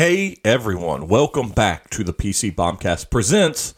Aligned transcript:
Hey 0.00 0.38
everyone, 0.46 1.08
welcome 1.08 1.50
back 1.50 1.90
to 1.90 2.02
the 2.02 2.14
PC 2.14 2.54
Bombcast 2.54 3.10
presents 3.10 3.74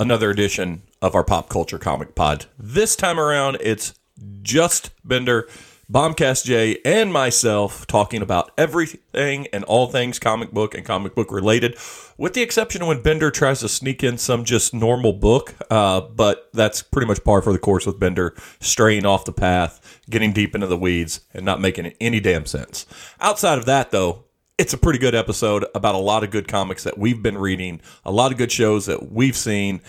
another 0.00 0.28
edition 0.28 0.82
of 1.00 1.14
our 1.14 1.22
pop 1.22 1.48
culture 1.48 1.78
comic 1.78 2.16
pod. 2.16 2.46
This 2.58 2.96
time 2.96 3.20
around, 3.20 3.56
it's 3.60 3.94
just 4.42 4.90
Bender, 5.04 5.48
Bombcast 5.88 6.44
J, 6.44 6.78
and 6.84 7.12
myself 7.12 7.86
talking 7.86 8.20
about 8.20 8.50
everything 8.58 9.46
and 9.52 9.62
all 9.62 9.86
things 9.86 10.18
comic 10.18 10.50
book 10.50 10.74
and 10.74 10.84
comic 10.84 11.14
book 11.14 11.30
related, 11.30 11.76
with 12.18 12.34
the 12.34 12.42
exception 12.42 12.82
of 12.82 12.88
when 12.88 13.00
Bender 13.00 13.30
tries 13.30 13.60
to 13.60 13.68
sneak 13.68 14.02
in 14.02 14.18
some 14.18 14.44
just 14.44 14.74
normal 14.74 15.12
book. 15.12 15.54
Uh, 15.70 16.00
but 16.00 16.50
that's 16.52 16.82
pretty 16.82 17.06
much 17.06 17.22
par 17.22 17.42
for 17.42 17.52
the 17.52 17.60
course 17.60 17.86
with 17.86 18.00
Bender 18.00 18.34
straying 18.58 19.06
off 19.06 19.24
the 19.24 19.32
path, 19.32 20.00
getting 20.10 20.32
deep 20.32 20.56
into 20.56 20.66
the 20.66 20.76
weeds, 20.76 21.20
and 21.32 21.46
not 21.46 21.60
making 21.60 21.94
any 22.00 22.18
damn 22.18 22.44
sense. 22.44 22.86
Outside 23.20 23.56
of 23.56 23.66
that, 23.66 23.92
though, 23.92 24.24
it's 24.60 24.74
a 24.74 24.78
pretty 24.78 24.98
good 24.98 25.14
episode 25.14 25.64
about 25.74 25.94
a 25.94 25.98
lot 25.98 26.22
of 26.22 26.30
good 26.30 26.46
comics 26.46 26.84
that 26.84 26.98
we've 26.98 27.22
been 27.22 27.38
reading, 27.38 27.80
a 28.04 28.12
lot 28.12 28.30
of 28.30 28.36
good 28.36 28.52
shows 28.52 28.84
that 28.84 29.10
we've 29.10 29.34
seen, 29.34 29.80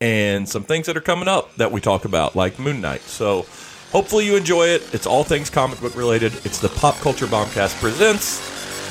and 0.00 0.48
some 0.48 0.62
things 0.62 0.86
that 0.86 0.96
are 0.96 1.00
coming 1.00 1.26
up 1.26 1.52
that 1.56 1.72
we 1.72 1.80
talk 1.80 2.04
about, 2.04 2.36
like 2.36 2.56
Moon 2.56 2.80
Knight. 2.80 3.00
So 3.00 3.44
hopefully 3.90 4.26
you 4.26 4.36
enjoy 4.36 4.68
it. 4.68 4.94
It's 4.94 5.04
all 5.04 5.24
things 5.24 5.50
comic 5.50 5.80
book 5.80 5.96
related. 5.96 6.32
It's 6.46 6.60
the 6.60 6.68
Pop 6.68 6.94
Culture 6.98 7.26
Bombcast 7.26 7.80
presents 7.80 8.40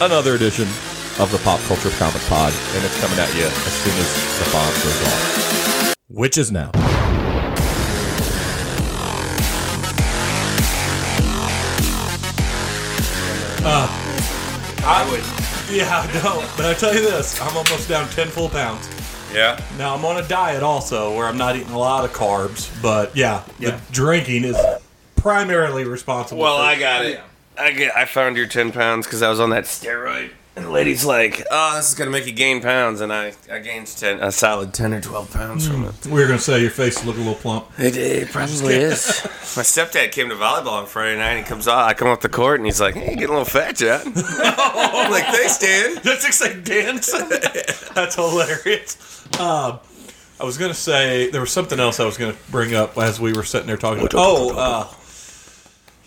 another 0.02 0.36
edition 0.36 0.68
of 1.20 1.30
the 1.32 1.40
Pop 1.46 1.62
Culture 1.62 1.92
Comic 1.92 2.22
Pod, 2.24 2.52
and 2.74 2.84
it's 2.84 3.00
coming 3.00 3.18
at 3.18 3.34
you 3.34 3.46
as 3.46 3.74
soon 3.74 3.94
as 3.94 4.40
the 4.40 4.52
bomb 4.52 4.74
goes 4.74 5.04
off. 5.08 5.96
Which 6.10 6.38
is 6.38 6.52
now. 6.52 6.72
Uh, 13.62 14.06
I 14.82 15.10
would. 15.12 15.39
Yeah, 15.72 16.00
I 16.08 16.22
don't. 16.24 16.46
But 16.58 16.66
I 16.66 16.74
tell 16.74 16.94
you 16.94 17.02
this, 17.02 17.40
I'm 17.42 17.56
almost 17.56 17.88
down 17.88 18.08
10 18.10 18.28
full 18.30 18.50
pounds. 18.50 18.90
Yeah. 19.34 19.62
Now 19.78 19.94
I'm 19.96 20.04
on 20.06 20.18
a 20.18 20.28
diet 20.28 20.64
also 20.64 21.16
where 21.16 21.28
I'm 21.28 21.38
not 21.38 21.56
eating 21.56 21.72
a 21.72 21.78
lot 21.78 22.04
of 22.06 22.12
carbs, 22.12 22.70
but 22.82 23.16
yeah, 23.16 23.44
Yeah. 23.60 23.72
the 23.72 23.82
drinking 23.94 24.46
is 24.46 24.58
primarily 25.16 25.84
responsible. 25.84 26.42
Well, 26.42 26.58
for- 26.58 26.64
I 26.64 26.80
got 26.80 27.06
it. 27.06 27.20
I 27.58 27.72
get. 27.72 27.96
I 27.96 28.06
found 28.06 28.38
your 28.38 28.48
ten 28.48 28.72
pounds 28.72 29.06
because 29.06 29.22
I 29.22 29.30
was 29.30 29.40
on 29.40 29.50
that 29.52 29.66
steroid, 29.66 30.32
and 30.60 30.68
the 30.68 30.72
lady's 30.72 31.06
like, 31.06 31.46
"Oh, 31.50 31.78
this 31.78 31.88
is 31.90 31.96
gonna 31.96 32.12
make 32.12 32.26
you 32.26 32.34
gain 32.34 32.62
pounds," 32.62 33.00
and 33.00 33.14
I, 33.14 33.32
I 33.50 33.60
gained 33.60 33.88
ten, 33.88 34.20
a 34.22 34.30
solid 34.32 34.74
ten 34.74 34.94
or 34.94 35.00
twelve 35.00 35.32
pounds 35.32 35.66
from 35.66 35.86
it. 35.86 35.94
we 36.06 36.20
were 36.20 36.28
gonna 36.28 36.38
say 36.38 36.62
your 36.62 36.70
face 36.70 37.06
look 37.06 37.16
a 37.16 37.20
little 37.20 37.36
plump. 37.36 37.68
It, 37.80 37.96
it 37.96 38.30
probably 38.30 38.76
is. 38.76 39.22
My 39.56 39.64
stepdad 39.64 40.12
came 40.12 40.28
to 40.30 40.36
volleyball 40.36 40.74
on 40.82 40.86
Friday 40.86 41.18
night. 41.18 41.32
and 41.32 41.40
He 41.40 41.46
comes 41.46 41.68
out. 41.68 41.78
I 41.86 41.94
come 41.94 42.10
off 42.10 42.20
the 42.20 42.28
court, 42.30 42.60
and 42.60 42.66
he's 42.66 42.82
like, 42.82 42.96
"Hey, 42.96 43.12
you 43.12 43.16
getting 43.18 43.30
a 43.36 43.40
little 43.40 43.46
fat, 43.46 43.78
John?" 43.78 44.02
I'm 44.16 45.12
like, 45.12 45.26
"Thanks, 45.26 45.58
Dan." 45.60 45.96
That's 46.04 46.26
exactly 46.26 46.62
Dan. 46.62 46.96
That's 47.96 48.16
hilarious. 48.16 49.26
Um, 49.40 49.80
I 50.42 50.44
was 50.44 50.58
gonna 50.58 50.74
say 50.74 51.30
there 51.32 51.42
was 51.42 51.52
something 51.52 51.80
else 51.80 52.00
I 52.00 52.06
was 52.06 52.18
gonna 52.18 52.36
bring 52.52 52.76
up 52.76 52.98
as 52.98 53.20
we 53.20 53.32
were 53.34 53.44
sitting 53.44 53.68
there 53.68 53.78
talking. 53.78 54.02
About, 54.02 54.14
oh, 54.16 54.58
uh, 54.58 54.88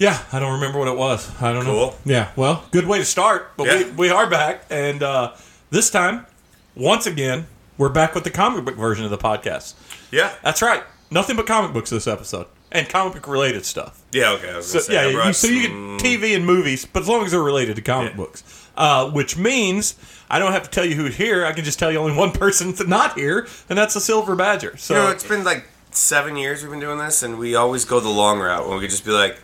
yeah, 0.02 0.18
I 0.32 0.40
don't 0.40 0.54
remember 0.54 0.78
what 0.80 0.88
it 0.88 0.96
was. 0.96 1.30
I 1.40 1.52
don't 1.52 1.64
know. 1.64 1.90
Cool. 1.90 1.98
Yeah, 2.04 2.30
well, 2.36 2.64
good 2.72 2.86
way 2.86 2.98
to 2.98 3.04
start. 3.04 3.52
But 3.56 3.66
Yeah. 3.68 3.84
we, 3.84 3.90
we 3.92 4.10
are 4.10 4.28
back, 4.28 4.64
and 4.70 5.02
uh, 5.02 5.32
this 5.70 5.90
time, 5.90 6.26
once 6.74 7.06
again, 7.06 7.46
we're 7.78 7.88
back 7.88 8.14
with 8.14 8.24
the 8.24 8.30
comic 8.30 8.64
book 8.64 8.76
version 8.76 9.04
of 9.04 9.10
the 9.10 9.18
podcast. 9.18 9.74
Yeah. 10.10 10.32
That's 10.42 10.60
right. 10.62 10.82
Nothing 11.10 11.36
but 11.36 11.46
comic 11.46 11.72
books 11.72 11.90
this 11.90 12.06
episode, 12.06 12.46
and 12.70 12.88
comic 12.88 13.14
book 13.14 13.28
related 13.28 13.64
stuff. 13.64 14.02
Yeah. 14.12 14.32
Okay. 14.32 14.60
So 14.62 14.78
say, 14.80 14.94
yeah, 14.94 15.26
you, 15.26 15.32
so 15.32 15.46
you 15.46 15.62
get 15.62 15.70
TV 15.70 16.34
and 16.34 16.44
movies, 16.44 16.84
but 16.84 17.02
as 17.02 17.08
long 17.08 17.24
as 17.24 17.30
they're 17.30 17.42
related 17.42 17.76
to 17.76 17.82
comic 17.82 18.12
Yeah. 18.12 18.16
books, 18.16 18.68
uh, 18.76 19.08
which 19.10 19.36
means 19.36 19.94
I 20.30 20.38
don't 20.38 20.52
have 20.52 20.64
to 20.64 20.70
tell 20.70 20.84
you 20.84 20.94
who's 20.96 21.14
here. 21.16 21.44
I 21.46 21.52
can 21.52 21.64
just 21.64 21.78
tell 21.78 21.92
you 21.92 21.98
only 21.98 22.16
one 22.16 22.32
person's 22.44 22.84
not 22.86 23.16
here, 23.18 23.46
and 23.68 23.78
that's 23.78 23.94
the 23.94 24.00
Silver 24.00 24.34
Badger. 24.34 24.76
So 24.78 24.94
You 24.94 25.00
know, 25.02 25.10
it's 25.10 25.24
been 25.26 25.44
like 25.44 25.68
seven 25.92 26.36
years 26.36 26.62
we've 26.62 26.70
been 26.70 26.80
doing 26.80 26.98
this, 26.98 27.22
and 27.22 27.38
we 27.38 27.54
always 27.54 27.84
go 27.84 28.00
the 28.00 28.08
long 28.08 28.40
route 28.40 28.66
when 28.66 28.76
we 28.78 28.82
could 28.84 28.90
just 28.90 29.04
be 29.04 29.10
like, 29.12 29.38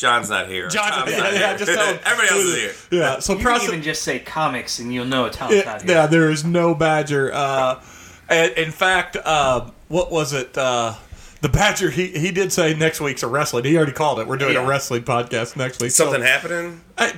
"John's 0.00 0.30
not 0.30 0.48
here." 0.48 0.68
John's- 0.68 0.96
Tom's 0.96 1.10
yeah, 1.12 1.18
not 1.18 1.32
yeah, 1.32 1.48
here. 1.50 1.58
just 1.58 1.72
tell 1.72 1.86
him. 1.94 1.98
Everybody 2.04 2.28
else 2.34 2.44
is 2.44 2.56
here. 2.90 3.00
yeah. 3.00 3.18
So 3.20 3.34
You 3.34 3.40
process- 3.42 3.66
can 3.66 3.74
even 3.74 3.82
just 3.84 4.02
say 4.02 4.18
comics 4.18 4.78
and 4.78 4.92
you'll 4.92 5.04
know 5.04 5.28
Tom's 5.28 5.54
yeah, 5.56 5.62
not 5.64 5.82
here. 5.82 5.90
yeah, 5.92 6.06
there 6.06 6.30
is 6.30 6.44
no 6.44 6.74
Badger. 6.74 7.30
Uh, 7.32 7.82
and 8.28 8.52
in 8.52 8.70
fact, 8.70 9.16
uh, 9.16 9.70
what 9.88 10.10
was 10.10 10.32
it? 10.32 10.56
Uh, 10.56 10.94
the 11.42 11.48
Badger, 11.48 11.88
he, 11.90 12.08
he 12.08 12.30
did 12.32 12.52
say 12.52 12.74
next 12.74 13.00
week's 13.00 13.22
a 13.22 13.26
wrestling. 13.26 13.64
He 13.64 13.74
already 13.76 13.92
called 13.92 14.18
it. 14.20 14.26
We're 14.26 14.36
doing 14.36 14.56
a 14.56 14.64
wrestling 14.64 15.02
podcast 15.04 15.56
next 15.56 15.80
week. 15.80 15.90
Something 15.90 16.20
so, 16.20 16.26
happening? 16.26 16.82
I, 16.98 17.14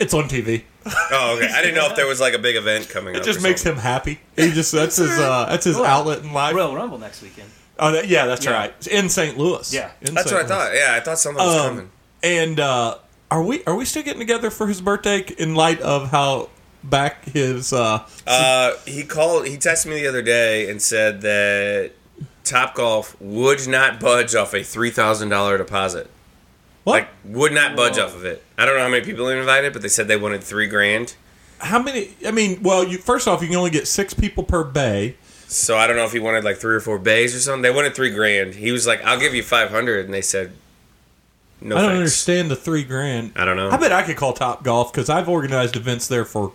it's 0.00 0.14
on 0.14 0.24
TV. 0.30 0.62
Oh, 0.86 1.36
okay. 1.36 1.52
I 1.52 1.60
didn't 1.60 1.74
know 1.74 1.86
if 1.86 1.94
there 1.96 2.06
was 2.06 2.18
like 2.20 2.32
a 2.32 2.38
big 2.38 2.56
event 2.56 2.88
coming 2.88 3.14
It 3.14 3.18
up. 3.18 3.22
It 3.22 3.26
just 3.26 3.42
makes 3.42 3.60
something. 3.62 3.76
him 3.78 3.82
happy. 3.82 4.20
He 4.34 4.50
just 4.52 4.72
that's 4.72 4.96
his 4.96 5.10
uh, 5.18 5.46
that's 5.50 5.64
his 5.64 5.76
Well, 5.76 5.84
outlet 5.84 6.20
in 6.22 6.32
life. 6.32 6.54
Royal 6.54 6.74
Rumble 6.74 6.96
next 6.98 7.20
weekend. 7.22 7.50
Oh, 7.78 7.92
that, 7.92 8.08
yeah, 8.08 8.24
that's 8.24 8.46
Yeah. 8.46 8.52
right. 8.52 8.86
In 8.86 9.10
St. 9.10 9.36
Louis. 9.36 9.74
Yeah. 9.74 9.90
In 10.00 10.14
That's 10.14 10.30
St. 10.30 10.42
what 10.42 10.46
I 10.46 10.48
thought. 10.48 10.74
Yeah, 10.74 10.94
I 10.94 11.00
thought 11.00 11.18
something 11.18 11.44
was 11.44 11.54
Um, 11.56 11.68
coming. 11.68 11.90
And 12.22 12.58
uh, 12.60 12.98
are 13.30 13.42
we 13.42 13.64
are 13.64 13.74
we 13.74 13.84
still 13.84 14.02
getting 14.02 14.20
together 14.20 14.50
for 14.50 14.66
his 14.66 14.80
birthday 14.80 15.24
in 15.38 15.54
light 15.54 15.80
of 15.80 16.10
how 16.10 16.48
back 16.82 17.24
his 17.26 17.72
uh, 17.72 18.06
Uh, 18.26 18.72
he 18.86 19.04
called. 19.04 19.46
He 19.46 19.56
texted 19.56 19.86
me 19.86 20.00
the 20.00 20.08
other 20.08 20.22
day 20.22 20.70
and 20.70 20.80
said 20.80 21.20
that 21.22 21.92
Top 22.44 22.74
Golf 22.74 23.16
would 23.20 23.66
not 23.68 24.00
budge 24.00 24.34
off 24.34 24.54
a 24.54 24.62
three 24.62 24.90
thousand 24.90 25.28
dollar 25.28 25.58
deposit. 25.58 26.08
what? 26.84 26.92
Like, 26.94 27.08
would 27.24 27.52
not 27.52 27.76
budge 27.76 27.96
Whoa. 27.96 28.04
off 28.06 28.14
of 28.16 28.24
it. 28.24 28.42
I 28.56 28.64
don't 28.66 28.76
know 28.76 28.82
how 28.82 28.88
many 28.88 29.04
people 29.04 29.26
they 29.26 29.38
invited, 29.38 29.72
but 29.72 29.82
they 29.82 29.88
said 29.88 30.08
they 30.08 30.16
wanted 30.16 30.42
three 30.42 30.66
grand. 30.68 31.14
how 31.58 31.80
many? 31.82 32.14
I 32.26 32.30
mean, 32.30 32.62
well, 32.62 32.84
you 32.84 32.98
first 32.98 33.26
off, 33.28 33.42
you 33.42 33.48
can 33.48 33.56
only 33.56 33.70
get 33.70 33.86
six 33.88 34.14
people 34.14 34.42
per 34.44 34.64
bay. 34.64 35.16
So 35.48 35.76
I 35.76 35.86
don't 35.86 35.94
know 35.96 36.04
if 36.04 36.12
he 36.12 36.18
wanted 36.18 36.42
like 36.44 36.56
three 36.56 36.74
or 36.74 36.80
four 36.80 36.98
bays 36.98 37.34
or 37.34 37.38
something. 37.38 37.62
They 37.62 37.70
wanted 37.70 37.94
three 37.94 38.10
grand. 38.10 38.54
He 38.54 38.72
was 38.72 38.84
like, 38.86 39.04
"I'll 39.04 39.18
give 39.18 39.32
you 39.34 39.44
500 39.44 40.04
and 40.04 40.12
they 40.12 40.20
said, 40.22 40.52
"No 41.60 41.76
I 41.76 41.80
don't 41.80 41.88
thanks." 41.90 41.98
understand 41.98 42.50
the 42.50 42.56
three 42.56 42.84
grand. 42.84 43.32
I 43.36 43.44
don't 43.44 43.56
know. 43.56 43.70
I 43.70 43.76
bet 43.76 43.92
I 43.92 44.02
could 44.02 44.16
call 44.16 44.32
Top 44.32 44.62
Golf 44.64 44.92
because 44.92 45.08
I've 45.10 45.28
organized 45.28 45.76
events 45.76 46.08
there 46.08 46.24
for 46.24 46.52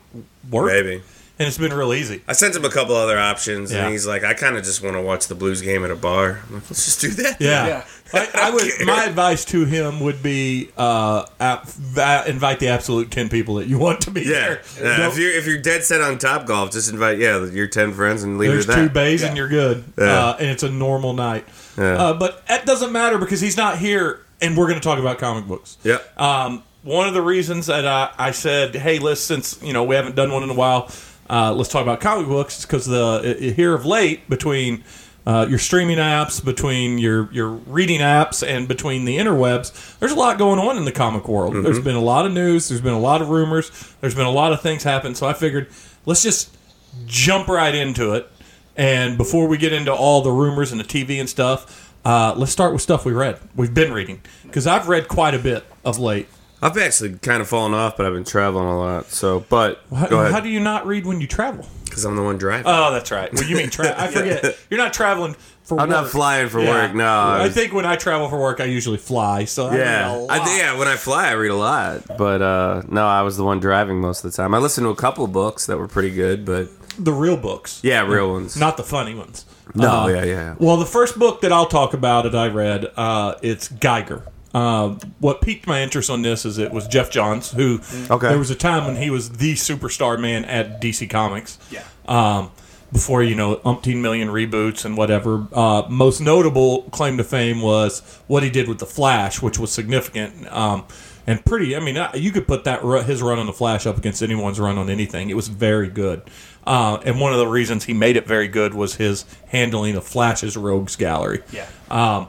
work, 0.49 0.67
Maybe. 0.71 0.95
and 1.39 1.47
it's 1.47 1.57
been 1.57 1.73
real 1.73 1.93
easy. 1.93 2.21
I 2.27 2.33
sent 2.33 2.55
him 2.55 2.65
a 2.65 2.69
couple 2.69 2.95
other 2.95 3.17
options, 3.19 3.71
Yeah. 3.71 3.83
and 3.83 3.91
he's 3.91 4.05
like, 4.05 4.23
"I 4.23 4.33
kind 4.33 4.55
of 4.57 4.63
just 4.63 4.83
want 4.83 4.95
to 4.95 5.01
watch 5.01 5.27
the 5.27 5.35
Blues 5.35 5.61
game 5.61 5.83
at 5.83 5.91
a 5.91 5.95
bar." 5.95 6.41
I'm 6.47 6.55
like, 6.55 6.69
"Let's 6.69 6.85
just 6.85 7.01
do 7.01 7.09
that." 7.23 7.39
Yeah. 7.41 7.67
Yeah. 7.67 7.83
I, 8.13 8.27
I 8.35 8.49
would. 8.51 8.63
My 8.85 9.05
advice 9.05 9.45
to 9.45 9.63
him 9.63 10.01
would 10.01 10.21
be 10.21 10.69
uh, 10.77 11.25
ap- 11.39 11.65
va- 11.65 12.25
invite 12.27 12.59
the 12.59 12.67
absolute 12.67 13.09
ten 13.09 13.29
people 13.29 13.55
that 13.55 13.67
you 13.67 13.79
want 13.79 14.01
to 14.01 14.11
be 14.11 14.21
Yeah, 14.23 14.29
there. 14.31 14.61
Yeah, 14.81 15.07
if 15.07 15.17
you're 15.17 15.31
if 15.31 15.47
you're 15.47 15.59
dead 15.61 15.83
set 15.85 16.01
on 16.01 16.17
Top 16.17 16.45
Golf, 16.45 16.71
just 16.71 16.91
invite 16.91 17.19
yeah 17.19 17.45
your 17.45 17.67
ten 17.67 17.93
friends 17.93 18.23
and 18.23 18.37
leave 18.37 18.51
There's 18.51 18.65
it 18.67 18.71
at 18.71 18.75
two 18.75 18.81
that. 18.83 18.93
bays 18.93 19.23
and 19.23 19.37
you're 19.37 19.47
good, 19.47 19.85
Yeah. 19.97 20.03
uh, 20.27 20.37
and 20.39 20.49
it's 20.49 20.61
a 20.63 20.69
normal 20.69 21.13
night. 21.13 21.45
Yeah. 21.77 21.93
Uh, 21.93 22.13
but 22.15 22.45
that 22.47 22.65
doesn't 22.65 22.91
matter 22.91 23.17
because 23.17 23.39
he's 23.39 23.55
not 23.55 23.77
here, 23.77 24.19
and 24.41 24.57
we're 24.57 24.67
going 24.67 24.79
to 24.79 24.83
talk 24.83 24.99
about 24.99 25.17
comic 25.19 25.47
books. 25.47 25.77
Yeah, 25.83 25.99
Um, 26.17 26.63
one 26.83 27.07
of 27.07 27.13
the 27.13 27.21
reasons 27.21 27.67
that 27.67 27.85
I, 27.85 28.11
I 28.17 28.31
said, 28.31 28.75
"Hey, 28.75 28.97
let's 28.99 29.21
since 29.21 29.59
you 29.61 29.71
know 29.73 29.83
we 29.83 29.95
haven't 29.95 30.15
done 30.15 30.31
one 30.31 30.43
in 30.43 30.49
a 30.49 30.53
while, 30.55 30.89
uh, 31.29 31.53
let's 31.53 31.69
talk 31.69 31.83
about 31.83 31.99
comic 32.01 32.27
books," 32.27 32.59
is 32.59 32.65
because 32.65 32.85
the 32.85 33.53
here 33.55 33.73
of 33.75 33.85
late 33.85 34.27
between 34.29 34.83
uh, 35.27 35.45
your 35.47 35.59
streaming 35.59 35.97
apps, 35.99 36.43
between 36.43 36.97
your 36.97 37.29
your 37.31 37.49
reading 37.49 37.99
apps, 37.99 38.45
and 38.45 38.67
between 38.67 39.05
the 39.05 39.17
interwebs, 39.17 39.97
there's 39.99 40.11
a 40.11 40.15
lot 40.15 40.39
going 40.39 40.57
on 40.59 40.75
in 40.77 40.85
the 40.85 40.91
comic 40.91 41.27
world. 41.27 41.53
There's 41.63 41.79
been 41.79 41.95
a 41.95 42.01
lot 42.01 42.25
of 42.25 42.31
news. 42.33 42.67
There's 42.69 42.81
been 42.81 42.93
a 42.93 42.99
lot 42.99 43.21
of 43.21 43.29
rumors. 43.29 43.69
There's 44.01 44.15
been 44.15 44.25
a 44.25 44.31
lot 44.31 44.51
of 44.51 44.61
things 44.61 44.81
happen. 44.81 45.13
So 45.13 45.27
I 45.27 45.33
figured 45.33 45.67
let's 46.07 46.23
just 46.23 46.57
jump 47.05 47.47
right 47.47 47.75
into 47.75 48.13
it. 48.15 48.27
And 48.75 49.17
before 49.17 49.47
we 49.47 49.57
get 49.59 49.73
into 49.73 49.93
all 49.93 50.21
the 50.23 50.31
rumors 50.31 50.71
and 50.71 50.79
the 50.81 50.85
TV 50.85 51.19
and 51.19 51.29
stuff, 51.29 51.90
uh, 52.05 52.33
let's 52.37 52.51
start 52.51 52.73
with 52.73 52.81
stuff 52.81 53.05
we 53.05 53.13
read. 53.13 53.39
We've 53.55 53.73
been 53.73 53.93
reading 53.93 54.21
because 54.43 54.67
I've 54.67 54.87
read 54.87 55.07
quite 55.07 55.33
a 55.33 55.39
bit 55.39 55.63
of 55.85 55.99
late. 55.99 56.27
I've 56.63 56.77
actually 56.77 57.17
kind 57.17 57.41
of 57.41 57.47
fallen 57.47 57.73
off, 57.73 57.97
but 57.97 58.05
I've 58.05 58.13
been 58.13 58.23
traveling 58.23 58.67
a 58.67 58.77
lot. 58.77 59.07
So, 59.07 59.39
but 59.49 59.81
How, 59.95 60.07
go 60.07 60.31
how 60.31 60.39
do 60.39 60.49
you 60.49 60.59
not 60.59 60.85
read 60.85 61.05
when 61.05 61.19
you 61.21 61.27
travel? 61.27 61.65
because 61.85 62.05
I'm 62.05 62.15
the 62.15 62.21
one 62.23 62.37
driving. 62.37 62.67
Oh, 62.67 62.91
that's 62.93 63.11
right. 63.11 63.33
Well, 63.33 63.43
you 63.43 63.57
mean 63.57 63.69
tra- 63.71 63.99
I 64.01 64.07
forget. 64.07 64.57
You're 64.69 64.77
not 64.77 64.93
traveling 64.93 65.35
for 65.63 65.77
I'm 65.77 65.89
work. 65.89 66.03
not 66.03 66.07
flying 66.09 66.47
for 66.47 66.61
Yeah. 66.61 66.69
work. 66.69 66.95
No, 66.95 67.05
I 67.31 67.49
think 67.49 67.73
when 67.73 67.85
I 67.85 67.97
travel 67.97 68.29
for 68.29 68.39
work, 68.39 68.61
I 68.61 68.65
usually 68.65 68.97
fly. 68.97 69.43
So 69.45 69.67
I 69.67 69.77
yeah. 69.77 70.27
I, 70.29 70.39
think- 70.39 70.57
yeah. 70.59 70.77
When 70.77 70.87
I 70.87 70.95
fly, 70.95 71.27
I 71.29 71.31
read 71.33 71.51
a 71.51 71.55
lot, 71.55 72.03
but 72.17 72.41
uh, 72.41 72.83
no, 72.87 73.05
I 73.05 73.23
was 73.23 73.35
the 73.37 73.43
one 73.43 73.59
driving 73.59 73.99
most 73.99 74.23
of 74.23 74.31
the 74.31 74.37
time. 74.37 74.53
I 74.53 74.59
listened 74.59 74.85
to 74.85 74.89
a 74.89 74.95
couple 74.95 75.25
of 75.25 75.33
books 75.33 75.65
that 75.65 75.77
were 75.77 75.87
pretty 75.89 76.11
good, 76.11 76.45
but 76.45 76.69
the 76.97 77.11
real 77.11 77.35
books, 77.37 77.81
yeah, 77.83 78.05
real 78.07 78.31
ones. 78.31 78.55
not 78.55 78.77
the 78.77 78.83
funny 78.83 79.13
ones. 79.15 79.45
No, 79.75 79.89
Uh, 80.03 80.07
yeah, 80.07 80.23
yeah. 80.25 80.55
Well, 80.59 80.77
the 80.77 80.85
first 80.85 81.17
book 81.19 81.41
that 81.41 81.51
I'll 81.51 81.65
talk 81.65 81.93
about 81.93 82.23
that 82.23 82.35
I 82.35 82.47
read, 82.47 82.87
uh, 82.97 83.35
it's 83.41 83.67
Geiger. 83.67 84.23
Uh, 84.53 84.95
what 85.19 85.39
piqued 85.41 85.65
my 85.65 85.81
interest 85.81 86.09
on 86.09 86.21
this 86.23 86.45
is 86.45 86.57
it 86.57 86.71
was 86.73 86.85
Geoff 86.87 87.09
Johns, 87.09 87.51
who 87.51 87.79
Okay. 88.09 88.27
there 88.27 88.37
was 88.37 88.49
a 88.51 88.55
time 88.55 88.85
when 88.85 88.97
he 88.97 89.09
was 89.09 89.29
the 89.29 89.53
superstar 89.53 90.19
man 90.19 90.43
at 90.45 90.81
DC 90.81 91.07
Comics. 91.09 91.57
Yeah. 91.71 91.83
Um, 92.07 92.51
before 92.91 93.23
you 93.23 93.35
know, 93.35 93.55
umpteen 93.63 94.01
million 94.01 94.27
reboots 94.27 94.83
and 94.83 94.97
whatever. 94.97 95.47
Uh, 95.53 95.83
most 95.89 96.19
notable 96.19 96.81
claim 96.91 97.15
to 97.15 97.23
fame 97.23 97.61
was 97.61 98.01
what 98.27 98.43
he 98.43 98.49
did 98.49 98.67
with 98.67 98.79
the 98.79 98.85
Flash, 98.85 99.41
which 99.41 99.57
was 99.57 99.71
significant. 99.71 100.45
Um, 100.51 100.83
and 101.25 101.45
pretty. 101.45 101.73
I 101.77 101.79
mean, 101.79 101.95
uh, 101.95 102.11
you 102.13 102.31
could 102.31 102.47
put 102.49 102.65
that 102.65 102.83
ru- 102.83 102.99
his 103.03 103.21
run 103.21 103.39
on 103.39 103.45
the 103.45 103.53
Flash 103.53 103.85
up 103.87 103.97
against 103.97 104.21
anyone's 104.21 104.59
run 104.59 104.77
on 104.77 104.89
anything. 104.89 105.29
It 105.29 105.35
was 105.37 105.47
very 105.47 105.87
good, 105.87 106.23
uh, 106.65 106.99
and 107.05 107.19
one 107.19 107.33
of 107.33 107.39
the 107.39 107.47
reasons 107.47 107.85
he 107.85 107.93
made 107.93 108.15
it 108.17 108.27
very 108.27 108.47
good 108.47 108.73
was 108.73 108.95
his 108.95 109.25
handling 109.47 109.95
of 109.95 110.03
Flash's 110.05 110.55
Rogues 110.57 110.95
Gallery. 110.95 111.41
Yeah. 111.51 111.67
Um, 111.89 112.27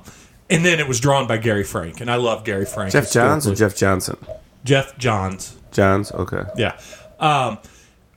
and 0.51 0.65
then 0.65 0.81
it 0.81 0.89
was 0.89 1.01
drawn 1.01 1.27
by 1.27 1.39
Gary 1.39 1.65
Frank, 1.65 2.01
and 2.01 2.11
I 2.11 2.17
love 2.17 2.45
Gary 2.45 2.67
Frank. 2.67 2.93
Geoff 2.93 3.11
Johns 3.11 3.47
or. 3.47 3.55
Jeff 3.55 3.77
Johnson? 3.77 4.17
Geoff 4.65 4.97
Johns. 4.99 5.57
Johns. 5.73 6.13
Okay. 6.13 6.43
Yeah. 6.57 6.79
Um, 7.19 7.59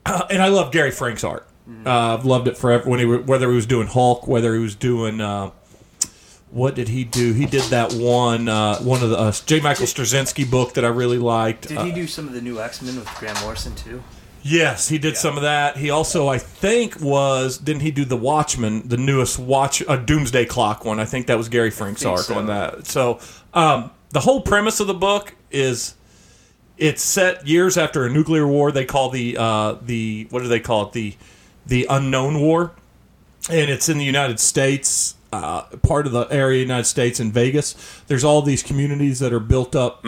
and 0.29 0.41
I 0.41 0.49
love 0.49 0.71
Gary 0.71 0.91
Frank's 0.91 1.23
art. 1.23 1.47
Uh, 1.85 2.15
I've 2.17 2.25
loved 2.25 2.47
it 2.47 2.57
forever. 2.57 2.87
When 2.89 2.99
he 2.99 3.05
whether 3.05 3.49
he 3.49 3.55
was 3.55 3.65
doing 3.65 3.87
Hulk, 3.87 4.27
whether 4.27 4.53
he 4.53 4.59
was 4.61 4.75
doing 4.75 5.19
uh, 5.19 5.49
what 6.51 6.75
did 6.75 6.89
he 6.89 7.03
do? 7.03 7.33
He 7.33 7.47
did 7.47 7.63
that 7.71 7.91
one 7.93 8.47
uh, 8.47 8.77
one 8.79 9.01
of 9.01 9.09
the 9.09 9.17
uh, 9.17 9.31
J. 9.31 9.61
Michael 9.61 9.87
Straczynski 9.87 10.49
book 10.49 10.73
that 10.75 10.85
I 10.85 10.89
really 10.89 11.17
liked. 11.17 11.69
Did 11.69 11.77
Uh, 11.79 11.85
he 11.85 11.91
do 11.91 12.05
some 12.05 12.27
of 12.27 12.33
the 12.33 12.41
new 12.41 12.59
X 12.61 12.81
Men 12.83 12.95
with 12.97 13.07
Grant 13.15 13.41
Morrison 13.41 13.73
too? 13.75 14.03
Yes, 14.45 14.87
he 14.87 14.97
did 14.97 15.17
some 15.17 15.35
of 15.35 15.43
that. 15.43 15.75
He 15.75 15.89
also, 15.89 16.27
I 16.27 16.37
think, 16.37 17.01
was 17.01 17.57
didn't 17.57 17.81
he 17.81 17.91
do 17.91 18.05
the 18.05 18.15
Watchmen, 18.15 18.87
the 18.87 18.97
newest 18.97 19.39
Watch 19.39 19.83
uh, 19.87 19.97
Doomsday 19.97 20.45
Clock 20.45 20.85
one? 20.85 20.99
I 20.99 21.05
think 21.05 21.27
that 21.27 21.37
was 21.37 21.49
Gary 21.49 21.71
Frank's 21.71 22.05
arc 22.05 22.21
so. 22.21 22.35
on 22.35 22.45
that. 22.45 22.85
So 22.85 23.19
um, 23.53 23.91
the 24.11 24.21
whole 24.21 24.41
premise 24.41 24.79
of 24.79 24.87
the 24.87 24.93
book 24.93 25.33
is 25.51 25.95
it's 26.77 27.01
set 27.01 27.47
years 27.47 27.77
after 27.77 28.05
a 28.05 28.09
nuclear 28.09 28.47
war. 28.47 28.71
They 28.71 28.85
call 28.85 29.09
the 29.09 29.35
uh, 29.37 29.73
the 29.81 30.27
what 30.29 30.43
do 30.43 30.47
they 30.47 30.59
call 30.59 30.87
it 30.87 30.93
the 30.93 31.15
the 31.65 31.87
unknown 31.89 32.39
war, 32.39 32.71
and 33.49 33.71
it's 33.71 33.89
in 33.89 33.97
the 33.97 34.05
United 34.05 34.39
States, 34.39 35.15
uh, 35.33 35.63
part 35.81 36.05
of 36.05 36.11
the 36.11 36.27
area, 36.29 36.61
United 36.61 36.85
States 36.85 37.19
in 37.19 37.31
Vegas. 37.31 37.75
There's 38.07 38.23
all 38.23 38.43
these 38.43 38.61
communities 38.61 39.19
that 39.19 39.33
are 39.33 39.39
built 39.39 39.75
up 39.75 40.05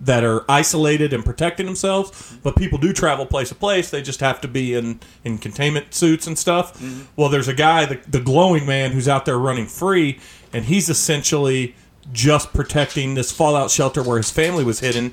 that 0.00 0.22
are 0.22 0.44
isolated 0.48 1.12
and 1.12 1.24
protecting 1.24 1.66
themselves, 1.66 2.36
but 2.42 2.56
people 2.56 2.78
do 2.78 2.92
travel 2.92 3.26
place 3.26 3.48
to 3.48 3.54
place. 3.54 3.90
They 3.90 4.02
just 4.02 4.20
have 4.20 4.40
to 4.42 4.48
be 4.48 4.74
in 4.74 5.00
in 5.24 5.38
containment 5.38 5.94
suits 5.94 6.26
and 6.26 6.38
stuff. 6.38 6.78
Mm-hmm. 6.78 7.02
Well, 7.16 7.28
there's 7.28 7.48
a 7.48 7.54
guy, 7.54 7.84
the, 7.84 8.00
the 8.08 8.20
glowing 8.20 8.66
man, 8.66 8.92
who's 8.92 9.08
out 9.08 9.24
there 9.24 9.38
running 9.38 9.66
free, 9.66 10.20
and 10.52 10.64
he's 10.64 10.88
essentially 10.88 11.74
just 12.12 12.52
protecting 12.52 13.14
this 13.14 13.32
fallout 13.32 13.70
shelter 13.70 14.02
where 14.02 14.16
his 14.16 14.30
family 14.30 14.64
was 14.64 14.80
hidden. 14.80 15.12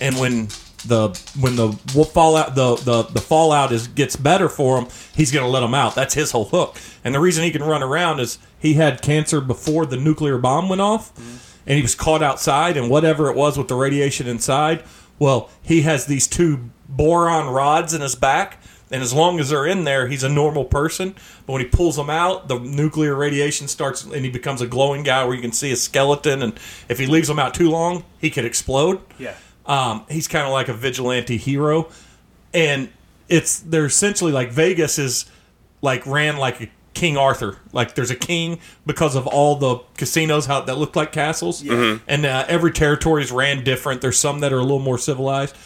And 0.00 0.16
when 0.18 0.48
the 0.86 1.08
when 1.40 1.56
the 1.56 1.72
fallout 2.12 2.54
the, 2.54 2.76
the 2.76 3.02
the 3.02 3.20
fallout 3.20 3.72
is 3.72 3.88
gets 3.88 4.16
better 4.16 4.48
for 4.48 4.78
him, 4.78 4.88
he's 5.14 5.32
going 5.32 5.44
to 5.44 5.50
let 5.50 5.62
him 5.62 5.74
out. 5.74 5.94
That's 5.94 6.14
his 6.14 6.30
whole 6.30 6.46
hook. 6.46 6.76
And 7.02 7.14
the 7.14 7.20
reason 7.20 7.44
he 7.44 7.50
can 7.50 7.62
run 7.62 7.82
around 7.82 8.20
is 8.20 8.38
he 8.58 8.74
had 8.74 9.02
cancer 9.02 9.40
before 9.40 9.86
the 9.86 9.96
nuclear 9.96 10.38
bomb 10.38 10.68
went 10.68 10.80
off, 10.80 11.14
mm-hmm. 11.14 11.36
And 11.68 11.76
he 11.76 11.82
was 11.82 11.94
caught 11.94 12.22
outside, 12.22 12.76
and 12.76 12.90
whatever 12.90 13.28
it 13.30 13.36
was 13.36 13.56
with 13.58 13.68
the 13.68 13.74
radiation 13.76 14.26
inside. 14.26 14.82
Well, 15.18 15.50
he 15.62 15.82
has 15.82 16.06
these 16.06 16.26
two 16.26 16.70
boron 16.88 17.52
rods 17.52 17.92
in 17.92 18.00
his 18.00 18.14
back, 18.14 18.60
and 18.90 19.02
as 19.02 19.12
long 19.12 19.38
as 19.38 19.50
they're 19.50 19.66
in 19.66 19.84
there, 19.84 20.08
he's 20.08 20.24
a 20.24 20.30
normal 20.30 20.64
person. 20.64 21.14
But 21.46 21.52
when 21.52 21.62
he 21.62 21.68
pulls 21.68 21.96
them 21.96 22.08
out, 22.08 22.48
the 22.48 22.58
nuclear 22.58 23.14
radiation 23.14 23.68
starts, 23.68 24.02
and 24.02 24.24
he 24.24 24.30
becomes 24.30 24.62
a 24.62 24.66
glowing 24.66 25.02
guy 25.02 25.24
where 25.26 25.34
you 25.34 25.42
can 25.42 25.52
see 25.52 25.68
his 25.68 25.82
skeleton. 25.82 26.42
And 26.42 26.58
if 26.88 26.98
he 26.98 27.06
leaves 27.06 27.28
them 27.28 27.38
out 27.38 27.52
too 27.52 27.68
long, 27.68 28.04
he 28.18 28.30
could 28.30 28.46
explode. 28.46 29.00
Yeah. 29.18 29.34
Um, 29.66 30.06
he's 30.08 30.26
kind 30.26 30.46
of 30.46 30.52
like 30.52 30.68
a 30.68 30.74
vigilante 30.74 31.36
hero, 31.36 31.90
and 32.54 32.88
it's 33.28 33.60
they're 33.60 33.84
essentially 33.84 34.32
like 34.32 34.50
Vegas 34.50 34.98
is 34.98 35.26
like 35.82 36.06
ran 36.06 36.38
like 36.38 36.62
a 36.62 36.68
King 36.98 37.16
Arthur. 37.16 37.58
Like 37.72 37.94
there's 37.94 38.10
a 38.10 38.16
king 38.16 38.58
because 38.84 39.14
of 39.16 39.26
all 39.26 39.54
the 39.56 39.78
casinos 39.96 40.46
how 40.46 40.60
that 40.62 40.76
look 40.78 40.96
like 40.96 41.12
castles, 41.12 41.62
and 41.62 42.26
uh, 42.26 42.44
every 42.48 42.72
territory 42.72 43.22
is 43.22 43.30
ran 43.30 43.62
different. 43.64 44.00
There's 44.00 44.18
some 44.18 44.40
that 44.40 44.52
are 44.52 44.58
a 44.58 44.62
little 44.62 44.80
more 44.80 44.98
civilized, 44.98 45.56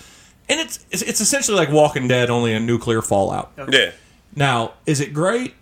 and 0.49 0.61
it's 0.61 0.85
it's, 0.91 1.03
it's 1.03 1.21
essentially 1.21 1.57
like 1.57 1.71
Walking 1.71 2.07
Dead, 2.09 2.29
only 2.31 2.53
a 2.53 2.61
nuclear 2.61 3.01
fallout. 3.03 3.53
Yeah. 3.71 3.93
Now, 4.37 4.75
is 4.87 5.01
it 5.01 5.13
great? 5.15 5.55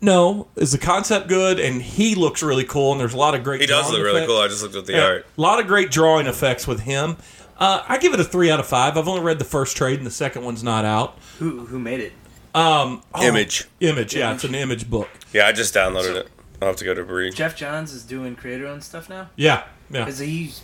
No. 0.00 0.46
Is 0.56 0.72
the 0.72 0.78
concept 0.78 1.28
good? 1.28 1.58
And 1.58 1.80
he 1.82 2.14
looks 2.14 2.42
really 2.42 2.64
cool, 2.64 2.92
and 2.92 3.00
there's 3.00 3.14
a 3.14 3.16
lot 3.16 3.34
of 3.34 3.42
great. 3.42 3.60
He 3.60 3.66
does 3.66 3.86
drawing 3.88 4.02
look 4.02 4.12
really 4.12 4.26
cool. 4.26 4.38
I 4.38 4.48
just 4.48 4.62
looked 4.62 4.76
at 4.76 4.86
the 4.86 4.92
Yeah, 4.92 5.04
art. 5.04 5.26
A 5.36 5.40
lot 5.40 5.58
of 5.60 5.66
great 5.66 5.90
drawing 5.90 6.26
effects 6.26 6.66
with 6.66 6.80
him. 6.80 7.16
Uh, 7.58 7.82
I 7.88 7.98
give 7.98 8.12
it 8.12 8.20
a 8.20 8.24
three 8.24 8.50
out 8.50 8.60
of 8.60 8.66
five. 8.66 8.96
I've 8.98 9.08
only 9.08 9.22
read 9.22 9.38
the 9.38 9.44
first 9.44 9.76
trade, 9.76 9.98
and 9.98 10.06
the 10.06 10.10
second 10.10 10.44
one's 10.44 10.62
not 10.62 10.84
out. 10.84 11.18
Who 11.38 11.66
who 11.66 11.78
made 11.78 12.00
it? 12.00 12.12
Oh, 12.56 13.02
Image. 13.22 13.64
Image, 13.80 14.14
yeah, 14.16 14.32
it's 14.34 14.44
an 14.44 14.54
image 14.54 14.88
book. 14.88 15.08
Yeah, 15.32 15.46
I 15.46 15.52
just 15.52 15.74
downloaded 15.74 16.16
it. 16.16 16.28
I'll 16.62 16.68
have 16.68 16.76
to 16.76 16.84
go 16.84 16.94
to 16.94 17.04
Breed. 17.04 17.34
Geoff 17.34 17.54
Johns 17.54 17.92
is 17.92 18.02
doing 18.02 18.34
creator 18.34 18.66
owned 18.66 18.82
stuff 18.82 19.10
now 19.10 19.28
Yeah, 19.36 19.64
yeah. 19.90 20.04
because 20.04 20.18
he's 20.20 20.62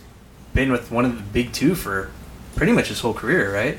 been 0.55 0.71
with 0.71 0.89
one 0.91 1.05
of 1.05 1.15
the 1.15 1.21
big 1.21 1.53
two 1.53 1.75
for 1.75 2.09
pretty 2.55 2.71
much 2.71 2.87
his 2.87 2.99
whole 3.01 3.13
career, 3.13 3.53
right? 3.53 3.77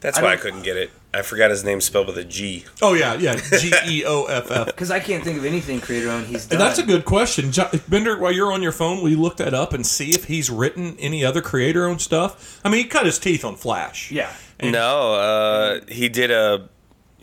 That's 0.00 0.18
I 0.18 0.22
why 0.22 0.32
I 0.34 0.36
couldn't 0.36 0.62
get 0.62 0.76
it. 0.76 0.90
I 1.14 1.22
forgot 1.22 1.50
his 1.50 1.62
name 1.64 1.80
spelled 1.80 2.06
with 2.08 2.18
a 2.18 2.24
G. 2.24 2.64
Oh 2.82 2.92
yeah, 2.94 3.14
yeah. 3.14 3.36
G 3.36 3.72
E 3.86 4.04
O 4.06 4.24
F 4.24 4.50
F. 4.50 4.66
Because 4.72 4.90
I 4.90 4.98
can't 5.00 5.22
think 5.22 5.38
of 5.38 5.44
anything 5.44 5.80
creator 5.80 6.10
owned 6.10 6.26
he's 6.26 6.46
done. 6.46 6.60
And 6.60 6.66
that's 6.68 6.78
a 6.78 6.82
good 6.82 7.04
question, 7.04 7.52
Jo- 7.52 7.70
Bender. 7.88 8.18
While 8.18 8.32
you're 8.32 8.50
on 8.52 8.62
your 8.62 8.72
phone, 8.72 9.00
will 9.02 9.10
you 9.10 9.20
look 9.20 9.36
that 9.38 9.54
up 9.54 9.72
and 9.74 9.86
see 9.86 10.10
if 10.10 10.24
he's 10.24 10.50
written 10.50 10.96
any 10.98 11.24
other 11.24 11.40
creator-owned 11.42 12.00
stuff? 12.00 12.60
I 12.64 12.68
mean, 12.70 12.82
he 12.82 12.88
cut 12.88 13.04
his 13.06 13.18
teeth 13.18 13.44
on 13.44 13.56
Flash. 13.56 14.10
Yeah. 14.10 14.32
And- 14.58 14.72
No, 14.72 15.14
uh, 15.14 15.80
he 15.88 16.08
did 16.08 16.30
a. 16.30 16.68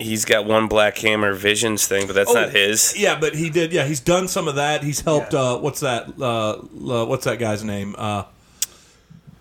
He's 0.00 0.24
got 0.24 0.44
one 0.46 0.66
Black 0.66 0.96
Hammer 0.98 1.32
Visions 1.34 1.86
thing, 1.86 2.06
but 2.06 2.14
that's 2.14 2.30
Oh, 2.30 2.34
not 2.34 2.50
his. 2.50 2.94
Yeah, 2.98 3.18
but 3.20 3.34
he 3.34 3.50
did. 3.50 3.72
Yeah, 3.72 3.84
he's 3.84 4.00
done 4.00 4.28
some 4.28 4.48
of 4.48 4.54
that. 4.56 4.82
He's 4.82 5.00
helped. 5.00 5.32
Yeah. 5.34 5.40
Uh, 5.52 5.56
what's 5.58 5.80
that? 5.80 6.08
Uh, 6.20 6.50
uh, 6.52 7.04
what's 7.06 7.24
that 7.24 7.38
guy's 7.38 7.62
name? 7.62 7.94
Uh, 7.98 8.24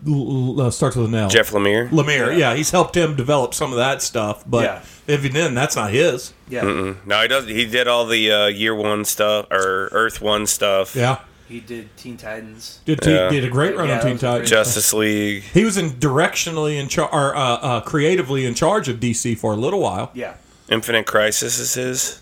l- 0.08 0.60
l- 0.60 0.62
uh, 0.68 0.72
starts 0.72 0.96
with 0.96 1.08
an 1.08 1.16
L. 1.16 1.30
Jeff 1.30 1.52
Lemire. 1.52 1.90
Lemire. 1.90 2.38
Yeah. 2.38 2.56
he's 2.56 2.72
helped 2.72 2.96
him 2.96 3.16
develop 3.16 3.54
some 3.54 3.72
of 3.72 3.78
that 3.78 4.02
stuff. 4.02 4.44
But 4.48 4.64
Yeah. 4.64 4.82
if 5.16 5.24
he 5.24 5.30
didn't, 5.30 5.56
that's 5.56 5.76
not 5.76 5.92
his. 5.92 6.34
Yeah. 6.50 6.94
No, 7.06 7.22
he 7.22 7.28
does. 7.28 7.46
He 7.48 7.66
did 7.66 7.88
all 7.88 8.06
the 8.06 8.32
uh, 8.32 8.46
Year 8.48 8.74
One 8.76 9.06
stuff 9.06 9.48
or 9.52 9.90
Earth 9.92 10.22
One 10.22 10.46
stuff. 10.48 10.96
Yeah, 10.96 11.20
He 11.48 11.60
did 11.60 11.96
Teen 11.98 12.18
Titans. 12.18 12.80
did 12.86 13.00
Yeah. 13.06 13.30
did 13.30 13.44
a 13.44 13.50
great 13.50 13.76
run 13.76 13.88
Yeah, 13.88 13.94
on 13.96 14.00
that 14.00 14.04
Teen 14.04 14.14
was 14.14 14.24
a 14.24 14.26
great- 14.26 14.32
Titans. 14.32 14.50
Justice 14.50 14.94
League. 14.94 15.44
He 15.54 15.64
was 15.64 15.78
in 15.78 15.92
directionally 15.92 16.78
in 16.80 16.88
charge, 16.88 17.10
or 17.14 17.36
uh, 17.36 17.40
uh, 17.40 17.82
creatively 17.82 18.46
in 18.46 18.54
charge 18.56 18.88
of 18.90 19.00
DC 19.00 19.36
for 19.38 19.54
a 19.54 19.56
little 19.58 19.80
while. 19.80 20.12
Yeah. 20.14 20.34
Infinite 20.70 21.06
Crisis 21.06 21.60
is 21.60 21.74
his. 21.74 22.22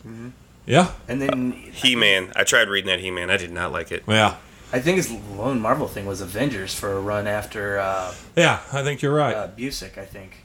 Yeah, 0.66 0.92
And 1.08 1.22
then 1.22 1.52
He 1.52 1.96
Man. 1.96 2.32
I 2.36 2.44
tried 2.44 2.68
reading 2.68 2.90
that 2.90 3.00
He 3.00 3.10
Man. 3.12 3.30
I 3.30 3.38
did 3.38 3.52
not 3.52 3.72
like 3.72 3.92
it. 3.92 4.04
yeah, 4.08 4.36
I 4.74 4.80
think 4.80 4.98
his 4.98 5.10
lone 5.12 5.62
Marvel 5.62 5.88
thing 5.88 6.06
was 6.06 6.20
Avengers 6.22 6.74
for 6.74 6.92
a 6.94 7.00
run 7.00 7.26
after 7.28 7.80
uh, 7.80 8.14
yeah. 8.36 8.60
I 8.74 8.84
think 8.84 9.02
you're 9.02 9.14
right. 9.16 9.36
uh, 9.36 9.48
Busiek, 9.50 9.98
I 9.98 10.06
think. 10.06 10.44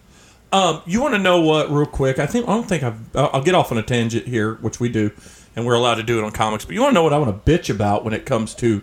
Um, 0.52 0.82
you 0.87 1.00
want 1.00 1.14
to 1.14 1.19
know 1.19 1.40
what, 1.40 1.70
real 1.70 1.87
quick? 1.87 2.19
I 2.19 2.26
think 2.26 2.46
I 2.49 2.52
don't 2.52 2.69
think 2.69 2.82
I've. 2.82 3.16
I'll 3.16 3.31
I'll 3.34 3.43
get 3.43 3.54
off 3.54 3.72
on 3.72 3.78
a 3.78 3.82
tangent 3.82 4.26
here, 4.26 4.54
which 4.56 4.78
we 4.78 4.88
do, 4.88 5.11
and 5.56 5.66
we're 5.66 5.75
allowed 5.75 5.97
to 5.97 6.02
do 6.04 6.18
it 6.18 6.25
on 6.25 6.30
comics. 6.30 6.64
But 6.64 6.75
you 6.75 6.82
want 6.82 6.90
to 6.90 6.94
know 6.94 7.02
what 7.02 7.12
I 7.12 7.18
want 7.18 7.44
to 7.44 7.50
bitch 7.50 7.68
about 7.75 8.04
when 8.04 8.12
it 8.14 8.25
comes 8.26 8.54
to 8.56 8.82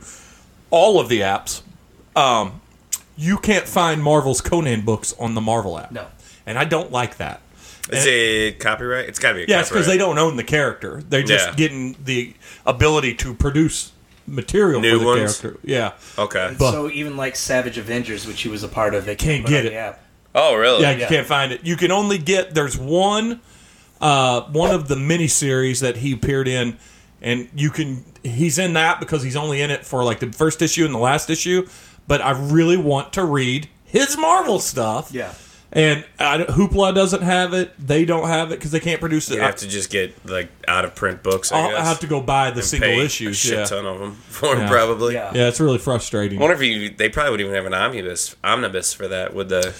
all 0.71 0.99
of 0.99 1.07
the 1.09 1.21
apps? 1.21 1.61
Um, 2.15 2.59
you 3.15 3.38
can't 3.38 3.67
find 3.67 4.01
Marvel's 4.03 4.41
Conan 4.41 4.81
books 4.81 5.13
on 5.19 5.35
the 5.35 5.41
Marvel 5.41 5.77
app. 5.77 5.91
No. 5.91 6.07
and 6.45 6.57
I 6.57 6.65
don't 6.65 6.91
like 6.91 7.17
that. 7.17 7.41
Is 7.89 8.05
it 8.05 8.60
copyright? 8.60 9.08
It's 9.10 9.19
got 9.19 9.29
to 9.29 9.36
be 9.36 9.43
a 9.43 9.46
Yeah, 9.48 9.60
it's 9.62 9.69
because 9.69 9.88
they 9.88 9.98
don't 9.98 10.17
own 10.17 10.36
the 10.36 10.43
character. 10.43 11.01
They're 11.08 11.24
just 11.24 11.48
Yeah. 11.50 11.55
getting 11.55 11.96
the 12.03 12.34
ability 12.65 13.15
to 13.15 13.34
produce 13.34 13.91
material 14.27 14.79
New 14.81 14.93
for 14.93 15.00
the 15.00 15.05
ones? 15.05 15.39
character. 15.39 15.60
Yeah, 15.63 15.91
Okay. 16.17 16.55
But- 16.58 16.72
so 16.72 16.89
even 16.89 17.17
like 17.17 17.36
Savage 17.36 17.77
Avengers, 17.79 18.27
which 18.27 18.41
he 18.41 18.50
was 18.50 18.62
a 18.63 18.67
part 18.67 18.93
of, 18.93 19.05
they 19.05 19.15
Can't 19.15 19.43
can't, 19.43 19.46
put 19.46 19.50
get 19.51 19.60
on 19.62 19.65
it. 19.65 19.69
The 19.72 19.75
app. 19.75 20.00
Oh, 20.36 20.55
really? 20.55 20.81
yeah. 20.84 20.91
You 20.91 21.00
Yeah. 21.00 21.08
can't 21.08 21.27
find 21.27 21.51
it. 21.51 21.62
You 21.63 21.75
can 21.75 21.91
only 21.91 22.19
get. 22.19 22.53
There's 22.53 22.77
one, 22.77 23.39
uh, 24.00 24.41
one 24.41 24.69
of 24.72 24.88
the 24.88 24.96
miniseries 24.96 25.79
that 25.81 25.98
he 25.98 26.13
appeared 26.13 26.48
in, 26.48 26.77
and 27.22 27.50
you 27.55 27.72
can. 27.72 28.05
He's 28.22 28.60
in 28.60 28.74
that 28.74 29.00
because 29.00 29.24
he's 29.24 29.36
only 29.36 29.62
in 29.62 29.72
it 29.72 29.86
for 29.86 30.03
like 30.03 30.19
the 30.19 30.31
first 30.31 30.62
issue 30.62 30.86
and 30.86 30.93
the 30.93 31.00
last 31.00 31.29
issue. 31.31 31.67
But 32.08 32.22
I 32.22 32.31
really 32.31 32.77
want 32.77 33.13
to 33.13 33.24
read 33.24 33.67
his 33.84 34.15
Marvel 34.17 34.60
stuff. 34.60 35.10
Yeah. 35.12 35.31
And 35.71 36.03
I, 36.17 36.39
Hoopla 36.39 36.95
doesn't 36.95 37.21
have 37.21 37.53
it. 37.53 37.73
They 37.77 38.03
don't 38.03 38.27
have 38.27 38.51
it 38.51 38.55
because 38.55 38.71
they 38.71 38.79
can't 38.79 38.99
produce 38.99 39.29
it. 39.29 39.35
You 39.35 39.41
have 39.41 39.57
to 39.57 39.67
just 39.67 39.91
get 39.91 40.27
like 40.27 40.49
out 40.67 40.83
of 40.83 40.95
print 40.95 41.21
books. 41.21 41.51
I 41.51 41.59
I'll 41.59 41.83
have 41.83 41.99
to 41.99 42.07
go 42.07 42.21
buy 42.21 42.49
the 42.49 42.57
and 42.61 42.65
single 42.65 42.89
pay 42.89 43.05
issues. 43.05 43.38
A 43.38 43.47
shit 43.47 43.57
Yeah. 43.59 43.65
ton 43.65 43.85
of 43.85 43.99
them 43.99 44.13
for 44.29 44.53
him, 44.55 44.61
Yeah. 44.61 44.69
probably. 44.69 45.13
Yeah. 45.13 45.31
yeah, 45.35 45.47
it's 45.47 45.59
really 45.59 45.77
frustrating. 45.77 46.39
I 46.39 46.41
wonder 46.41 46.55
if 46.55 46.61
you, 46.63 46.89
they 46.89 47.07
probably 47.09 47.31
would 47.31 47.41
even 47.41 47.53
have 47.53 47.65
an 47.67 47.75
omnibus 47.75 48.35
omnibus 48.43 48.93
for 48.93 49.07
that. 49.09 49.35
Would 49.35 49.49
the 49.49 49.75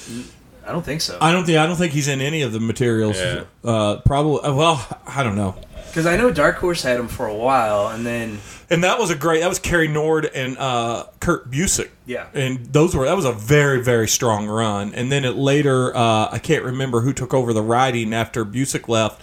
I 0.68 0.72
don't 0.72 0.86
think 0.86 1.02
so. 1.02 1.18
I 1.20 1.32
don't 1.32 1.46
think 1.46 1.58
I 1.58 1.66
don't 1.66 1.76
think 1.78 1.94
he's 1.94 2.08
in 2.08 2.22
any 2.22 2.44
of 2.44 2.54
the 2.54 2.60
materials. 2.60 3.18
Yeah. 3.18 3.46
Uh, 3.64 3.98
probably. 4.02 4.42
uh, 4.42 4.54
Well, 4.54 4.86
I 5.08 5.24
don't 5.24 5.36
know. 5.36 5.56
Because 5.88 6.06
I 6.06 6.18
know 6.18 6.30
Dark 6.30 6.58
Horse 6.58 6.84
had 6.84 7.00
him 7.00 7.08
for 7.08 7.26
a 7.26 7.34
while, 7.34 7.88
and 7.88 8.06
then 8.06 8.38
And 8.72 8.84
that 8.84 9.00
was 9.00 9.10
a 9.10 9.16
great. 9.16 9.40
That 9.40 9.50
was 9.50 9.60
Cary 9.60 9.88
Nord 9.88 10.26
and 10.26 10.58
uh, 10.58 11.06
Kurt 11.20 11.50
Busiek. 11.50 11.90
Yeah. 12.06 12.28
And 12.34 12.66
those 12.68 12.96
were 12.96 13.06
that 13.06 13.16
was 13.16 13.26
a 13.26 13.32
very 13.32 13.82
very 13.84 14.08
strong 14.08 14.48
run. 14.48 14.94
And 14.94 15.12
then 15.12 15.26
it 15.26 15.36
later, 15.36 15.96
uh, 15.96 16.30
I 16.32 16.40
can't 16.40 16.64
remember 16.64 17.02
who 17.02 17.12
took 17.14 17.34
over 17.34 17.52
the 17.54 17.64
writing 17.64 18.14
after 18.14 18.46
Busiek 18.46 18.88
left, 18.88 19.22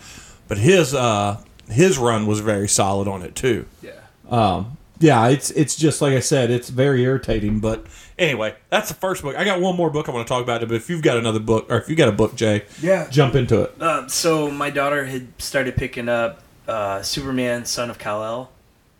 but 0.49 0.59
his 0.59 0.95
uh, 0.95 1.38
his 1.71 1.97
run 1.99 2.26
was 2.26 2.41
very 2.41 2.69
solid 2.69 3.07
on 3.09 3.23
it 3.23 3.35
too. 3.37 3.67
yeah, 3.83 3.93
Um, 4.31 4.76
yeah, 4.99 5.29
it's 5.29 5.50
it's 5.53 5.76
just 5.76 6.00
like 6.03 6.15
I 6.15 6.21
said, 6.21 6.50
it's 6.50 6.69
very 6.71 7.03
irritating, 7.03 7.61
but 7.61 7.87
Anyway, 8.19 8.55
that's 8.71 8.88
the 8.88 8.95
first 8.95 9.23
book. 9.23 9.37
I 9.37 9.45
got 9.45 9.61
one 9.61 9.76
more 9.76 9.91
book 9.91 10.09
I 10.09 10.12
want 10.12 10.26
to 10.26 10.33
talk 10.33 10.43
about, 10.43 10.62
it, 10.62 10.69
but 10.71 10.75
if 10.75 10.88
you've 10.88 11.03
got 11.03 11.19
another 11.19 11.38
book, 11.38 11.67
or 11.69 11.76
if 11.76 11.91
you 11.91 11.95
got 11.95 12.09
a 12.09 12.12
book, 12.12 12.35
Jay, 12.35 12.62
Yeah. 12.81 13.07
jump 13.11 13.35
into 13.35 13.61
it. 13.61 13.75
Uh, 13.79 14.09
so 14.09 14.50
my 14.50 14.71
daughter 14.71 15.05
had 15.05 15.29
started 15.37 15.76
picking 15.76 16.09
up 16.09 16.41
uh, 16.67 17.03
Superman, 17.03 17.67
Son 17.67 17.91
of 17.91 17.99
Kal 17.99 18.25
El. 18.25 18.50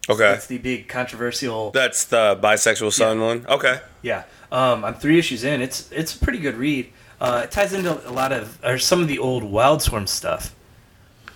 Okay. 0.09 0.23
That's 0.23 0.47
the 0.47 0.59
big 0.59 0.89
controversial. 0.89 1.71
That's 1.73 2.05
the 2.05 2.39
bisexual 2.41 2.93
son 2.93 3.21
one. 3.21 3.47
Okay. 3.49 3.81
Yeah, 4.03 4.25
um, 4.53 4.85
I'm 4.85 4.95
three 4.95 5.19
issues 5.19 5.43
in. 5.45 5.61
It's 5.61 5.91
it's 5.91 6.15
a 6.15 6.19
pretty 6.19 6.39
good 6.39 6.55
read. 6.57 6.93
Uh, 7.21 7.43
it 7.45 7.51
ties 7.51 7.73
into 7.73 8.09
a 8.09 8.13
lot 8.13 8.31
of 8.33 8.63
or 8.65 8.79
some 8.79 9.01
of 9.01 9.09
the 9.09 9.19
old 9.19 9.43
Wildstorm 9.43 10.07
stuff 10.09 10.55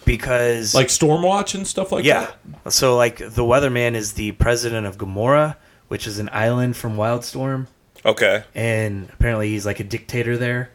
because 0.04 0.74
Like 0.74 0.88
Stormwatch 0.88 1.54
and 1.54 1.66
stuff 1.66 1.92
like 1.92 2.04
yeah. 2.04 2.20
that. 2.20 2.36
Yeah. 2.64 2.70
So 2.70 2.96
like 2.96 3.18
the 3.18 3.42
Weatherman 3.44 3.94
is 3.94 4.12
the 4.14 4.32
president 4.32 4.86
of 4.86 4.98
Gamorra, 4.98 5.56
which 5.88 6.06
is 6.06 6.18
an 6.18 6.28
island 6.32 6.76
from 6.76 6.96
Wildstorm, 6.96 7.66
Okay. 8.04 8.44
and 8.54 9.08
apparently 9.12 9.48
he's 9.48 9.66
like 9.66 9.80
a 9.80 9.84
dictator 9.84 10.36
there. 10.36 10.70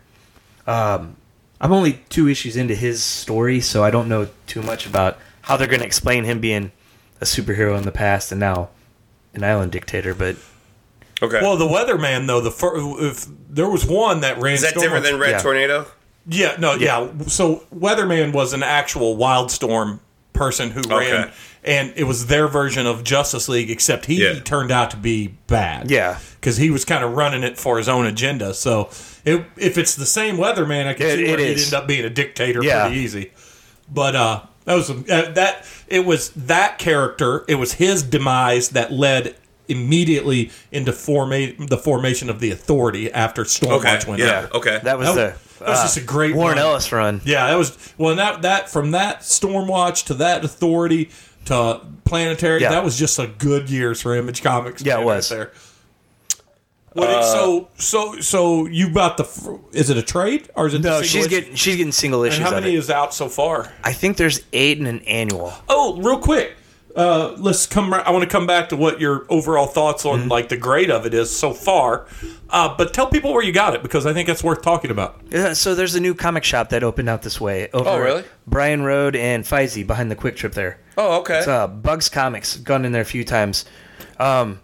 Um, 0.68 1.16
I'm 1.62 1.72
only 1.72 2.02
two 2.10 2.28
issues 2.28 2.58
into 2.58 2.76
his 2.76 3.02
story, 3.04 3.62
so 3.62 3.84
I 3.84 3.92
don't 3.92 4.10
know 4.10 4.28
too 4.48 4.62
much 4.62 4.86
about 4.86 5.18
how 5.42 5.56
they're 5.58 5.68
going 5.68 5.80
to 5.80 5.86
explain 5.86 6.24
him 6.24 6.40
being 6.40 6.72
a 7.22 7.26
superhero 7.26 7.78
in 7.78 7.84
the 7.84 7.92
past 7.92 8.32
and 8.32 8.40
now 8.40 8.70
an 9.34 9.44
island 9.44 9.72
dictator. 9.72 10.14
But 10.14 10.36
Okay. 11.22 11.40
Well, 11.42 11.56
the 11.58 11.66
Weatherman 11.68 12.28
though, 12.28 12.42
the 12.42 12.52
fir- 12.52 12.74
if 13.08 13.26
there 13.50 13.70
was 13.70 13.86
one 13.86 14.22
that 14.22 14.40
ran. 14.42 14.56
is 14.56 14.62
that 14.62 14.76
different 14.76 15.06
than 15.06 15.18
Red 15.20 15.32
Yeah. 15.32 15.40
Tornado? 15.40 15.88
Yeah, 16.28 16.56
no, 16.60 16.74
yeah. 16.74 17.08
So 17.28 17.64
Weatherman 17.74 18.34
was 18.34 18.52
an 18.54 18.64
actual 18.64 19.16
Wildstorm 19.16 20.00
person 20.34 20.72
who 20.72 20.82
ran, 20.82 21.32
and 21.64 21.94
it 21.96 22.04
was 22.04 22.26
their 22.28 22.48
version 22.50 22.86
of 22.86 23.04
Justice 23.06 23.48
League, 23.48 23.70
except 23.72 24.08
he 24.08 24.24
Yeah. 24.24 24.40
turned 24.40 24.72
out 24.72 24.92
to 24.92 24.98
be 24.98 25.36
bad. 25.48 25.90
Yeah. 25.90 26.18
because 26.42 26.58
he 26.58 26.70
was 26.70 26.86
kind 26.86 27.04
of 27.04 27.14
running 27.14 27.44
it 27.44 27.58
for 27.58 27.78
his 27.80 27.90
own 27.90 28.06
agenda. 28.06 28.54
So 28.54 28.90
it, 29.24 29.44
if 29.58 29.80
it's 29.80 29.96
the 29.96 30.06
same 30.06 30.38
Weatherman, 30.38 30.86
I 30.86 30.94
can 30.94 31.08
It- 31.08 31.16
see 31.16 31.24
where 31.26 31.34
it 31.34 31.40
he'd 31.40 31.58
is. 31.58 31.74
end 31.74 31.82
up 31.82 31.88
being 31.88 32.06
a 32.06 32.10
dictator 32.10 32.62
Yeah. 32.64 32.86
pretty 32.86 33.02
easy. 33.02 33.32
But 33.92 34.16
uh, 34.16 34.42
that 34.66 34.76
was 34.76 34.90
uh, 34.90 35.32
that. 35.36 35.66
It 35.88 36.06
was 36.06 36.30
that 36.32 36.78
character. 36.80 37.46
It 37.48 37.56
was 37.56 37.74
his 37.74 38.04
demise 38.04 38.70
that 38.70 38.92
led 38.92 39.36
immediately 39.68 40.52
into 40.72 40.92
forma- 40.94 41.54
the 41.58 41.78
formation 41.78 42.30
of 42.30 42.40
the 42.40 42.52
Authority 42.52 43.12
after 43.12 43.44
Stormwatch 43.44 44.02
Okay. 44.02 44.10
went 44.10 44.22
Yeah. 44.22 44.42
down. 44.42 44.50
Okay. 44.54 44.80
that 44.84 44.98
was 45.00 45.08
That, 45.16 45.38
the 45.38 45.60
that 45.60 45.70
was 45.70 45.80
uh, 45.80 45.84
just 45.84 45.98
a 45.98 46.02
great 46.02 46.36
Warren 46.36 46.58
run. 46.58 46.66
Ellis 46.68 46.92
run. 46.92 47.22
Yeah, 47.26 47.48
that 47.48 47.56
was 47.58 47.78
well. 47.98 48.16
That 48.16 48.42
that 48.44 48.70
from 48.70 48.92
that 48.92 49.22
Stormwatch 49.22 50.06
to 50.06 50.14
that 50.16 50.44
Authority 50.46 51.10
to 51.46 51.82
Planetary, 52.06 52.62
Yeah. 52.62 52.70
that 52.72 52.84
was 52.84 52.98
just 52.98 53.18
a 53.20 53.28
good 53.28 53.70
years 53.70 54.02
for 54.02 54.16
Image 54.16 54.44
Comics. 54.44 54.84
Yeah, 54.84 54.96
it 54.96 54.98
right 54.98 55.06
was. 55.06 55.30
there. 55.30 55.52
What 56.96 57.10
it- 57.10 57.24
so 57.26 57.68
so 57.78 58.20
so 58.22 58.66
you 58.68 58.90
bought 58.90 59.18
the? 59.18 59.26
fr- 59.26 59.56
Is 59.74 59.90
it 59.90 59.98
a 59.98 60.02
trade 60.02 60.50
or 60.56 60.68
is 60.68 60.74
it? 60.74 60.82
No, 60.82 61.00
the 61.00 61.04
she's 61.04 61.26
issue? 61.26 61.30
getting 61.30 61.56
she's 61.56 61.76
getting 61.76 61.92
single 61.92 62.24
And 62.24 62.32
issues 62.34 62.44
how 62.46 62.56
of 62.56 62.64
many 62.64 62.76
it. 62.76 62.80
is 62.80 62.90
out 62.90 63.14
so 63.14 63.28
far? 63.30 63.72
I 63.84 63.94
think 63.94 64.18
there's 64.18 64.42
eight 64.54 64.80
in 64.80 64.88
an 64.88 65.00
annual. 65.02 65.54
Oh, 65.70 66.02
real 66.02 66.20
quick. 66.20 66.56
Uh, 66.96 67.36
let's 67.38 67.68
come. 67.68 67.94
I 67.94 68.10
want 68.12 68.24
to 68.24 68.30
come 68.30 68.48
back 68.48 68.70
to 68.70 68.78
what 68.78 69.02
your 69.02 69.26
overall 69.30 69.68
thoughts 69.68 70.06
on 70.06 70.20
Mm-hmm. 70.22 70.30
like 70.30 70.48
the 70.48 70.56
grade 70.56 70.90
of 70.90 71.06
it 71.06 71.14
is 71.14 71.30
so 71.36 71.52
far. 71.52 72.08
Uh, 72.50 72.74
but 72.78 72.94
tell 72.94 73.08
people 73.08 73.34
where 73.34 73.44
you 73.44 73.52
got 73.52 73.76
it 73.76 73.84
because 73.84 74.06
I 74.06 74.14
think 74.14 74.30
it's 74.30 74.42
worth 74.42 74.62
talking 74.62 74.90
about. 74.92 75.20
Yeah, 75.30 75.52
so 75.52 75.76
there's 75.76 75.96
a 75.96 76.00
new 76.00 76.16
comic 76.16 76.46
shop 76.46 76.70
that 76.70 76.84
opened 76.84 77.10
out 77.10 77.22
this 77.24 77.42
way. 77.42 77.68
Over 77.74 77.90
Oh, 77.90 78.00
really? 78.00 78.24
Bryan 78.48 78.84
Road 78.84 79.18
and 79.18 79.44
Feisey 79.44 79.86
behind 79.86 80.10
the 80.10 80.16
Quick 80.16 80.38
Trip 80.38 80.54
there. 80.54 80.80
Oh, 80.98 81.20
okay. 81.20 81.40
It's 81.40 81.48
uh, 81.50 81.68
Bugs 81.68 82.08
Comics. 82.08 82.56
Gone 82.56 82.86
in 82.86 82.94
there 82.94 83.02
a 83.02 83.06
few 83.06 83.26
times. 83.26 83.66
Um, 84.18 84.62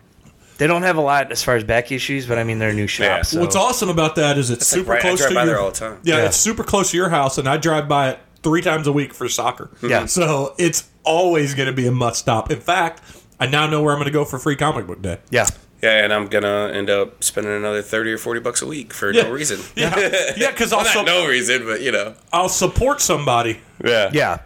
they 0.61 0.67
don't 0.67 0.83
have 0.83 0.95
a 0.97 1.01
lot 1.01 1.31
as 1.31 1.43
far 1.43 1.55
as 1.55 1.63
back 1.63 1.91
issues, 1.91 2.27
but 2.27 2.37
I 2.37 2.43
mean 2.43 2.59
they're 2.59 2.69
a 2.69 2.73
new 2.73 2.85
shop. 2.85 3.03
Yeah. 3.05 3.21
So. 3.23 3.39
What's 3.41 3.55
awesome 3.55 3.89
about 3.89 4.15
that 4.17 4.37
is 4.37 4.51
it's 4.51 4.71
like 4.71 4.79
super 4.79 4.91
right- 4.91 5.01
close 5.01 5.25
to 5.25 5.33
your, 5.33 5.59
all 5.59 5.71
the 5.71 5.75
time. 5.77 5.97
Yeah, 6.03 6.17
Yeah. 6.17 6.25
it's 6.27 6.37
super 6.37 6.63
close 6.63 6.91
to 6.91 6.97
your 6.97 7.09
house, 7.09 7.39
and 7.39 7.47
I 7.49 7.57
drive 7.57 7.87
by 7.87 8.11
it 8.11 8.19
three 8.43 8.61
times 8.61 8.85
a 8.85 8.91
week 8.91 9.11
for 9.15 9.27
soccer. 9.27 9.71
Yeah. 9.81 10.05
so 10.05 10.53
it's 10.59 10.87
always 11.03 11.55
going 11.55 11.65
to 11.65 11.73
be 11.73 11.87
a 11.87 11.91
must 11.91 12.19
stop. 12.19 12.51
In 12.51 12.59
fact, 12.59 13.01
I 13.39 13.47
now 13.47 13.65
know 13.65 13.81
where 13.81 13.91
I'm 13.93 13.97
going 13.97 14.05
to 14.05 14.11
go 14.13 14.23
for 14.23 14.37
free 14.37 14.55
comic 14.55 14.85
book 14.85 15.01
day. 15.01 15.17
Yeah. 15.31 15.47
yeah, 15.81 16.03
and 16.03 16.13
I'm 16.13 16.27
gonna 16.27 16.69
end 16.71 16.91
up 16.91 17.23
spending 17.23 17.53
another 17.53 17.81
thirty 17.81 18.11
or 18.11 18.19
forty 18.19 18.39
bucks 18.39 18.61
a 18.61 18.67
week 18.67 18.93
for 18.93 19.11
Yeah. 19.11 19.23
no 19.23 19.31
reason. 19.31 19.59
Yeah, 19.75 19.97
yeah, 20.37 20.51
because 20.51 20.69
Well, 20.69 20.79
I'll, 20.85 20.85
not 20.85 20.93
su- 20.93 21.03
no 21.05 21.27
reason, 21.27 21.65
but 21.65 21.81
you 21.81 21.91
know. 21.91 22.13
I'll 22.31 22.49
support 22.49 23.01
somebody. 23.01 23.61
Yeah. 23.83 24.11
Yeah. 24.13 24.37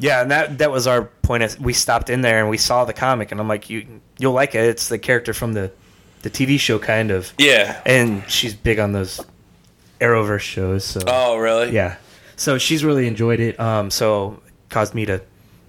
Yeah, 0.00 0.22
and 0.22 0.30
that 0.30 0.58
that 0.58 0.70
was 0.70 0.86
our 0.86 1.02
point. 1.22 1.42
Is 1.42 1.58
we 1.60 1.72
stopped 1.72 2.10
in 2.10 2.20
there 2.22 2.40
and 2.40 2.48
we 2.48 2.56
saw 2.56 2.84
the 2.84 2.92
comic, 2.92 3.30
and 3.32 3.40
I'm 3.40 3.48
like, 3.48 3.70
you 3.70 3.86
you'll 4.18 4.32
like 4.32 4.54
it. 4.54 4.64
It's 4.64 4.88
the 4.88 4.98
character 4.98 5.32
from 5.34 5.52
the 5.52 5.70
the 6.22 6.30
TV 6.30 6.58
show, 6.58 6.78
kind 6.78 7.10
of. 7.10 7.32
Yeah. 7.38 7.80
And 7.86 8.22
she's 8.28 8.54
big 8.54 8.78
on 8.78 8.92
those 8.92 9.20
Arrowverse 10.00 10.40
shows. 10.40 10.84
So 10.84 11.00
Oh, 11.06 11.36
really? 11.36 11.72
yeah, 11.72 11.96
so 12.36 12.58
she's 12.58 12.84
really 12.84 13.06
enjoyed 13.06 13.40
it. 13.40 13.58
Um, 13.60 13.90
so 13.90 14.40
caused 14.68 14.94
me 14.94 15.04
to 15.06 15.20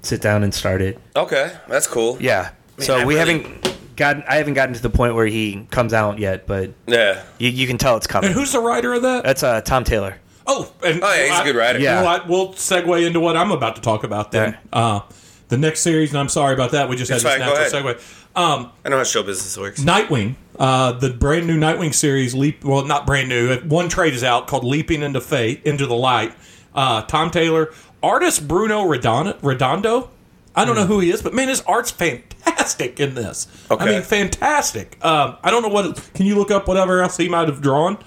sit 0.02 0.22
down 0.22 0.44
and 0.44 0.54
start 0.54 0.82
it. 0.82 1.00
Okay, 1.16 1.52
that's 1.68 1.88
cool. 1.88 2.18
Yeah. 2.20 2.52
so 2.80 2.98
I 2.98 3.06
we 3.06 3.16
really- 3.16 3.34
haven't 3.44 3.96
gotten. 3.98 4.24
I 4.28 4.36
haven't 4.38 4.54
gotten 4.56 4.74
to 4.76 4.82
the 4.82 4.90
point 4.90 5.16
where 5.16 5.26
he 5.28 5.68
comes 5.72 5.94
out 5.94 6.20
yet, 6.20 6.48
but 6.48 6.72
Yeah. 6.88 7.22
you, 7.38 7.50
you 7.50 7.68
can 7.68 7.78
tell 7.78 7.98
it's 7.98 8.06
And 8.08 8.12
coming. 8.12 8.32
who's 8.32 8.52
the 8.54 8.60
writer 8.60 8.94
of 8.94 9.02
that? 9.04 9.24
That's 9.24 9.44
uh, 9.44 9.62
Tom 9.62 9.84
Taylor. 9.84 10.18
Oh, 10.54 10.74
and 10.86 11.02
Oh, 11.04 11.14
yeah, 11.14 11.30
he's 11.30 11.40
a 11.40 11.44
good 11.44 11.56
writer. 11.56 11.80
Yeah. 11.80 11.96
You 11.96 12.00
know 12.02 12.06
what? 12.06 12.28
We'll 12.28 12.50
segue 12.54 13.06
into 13.08 13.20
what 13.20 13.38
I'm 13.38 13.52
about 13.52 13.76
to 13.78 13.82
talk 13.82 14.04
about 14.04 14.32
then. 14.32 14.58
Uh, 14.74 15.02
the 15.48 15.58
next 15.58 15.82
series, 15.82 16.12
and 16.12 16.20
I'm 16.20 16.30
sorry 16.30 16.54
about 16.54 16.72
that. 16.72 16.90
We 16.90 16.96
just 16.96 17.12
It's 17.12 17.24
had 17.24 17.40
fine, 17.40 17.40
this 17.40 17.72
go 17.72 17.80
natural 17.80 17.94
segue. 17.96 18.18
Um, 18.36 18.72
I 18.86 18.90
know 18.90 18.98
how 18.98 19.04
show 19.04 19.24
business 19.24 19.58
works. 19.58 19.82
Nightwing, 19.82 20.36
uh, 20.58 20.94
the 20.94 21.10
brand 21.10 21.48
new 21.48 21.60
Nightwing 21.60 21.94
series, 21.94 22.34
leap. 22.34 22.64
Well, 22.64 22.86
not 22.86 23.06
brand 23.06 23.28
new. 23.30 23.58
One 23.62 23.90
trade 23.90 24.14
is 24.14 24.24
out 24.24 24.48
called 24.48 24.64
"Leaping 24.64 25.02
into 25.02 25.20
Fate," 25.20 25.62
into 25.66 25.86
the 25.86 25.96
light. 25.96 26.34
Uh, 26.74 27.02
Tom 27.04 27.32
Taylor, 27.32 27.74
artist 28.02 28.48
Bruno 28.48 28.84
Redondo. 28.84 29.38
Redondo. 29.42 30.10
I 30.56 30.66
don't 30.66 30.76
know 30.76 30.86
who 30.86 31.00
he 31.00 31.12
is, 31.12 31.22
but 31.22 31.34
man, 31.34 31.48
his 31.48 31.62
art's 31.62 31.92
fantastic 31.92 33.00
in 33.00 33.16
this. 33.16 33.48
Okay. 33.70 33.84
I 33.84 33.88
mean, 33.92 34.02
fantastic. 34.02 34.98
Um, 35.04 35.38
I 35.44 35.52
don't 35.52 35.62
know 35.62 35.70
what. 35.70 36.10
Can 36.14 36.26
you 36.26 36.36
look 36.36 36.52
up 36.52 36.68
whatever 36.68 37.02
else 37.02 37.18
he 37.18 37.28
might 37.30 37.48
have 37.48 37.62
drawn? 37.62 37.98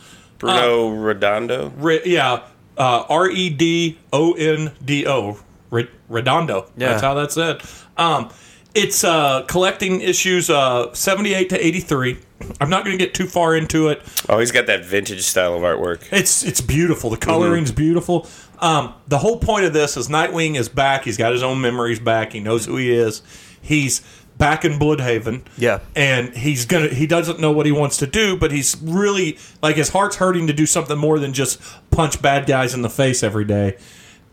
Bruno 0.45 0.91
Redondo. 0.91 1.73
Re, 1.77 2.01
yeah, 2.05 2.43
uh, 2.77 3.05
R 3.09 3.31
E 3.31 3.51
D 3.51 3.99
O 4.13 4.33
N 4.33 4.73
D 4.85 5.07
O, 5.07 5.39
Re- 5.71 5.91
Redondo. 6.09 6.71
That's 6.77 7.03
how 7.03 7.15
that's 7.15 7.35
said. 7.35 7.63
Um, 7.97 8.31
it's 8.75 9.05
uh, 9.05 9.43
collecting 9.43 10.01
issues 10.01 10.51
uh, 10.51 10.93
78 10.93 11.51
to 11.51 11.67
83. 11.67 12.19
I'm 12.61 12.69
not 12.69 12.85
going 12.85 12.99
to 12.99 13.03
get 13.03 13.15
too 13.15 13.27
far 13.27 13.55
into 13.55 13.89
it. 13.89 14.03
Oh, 14.29 14.41
he's 14.41 14.51
got 14.51 14.67
that 14.67 14.85
vintage 14.85 15.23
style 15.23 15.55
of 15.55 15.63
artwork. 15.63 16.03
It's 16.13 16.45
it's 16.45 16.61
beautiful. 16.61 17.09
The 17.11 17.17
coloring's 17.17 17.73
beautiful. 17.73 18.27
Um, 18.59 18.95
the 19.09 19.19
whole 19.19 19.39
point 19.39 19.65
of 19.65 19.73
this 19.73 19.97
is 19.97 20.09
Nightwing 20.09 20.57
is 20.57 20.69
back. 20.69 21.05
He's 21.05 21.17
got 21.17 21.33
his 21.33 21.43
own 21.43 21.61
memories 21.61 22.01
back. 22.01 22.33
He 22.33 22.41
knows 22.41 22.67
who 22.67 22.77
he 22.77 22.93
is. 22.93 23.23
He's 23.61 24.03
back 24.45 24.63
in 24.63 24.79
Blüdhaven. 24.79 25.41
Yeah. 25.57 25.79
and 25.97 26.37
he's 26.37 26.67
gonna. 26.67 26.89
He 26.89 27.07
doesn't 27.07 27.41
know 27.41 27.51
what 27.51 27.65
he 27.65 27.73
wants 27.73 27.97
to 27.99 28.07
do, 28.07 28.37
but 28.37 28.53
he's 28.53 28.77
really 28.83 29.39
like 29.63 29.77
his 29.77 29.89
heart's 29.89 30.17
hurting 30.17 30.47
to 30.49 30.53
do 30.53 30.67
something 30.67 30.99
more 30.99 31.19
than 31.19 31.33
just 31.33 31.59
punch 31.91 32.21
bad 32.21 32.47
guys 32.47 32.75
in 32.75 32.83
the 32.83 32.91
face 32.91 33.23
every 33.23 33.47
day. 33.47 33.79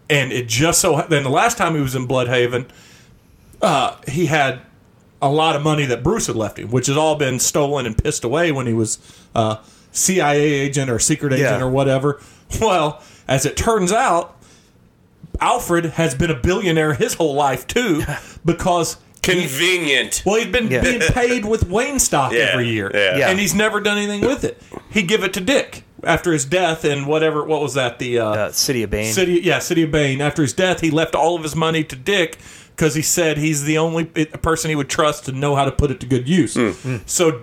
And 0.10 0.34
it 0.34 0.50
just 0.50 0.82
so 0.82 1.06
then 1.10 1.24
the 1.24 1.30
last 1.30 1.58
time 1.58 1.76
he 1.76 1.82
was 1.82 1.96
in 1.96 2.10
Blüdhaven, 2.10 2.68
uh, 3.62 3.96
he 4.06 4.26
had 4.26 4.60
a 5.22 5.30
lot 5.30 5.56
of 5.56 5.62
money 5.64 5.86
that 5.86 6.04
Bruce 6.04 6.28
had 6.28 6.36
left 6.36 6.60
him, 6.60 6.72
which 6.72 6.88
had 6.88 6.98
all 6.98 7.16
been 7.16 7.40
stolen 7.40 7.86
and 7.86 7.98
pissed 7.98 8.26
away 8.26 8.52
when 8.52 8.68
he 8.68 8.74
was 8.74 8.98
uh, 9.34 9.58
CIA 9.94 10.42
agent 10.42 10.90
or 10.92 11.00
secret 11.00 11.32
agent 11.32 11.60
Yeah. 11.60 11.64
or 11.64 11.70
whatever. 11.70 12.20
Well, 12.60 13.02
as 13.30 13.46
it 13.46 13.56
turns 13.56 13.94
out, 13.94 14.36
Alfred 15.40 15.86
has 15.92 16.16
been 16.16 16.30
a 16.30 16.36
billionaire 16.36 16.96
his 16.96 17.14
whole 17.14 17.34
life 17.34 17.66
too, 17.66 18.04
because 18.46 18.98
Convenient. 19.22 20.24
well, 20.26 20.36
he's 20.36 20.48
been 20.48 20.70
Yeah. 20.70 20.82
being 20.82 21.00
paid 21.00 21.46
with 21.46 21.68
Wayne 21.70 22.00
stock 22.00 22.32
Yeah, 22.34 22.50
every 22.54 22.70
year, 22.70 22.92
yeah. 22.94 23.18
Yeah. 23.18 23.30
and 23.30 23.40
he's 23.40 23.54
never 23.56 23.80
done 23.80 23.98
anything 23.98 24.22
with 24.22 24.44
it. 24.44 24.62
He 24.90 25.04
give 25.04 25.24
it 25.24 25.34
to 25.34 25.42
Dick 25.42 25.84
after 26.04 26.32
his 26.34 26.46
death, 26.46 26.84
and 26.84 27.06
whatever. 27.06 27.44
What 27.44 27.62
was 27.62 27.74
that? 27.76 28.00
The 28.00 28.20
uh, 28.20 28.26
Uh, 28.26 28.52
City 28.52 28.84
of 28.84 28.90
Bane. 28.90 29.14
City, 29.14 29.40
yeah, 29.44 29.60
City 29.60 29.84
of 29.84 29.92
Bane. 29.92 30.22
After 30.22 30.42
his 30.42 30.54
death, 30.54 30.82
he 30.82 30.90
left 30.92 31.14
all 31.16 31.36
of 31.36 31.44
his 31.44 31.56
money 31.56 31.84
to 31.84 31.96
Dick 31.96 32.38
because 32.76 32.96
he 32.96 33.02
said 33.04 33.38
he's 33.38 33.64
the 33.66 33.78
only 33.78 34.10
it- 34.16 34.42
person 34.42 34.70
he 34.70 34.76
would 34.76 34.90
trust 34.90 35.26
to 35.26 35.32
know 35.32 35.56
how 35.56 35.66
to 35.66 35.72
put 35.72 35.92
it 35.92 36.00
to 36.00 36.06
good 36.08 36.28
use. 36.28 36.58
So 37.06 37.42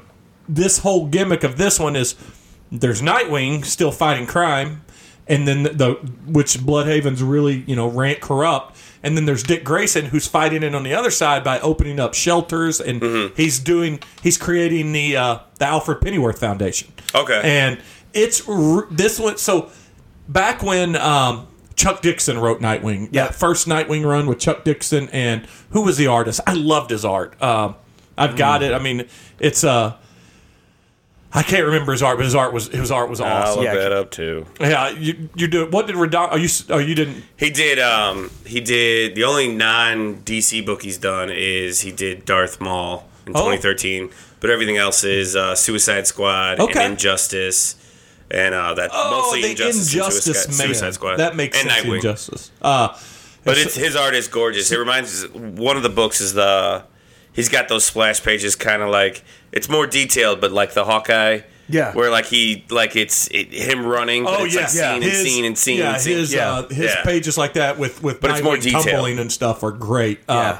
this 0.48 0.78
whole 0.78 1.06
gimmick 1.06 1.44
of 1.44 1.56
this 1.58 1.78
one 1.78 1.94
is 1.94 2.14
there's 2.72 3.00
Nightwing 3.02 3.64
still 3.64 3.92
fighting 3.92 4.26
crime, 4.26 4.82
and 5.28 5.46
then 5.46 5.62
the, 5.62 5.68
the 5.70 5.90
which 6.26 6.54
Blüdhaven's 6.58 7.22
really 7.22 7.62
you 7.66 7.76
know 7.76 7.86
rant 7.86 8.20
corrupt. 8.20 8.76
And 9.02 9.16
then 9.16 9.26
there's 9.26 9.42
Dick 9.42 9.62
Grayson 9.64 10.06
who's 10.06 10.26
fighting 10.26 10.62
it 10.62 10.74
on 10.74 10.82
the 10.82 10.94
other 10.94 11.10
side 11.10 11.44
by 11.44 11.60
opening 11.60 12.00
up 12.00 12.14
shelters, 12.14 12.80
and 12.80 13.02
he's 13.36 13.58
doing 13.58 14.00
he's 14.22 14.36
creating 14.38 14.92
the 14.92 15.16
uh, 15.16 15.38
the 15.58 15.66
Alfred 15.66 16.00
Pennyworth 16.00 16.38
Foundation. 16.40 16.92
Okay. 17.14 17.40
and 17.44 17.80
it's 18.12 18.42
this 18.90 19.18
one. 19.20 19.36
So 19.38 19.70
back 20.28 20.62
when 20.62 20.96
um, 20.96 21.46
Chuck 21.76 22.02
Dixon 22.02 22.38
wrote 22.38 22.60
Nightwing, 22.60 23.08
Yeah. 23.12 23.26
that 23.26 23.34
first 23.34 23.68
Nightwing 23.68 24.04
run 24.04 24.26
with 24.26 24.38
Chuck 24.40 24.64
Dixon, 24.64 25.08
and 25.10 25.46
who 25.70 25.82
was 25.82 25.96
the 25.96 26.06
artist? 26.08 26.40
I 26.46 26.54
loved 26.54 26.90
his 26.90 27.04
art. 27.04 27.40
Um, 27.42 27.76
I've 28.16 28.36
got 28.36 28.62
it. 28.64 28.72
I 28.72 28.78
mean, 28.80 29.06
it's 29.38 29.62
uh, 29.62 29.94
I 31.32 31.42
can't 31.42 31.66
remember 31.66 31.92
his 31.92 32.02
art, 32.02 32.16
but 32.16 32.24
his 32.24 32.34
art 32.34 32.52
was 32.54 32.68
his 32.68 32.90
art 32.90 33.10
was 33.10 33.20
I'll 33.20 33.42
awesome. 33.42 33.56
look 33.62 33.64
Yeah. 33.66 33.74
that 33.74 33.92
up 33.92 34.10
too. 34.10 34.46
yeah, 34.60 34.88
you 34.90 35.28
you 35.34 35.46
do. 35.46 35.66
What 35.66 35.86
did 35.86 35.96
Radon? 35.96 36.28
Oh, 36.32 36.36
you 36.36 36.46
s- 36.46 36.64
oh 36.70 36.78
you 36.78 36.94
didn't. 36.94 37.22
He 37.36 37.50
did. 37.50 37.78
Um, 37.78 38.30
he 38.46 38.60
did. 38.60 39.14
The 39.14 39.24
only 39.24 39.48
non 39.54 40.22
DC 40.22 40.64
book 40.64 40.82
he's 40.82 40.96
done 40.98 41.28
is 41.30 41.82
he 41.82 41.92
did 41.92 42.24
Darth 42.24 42.60
Maul 42.60 43.06
in 43.26 43.32
Oh. 43.36 43.40
2013, 43.40 44.08
but 44.40 44.48
everything 44.48 44.78
else 44.78 45.04
is 45.04 45.36
uh, 45.36 45.54
Suicide 45.54 46.06
Squad 46.06 46.60
Okay. 46.60 46.82
and 46.82 46.92
Injustice, 46.92 47.76
and 48.30 48.54
uh, 48.54 48.72
that 48.74 48.88
Oh, 48.94 49.10
mostly 49.20 49.42
the 49.42 49.50
Injustice, 49.50 49.92
Injustice, 49.92 50.26
and 50.26 50.34
Suicide, 50.54 50.58
man. 50.58 50.66
Suicide 50.74 50.94
Squad. 50.94 51.16
That 51.18 51.36
makes 51.36 51.60
and 51.60 51.70
sense. 51.70 51.84
Nightwing. 51.86 51.96
Injustice. 51.96 52.50
Uh, 52.62 52.88
But 53.44 53.58
it's 53.58 53.74
his 53.76 53.96
art 53.96 54.14
is 54.14 54.28
gorgeous. 54.28 54.72
It 54.72 54.78
reminds 54.78 55.26
one 55.28 55.76
of 55.76 55.82
the 55.82 55.88
books 55.90 56.20
is 56.22 56.32
the 56.32 56.84
he's 57.38 57.48
got 57.48 57.68
those 57.68 57.84
splash 57.84 58.22
pages, 58.22 58.56
kind 58.56 58.82
of 58.82 58.90
like 58.90 59.22
it's 59.52 59.68
more 59.68 59.86
detailed, 59.86 60.40
but 60.40 60.52
like 60.52 60.74
the 60.74 60.84
Hawkeye. 60.84 61.40
Yeah. 61.70 61.92
Where 61.92 62.10
like 62.10 62.24
he 62.26 62.64
like 62.70 62.96
it's 62.96 63.28
it, 63.30 63.52
him 63.52 63.84
running, 63.84 64.24
but 64.24 64.40
Oh 64.40 64.44
it's 64.46 64.54
yeah, 64.54 64.60
like 64.62 64.68
scene 64.70 64.84
and 64.94 65.02
His- 65.04 65.22
scene 65.22 65.44
and 65.44 65.58
scene 65.58 65.78
Yeah, 65.78 65.92
and 65.92 66.00
scene. 66.02 66.16
his 66.16 66.32
Yeah. 66.32 66.50
Uh, 66.50 66.68
his 66.68 66.78
Yeah. 66.94 67.02
pages 67.04 67.36
like 67.36 67.52
that 67.54 67.78
with 67.78 68.02
with 68.02 68.20
But 68.22 68.30
it's 68.30 68.42
more 68.42 68.56
Nightwing 68.56 68.62
detailed. 68.62 68.86
tumbling 68.86 69.18
and 69.18 69.30
stuff 69.30 69.62
are 69.62 69.70
great. 69.72 70.20
Uh, 70.28 70.32
Yeah. 70.34 70.58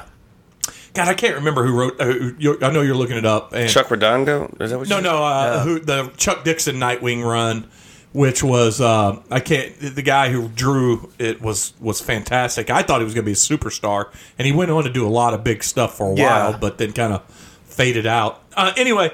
God, 0.93 1.07
I 1.07 1.13
can't 1.15 1.35
remember 1.35 1.65
who 1.65 1.73
wrote. 1.73 1.99
Uh, 1.99 2.05
who, 2.05 2.57
I 2.63 2.71
know 2.71 2.81
you're 2.81 2.95
looking 2.95 3.17
it 3.17 3.25
up. 3.25 3.53
And 3.53 3.69
Chuck 3.69 3.89
Redondo? 3.91 4.55
Is 4.59 4.71
that 4.71 4.77
what 4.79 4.87
no, 4.89 4.97
you 4.97 5.01
no, 5.03 5.23
uh, 5.23 5.53
Yeah. 5.57 5.63
who 5.63 5.79
the 5.79 6.11
Chuck 6.17 6.43
Dixon 6.43 6.75
Nightwing 6.77 7.23
run, 7.23 7.67
which 8.11 8.43
was 8.43 8.81
uh, 8.81 9.21
I 9.29 9.39
can't. 9.39 9.73
The 9.79 10.01
guy 10.01 10.29
who 10.29 10.47
drew 10.49 11.09
it 11.19 11.41
was 11.41 11.73
was 11.79 12.01
fantastic. 12.01 12.69
I 12.69 12.81
thought 12.83 12.99
he 13.01 13.05
was 13.05 13.13
going 13.13 13.23
to 13.23 13.27
be 13.27 13.33
a 13.33 13.35
superstar, 13.35 14.05
and 14.37 14.45
he 14.45 14.51
went 14.51 14.71
on 14.71 14.83
to 14.83 14.89
do 14.89 15.05
a 15.07 15.09
lot 15.09 15.33
of 15.33 15.43
big 15.43 15.63
stuff 15.63 15.95
for 15.97 16.11
a 16.11 16.15
Yeah. 16.15 16.49
while, 16.49 16.57
but 16.59 16.77
then 16.77 16.91
kind 16.93 17.13
of 17.13 17.23
faded 17.65 18.05
out. 18.07 18.41
Uh, 18.57 18.73
anyway, 18.77 19.11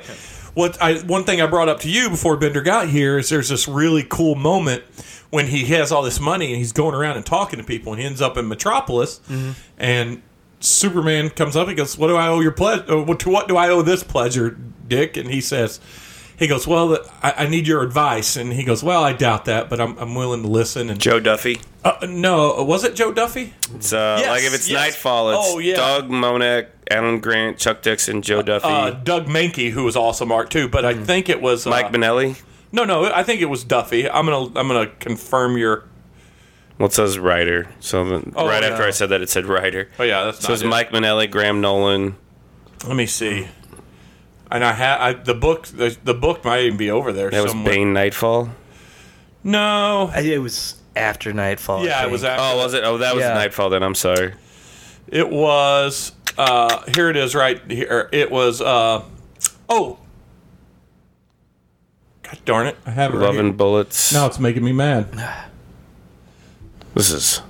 what 0.54 0.82
I 0.82 1.00
one 1.00 1.24
thing 1.26 1.42
I 1.42 1.46
brought 1.48 1.68
up 1.70 1.82
to 1.82 1.90
you 1.90 2.10
before 2.10 2.38
Bender 2.38 2.62
got 2.62 2.88
here 2.90 3.18
is 3.18 3.30
there's 3.30 3.50
this 3.50 3.68
really 3.68 4.04
cool 4.04 4.36
moment 4.36 4.84
when 5.30 5.48
he 5.48 5.66
has 5.66 5.92
all 5.92 6.02
this 6.02 6.20
money 6.22 6.48
and 6.48 6.56
he's 6.58 6.72
going 6.72 6.96
around 6.96 7.18
and 7.18 7.26
talking 7.26 7.60
to 7.60 7.66
people, 7.66 7.92
and 7.92 8.00
he 8.02 8.08
ends 8.08 8.22
up 8.22 8.38
in 8.38 8.48
Metropolis, 8.48 9.20
and 9.78 10.22
Superman 10.62 11.30
comes 11.30 11.56
up. 11.58 11.68
He 11.68 11.76
goes, 11.76 11.98
"What 11.98 12.08
do 12.08 12.16
I 12.16 12.28
owe 12.28 12.40
your 12.40 12.54
pledge? 12.54 12.84
uh, 12.90 13.14
to 13.14 13.30
what 13.30 13.48
do 13.50 13.58
I 13.58 13.70
owe 13.70 13.82
this 13.82 14.04
pleasure, 14.04 14.58
Dick?" 14.88 15.18
And 15.18 15.30
he 15.30 15.42
says, 15.42 15.80
"He 16.38 16.48
goes, 16.48 16.68
well, 16.68 16.98
I, 17.24 17.34
I 17.40 17.48
need 17.48 17.68
your 17.68 17.82
advice." 17.84 18.36
And 18.36 18.54
he 18.54 18.64
goes, 18.64 18.84
"Well, 18.84 19.04
I 19.04 19.14
doubt 19.14 19.46
that, 19.46 19.70
but 19.70 19.80
I'm, 19.82 19.98
I'm 19.98 20.16
willing 20.16 20.42
to 20.44 20.48
listen." 20.48 20.90
And 20.90 21.00
Joe 21.00 21.20
Duffy. 21.20 21.60
uh, 21.84 22.06
no, 22.10 22.64
was 22.64 22.84
it 22.84 22.96
Joe 22.96 23.12
Duffy? 23.12 23.54
It's 23.76 23.94
uh, 23.94 24.18
Yes, 24.20 24.30
like 24.30 24.44
if 24.44 24.54
it's 24.56 24.70
yes. 24.70 24.80
Nightfall, 24.80 25.30
it's 25.32 25.40
Oh, 25.54 25.60
yeah. 25.60 25.76
Doug 25.76 26.10
Mahnke, 26.10 26.68
Alan 26.90 27.20
Grant, 27.20 27.58
Chuck 27.58 27.82
Dixon, 27.82 28.22
Joe 28.22 28.42
Duffy, 28.42 28.68
Uh, 28.68 28.90
Doug 28.92 29.28
Mahnke, 29.28 29.72
who 29.72 29.84
was 29.84 29.96
awesome 29.96 30.32
art 30.32 30.50
too, 30.52 30.68
but 30.68 30.84
I 30.86 30.94
think 30.94 31.30
it 31.30 31.42
was 31.42 31.66
uh, 31.66 31.70
Mike 31.70 31.92
Minelli. 31.92 32.42
No, 32.72 32.84
no, 32.84 33.06
I 33.06 33.24
think 33.24 33.42
it 33.42 33.46
was 33.46 33.64
Duffy. 33.64 34.10
I'm 34.10 34.26
gonna 34.26 34.48
I'm 34.60 34.68
gonna 34.68 34.88
confirm 35.00 35.58
your. 35.58 35.86
Well, 36.78 36.88
it 36.88 36.94
says 36.94 37.18
writer. 37.18 37.70
So 37.80 38.04
the, 38.04 38.34
Oh, 38.36 38.46
right 38.48 38.62
after. 38.62 38.84
I 38.84 38.90
said 38.90 39.08
that, 39.10 39.22
it 39.22 39.30
said 39.30 39.46
writer. 39.46 39.88
Oh 39.98 40.04
yeah, 40.04 40.26
that's 40.26 40.46
So 40.46 40.52
it's. 40.52 40.64
Mike 40.64 40.90
Minelli, 40.92 41.32
Graham 41.32 41.62
Nolan. 41.62 42.18
Let 42.86 42.98
me 42.98 43.06
see. 43.06 43.48
And 44.56 44.64
I 44.64 44.72
had 44.72 44.98
I, 45.02 45.14
the 45.14 45.34
book. 45.34 45.68
The, 45.68 45.98
the 46.06 46.14
book 46.14 46.46
might 46.46 46.62
even 46.62 46.78
be 46.78 46.90
over 46.90 47.12
there 47.12 47.30
That 47.30 47.44
was 47.44 47.52
somewhere. 47.52 47.74
Bane 47.74 47.92
Nightfall. 47.92 48.50
No. 49.44 50.10
I- 50.14 50.22
It 50.22 50.42
was 50.42 50.76
after 50.96 51.34
Nightfall. 51.34 51.84
Yeah, 51.86 52.06
it 52.06 52.10
was. 52.10 52.24
After 52.24 52.42
Oh, 52.42 52.58
was 52.64 52.74
it? 52.74 52.86
Oh, 52.86 52.98
that 53.00 53.16
was 53.16 53.24
Yeah. 53.24 53.34
Nightfall. 53.34 53.70
Then 53.70 53.84
I'm 53.84 53.96
sorry. 53.96 54.34
It 55.08 55.30
was. 55.30 56.14
Uh, 56.38 56.84
here 56.96 57.10
it 57.10 57.18
is, 57.18 57.36
right 57.36 57.60
here. 57.70 58.08
It 58.14 58.32
was. 58.32 58.62
Uh, 58.62 59.04
oh. 59.68 59.98
God 62.24 62.40
darn 62.46 62.68
it! 62.68 62.78
I 62.86 62.92
have 62.92 63.14
it. 63.14 63.18
Right 63.18 63.26
Loving 63.26 63.46
here. 63.48 63.54
Bullets. 63.54 64.14
Now 64.14 64.26
it's 64.26 64.40
making 64.40 64.64
me 64.64 64.72
mad. 64.72 65.08
This 66.94 67.12
is 67.12 67.42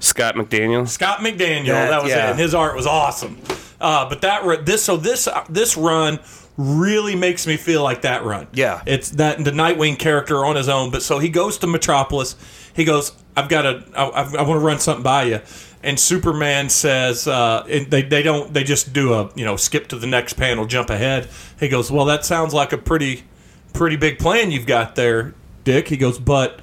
Scott 0.00 0.34
McDaniel. 0.34 0.88
Scott 0.88 1.20
McDaniel. 1.20 1.66
That- 1.68 1.90
That, 1.90 2.02
was 2.02 2.10
yeah. 2.10 2.26
it. 2.26 2.30
And 2.32 2.40
his 2.40 2.52
art 2.52 2.74
was 2.76 2.86
awesome. 2.86 3.38
Uh, 3.82 4.08
but 4.08 4.20
that 4.20 4.64
this 4.64 4.84
so 4.84 4.96
this 4.96 5.26
uh, 5.26 5.44
this 5.50 5.76
run 5.76 6.20
really 6.56 7.16
makes 7.16 7.46
me 7.46 7.56
feel 7.56 7.82
like 7.82 8.02
that 8.02 8.24
run. 8.24 8.46
Yeah. 8.52 8.82
it's 8.86 9.10
that 9.10 9.42
the 9.42 9.50
Nightwing 9.50 9.98
character 9.98 10.44
on 10.44 10.56
his 10.56 10.68
own. 10.68 10.90
But 10.90 11.02
so 11.02 11.18
he 11.18 11.28
goes 11.28 11.58
to 11.58 11.66
Metropolis. 11.66 12.36
He 12.74 12.84
goes, 12.84 13.12
"I've 13.36 13.48
got 13.48 13.62
to. 13.62 13.84
I, 13.96 14.04
I, 14.04 14.22
I 14.22 14.42
want 14.42 14.60
to 14.60 14.64
run 14.64 14.78
something 14.78 15.02
by 15.02 15.24
you." 15.24 15.40
And 15.82 15.98
Superman 15.98 16.68
says, 16.68 17.26
uh, 17.26 17.66
and 17.68 17.90
"They 17.90 18.02
they 18.02 18.22
don't. 18.22 18.54
They 18.54 18.62
just 18.62 18.92
do 18.92 19.14
a 19.14 19.30
you 19.34 19.44
know 19.44 19.56
skip 19.56 19.88
to 19.88 19.96
the 19.96 20.06
next 20.06 20.34
panel, 20.34 20.64
jump 20.64 20.88
ahead." 20.88 21.28
He 21.58 21.68
goes, 21.68 21.90
"Well, 21.90 22.04
that 22.04 22.24
sounds 22.24 22.54
like 22.54 22.72
a 22.72 22.78
pretty 22.78 23.24
pretty 23.72 23.96
big 23.96 24.18
plan 24.20 24.52
you've 24.52 24.66
got 24.66 24.94
there, 24.94 25.34
Dick." 25.64 25.88
He 25.88 25.96
goes, 25.96 26.18
"But." 26.18 26.60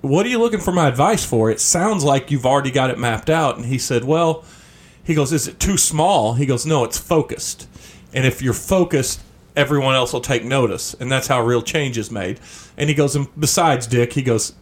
what 0.00 0.24
are 0.24 0.28
you 0.28 0.38
looking 0.38 0.60
for 0.60 0.70
my 0.70 0.86
advice 0.86 1.24
for? 1.24 1.50
It 1.50 1.58
sounds 1.58 2.04
like 2.04 2.30
you've 2.30 2.46
already 2.46 2.70
got 2.70 2.90
it 2.90 2.98
mapped 2.98 3.28
out. 3.28 3.56
And 3.56 3.66
he 3.66 3.78
said, 3.78 4.04
well, 4.04 4.44
he 5.08 5.14
goes, 5.14 5.32
is 5.32 5.48
it 5.48 5.58
too 5.58 5.78
small? 5.78 6.34
He 6.34 6.44
goes, 6.44 6.66
no, 6.66 6.84
it's 6.84 6.98
focused. 6.98 7.66
And 8.12 8.26
if 8.26 8.42
you're 8.42 8.52
focused, 8.52 9.22
everyone 9.56 9.94
else 9.94 10.12
will 10.12 10.20
take 10.20 10.44
notice. 10.44 10.92
And 10.92 11.10
that's 11.10 11.28
how 11.28 11.40
real 11.40 11.62
change 11.62 11.96
is 11.96 12.10
made. 12.10 12.40
And 12.76 12.90
he 12.90 12.94
goes, 12.94 13.16
and 13.16 13.26
besides, 13.40 13.86
Dick, 13.86 14.12
he 14.12 14.20
goes, 14.20 14.54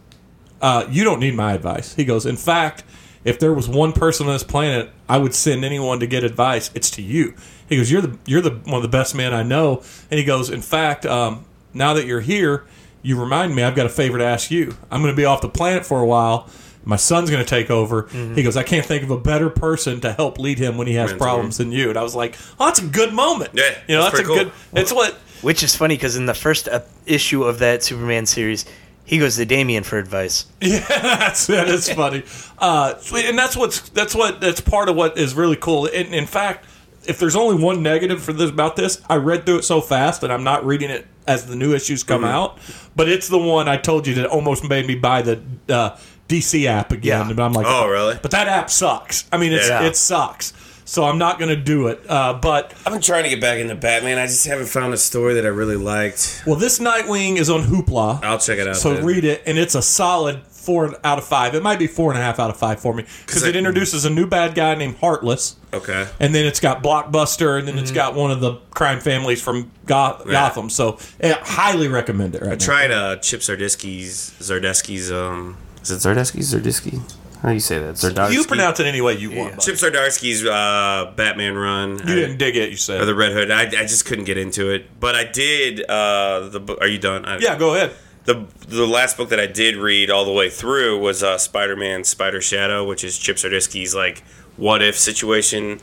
uh, 0.61 0.87
you 0.89 1.03
don't 1.03 1.19
need 1.19 1.35
my 1.35 1.51
advice. 1.51 1.95
He 1.95 2.05
goes, 2.05 2.25
in 2.25 2.37
fact, 2.37 2.85
if 3.25 3.37
there 3.39 3.53
was 3.53 3.67
one 3.67 3.91
person 3.91 4.25
on 4.27 4.31
this 4.31 4.45
planet 4.45 4.89
I 5.09 5.17
would 5.17 5.35
send 5.35 5.65
anyone 5.65 5.99
to 5.99 6.07
get 6.07 6.23
advice, 6.23 6.71
it's 6.73 6.89
to 6.91 7.01
you. 7.01 7.33
He 7.67 7.75
goes, 7.75 7.91
you're 7.91 8.01
the 8.01 8.17
you're 8.25 8.39
the 8.39 8.51
one 8.51 8.75
of 8.75 8.83
the 8.83 8.87
best 8.87 9.13
men 9.15 9.33
I 9.33 9.43
know. 9.43 9.83
And 10.09 10.17
he 10.17 10.23
goes, 10.23 10.49
in 10.49 10.61
fact, 10.61 11.05
um, 11.05 11.43
now 11.73 11.93
that 11.93 12.05
you're 12.05 12.21
here, 12.21 12.65
you 13.01 13.19
remind 13.19 13.53
me 13.53 13.63
I've 13.63 13.75
got 13.75 13.85
a 13.85 13.89
favor 13.89 14.17
to 14.17 14.23
ask 14.23 14.49
you. 14.49 14.77
I'm 14.89 15.01
going 15.01 15.11
to 15.11 15.17
be 15.17 15.25
off 15.25 15.41
the 15.41 15.49
planet 15.49 15.85
for 15.85 15.99
a 15.99 16.05
while. 16.05 16.49
My 16.83 16.95
son's 16.95 17.29
going 17.29 17.43
to 17.43 17.49
take 17.49 17.69
over. 17.69 18.03
Mm-hmm. 18.03 18.35
He 18.35 18.43
goes, 18.43 18.55
I 18.55 18.63
can't 18.63 18.85
think 18.85 19.03
of 19.03 19.11
a 19.11 19.17
better 19.17 19.49
person 19.49 19.99
to 20.01 20.13
help 20.13 20.39
lead 20.39 20.57
him 20.57 20.77
when 20.77 20.87
he 20.87 20.93
has 20.93 21.09
Mentor. 21.11 21.23
problems 21.23 21.57
than 21.57 21.71
you. 21.71 21.89
And 21.89 21.97
I 21.97 22.03
was 22.03 22.15
like, 22.15 22.37
oh, 22.59 22.67
that's 22.67 22.79
a 22.79 22.85
good 22.85 23.13
moment. 23.13 23.51
Yeah, 23.53 23.63
you 23.87 23.95
know, 23.95 24.03
that's 24.03 24.17
that's, 24.17 24.29
a 24.29 24.33
pretty 24.33 24.43
good. 24.45 24.53
It's 24.73 24.93
what 24.93 25.13
Which 25.41 25.63
is 25.63 25.75
funny 25.75 25.95
because 25.95 26.15
in 26.15 26.25
the 26.25 26.33
first 26.33 26.69
issue 27.05 27.43
of 27.43 27.59
that 27.59 27.83
Superman 27.83 28.25
series, 28.25 28.65
he 29.07 29.19
goes 29.19 29.37
to 29.37 29.45
Damian 29.45 29.83
for 29.83 29.97
advice. 29.97 30.45
Yeah, 30.61 30.85
that's 30.87 31.47
that 31.47 31.69
is 31.69 31.89
funny, 31.89 32.23
uh, 32.57 32.95
and 33.13 33.37
that's 33.37 33.55
what's 33.55 33.89
that's 33.89 34.13
what 34.13 34.41
that's 34.41 34.59
part 34.59 34.89
of 34.89 34.95
what 34.95 35.17
is 35.17 35.33
really 35.33 35.55
cool. 35.55 35.85
In, 35.85 36.13
in 36.13 36.25
fact, 36.25 36.65
if 37.05 37.17
there's 37.19 37.35
only 37.35 37.61
one 37.61 37.81
negative 37.81 38.21
for 38.21 38.33
this 38.33 38.49
about 38.49 38.75
this, 38.75 39.01
I 39.09 39.15
read 39.15 39.45
through 39.45 39.59
it 39.59 39.63
so 39.63 39.79
fast, 39.79 40.23
and 40.23 40.33
I'm 40.33 40.43
not 40.43 40.65
reading 40.65 40.89
it 40.89 41.07
as 41.25 41.45
the 41.45 41.55
new 41.55 41.73
issues 41.73 42.03
come 42.03 42.23
out. 42.23 42.57
But 42.95 43.07
it's 43.07 43.27
the 43.27 43.37
one 43.37 43.67
I 43.67 43.77
told 43.77 44.07
you 44.07 44.15
that 44.15 44.25
almost 44.27 44.67
made 44.67 44.85
me 44.87 44.95
buy 44.95 45.21
the 45.21 45.41
uh, 45.69 45.97
DC 46.27 46.65
app 46.65 46.91
again. 46.91 47.27
Yeah. 47.27 47.33
But 47.33 47.43
I'm 47.43 47.53
like, 47.53 47.65
Oh, 47.67 47.87
really? 47.87 48.17
But 48.21 48.31
that 48.31 48.47
app 48.47 48.69
sucks. 48.69 49.25
I 49.31 49.37
mean, 49.37 49.53
it's, 49.53 49.67
Yeah. 49.69 49.83
it 49.83 49.95
sucks. 49.95 50.53
So 50.85 51.03
I'm 51.03 51.17
not 51.17 51.37
going 51.37 51.49
to 51.49 51.61
do 51.61 51.87
it. 51.87 52.01
Uh, 52.09 52.33
but 52.33 52.73
I've 52.85 52.93
been 52.93 53.01
trying 53.01 53.23
to 53.23 53.29
get 53.29 53.41
back 53.41 53.59
into 53.59 53.75
Batman. 53.75 54.17
I 54.17 54.25
just 54.27 54.45
haven't 54.47 54.67
found 54.67 54.93
a 54.93 54.97
story 54.97 55.33
that 55.33 55.45
I 55.45 55.49
really 55.49 55.75
liked. 55.75 56.43
well, 56.45 56.55
this 56.55 56.79
Nightwing 56.79 57.35
is 57.37 57.49
on 57.49 57.63
Hoopla. 57.63 58.23
I'll 58.23 58.39
check 58.39 58.57
it 58.57 58.67
out. 58.69 58.77
So 58.77 58.93
then. 58.93 59.05
read 59.05 59.25
it, 59.25 59.43
and 59.45 59.57
it's 59.57 59.75
a 59.75 59.81
solid 59.81 60.43
four 60.47 60.95
out 61.03 61.17
of 61.17 61.25
five. 61.25 61.55
It 61.55 61.63
might 61.63 61.77
be 61.79 61.87
four 61.87 62.11
and 62.11 62.17
a 62.19 62.23
half 62.23 62.39
out 62.39 62.49
of 62.49 62.55
five 62.57 62.79
for 62.79 62.93
me 62.93 63.03
because 63.25 63.43
I- 63.43 63.49
it 63.49 63.57
introduces 63.57 64.05
a 64.05 64.09
new 64.09 64.27
bad 64.27 64.55
guy 64.55 64.75
named 64.75 64.95
Heartless, 64.99 65.57
Okay. 65.73 66.07
and 66.21 66.33
then 66.33 66.45
it's 66.45 66.61
got 66.61 66.81
Blockbuster, 66.81 67.59
and 67.59 67.67
then 67.67 67.75
Mm-hmm. 67.75 67.83
it's 67.83 67.91
got 67.91 68.15
one 68.15 68.31
of 68.31 68.39
the 68.39 68.53
crime 68.71 69.01
families 69.01 69.41
from 69.41 69.69
Goth- 69.87 70.25
Gotham. 70.25 70.69
So 70.69 70.99
I 71.21 71.37
highly 71.41 71.89
recommend 71.89 72.33
it. 72.35 72.41
Right 72.41 72.51
now. 72.51 72.65
Tried 72.65 72.91
uh, 72.91 73.15
Chip 73.17 73.41
Zardesky's 73.41 74.31
Zardesky's 74.39 75.11
um. 75.11 75.57
Is 75.89 76.05
it 76.05 76.07
Zardesky? 76.09 76.39
Zardesky? 76.39 77.01
How 77.41 77.49
do 77.49 77.53
you 77.53 77.59
say 77.59 77.77
that? 77.79 77.95
Zardarsky. 77.95 78.33
You 78.33 78.43
pronounce 78.45 78.79
it 78.79 78.87
any 78.87 78.99
way 78.99 79.13
you 79.15 79.31
want. 79.31 79.59
Chip 79.61 79.75
Zardarsky's 79.75 80.43
uh, 80.45 81.13
Batman 81.15 81.55
run. 81.55 81.91
You 81.99 82.13
I- 82.13 82.15
didn't 82.15 82.37
dig 82.37 82.55
it, 82.55 82.71
you 82.71 82.77
said. 82.77 82.99
or 83.01 83.05
the 83.05 83.13
Red 83.15 83.31
Hood. 83.33 83.51
I, 83.51 83.61
I 83.63 83.85
just 83.85 84.05
couldn't 84.05 84.25
get 84.25 84.37
into 84.37 84.69
it, 84.71 84.99
but 84.99 85.15
I 85.15 85.23
did. 85.23 85.81
Uh, 85.87 86.49
the. 86.49 86.77
Are 86.81 86.87
you 86.87 86.97
done? 86.97 87.25
I, 87.25 87.37
yeah, 87.37 87.57
go 87.57 87.75
ahead. 87.75 87.93
The 88.25 88.45
the 88.67 88.85
last 88.87 89.15
book 89.17 89.29
that 89.29 89.39
I 89.39 89.45
did 89.45 89.75
read 89.77 90.09
all 90.09 90.25
the 90.25 90.33
way 90.33 90.49
through 90.49 90.99
was 90.99 91.23
uh, 91.23 91.37
Spider 91.37 91.75
Man 91.75 92.03
Spider 92.03 92.41
Shadow, 92.41 92.85
which 92.85 93.03
is 93.03 93.17
Chip 93.17 93.37
Zdarsky's 93.37 93.93
like 93.95 94.23
what 94.57 94.81
if 94.81 94.97
situation 94.97 95.79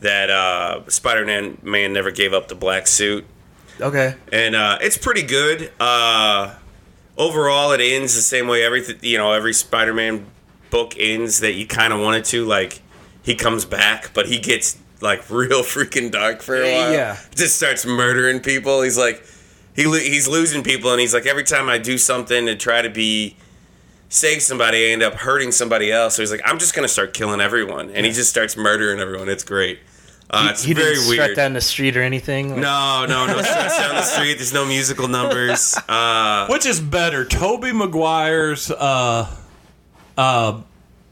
that 0.00 0.30
uh, 0.30 0.88
Spider 0.88 1.26
Man 1.26 1.58
man 1.62 1.92
never 1.92 2.10
gave 2.12 2.32
up 2.32 2.46
the 2.48 2.54
black 2.54 2.86
suit, 2.86 3.26
Okay. 3.80 4.14
and 4.32 4.54
uh, 4.54 4.78
it's 4.80 4.96
pretty 4.96 5.22
good. 5.24 5.72
Uh, 5.80 6.54
overall, 7.16 7.72
it 7.72 7.80
ends 7.80 8.14
the 8.14 8.22
same 8.22 8.48
way 8.48 8.64
every 8.64 8.82
you 9.02 9.18
know 9.18 9.32
every 9.32 9.52
Spider 9.52 9.94
Man 9.94 10.26
book 10.70 10.94
ends 10.98 11.40
that 11.40 11.52
you 11.52 11.66
kind 11.66 11.92
of 11.92 12.00
wanted 12.00 12.24
to. 12.26 12.44
Like 12.44 12.80
he 13.22 13.34
comes 13.34 13.64
back, 13.64 14.12
but 14.14 14.26
he 14.26 14.38
gets 14.38 14.78
like 15.00 15.28
real 15.30 15.62
freaking 15.62 16.10
dark 16.10 16.42
for 16.42 16.56
a 16.56 16.62
while. 16.72 16.92
Yeah. 16.92 17.16
just 17.34 17.56
starts 17.56 17.84
murdering 17.86 18.40
people. 18.40 18.82
He's 18.82 18.98
like 18.98 19.24
he 19.74 19.86
lo- 19.86 19.98
he's 19.98 20.28
losing 20.28 20.62
people, 20.62 20.90
and 20.92 21.00
he's 21.00 21.14
like 21.14 21.26
every 21.26 21.44
time 21.44 21.68
I 21.68 21.78
do 21.78 21.98
something 21.98 22.46
to 22.46 22.56
try 22.56 22.82
to 22.82 22.90
be 22.90 23.36
save 24.08 24.42
somebody, 24.42 24.88
I 24.88 24.92
end 24.92 25.02
up 25.02 25.14
hurting 25.14 25.50
somebody 25.52 25.90
else. 25.90 26.14
So 26.16 26.22
he's 26.22 26.30
like, 26.30 26.42
I'm 26.44 26.58
just 26.58 26.74
gonna 26.74 26.88
start 26.88 27.14
killing 27.14 27.40
everyone, 27.40 27.90
and 27.90 28.06
he 28.06 28.12
just 28.12 28.30
starts 28.30 28.56
murdering 28.56 29.00
everyone. 29.00 29.28
It's 29.28 29.44
great. 29.44 29.80
Uh, 30.30 30.48
it's 30.50 30.64
he 30.64 30.72
very 30.72 30.94
didn't 30.94 31.02
strut 31.04 31.18
weird. 31.28 31.36
down 31.36 31.52
the 31.52 31.60
street 31.60 31.96
or 31.96 32.02
anything. 32.02 32.50
Like, 32.50 32.60
No, 32.60 33.06
no, 33.08 33.26
no 33.26 33.40
stress 33.42 33.78
down 33.78 33.94
the 33.94 34.02
street. 34.02 34.34
There's 34.34 34.52
no 34.54 34.64
musical 34.64 35.06
numbers. 35.06 35.76
Uh, 35.88 36.46
Which 36.48 36.66
is 36.66 36.80
better, 36.80 37.24
Tobey 37.24 37.72
Maguire's 37.72 38.70
uh, 38.70 39.30
uh, 40.16 40.60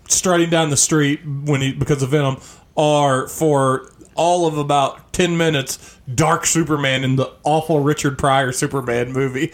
strutting 0.08 0.50
down 0.50 0.70
the 0.70 0.76
street 0.76 1.20
when 1.24 1.60
he 1.60 1.72
because 1.72 2.02
of 2.02 2.08
Venom, 2.10 2.38
or 2.74 3.28
for 3.28 3.91
all 4.14 4.46
of 4.46 4.56
about 4.58 5.12
ten 5.12 5.36
minutes, 5.36 5.98
Dark 6.14 6.46
Superman 6.46 7.04
in 7.04 7.16
the 7.16 7.32
awful 7.44 7.80
Richard 7.80 8.18
Pryor 8.18 8.52
Superman 8.52 9.12
movie. 9.12 9.52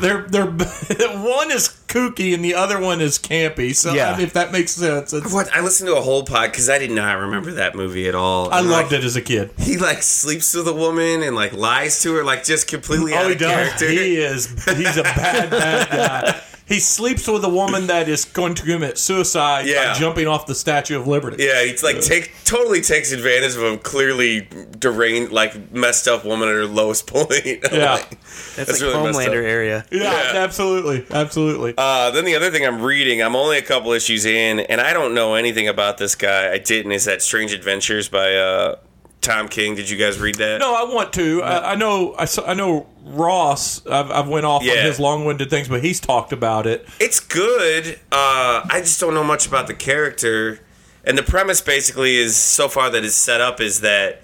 They're 0.00 0.22
they're 0.22 0.46
one 0.46 1.50
is 1.50 1.68
kooky 1.88 2.32
and 2.34 2.44
the 2.44 2.54
other 2.54 2.78
one 2.80 3.00
is 3.00 3.18
campy. 3.18 3.74
So 3.74 3.92
Yeah. 3.92 4.12
I 4.12 4.16
mean, 4.16 4.26
if 4.26 4.32
that 4.34 4.52
makes 4.52 4.72
sense, 4.72 5.12
what 5.32 5.52
I 5.54 5.60
listened 5.60 5.88
to 5.88 5.96
a 5.96 6.00
whole 6.00 6.24
pod 6.24 6.50
because 6.52 6.68
I 6.70 6.78
did 6.78 6.90
not 6.92 7.18
remember 7.18 7.50
that 7.52 7.74
movie 7.74 8.08
at 8.08 8.14
all. 8.14 8.50
I 8.52 8.60
And, 8.60 8.70
loved 8.70 8.92
like, 8.92 9.00
it 9.00 9.04
as 9.04 9.16
a 9.16 9.22
kid. 9.22 9.50
He 9.58 9.76
like 9.78 10.02
sleeps 10.02 10.54
with 10.54 10.68
a 10.68 10.72
woman 10.72 11.22
and 11.22 11.34
like 11.34 11.52
lies 11.52 12.00
to 12.02 12.14
her, 12.14 12.24
like 12.24 12.44
just 12.44 12.68
completely 12.68 13.12
oh, 13.14 13.16
out 13.18 13.24
Oh, 13.24 13.28
he 13.28 13.32
of 13.34 13.38
does. 13.40 13.50
character. 13.52 13.88
He 13.88 14.16
is. 14.16 14.46
He's 14.64 14.96
a 14.96 15.02
bad, 15.02 15.50
bad 15.50 15.90
guy. 15.90 16.40
He 16.70 16.78
sleeps 16.78 17.26
with 17.26 17.44
a 17.44 17.48
woman 17.48 17.88
that 17.88 18.08
is 18.08 18.24
going 18.24 18.54
to 18.54 18.62
commit 18.62 18.96
suicide 18.96 19.66
Yeah. 19.66 19.92
by 19.92 19.98
jumping 19.98 20.28
off 20.28 20.46
the 20.46 20.54
Statue 20.54 20.98
of 20.98 21.06
Liberty. 21.08 21.42
Yeah, 21.44 21.64
he's 21.64 21.82
like 21.82 22.00
take 22.00 22.32
totally 22.44 22.80
takes 22.80 23.10
advantage 23.10 23.56
of 23.56 23.62
a 23.64 23.76
clearly 23.76 24.48
deranged, 24.78 25.32
like 25.32 25.72
messed 25.72 26.06
up 26.06 26.24
woman 26.24 26.48
at 26.48 26.54
her 26.54 26.66
lowest 26.66 27.06
point. 27.12 27.28
Yeah. 27.44 27.94
like, 27.94 28.10
that's, 28.10 28.54
that's 28.54 28.70
like 28.70 28.80
really. 28.82 28.94
Homelander 29.12 29.42
area. 29.42 29.84
Yeah, 29.90 30.02
Yeah. 30.32 30.32
absolutely, 30.44 31.04
absolutely. 31.10 31.74
Uh, 31.76 32.12
then 32.12 32.24
the 32.24 32.36
other 32.36 32.52
thing 32.52 32.64
I'm 32.64 32.80
reading, 32.82 33.20
I'm 33.20 33.34
only 33.34 33.58
a 33.58 33.62
couple 33.62 33.90
issues 33.92 34.24
in, 34.24 34.60
and 34.60 34.80
I 34.80 34.92
don't 34.92 35.12
know 35.12 35.34
anything 35.34 35.66
about 35.66 35.98
this 35.98 36.14
guy. 36.14 36.52
I 36.52 36.58
didn't. 36.58 36.92
Is 36.92 37.04
that 37.06 37.20
Strange 37.20 37.52
Adventures 37.52 38.08
by 38.08 38.36
uh, 38.36 38.76
Tom 39.20 39.48
King? 39.48 39.74
Did 39.74 39.90
you 39.90 39.96
guys 39.96 40.18
read 40.18 40.36
that? 40.36 40.60
no, 40.60 40.74
I 40.74 40.92
want 40.92 41.12
to. 41.14 41.42
I, 41.42 41.72
I 41.72 41.74
know. 41.74 42.14
I, 42.14 42.26
I 42.46 42.54
know 42.54 42.86
Ross. 43.04 43.86
I've, 43.86 44.10
I've 44.10 44.28
went 44.28 44.46
off 44.46 44.62
on 44.62 44.68
his 44.68 44.98
long-winded 44.98 45.50
things, 45.50 45.68
but 45.68 45.84
he's 45.84 46.00
talked 46.00 46.32
about 46.32 46.66
it. 46.66 46.86
It's 46.98 47.20
good. 47.20 47.98
Uh, 48.10 48.66
I 48.68 48.80
just 48.80 48.98
don't 49.00 49.14
know 49.14 49.24
much 49.24 49.46
about 49.46 49.66
the 49.66 49.74
character. 49.74 50.60
And 51.04 51.16
the 51.16 51.22
premise 51.22 51.60
basically 51.60 52.16
is 52.16 52.36
so 52.36 52.68
far 52.68 52.90
that 52.90 53.04
is 53.04 53.14
set 53.14 53.40
up 53.40 53.60
is 53.60 53.80
that 53.80 54.22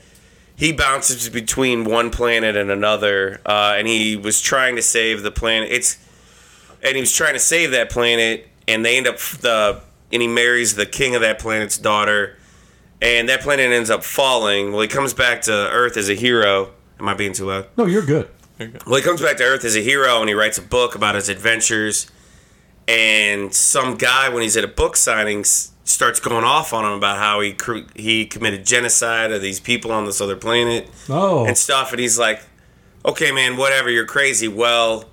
he 0.56 0.72
bounces 0.72 1.28
between 1.28 1.84
one 1.84 2.10
planet 2.10 2.56
and 2.56 2.70
another, 2.70 3.40
uh, 3.46 3.74
and 3.76 3.86
he 3.86 4.16
was 4.16 4.40
trying 4.40 4.76
to 4.76 4.82
save 4.82 5.22
the 5.22 5.30
planet. 5.30 5.70
It's 5.70 5.98
and 6.82 6.94
he 6.94 7.00
was 7.00 7.12
trying 7.12 7.34
to 7.34 7.40
save 7.40 7.72
that 7.72 7.90
planet, 7.90 8.48
and 8.68 8.84
they 8.84 8.96
end 8.96 9.06
up 9.06 9.18
the 9.18 9.82
and 10.12 10.22
he 10.22 10.28
marries 10.28 10.74
the 10.74 10.86
king 10.86 11.14
of 11.14 11.20
that 11.20 11.38
planet's 11.38 11.76
daughter, 11.78 12.35
and 13.02 13.28
that 13.28 13.40
planet 13.42 13.70
ends 13.72 13.90
up 13.90 14.02
falling. 14.04 14.72
Well, 14.72 14.82
he 14.82 14.88
comes 14.88 15.14
back 15.14 15.42
to 15.42 15.52
Earth 15.52 15.96
as 15.96 16.08
a 16.08 16.14
hero. 16.14 16.72
Am 16.98 17.08
I 17.08 17.14
being 17.14 17.32
too 17.32 17.46
loud? 17.46 17.68
No, 17.76 17.86
you're 17.86 18.04
good. 18.04 18.28
You're 18.58 18.68
good. 18.68 18.86
Well, 18.86 18.96
he 18.96 19.02
comes 19.02 19.20
back 19.20 19.36
to 19.38 19.44
Earth 19.44 19.64
as 19.64 19.76
a 19.76 19.80
hero 19.82 20.20
and 20.20 20.28
he 20.28 20.34
writes 20.34 20.56
a 20.58 20.62
book 20.62 20.94
about 20.94 21.14
his 21.14 21.28
adventures. 21.28 22.10
And 22.88 23.52
some 23.52 23.96
guy, 23.96 24.28
when 24.28 24.42
he's 24.42 24.56
at 24.56 24.64
a 24.64 24.68
book 24.68 24.96
signing, 24.96 25.44
starts 25.44 26.20
going 26.20 26.44
off 26.44 26.72
on 26.72 26.84
him 26.84 26.92
about 26.92 27.18
how 27.18 27.40
he 27.40 27.52
cr- 27.52 27.80
he 27.94 28.26
committed 28.26 28.64
genocide 28.64 29.32
of 29.32 29.42
these 29.42 29.60
people 29.60 29.90
on 29.92 30.04
this 30.06 30.20
other 30.20 30.36
planet 30.36 30.88
Oh, 31.08 31.44
and 31.46 31.58
stuff. 31.58 31.90
And 31.92 32.00
he's 32.00 32.18
like, 32.18 32.42
"Okay, 33.04 33.32
man, 33.32 33.56
whatever. 33.56 33.90
You're 33.90 34.06
crazy." 34.06 34.46
Well, 34.46 35.06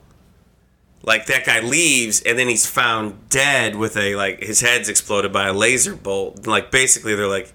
like 1.02 1.26
that 1.26 1.46
guy 1.46 1.62
leaves, 1.62 2.22
and 2.22 2.38
then 2.38 2.48
he's 2.48 2.66
found 2.68 3.28
dead 3.30 3.76
with 3.76 3.98
a 3.98 4.16
like 4.16 4.44
his 4.44 4.62
head's 4.62 4.88
exploded 4.88 5.34
by 5.34 5.48
a 5.48 5.54
laser 5.54 5.96
bolt. 5.96 6.46
Like 6.46 6.70
basically, 6.70 7.16
they're 7.16 7.28
like, 7.28 7.52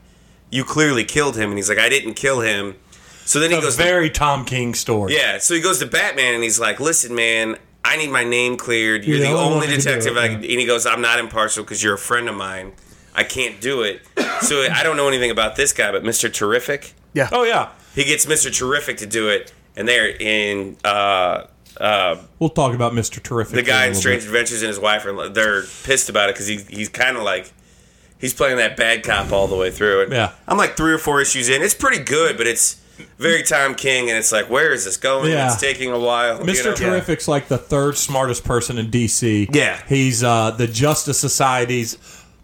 "You 0.50 0.64
clearly 0.64 1.04
killed 1.04 1.37
him," 1.37 1.50
and 1.50 1.58
he's 1.58 1.68
like, 1.68 1.78
"I 1.78 1.88
didn't 1.88 2.14
kill 2.14 2.40
him." 2.40 2.76
So 3.24 3.40
then 3.40 3.50
he 3.50 3.56
a 3.56 3.61
goes, 3.61 3.76
to 3.76 3.82
very 3.82 4.08
Tom 4.11 4.44
King 4.44 4.74
story. 4.74 5.14
yeah, 5.14 5.38
so 5.38 5.54
he 5.54 5.61
goes 5.61 5.78
to 5.80 5.87
Batman 5.87 6.34
and 6.34 6.42
he's 6.42 6.58
like, 6.58 6.80
"Listen, 6.80 7.14
man, 7.14 7.56
I 7.84 7.96
need 7.96 8.11
my 8.11 8.24
name 8.24 8.56
cleared. 8.56 9.04
You're 9.04 9.18
Yeah, 9.18 9.30
the 9.32 9.37
I 9.37 9.42
only 9.42 9.56
want 9.58 9.68
you 9.70 9.76
to 9.76 9.82
do 9.82 9.88
detective." 9.90 10.16
it, 10.16 10.30
yeah. 10.30 10.50
and 10.52 10.61
he 10.61 10.64
goes, 10.66 10.87
"I'm 10.87 11.00
not 11.02 11.18
impartial 11.18 11.62
because 11.64 11.82
you're 11.82 11.94
a 11.94 11.98
friend 11.98 12.28
of 12.28 12.34
mine. 12.37 12.72
I 13.14 13.24
can't 13.24 13.61
do 13.61 13.82
it." 13.82 14.00
so 14.42 14.62
I 14.72 14.82
don't 14.82 14.96
know 14.96 15.08
anything 15.08 15.30
about 15.30 15.56
this 15.56 15.72
guy, 15.72 15.92
but 15.92 16.04
Mister 16.04 16.28
Terrific, 16.30 16.94
Yeah. 17.12 17.28
Oh 17.32 17.42
yeah. 17.44 17.68
he 17.94 18.04
gets 18.04 18.26
Mister 18.26 18.50
Terrific 18.50 18.96
to 18.98 19.06
do 19.06 19.28
it, 19.28 19.52
and 19.76 19.87
they're 19.87 20.08
in. 20.08 20.76
Uh, 20.84 21.44
uh, 21.78 22.16
We'll 22.40 22.48
talk 22.50 22.74
about 22.74 22.92
Mr. 22.92 23.22
Terrific. 23.22 23.54
the 23.54 23.62
guy 23.62 23.87
in 23.87 23.94
Strange 23.94 24.22
bit. 24.22 24.28
Adventures 24.28 24.62
and 24.62 24.68
his 24.68 24.80
wife 24.80 25.04
are 25.04 25.28
they're 25.28 25.62
pissed 25.84 26.08
about 26.08 26.28
it 26.30 26.34
because 26.34 26.46
he, 26.48 26.56
he's 26.56 26.88
kind 26.88 27.16
of 27.16 27.22
like 27.22 27.52
he's 28.18 28.35
playing 28.35 28.57
that 28.59 28.76
bad 28.76 29.02
cop 29.04 29.33
all 29.33 29.46
the 29.46 29.57
way 29.57 29.70
through. 29.70 30.02
And 30.04 30.12
Yeah. 30.12 30.33
I'm 30.46 30.57
like 30.59 30.76
three 30.76 30.92
or 30.92 30.98
four 30.98 31.20
issues 31.20 31.48
in. 31.48 31.62
It's 31.62 31.74
pretty 31.74 32.02
good, 32.02 32.37
but 32.37 32.46
it's 32.46 32.76
very 33.18 33.42
Tom 33.44 33.74
King, 33.76 34.09
and 34.11 34.18
it's 34.18 34.33
like 34.33 34.50
where 34.50 34.72
is 34.72 34.85
this 34.85 34.96
going? 34.96 35.31
Yeah. 35.31 35.46
It's 35.52 35.61
taking 35.61 35.92
a 35.92 35.98
while. 35.98 36.38
you 36.38 36.44
Mr. 36.52 36.64
know? 36.66 36.74
Terrific's 36.74 37.28
like 37.28 37.48
the 37.48 37.59
third 37.59 37.96
smartest 37.96 38.44
person 38.44 38.76
in 38.78 38.90
DC. 38.90 39.54
Yeah. 39.54 39.81
He's 39.88 40.22
uh, 40.24 40.50
the 40.52 40.66
Justice 40.66 41.18
Society's 41.20 41.96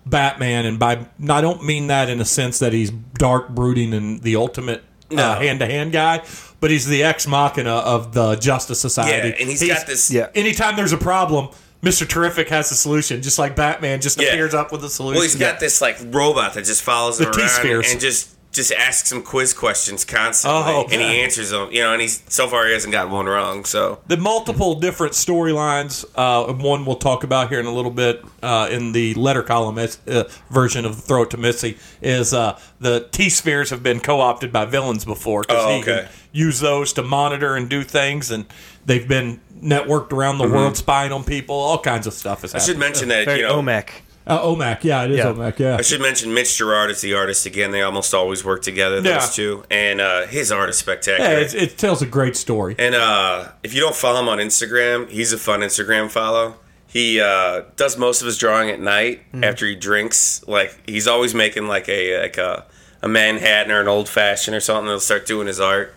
Batman, 0.06 0.66
and 0.66 0.78
by 0.78 1.06
I 1.28 1.40
don't 1.40 1.64
mean 1.64 1.86
that 1.88 2.08
in 2.08 2.20
a 2.20 2.24
sense 2.24 2.58
that 2.60 2.72
he's 2.72 2.90
dark, 2.90 3.48
brooding, 3.48 3.92
and 3.94 4.22
the 4.22 4.36
ultimate 4.36 4.84
hand 5.10 5.60
to 5.60 5.66
hand 5.66 5.92
guy, 5.92 6.22
but 6.60 6.70
he's 6.70 6.86
the 6.86 7.02
ex 7.04 7.26
machina 7.26 7.70
of 7.76 8.12
the 8.14 8.34
Justice 8.36 8.80
Society. 8.80 9.28
Yeah, 9.28 9.34
and 9.40 9.48
he's 9.48 9.66
got 9.66 9.86
this- 9.86 10.10
Yeah. 10.10 10.28
Anytime 10.34 10.76
there's 10.76 10.92
a 10.92 10.96
problem, 10.98 11.48
Mr. 11.84 12.08
Terrific 12.08 12.48
has 12.48 12.70
a 12.70 12.74
solution, 12.74 13.20
just 13.22 13.38
like 13.38 13.54
Batman 13.54 14.00
just 14.00 14.20
Yeah. 14.20 14.28
appears 14.28 14.54
up 14.54 14.72
with 14.72 14.82
a 14.84 14.88
solution. 14.90 15.16
Well, 15.16 15.22
he's 15.22 15.36
got 15.36 15.60
this 15.60 15.80
like 15.80 15.98
robot 16.06 16.54
that 16.54 16.64
just 16.64 16.82
follows 16.82 17.20
him 17.20 17.28
around 17.28 17.84
and 17.86 18.00
just 18.00 18.30
just 18.52 18.70
asks 18.70 19.10
him 19.10 19.20
quiz 19.20 19.52
questions 19.52 20.04
constantly, 20.04 20.72
Oh, 20.72 20.82
and 20.92 21.02
he 21.02 21.20
answers 21.22 21.50
them. 21.50 21.72
You 21.72 21.80
know, 21.82 21.92
and 21.92 22.00
he's 22.00 22.22
so 22.28 22.46
far 22.46 22.64
he 22.68 22.72
hasn't 22.72 22.92
got 22.92 23.10
one 23.10 23.26
wrong. 23.26 23.64
So 23.64 23.98
the 24.06 24.16
multiple 24.16 24.76
different 24.76 25.14
storylines. 25.14 26.04
Uh, 26.14 26.52
one 26.52 26.84
we'll 26.86 26.94
talk 26.94 27.24
about 27.24 27.48
here 27.48 27.58
in 27.58 27.66
a 27.66 27.74
little 27.74 27.90
bit 27.90 28.24
uh, 28.44 28.68
in 28.70 28.92
the 28.92 29.12
letter 29.14 29.42
column 29.42 29.76
uh, 29.76 30.22
version 30.50 30.84
of 30.84 31.02
Throw 31.02 31.22
It 31.24 31.30
to 31.30 31.36
Missy 31.36 31.76
is 32.00 32.32
uh, 32.32 32.56
the 32.78 33.08
T 33.10 33.28
spheres 33.28 33.70
have 33.70 33.82
been 33.82 33.98
co 33.98 34.20
opted 34.20 34.52
by 34.52 34.66
villains 34.66 35.04
before 35.04 35.40
because 35.42 35.64
Oh, 35.64 35.76
he 35.76 35.82
can 35.82 36.08
use 36.30 36.60
those 36.60 36.92
to 36.92 37.02
monitor 37.02 37.56
and 37.56 37.68
do 37.68 37.82
things, 37.82 38.30
and 38.30 38.44
they've 38.86 39.06
been 39.08 39.40
networked 39.62 40.12
around 40.12 40.38
the 40.38 40.48
world, 40.48 40.76
spying 40.76 41.12
on 41.12 41.24
people. 41.24 41.54
All 41.56 41.78
kinds 41.78 42.06
of 42.06 42.12
stuff 42.12 42.42
has 42.42 42.50
Mm-hmm. 42.50 42.56
I 42.60 42.64
should 42.64 42.78
mention 42.78 43.08
that 43.08 43.24
Very 43.24 43.40
you 43.40 43.46
know 43.46 43.60
OMAC. 43.62 43.88
Uh, 44.26 44.40
OMAC, 44.42 44.84
yeah, 44.84 45.04
it 45.04 45.10
is 45.10 45.18
Yeah. 45.18 45.24
OMAC, 45.26 45.58
yeah. 45.58 45.76
I 45.78 45.82
should 45.82 46.00
mention 46.00 46.32
Mitch 46.32 46.56
Gerads 46.56 46.92
is 46.92 47.00
the 47.02 47.12
artist 47.12 47.44
again. 47.44 47.72
They 47.72 47.82
almost 47.82 48.14
always 48.14 48.42
work 48.42 48.62
together, 48.62 49.02
those 49.02 49.12
Yeah. 49.12 49.26
two, 49.34 49.64
and 49.70 50.00
uh, 50.00 50.26
his 50.26 50.50
art 50.50 50.70
is 50.70 50.78
spectacular. 50.78 51.30
Yeah, 51.30 51.38
it's, 51.40 51.52
it 51.52 51.76
tells 51.76 52.00
a 52.00 52.06
great 52.06 52.34
story. 52.34 52.74
And 52.78 52.94
uh, 52.94 53.48
if 53.62 53.74
you 53.74 53.80
don't 53.80 53.94
follow 53.94 54.20
him 54.20 54.28
on 54.30 54.38
Instagram, 54.38 55.10
he's 55.10 55.34
a 55.34 55.38
fun 55.38 55.60
Instagram 55.60 56.10
follow. 56.10 56.56
He 56.86 57.20
uh, 57.20 57.62
does 57.76 57.98
most 57.98 58.22
of 58.22 58.26
his 58.26 58.38
drawing 58.38 58.70
at 58.70 58.80
night 58.80 59.20
Mm-hmm. 59.32 59.44
after 59.44 59.66
he 59.66 59.74
drinks. 59.74 60.42
Like 60.48 60.74
he's 60.88 61.06
always 61.06 61.34
making 61.34 61.66
like 61.68 61.88
a 61.90 62.22
like 62.22 62.38
a, 62.38 62.64
a 63.02 63.08
Manhattan 63.08 63.72
or 63.72 63.80
an 63.82 63.88
old 63.88 64.08
fashioned 64.08 64.56
or 64.56 64.60
something. 64.60 64.86
He'll 64.86 65.00
start 65.00 65.26
doing 65.26 65.48
his 65.48 65.60
art. 65.60 65.92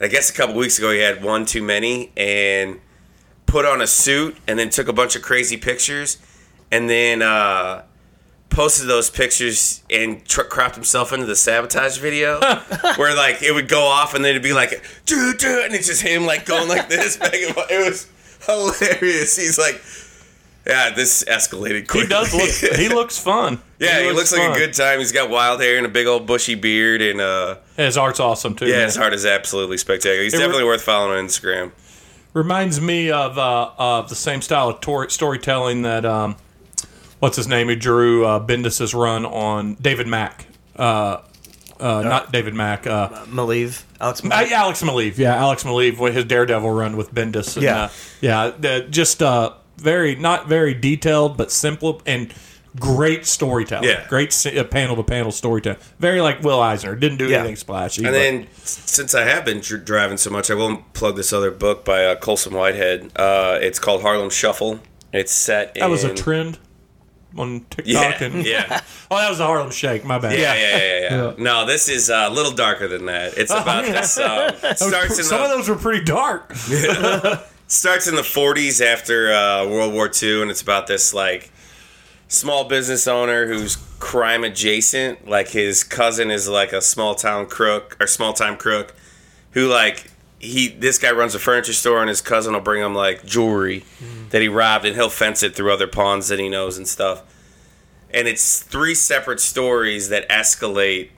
I 0.00 0.08
guess 0.08 0.30
a 0.30 0.32
couple 0.32 0.54
weeks 0.56 0.78
ago 0.78 0.92
he 0.92 0.98
had 1.00 1.22
one 1.24 1.46
too 1.46 1.62
many 1.62 2.12
and 2.16 2.80
put 3.46 3.64
on 3.64 3.80
a 3.80 3.86
suit 3.86 4.36
and 4.46 4.58
then 4.58 4.68
took 4.70 4.88
a 4.88 4.92
bunch 4.92 5.16
of 5.16 5.22
crazy 5.22 5.56
pictures 5.56 6.18
and 6.70 6.90
then 6.90 7.22
uh, 7.22 7.82
posted 8.50 8.88
those 8.88 9.08
pictures 9.08 9.82
and 9.90 10.24
tr- 10.26 10.42
cropped 10.42 10.74
himself 10.74 11.12
into 11.12 11.24
the 11.26 11.36
sabotage 11.36 11.98
video 11.98 12.40
where 12.96 13.14
like 13.16 13.42
it 13.42 13.52
would 13.52 13.68
go 13.68 13.84
off 13.84 14.14
and 14.14 14.24
then 14.24 14.30
it'd 14.30 14.42
be 14.42 14.52
like 14.52 14.82
"Doo, 15.06 15.32
doo," 15.38 15.62
and 15.64 15.74
it's 15.74 15.86
just 15.86 16.02
him 16.02 16.26
like 16.26 16.44
going 16.44 16.68
like 16.68 16.88
this 16.88 17.16
back 17.18 17.34
and 17.34 17.54
forth. 17.54 17.70
it 17.70 17.86
was 17.86 18.10
hilarious 18.46 19.36
he's 19.36 19.58
like 19.58 19.80
yeah 20.66 20.90
this 20.90 21.24
escalated 21.24 21.86
quickly 21.88 22.02
He 22.02 22.06
does 22.08 22.34
look. 22.34 22.76
He 22.78 22.88
looks 22.94 23.18
fun. 23.18 23.60
yeah 23.78 24.00
he 24.02 24.10
looks, 24.12 24.32
like 24.32 24.50
a 24.56 24.58
good 24.58 24.72
time 24.74 24.98
he's 24.98 25.12
got 25.12 25.30
wild 25.30 25.60
hair 25.60 25.76
and 25.76 25.86
a 25.86 25.88
big 25.88 26.06
old 26.06 26.26
bushy 26.26 26.54
beard 26.54 27.00
and 27.02 27.20
uh 27.20 27.56
His 27.76 27.96
art's 27.96 28.20
awesome 28.20 28.54
too. 28.54 28.66
yeah 28.66 28.76
man. 28.78 28.84
his 28.86 28.98
art 28.98 29.12
is 29.14 29.24
absolutely 29.26 29.76
spectacular 29.78 30.22
he's 30.22 30.34
It 30.34 30.38
re- 30.38 30.42
definitely 30.44 30.64
worth 30.64 30.82
following 30.82 31.18
on 31.18 31.24
instagram 31.26 31.72
reminds 32.32 32.80
me 32.80 33.10
of 33.10 33.38
uh, 33.38 33.70
of 33.78 34.08
the 34.08 34.14
same 34.14 34.42
style 34.42 34.68
of 34.68 34.80
tor- 34.80 35.08
storytelling 35.08 35.82
that 35.82 36.04
um, 36.04 36.36
what's 37.20 37.36
his 37.36 37.48
name 37.48 37.68
who 37.68 37.76
drew 37.76 38.26
uh, 38.26 38.44
Bendis's 38.46 38.94
run 38.94 39.24
on 39.24 39.74
David 39.76 40.06
Mack. 40.06 40.46
Uh, 40.76 41.22
uh, 41.80 42.02
not 42.02 42.32
David 42.32 42.52
Mack. 42.52 42.86
Uh, 42.86 43.08
Maleev. 43.26 43.84
Alex 44.00 44.20
uh, 44.22 44.28
Maleev. 44.28 44.50
Alex 44.50 44.82
Maleev. 44.82 45.16
Yeah, 45.16 45.34
Alex 45.36 45.64
Maleev 45.64 45.98
with 45.98 46.14
his 46.14 46.26
Daredevil 46.26 46.70
run 46.70 46.96
with 46.98 47.14
Bendis. 47.14 47.56
And, 47.56 47.64
Yeah. 47.64 47.82
uh, 47.84 47.88
yeah. 48.20 48.40
uh, 48.70 48.80
just 48.80 49.22
uh, 49.22 49.52
very 49.76 50.14
not 50.16 50.48
very 50.48 50.74
detailed, 50.74 51.36
but 51.36 51.50
simple 51.52 52.00
and 52.06 52.32
great 52.78 53.24
storytelling. 53.24 53.88
Yeah. 53.88 54.06
great 54.08 54.30
panel 54.70 54.96
to 54.96 55.02
panel 55.02 55.32
storytelling. 55.32 55.78
Very 55.98 56.20
like 56.20 56.42
Will 56.42 56.60
Eisner. 56.60 56.94
Didn't 56.94 57.18
do 57.18 57.26
Yeah. 57.28 57.38
anything 57.38 57.56
splashy. 57.56 58.02
And 58.04 58.12
but- 58.12 58.18
then, 58.18 58.46
since 58.64 59.14
I 59.14 59.24
have 59.24 59.44
been 59.44 59.60
driving 59.60 60.18
so 60.18 60.30
much, 60.30 60.50
I 60.50 60.54
will 60.54 60.78
plug 60.92 61.16
this 61.16 61.32
other 61.32 61.50
book 61.50 61.84
by 61.84 62.04
uh, 62.04 62.16
Colson 62.16 62.52
Whitehead. 62.54 63.12
Uh, 63.16 63.58
it's 63.62 63.78
called 63.78 64.02
Harlem 64.02 64.28
Shuffle. 64.30 64.80
It's 65.12 65.32
set. 65.32 65.74
that 65.76 65.88
was 65.88 66.04
a 66.04 66.12
trend. 66.12 66.58
on 67.38 67.60
TikTok. 67.70 67.86
Yeah, 67.86 68.24
and 68.24 68.44
yeah. 68.54 68.80
oh, 69.10 69.16
that 69.16 69.28
was 69.30 69.38
the 69.38 69.46
Harlem 69.46 69.70
Shake. 69.70 70.04
My 70.04 70.18
bad. 70.18 70.38
Yeah, 70.38 70.54
yeah, 70.54 70.60
yeah, 70.60 70.76
yeah, 70.76 71.00
yeah. 71.00 71.24
Yeah. 71.28 71.32
No, 71.38 71.64
this 71.66 71.88
is 71.88 72.10
uh, 72.10 72.26
a 72.28 72.30
little 72.30 72.52
darker 72.52 72.88
than 72.88 73.06
that. 73.06 73.38
It's 73.38 73.50
about 73.50 73.84
man. 73.84 73.92
this. 73.92 74.18
Um, 74.26 74.50
starts 74.74 75.18
in 75.18 75.24
Some 75.24 75.40
of 75.42 75.48
those 75.48 75.68
were 75.68 75.76
pretty 75.76 76.04
dark. 76.04 76.52
Starts 77.66 78.06
in 78.06 78.14
the 78.14 78.22
40s 78.22 78.84
after 78.84 79.32
uh, 79.32 79.66
World 79.66 79.92
War 79.92 80.10
II, 80.10 80.42
and 80.42 80.50
it's 80.50 80.62
about 80.62 80.86
this 80.86 81.12
like 81.12 81.50
small 82.28 82.64
business 82.64 83.06
owner 83.06 83.46
who's 83.46 83.76
crime 83.98 84.44
adjacent. 84.44 85.28
Like 85.28 85.48
his 85.48 85.84
cousin 85.84 86.30
is 86.30 86.48
like 86.48 86.72
a 86.72 86.80
small 86.80 87.14
town 87.14 87.46
crook 87.46 87.96
or 88.00 88.06
small 88.06 88.32
time 88.32 88.56
crook, 88.56 88.94
who 89.52 89.68
like 89.68 90.10
he 90.38 90.68
this 90.68 90.98
guy 90.98 91.10
runs 91.10 91.34
a 91.34 91.38
furniture 91.38 91.72
store, 91.72 92.00
and 92.00 92.08
his 92.08 92.20
cousin 92.20 92.54
will 92.54 92.60
bring 92.60 92.82
him 92.82 92.94
like 92.94 93.24
jewelry 93.24 93.84
that 94.30 94.42
he 94.42 94.48
robbed, 94.48 94.84
and 94.84 94.94
he'll 94.96 95.08
fence 95.10 95.42
it 95.42 95.54
through 95.54 95.72
other 95.72 95.86
pawns 95.86 96.28
that 96.28 96.38
he 96.38 96.48
knows 96.48 96.76
and 96.76 96.86
stuff. 96.86 97.22
And 98.10 98.28
it's 98.28 98.62
three 98.62 98.94
separate 98.94 99.40
stories 99.40 100.08
that 100.10 100.28
escalate, 100.28 101.10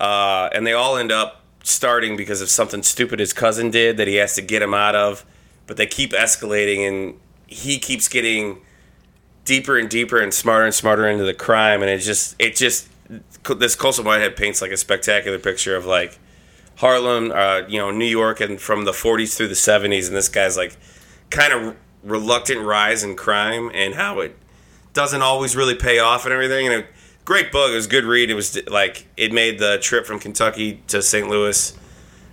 uh, 0.00 0.50
and 0.52 0.66
they 0.66 0.72
all 0.72 0.96
end 0.96 1.12
up 1.12 1.44
starting 1.62 2.16
because 2.16 2.40
of 2.40 2.48
something 2.48 2.82
stupid 2.82 3.20
his 3.20 3.32
cousin 3.32 3.70
did 3.70 3.96
that 3.98 4.08
he 4.08 4.16
has 4.16 4.34
to 4.34 4.42
get 4.42 4.62
him 4.62 4.74
out 4.74 4.94
of. 4.94 5.24
But 5.68 5.76
they 5.76 5.86
keep 5.86 6.10
escalating, 6.10 6.88
and 6.88 7.20
he 7.46 7.78
keeps 7.78 8.08
getting 8.08 8.62
deeper 9.44 9.78
and 9.78 9.88
deeper 9.88 10.18
and 10.18 10.34
smarter 10.34 10.64
and 10.64 10.74
smarter 10.74 11.08
into 11.08 11.24
the 11.24 11.34
crime, 11.34 11.82
and 11.82 11.90
it 11.90 11.98
just 11.98 12.34
it 12.40 12.56
just 12.56 12.88
this 13.56 13.76
Colson 13.76 14.04
Whitehead 14.04 14.34
paints 14.36 14.60
like 14.60 14.72
a 14.72 14.76
spectacular 14.76 15.38
picture 15.38 15.76
of 15.76 15.86
like 15.86 16.18
Harlem, 16.76 17.30
uh, 17.32 17.62
you 17.68 17.78
know, 17.78 17.90
New 17.90 18.04
York, 18.06 18.40
and 18.40 18.60
from 18.60 18.84
the 18.84 18.92
40s 18.92 19.36
through 19.36 19.48
the 19.48 19.54
70s, 19.54 20.08
and 20.08 20.16
this 20.16 20.28
guy's 20.28 20.56
like 20.56 20.76
kind 21.30 21.52
of 21.52 21.76
reluctant 22.02 22.64
rise 22.64 23.02
in 23.02 23.16
crime 23.16 23.70
and 23.74 23.94
how 23.94 24.20
it 24.20 24.36
doesn't 24.92 25.22
always 25.22 25.56
really 25.56 25.74
pay 25.74 25.98
off 25.98 26.24
and 26.24 26.32
everything. 26.32 26.66
And 26.66 26.82
a 26.82 26.86
great 27.24 27.52
book. 27.52 27.70
It 27.70 27.74
was 27.74 27.86
a 27.86 27.90
good 27.90 28.04
read. 28.04 28.30
It 28.30 28.34
was 28.34 28.58
like 28.68 29.06
it 29.16 29.32
made 29.32 29.58
the 29.58 29.78
trip 29.78 30.06
from 30.06 30.18
Kentucky 30.18 30.82
to 30.88 31.02
St. 31.02 31.28
Louis 31.28 31.77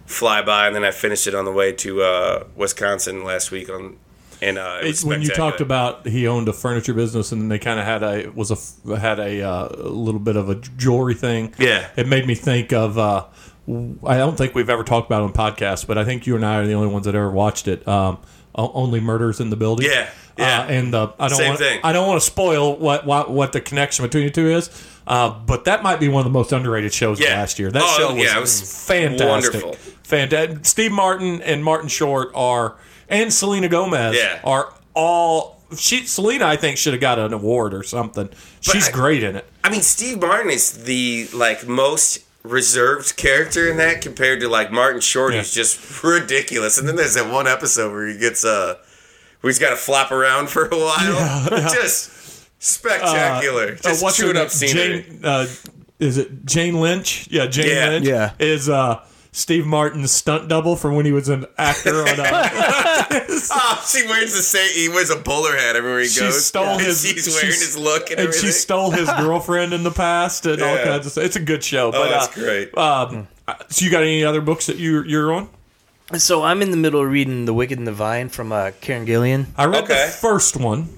fly 0.06 0.42
by, 0.42 0.68
and 0.68 0.76
then 0.76 0.84
I 0.84 0.92
finished 0.92 1.28
it 1.28 1.36
on 1.36 1.46
the 1.46 1.52
way 1.52 1.72
to 1.74 2.02
uh, 2.02 2.44
Wisconsin 2.56 3.24
last 3.24 3.52
week 3.52 3.70
on. 3.70 3.98
And 4.42 4.58
uh, 4.58 4.80
it 4.82 4.88
was 4.88 5.06
when 5.06 5.22
you 5.22 5.30
talked 5.30 5.62
about 5.62 6.06
he 6.06 6.28
owned 6.28 6.50
a 6.50 6.54
furniture 6.54 6.94
business 6.94 7.32
and 7.32 7.50
they 7.50 7.58
kind 7.58 7.80
of 7.80 7.86
had 7.86 8.04
a 8.04 8.30
was 8.30 8.52
a 8.52 9.00
had 9.00 9.18
a, 9.18 9.42
uh, 9.42 9.70
little 9.90 10.20
bit 10.20 10.36
of 10.36 10.50
a 10.50 10.56
jewelry 10.56 11.14
thing. 11.14 11.54
Yeah. 11.58 11.88
it 11.96 12.08
made 12.08 12.28
me 12.28 12.36
think 12.36 12.74
of. 12.74 12.98
Uh, 12.98 13.26
I 14.06 14.18
don't 14.18 14.38
think 14.38 14.54
we've 14.54 14.70
ever 14.70 14.84
talked 14.84 15.08
about 15.08 15.22
it 15.24 15.26
on 15.26 15.34
podcasts, 15.34 15.88
but 15.88 15.98
I 15.98 16.04
think 16.04 16.28
you 16.28 16.36
and 16.36 16.46
I 16.46 16.58
are 16.58 16.68
the 16.68 16.74
only 16.74 16.90
ones 16.90 17.06
that 17.06 17.16
ever 17.16 17.32
watched 17.32 17.68
it. 17.68 17.88
Um, 17.88 18.20
only 18.54 19.00
murders 19.00 19.40
in 19.40 19.50
the 19.50 19.56
building. 19.56 19.90
Yeah, 19.90 20.10
yeah. 20.38 20.62
Uh, 20.62 20.66
and 20.68 20.94
uh, 20.96 21.12
I 21.20 21.28
don't 21.30 21.38
Same 21.38 21.48
want 21.48 21.60
thing. 21.60 21.80
I 21.84 21.92
don't 21.94 22.08
want 22.08 22.22
to 22.22 22.26
spoil 22.26 22.78
what, 22.78 23.06
what 23.06 23.32
what 23.32 23.54
the 23.54 23.62
connection 23.62 24.06
between 24.06 24.26
the 24.26 24.32
two 24.32 24.48
is. 24.50 24.70
Uh, 25.08 25.30
but 25.30 25.66
that 25.66 25.82
might 25.84 26.00
be 26.00 26.08
one 26.10 26.20
of 26.22 26.26
the 26.26 26.38
most 26.38 26.52
underrated 26.52 26.94
shows 26.94 27.20
of 27.20 27.26
Yeah. 27.26 27.36
last 27.36 27.58
year. 27.60 27.72
That 27.72 27.84
Oh, 27.84 27.98
show 27.98 28.14
was, 28.16 28.24
yeah, 28.24 28.40
was 28.40 28.86
fantastic. 28.88 29.28
wonderful. 29.64 29.76
Fantastic. 30.06 30.66
Steve 30.66 30.92
Martin 30.92 31.42
and 31.42 31.64
Martin 31.64 31.88
Short 31.90 32.30
are, 32.36 32.76
and 33.10 33.34
Selena 33.34 33.68
Gomez 33.68 34.16
Yeah. 34.16 34.40
are 34.44 34.74
all. 34.94 35.56
She 35.78 36.06
Selena, 36.06 36.46
I 36.46 36.58
think, 36.58 36.78
should 36.78 36.94
have 36.94 37.02
got 37.02 37.18
an 37.18 37.34
award 37.34 37.74
or 37.74 37.82
something. 37.84 38.30
She's 38.62 38.88
I- 38.88 38.92
great 38.92 39.24
in 39.24 39.36
it. 39.36 39.46
I 39.64 39.70
mean, 39.70 39.82
Steve 39.82 40.22
Martin 40.22 40.52
is 40.52 40.84
the 40.84 41.28
like 41.34 41.68
most 41.68 42.20
reserved 42.44 43.16
character 43.18 43.68
in 43.68 43.78
that 43.78 44.02
compared 44.02 44.40
to 44.42 44.48
like 44.48 44.72
Martin 44.72 45.02
Short, 45.02 45.34
Yeah. 45.34 45.40
who's 45.40 45.52
just 45.54 46.04
ridiculous. 46.04 46.78
And 46.78 46.88
then 46.88 46.96
there's 46.96 47.16
that 47.16 47.30
one 47.32 47.48
episode 47.48 47.92
where 47.92 48.06
he 48.08 48.18
gets 48.18 48.46
uh 48.46 48.76
where 49.42 49.50
he's 49.50 49.58
got 49.60 49.72
to 49.72 49.76
flop 49.76 50.12
around 50.12 50.50
for 50.50 50.66
a 50.68 50.78
while. 50.78 51.50
just 51.74 52.12
spectacular. 52.60 53.74
Uh, 53.74 53.76
just 53.90 54.04
what's 54.04 54.18
her 54.18 54.24
chewing 54.26 54.36
name? 54.36 54.44
up 54.46 54.52
scenery. 54.52 55.02
Jane, 55.04 55.20
uh, 55.24 55.48
is 56.00 56.18
it 56.20 56.46
Jane 56.46 56.80
Lynch? 56.80 57.28
Yeah, 57.32 57.48
Jane 57.48 57.68
Yeah. 57.70 57.90
Lynch. 57.90 58.08
Yeah. 58.08 58.32
is 58.40 58.70
uh, 58.70 59.04
Steve 59.36 59.66
Martin's 59.66 60.12
stunt 60.12 60.48
double 60.48 60.78
from 60.78 60.96
when 60.96 61.06
he 61.06 61.12
was 61.12 61.28
an 61.28 61.46
actor 61.58 62.02
on. 62.04 62.20
Uh, 62.20 62.50
Oh, 63.52 63.84
she 63.92 64.06
wears 64.08 64.34
the 64.34 64.42
same. 64.42 64.72
He 64.74 64.88
wears 64.90 65.10
a 65.10 65.18
bowler 65.18 65.56
hat 65.58 65.76
everywhere 65.76 66.00
he 66.00 66.08
She 66.08 66.22
goes. 66.22 66.46
stole 66.46 66.66
and 66.66 66.82
his- 66.82 67.02
She's 67.06 67.28
wearing 67.28 67.52
she's- 67.52 67.62
his 67.62 67.78
look 67.78 68.12
and, 68.12 68.20
and 68.22 68.34
she 68.34 68.48
stole 68.48 68.92
his 68.92 69.10
girlfriend 69.18 69.74
in 69.74 69.84
the 69.84 69.92
past 69.92 70.46
and 70.46 70.62
all 70.62 70.78
kinds 70.78 71.06
of 71.06 71.12
stuff. 71.12 71.26
It's 71.26 71.36
a 71.36 71.42
good 71.42 71.64
show. 71.64 71.90
oh, 71.90 71.92
but, 71.92 72.10
that's 72.10 72.38
uh, 72.38 72.42
great. 72.42 72.78
Um, 72.78 73.28
so 73.70 73.84
you 73.86 73.92
got 73.92 74.04
any 74.04 74.24
other 74.24 74.40
books 74.42 74.68
that 74.68 74.78
you 74.78 75.04
you're 75.04 75.34
on? 75.34 75.50
So 76.18 76.42
I'm 76.44 76.62
in 76.62 76.72
the 76.72 76.78
middle 76.78 77.02
of 77.02 77.10
reading 77.10 77.44
The 77.46 77.54
Wicked 77.54 77.78
and 77.78 77.86
the 77.86 77.92
Divine 77.92 78.30
from 78.30 78.52
uh, 78.54 78.72
Kieron 78.82 79.06
Gillen. 79.06 79.48
I 79.58 79.66
read 79.66 79.84
Okay. 79.84 80.06
the 80.06 80.12
first 80.14 80.56
one. 80.56 80.90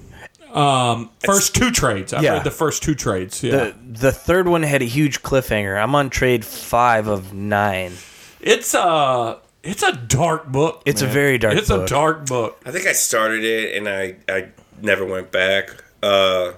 Um, 0.52 1.10
first 1.24 1.54
two 1.56 1.70
trades. 1.72 2.12
I 2.12 2.20
Yeah. 2.22 2.34
read 2.34 2.44
the 2.44 2.50
first 2.50 2.82
two 2.82 2.94
trades. 2.94 3.42
Yeah, 3.42 3.50
The 3.50 3.74
the 4.00 4.12
third 4.12 4.46
one 4.48 4.62
had 4.62 4.80
a 4.80 4.86
huge 4.86 5.22
cliffhanger. 5.22 5.80
I'm 5.82 5.94
on 5.94 6.08
trade 6.08 6.44
five 6.44 7.06
of 7.08 7.32
nine. 7.34 7.92
It's 8.40 8.74
uh 8.74 9.38
it's 9.62 9.82
a 9.82 9.92
dark 9.92 10.46
book. 10.46 10.82
It's 10.86 11.02
a 11.02 11.06
very 11.06 11.38
dark 11.38 11.54
book. 11.54 11.60
It's 11.60 11.68
book. 11.68 11.82
a 11.84 11.88
dark 11.88 12.26
book. 12.26 12.60
I 12.64 12.70
think 12.70 12.86
I 12.86 12.92
started 12.92 13.44
it 13.44 13.76
and 13.76 13.88
I 13.88 14.16
I 14.28 14.48
never 14.80 15.04
went 15.04 15.30
back. 15.32 15.70
Uh, 16.02 16.52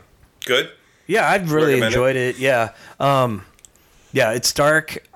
good. 0.45 0.71
Yeah, 1.07 1.29
I've 1.29 1.51
really 1.53 1.73
Recommend 1.81 1.93
it? 1.95 1.97
enjoyed 1.97 2.17
it. 2.17 2.39
Yeah. 2.39 2.71
Um 2.99 3.45
yeah, 4.13 4.33
it's 4.33 4.53
dark. 4.53 5.07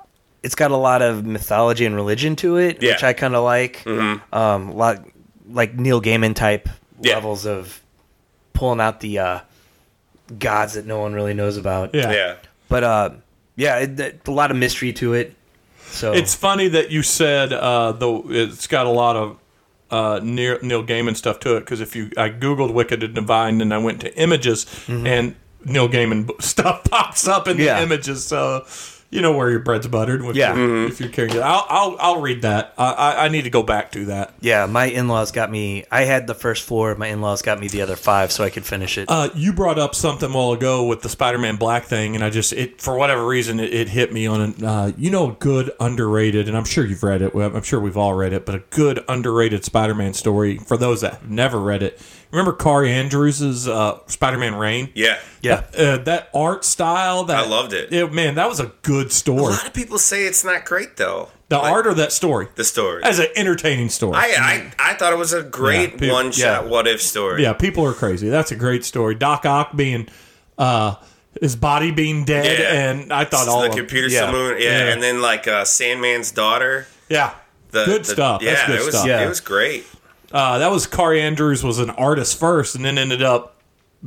It's 0.43 0.55
got 0.55 0.71
a 0.71 0.77
lot 0.77 1.03
of 1.03 1.25
mythology 1.25 1.87
and 1.87 1.95
religion 1.95 2.37
to 2.37 2.57
it, 2.57 2.83
Yeah. 2.83 2.93
which 2.93 3.03
I 3.03 3.13
kind 3.13 3.35
of 3.35 3.45
like. 3.45 3.87
Um 3.87 4.23
a 4.33 4.73
lot 4.73 5.05
like 5.51 5.75
Neil 5.79 6.01
Gaiman 6.01 6.35
type 6.35 6.69
Yeah. 7.01 7.15
levels 7.15 7.45
of 7.47 7.81
pulling 8.55 8.81
out 8.81 9.01
the 9.01 9.19
uh 9.19 9.41
gods 10.39 10.75
that 10.75 10.87
no 10.87 11.01
one 11.01 11.13
really 11.13 11.35
knows 11.35 11.57
about. 11.57 11.95
Yeah. 11.95 12.11
Yeah. 12.13 12.35
But 12.69 12.85
uh 12.85 13.11
yeah, 13.57 13.79
it, 13.79 14.01
it- 14.01 14.21
a 14.27 14.31
lot 14.33 14.51
of 14.51 14.57
mystery 14.57 14.93
to 14.95 15.13
it. 15.15 15.35
So 15.95 16.13
It's 16.13 16.35
funny 16.35 16.69
that 16.69 16.91
you 16.91 17.03
said 17.03 17.53
uh, 17.53 17.93
though 17.93 18.25
it's 18.29 18.67
got 18.67 18.87
a 18.87 18.91
lot 18.91 19.17
of 19.17 19.39
uh, 19.91 20.21
Neil, 20.23 20.59
Neil 20.63 20.83
Gaiman 20.85 21.17
stuff 21.17 21.39
to 21.41 21.57
it 21.57 21.61
because 21.61 21.81
if 21.81 21.95
you 21.95 22.11
I 22.17 22.29
googled 22.31 22.73
Wicked 22.75 23.03
and 23.03 23.15
Divine 23.15 23.61
and 23.61 23.73
I 23.73 23.79
went 23.79 24.01
to 24.01 24.09
images 24.19 24.67
and 24.89 25.37
Neil 25.65 25.89
Gaiman 25.89 26.31
stuff 26.53 26.85
pops 26.85 27.29
up 27.29 27.47
in 27.49 27.59
Yeah. 27.59 27.77
the 27.79 27.83
images, 27.85 28.25
so 28.27 28.65
you 29.15 29.23
know 29.23 29.33
where 29.37 29.49
your 29.49 29.61
bread's 29.61 29.87
buttered. 29.87 30.25
If 30.25 30.35
Yeah. 30.37 30.55
you're, 30.57 30.87
if 30.89 30.99
you're 31.01 31.09
carrying 31.09 31.37
it, 31.37 31.43
I'll, 31.43 31.65
I'll 31.69 31.97
I'll 32.01 32.21
read 32.21 32.43
that. 32.43 32.75
I, 32.77 32.93
I 32.93 33.25
I 33.25 33.29
need 33.29 33.43
to 33.43 33.51
go 33.51 33.63
back 33.63 33.93
to 33.93 34.07
that. 34.07 34.35
Yeah, 34.41 34.67
my 34.67 34.87
in-laws 34.87 35.31
got 35.33 35.51
me. 35.51 35.85
I 35.91 36.03
had 36.03 36.27
the 36.27 36.35
first 36.35 36.65
four. 36.65 36.95
My 36.97 37.07
in-laws 37.07 37.41
got 37.43 37.61
me 37.61 37.69
the 37.69 37.81
other 37.83 37.97
five, 37.97 38.33
so 38.33 38.43
I 38.45 38.51
could 38.51 38.65
finish 38.65 38.99
it. 38.99 39.07
Uh, 39.09 39.29
you 39.35 39.53
brought 39.53 39.79
up 39.79 39.95
something 39.95 40.31
a 40.31 40.35
while 40.35 40.53
ago 40.53 40.85
with 40.87 41.03
the 41.03 41.09
Spider-Man 41.09 41.57
Black 41.57 41.85
thing, 41.85 42.15
and 42.17 42.25
I 42.25 42.31
just 42.31 42.53
it 42.53 42.81
for 42.83 42.97
whatever 42.99 43.25
reason 43.27 43.61
it, 43.61 43.73
it 43.73 43.89
hit 43.89 44.13
me 44.13 44.27
on 44.27 44.41
an 44.41 44.65
uh, 44.65 44.93
you 44.99 45.11
know 45.11 45.31
a 45.31 45.35
good 45.35 45.71
underrated, 45.79 46.49
and 46.49 46.57
I'm 46.57 46.65
sure 46.65 46.85
you've 46.85 47.03
read 47.05 47.23
it. 47.23 47.35
I'm 47.35 47.63
sure 47.63 47.79
we've 47.81 47.97
all 47.97 48.15
read 48.15 48.33
it, 48.33 48.45
but 48.45 48.55
a 48.57 48.63
good 48.71 49.05
underrated 49.09 49.65
Spider-Man 49.65 50.15
story 50.15 50.59
for 50.59 50.77
those 50.77 51.03
that 51.03 51.13
have 51.15 51.31
never 51.31 51.61
read 51.61 51.83
it. 51.83 52.01
Remember 52.35 52.53
Kaare 52.53 52.89
Andrews' 52.89 53.69
uh, 53.69 53.99
Spider-Man 54.07 54.57
Reign? 54.57 54.91
Yeah. 54.95 55.19
yeah, 55.41 55.63
Uh, 55.79 55.99
that 55.99 56.31
art 56.35 56.65
style, 56.65 57.25
that 57.25 57.37
I 57.37 57.47
loved 57.47 57.73
it. 57.73 58.13
Man, 58.13 58.35
that 58.35 58.49
was 58.49 58.59
a 58.61 58.73
good 58.83 59.13
story. 59.13 59.39
A 59.39 59.57
lot 59.57 59.67
of 59.67 59.73
people 59.73 59.99
say 59.99 60.25
it's 60.27 60.45
not 60.45 60.65
great 60.65 60.97
though. 60.97 61.29
The 61.49 61.59
Like, 61.59 61.73
art 61.73 61.87
or 61.87 61.95
that 61.95 62.11
story 62.11 62.49
the 62.57 62.65
story. 62.65 63.03
as 63.05 63.19
an 63.19 63.27
entertaining 63.37 63.89
story. 63.91 64.15
I, 64.17 64.73
I 64.79 64.91
I 64.91 64.95
thought 64.95 65.13
it 65.13 65.19
was 65.19 65.33
a 65.33 65.43
great 65.43 65.93
Yeah, 65.93 65.99
people- 65.99 66.15
one 66.15 66.33
shot 66.33 66.65
yeah. 66.65 66.71
what 66.71 66.87
if 66.89 67.01
story. 67.03 67.43
Yeah, 67.43 67.53
people 67.53 67.85
are 67.87 67.93
crazy. 67.93 68.29
That's 68.29 68.51
a 68.51 68.57
great 68.57 68.85
story. 68.85 69.15
Doc 69.15 69.45
Ock 69.47 69.77
being, 69.77 70.09
uh, 70.59 70.95
his 71.41 71.55
body 71.55 71.91
being 71.91 72.25
dead, 72.25 72.59
Yeah. 72.59 72.73
and 72.91 73.13
I 73.13 73.25
thought 73.25 73.45
So 73.45 73.51
all 73.53 73.61
the 73.63 73.69
of 73.71 73.77
computer 73.77 74.09
yeah. 74.09 74.21
saloon, 74.21 74.57
yeah, 74.61 74.87
Yeah. 74.87 74.93
and 74.93 75.03
then 75.03 75.21
like 75.21 75.47
uh, 75.47 75.65
Sandman's 75.65 76.33
daughter. 76.33 76.87
yeah, 77.09 77.35
The, 77.73 77.85
good 77.85 78.05
the- 78.05 78.13
stuff. 78.13 78.43
Yeah, 78.43 78.55
That's 78.55 78.67
good 78.67 78.81
it 78.81 78.85
was 78.87 78.95
stuff. 78.95 79.07
Yeah. 79.07 79.25
it 79.25 79.29
was 79.29 79.41
great. 79.41 79.85
Uh, 80.35 80.59
that 80.59 80.71
was 80.71 80.87
Kaare 80.87 81.19
Andrews 81.21 81.63
was 81.63 81.79
an 81.79 81.91
artist 81.91 82.39
first, 82.39 82.75
and 82.75 82.85
then 82.85 82.99
ended 82.99 83.23
up 83.23 83.57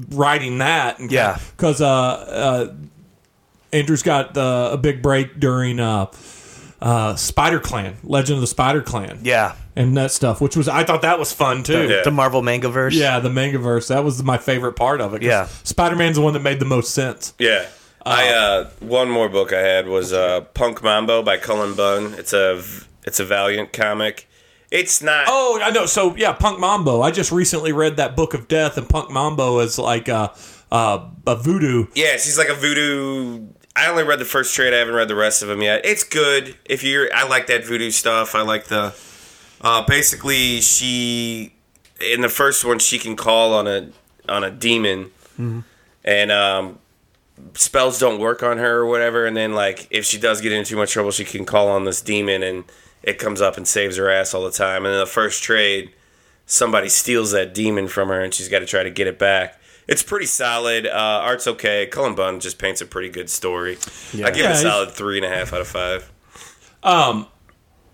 writing 0.10 0.58
that. 0.58 1.00
And 1.00 1.10
Yeah. 1.12 1.40
because 1.56 1.82
uh, 1.82 1.88
uh, 1.88 2.74
Andrews 3.72 4.04
got 4.04 4.38
uh, 4.38 4.70
a 4.74 4.78
big 4.78 5.02
break 5.02 5.40
during 5.40 5.80
uh, 5.80 6.08
uh, 6.82 7.16
Spider 7.16 7.60
Clan, 7.60 7.96
Legend 8.04 8.36
of 8.36 8.42
the 8.42 8.48
Spider 8.48 8.82
Clan, 8.82 9.20
yeah. 9.24 9.56
and 9.76 9.96
that 9.98 10.12
stuff, 10.12 10.42
which 10.42 10.56
was 10.56 10.68
I 10.68 10.84
thought 10.84 11.02
that 11.02 11.18
was 11.18 11.32
fun 11.34 11.64
too. 11.64 11.88
Yeah. 11.88 12.02
The 12.04 12.12
Marvel 12.12 12.42
manga 12.42 12.70
verse. 12.70 12.94
Yeah, 12.94 13.20
the 13.20 13.30
manga 13.30 13.58
verse. 13.58 13.88
That 13.88 14.04
was 14.04 14.22
my 14.22 14.38
favorite 14.38 14.74
part 14.74 15.02
of 15.02 15.14
it. 15.14 15.22
Yeah. 15.24 15.48
Spider-Man's 15.64 16.18
the 16.18 16.22
one 16.22 16.34
that 16.34 16.44
made 16.44 16.60
the 16.60 16.66
most 16.66 16.94
sense. 16.94 17.34
Yeah. 17.40 17.66
I 18.06 18.30
uh, 18.30 18.70
one 18.80 19.10
more 19.10 19.28
book 19.28 19.52
I 19.52 19.60
had 19.60 19.88
was 19.88 20.14
uh, 20.14 20.42
Punk 20.54 20.84
Mambo 20.84 21.24
by 21.24 21.38
Cullen 21.38 21.74
Bunn. 21.74 22.14
It's 22.14 22.32
a 22.32 22.62
it's 23.06 23.20
a 23.20 23.26
Valiant 23.26 23.74
comic. 23.74 24.30
It's 24.70 25.02
not. 25.02 25.26
Oh, 25.30 25.60
I 25.64 25.70
know. 25.72 25.86
So 25.86 26.16
yeah, 26.16 26.34
Punk 26.34 26.60
Mambo. 26.60 27.02
I 27.02 27.12
just 27.12 27.32
recently 27.32 27.72
read 27.72 27.98
that 27.98 28.16
Book 28.16 28.34
of 28.34 28.48
Death, 28.48 28.78
and 28.78 28.88
Punk 28.88 29.10
Mambo 29.10 29.60
is 29.60 29.80
like 29.80 30.08
a, 30.08 30.34
a, 30.72 31.10
a 31.26 31.36
voodoo. 31.36 31.88
Yeah, 31.96 32.14
she's 32.14 32.38
like 32.38 32.50
a 32.50 32.54
voodoo. 32.54 33.48
I 33.76 33.88
only 33.88 34.04
read 34.04 34.20
the 34.20 34.26
first 34.26 34.56
trade. 34.56 34.74
I 34.74 34.78
haven't 34.78 34.96
read 34.96 35.08
the 35.08 35.16
rest 35.16 35.42
of 35.42 35.48
them 35.48 35.62
yet. 35.62 35.86
It's 35.86 36.04
good. 36.04 36.56
If 36.66 36.84
you're, 36.84 37.14
I 37.14 37.28
like 37.28 37.48
that 37.48 37.64
voodoo 37.66 37.92
stuff. 37.92 38.36
I 38.36 38.42
like 38.42 38.66
the. 38.66 38.94
Uh, 39.62 39.86
basically, 39.86 40.62
she 40.62 41.54
in 42.02 42.22
the 42.22 42.30
first 42.30 42.64
one 42.66 42.80
she 42.80 43.00
can 43.00 43.16
call 43.16 43.54
on 43.54 43.68
a 43.68 43.90
on 44.28 44.44
a 44.44 44.52
demon, 44.52 45.12
and 46.04 46.32
um, 46.32 46.80
spells 47.54 48.00
don't 48.00 48.20
work 48.20 48.44
on 48.44 48.58
her 48.58 48.80
or 48.80 48.86
whatever. 48.86 49.26
And 49.26 49.36
then 49.38 49.54
like 49.54 49.88
if 49.90 50.06
she 50.06 50.20
does 50.20 50.42
get 50.42 50.52
into 50.52 50.72
too 50.72 50.78
much 50.78 50.92
trouble, 50.92 51.12
she 51.12 51.24
can 51.24 51.46
call 51.46 51.70
on 51.70 51.86
this 51.86 52.02
demon, 52.02 52.44
and 52.44 52.66
it 53.04 53.20
comes 53.20 53.42
up 53.42 53.58
and 53.58 53.68
saves 53.68 53.98
her 53.98 54.10
ass 54.10 54.34
all 54.34 54.44
the 54.44 54.52
time. 54.52 54.86
And 54.86 54.94
in 54.94 55.00
the 55.00 55.06
first 55.06 55.44
trade, 55.44 55.92
somebody 56.46 56.90
steals 56.90 57.32
that 57.32 57.54
demon 57.54 57.88
from 57.88 58.10
her, 58.10 58.22
and 58.22 58.34
she's 58.34 58.50
got 58.50 58.60
to 58.60 58.66
try 58.66 58.84
to 58.84 58.90
get 58.92 59.08
it 59.08 59.18
back. 59.20 59.60
It's 59.88 60.04
pretty 60.04 60.26
solid. 60.26 60.86
Uh, 60.86 60.90
art's 60.92 61.48
okay. 61.48 61.88
Cullen 61.88 62.14
Bunn 62.16 62.40
just 62.42 62.58
paints 62.60 62.82
a 62.82 62.86
pretty 62.86 63.10
good 63.10 63.30
story. 63.30 63.78
I 64.14 64.32
give 64.32 64.38
Yeah, 64.38 64.50
it 64.50 64.56
a 64.56 64.58
solid 64.58 64.92
three 64.92 65.18
and 65.18 65.26
a 65.26 65.30
half 65.30 65.54
out 65.54 65.62
of 65.62 65.68
five. 65.68 66.12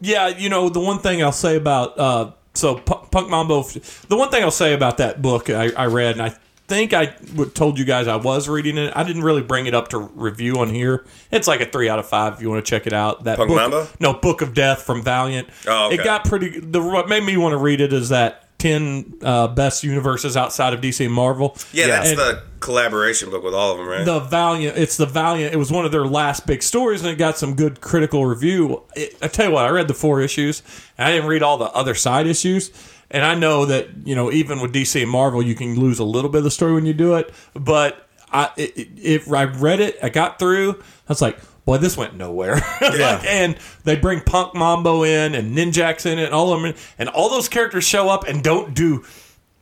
Yeah, 0.01 0.27
you 0.27 0.49
know 0.49 0.69
the 0.69 0.79
one 0.79 0.99
thing 0.99 1.23
I'll 1.23 1.31
say 1.31 1.55
about 1.55 1.97
uh, 1.97 2.31
so 2.53 2.75
P- 2.75 2.93
Punk 3.11 3.29
Mambo. 3.29 3.63
The 3.63 4.17
one 4.17 4.29
thing 4.29 4.43
I'll 4.43 4.51
say 4.51 4.73
about 4.73 4.97
that 4.97 5.21
book 5.21 5.49
I, 5.49 5.71
I 5.71 5.85
read, 5.85 6.13
and 6.17 6.21
I 6.23 6.35
think 6.67 6.93
I 6.93 7.07
told 7.53 7.77
you 7.77 7.85
guys 7.85 8.07
I 8.07 8.15
was 8.15 8.47
reading 8.49 8.77
it. 8.77 8.93
I 8.95 9.03
didn't 9.03 9.23
really 9.23 9.41
bring 9.41 9.65
it 9.67 9.73
up 9.75 9.89
to 9.89 9.99
review 9.99 10.59
on 10.59 10.69
here. 10.69 11.05
It's 11.31 11.47
like 11.47 11.61
a 11.61 11.65
three 11.65 11.89
out 11.89 11.99
of 11.99 12.07
five 12.07 12.33
if 12.33 12.41
you 12.41 12.49
want 12.49 12.65
to 12.65 12.69
check 12.69 12.87
it 12.87 12.93
out. 12.93 13.25
That 13.25 13.37
Punk 13.37 13.49
book, 13.49 13.57
Mambo? 13.57 13.87
no 13.99 14.13
Book 14.13 14.41
of 14.41 14.53
Death 14.53 14.81
from 14.83 15.03
Valiant. 15.03 15.47
Oh, 15.67 15.87
okay. 15.87 15.95
It 15.95 16.03
got 16.03 16.25
pretty. 16.25 16.59
The 16.59 16.81
what 16.81 17.09
made 17.09 17.23
me 17.23 17.37
want 17.37 17.53
to 17.53 17.57
read 17.57 17.81
it 17.81 17.91
is 17.93 18.09
that 18.09 18.39
ten 18.59 19.13
uh, 19.21 19.49
best 19.49 19.83
universes 19.83 20.37
outside 20.37 20.73
of 20.73 20.79
DC 20.81 21.03
and 21.05 21.13
Marvel. 21.13 21.57
Yeah, 21.73 21.87
that's 21.87 22.09
And- 22.11 22.19
the 22.19 22.43
collaboration 22.61 23.29
book 23.29 23.43
with 23.43 23.53
all 23.53 23.73
of 23.73 23.77
them, 23.77 23.87
right? 23.87 24.05
the 24.05 24.21
Valiant. 24.21 24.77
It's 24.77 24.95
the 24.95 25.05
Valiant. 25.05 25.53
It 25.53 25.57
was 25.57 25.69
one 25.69 25.83
of 25.83 25.91
their 25.91 26.05
last 26.05 26.47
big 26.47 26.63
stories, 26.63 27.01
and 27.01 27.09
it 27.11 27.17
got 27.17 27.37
some 27.37 27.55
good 27.55 27.81
critical 27.81 28.25
review. 28.25 28.83
It, 28.95 29.17
I 29.21 29.27
tell 29.27 29.47
you 29.47 29.51
what, 29.51 29.65
I 29.65 29.69
read 29.69 29.89
the 29.89 29.93
four 29.93 30.21
issues, 30.21 30.63
and 30.97 31.05
I 31.09 31.11
didn't 31.11 31.27
read 31.27 31.43
all 31.43 31.57
the 31.57 31.65
other 31.71 31.93
side 31.93 32.25
issues. 32.25 32.71
And 33.13 33.23
I 33.23 33.35
know 33.35 33.65
that 33.67 33.87
you 34.05 34.15
know, 34.15 34.31
even 34.31 34.59
with 34.59 34.73
DC 34.73 35.01
and 35.01 35.09
Marvel, 35.09 35.41
you 35.41 35.55
can 35.55 35.79
lose 35.79 35.99
a 35.99 36.03
little 36.03 36.29
bit 36.29 36.39
of 36.39 36.43
the 36.43 36.51
story 36.51 36.73
when 36.73 36.85
you 36.85 36.93
do 36.93 37.15
it. 37.15 37.31
But 37.53 38.09
I, 38.31 38.49
if 38.57 39.31
I 39.31 39.43
read 39.43 39.79
it, 39.79 39.97
I 40.01 40.09
got 40.09 40.39
through. 40.39 40.71
I 40.71 41.09
was 41.09 41.21
like, 41.21 41.39
boy, 41.65 41.77
this 41.77 41.95
went 41.95 42.15
nowhere. 42.15 42.61
Like, 42.81 43.25
and 43.25 43.55
they 43.85 43.95
bring 43.95 44.21
Punk 44.21 44.55
Mambo 44.55 45.03
in, 45.03 45.35
and 45.35 45.55
Ninjax 45.55 46.05
in 46.05 46.19
it, 46.19 46.25
and 46.25 46.33
all 46.33 46.51
of 46.51 46.61
them, 46.61 46.73
and 46.99 47.07
all 47.09 47.29
those 47.29 47.47
characters 47.47 47.85
show 47.85 48.09
up 48.09 48.27
and 48.27 48.43
don't 48.43 48.73
do 48.73 49.05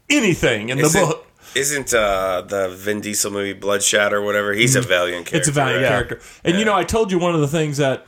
anything 0.10 0.70
in 0.70 0.78
the 0.78 0.84
Isn't, 0.84 1.08
book. 1.08 1.28
isn't 1.56 1.94
uh, 1.94 2.42
the 2.42 2.70
Vin 2.70 3.02
Diesel 3.02 3.32
movie 3.32 3.54
Bloodshot 3.54 4.14
or 4.14 4.22
whatever? 4.22 4.54
He's 4.54 4.76
a 4.76 4.82
Valiant 4.82 5.28
character. 5.28 5.30
Mm-hmm. 5.30 5.38
It's 5.38 5.48
a 5.48 5.52
Valiant 5.52 5.84
right? 5.84 5.90
character. 5.90 6.20
And 6.44 6.58
you 6.58 6.66
know, 6.66 6.76
I 6.76 6.84
told 6.84 7.12
you 7.12 7.20
one 7.20 7.36
of 7.36 7.42
the 7.42 7.48
things 7.48 7.78
that 7.78 8.06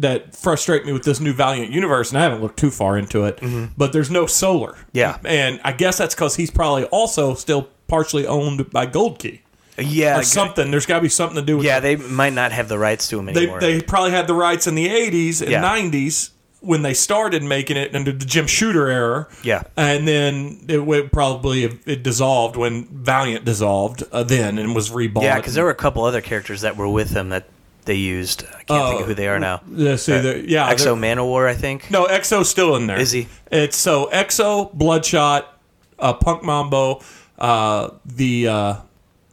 that 0.00 0.34
frustrate 0.34 0.84
me 0.86 0.92
with 0.92 1.04
this 1.04 1.20
new 1.20 1.32
Valiant 1.32 1.70
universe, 1.72 2.10
and 2.10 2.18
I 2.18 2.22
haven't 2.22 2.40
looked 2.40 2.58
too 2.58 2.70
far 2.70 2.96
into 2.96 3.24
it, 3.24 3.40
but 3.76 3.92
there's 3.92 4.10
no 4.10 4.26
Solar. 4.26 4.76
Yeah. 4.92 5.18
And 5.24 5.60
I 5.64 5.72
guess 5.72 5.98
that's 5.98 6.14
because 6.14 6.36
he's 6.36 6.50
probably 6.50 6.84
also 6.84 7.34
still 7.34 7.68
partially 7.88 8.26
owned 8.26 8.70
by 8.70 8.86
Gold 8.86 9.18
Key 9.18 9.42
Yeah, 9.78 10.18
or 10.18 10.22
something. 10.22 10.70
There's 10.70 10.86
got 10.86 10.96
to 10.96 11.02
be 11.02 11.08
something 11.08 11.36
to 11.36 11.42
do 11.42 11.56
with 11.58 11.66
yeah, 11.66 11.80
they 11.80 11.96
might 11.96 12.32
not 12.32 12.52
have 12.52 12.68
the 12.68 12.78
rights 12.78 13.08
to 13.08 13.18
him 13.18 13.26
they, 13.26 13.32
anymore. 13.42 13.60
they 13.60 13.80
probably 13.80 14.10
had 14.12 14.26
the 14.26 14.34
rights 14.34 14.66
in 14.66 14.74
the 14.74 14.86
80s 14.88 15.40
and 15.42 15.50
Yeah. 15.50 15.62
90s 15.62 16.30
when 16.60 16.82
they 16.82 16.92
started 16.92 17.42
making 17.42 17.76
it 17.76 17.94
under 17.94 18.10
the 18.12 18.24
Jim 18.24 18.46
Shooter 18.48 18.88
era. 18.88 19.28
Yeah. 19.44 19.62
And 19.76 20.06
then 20.08 20.64
it 20.68 20.84
would 20.84 21.12
probably 21.12 21.62
it 21.86 22.02
dissolved 22.02 22.56
when 22.56 22.84
Valiant 22.86 23.44
dissolved 23.44 24.02
uh, 24.12 24.22
then 24.24 24.58
and 24.58 24.74
was 24.74 24.90
rebought. 24.90 25.22
yeah, 25.22 25.36
because 25.36 25.54
there 25.54 25.64
were 25.64 25.70
a 25.70 25.74
couple 25.76 26.04
other 26.04 26.20
characters 26.20 26.60
that 26.62 26.76
were 26.76 26.88
with 26.88 27.10
him 27.10 27.28
that 27.28 27.46
they 27.88 27.94
used. 27.96 28.44
I 28.44 28.62
can't 28.62 28.88
think 28.90 29.00
of 29.00 29.06
who 29.08 29.14
they 29.14 29.26
are 29.26 29.40
now. 29.40 29.60
Let's 29.68 30.04
see, 30.04 30.16
the, 30.16 30.48
yeah, 30.48 30.68
X-O 30.68 30.94
Manowar, 30.94 31.48
I 31.48 31.54
think. 31.54 31.90
No, 31.90 32.04
X-O's 32.04 32.48
still 32.48 32.76
in 32.76 32.86
there. 32.86 32.98
Is 33.00 33.10
he? 33.10 33.26
It's 33.50 33.76
so 33.76 34.08
Exo, 34.12 34.72
Bloodshot, 34.72 35.58
uh, 35.98 36.12
Punk 36.12 36.44
Mambo, 36.44 37.00
uh, 37.38 37.90
the 38.06 38.46
uh, 38.48 38.74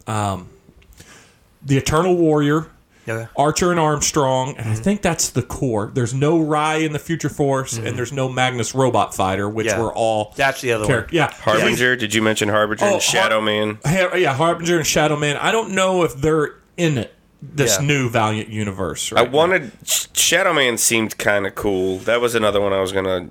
um, 0.08 0.48
the 1.64 1.76
Eternal 1.76 2.16
Warrior, 2.16 2.66
Yeah. 3.06 3.26
Archer 3.36 3.70
and 3.72 3.78
Armstrong, 3.80 4.56
and 4.56 4.68
I 4.68 4.72
Mm-hmm. 4.74 4.82
think 4.82 5.02
that's 5.02 5.30
the 5.30 5.42
core. 5.42 5.90
There's 5.92 6.14
no 6.14 6.38
Rai 6.38 6.84
in 6.84 6.92
the 6.92 6.98
Future 6.98 7.28
Force, 7.28 7.76
and 7.76 7.96
there's 7.98 8.12
no 8.12 8.28
Magnus 8.28 8.74
Robot 8.74 9.14
Fighter, 9.14 9.48
which 9.48 9.66
Mm-hmm. 9.66 9.78
Yeah. 9.78 9.84
were 9.84 9.92
all 9.94 10.32
That's 10.36 10.60
the 10.60 10.72
other 10.72 10.86
character- 10.86 11.16
one. 11.16 11.28
Yeah, 11.28 11.32
Harbinger. 11.32 11.96
Did 11.96 12.14
you 12.14 12.22
mention 12.22 12.48
Harbinger 12.48 12.84
Oh, 12.84 12.94
and 12.94 13.02
Shadow 13.02 13.36
Har- 13.36 13.44
Man? 13.44 13.78
Yeah, 13.84 14.14
yeah, 14.16 14.34
Harbinger 14.34 14.76
and 14.78 14.86
Shadow 14.86 15.16
Man. 15.16 15.36
I 15.36 15.50
don't 15.52 15.72
know 15.72 16.04
if 16.04 16.14
they're 16.14 16.54
in 16.76 16.98
it. 16.98 17.12
This 17.54 17.78
Yeah. 17.80 17.86
new 17.86 18.08
Valiant 18.08 18.48
universe. 18.48 19.12
I 19.12 19.16
Right 19.20 19.30
now. 19.32 19.36
wanted 19.36 19.72
Sh- 19.84 20.06
Shadow 20.14 20.52
Man 20.52 20.78
seemed 20.78 21.16
kind 21.18 21.46
of 21.46 21.54
cool. 21.54 21.98
That 22.00 22.20
was 22.20 22.34
another 22.34 22.60
one 22.60 22.72
I 22.72 22.80
was 22.80 22.92
gonna 22.92 23.28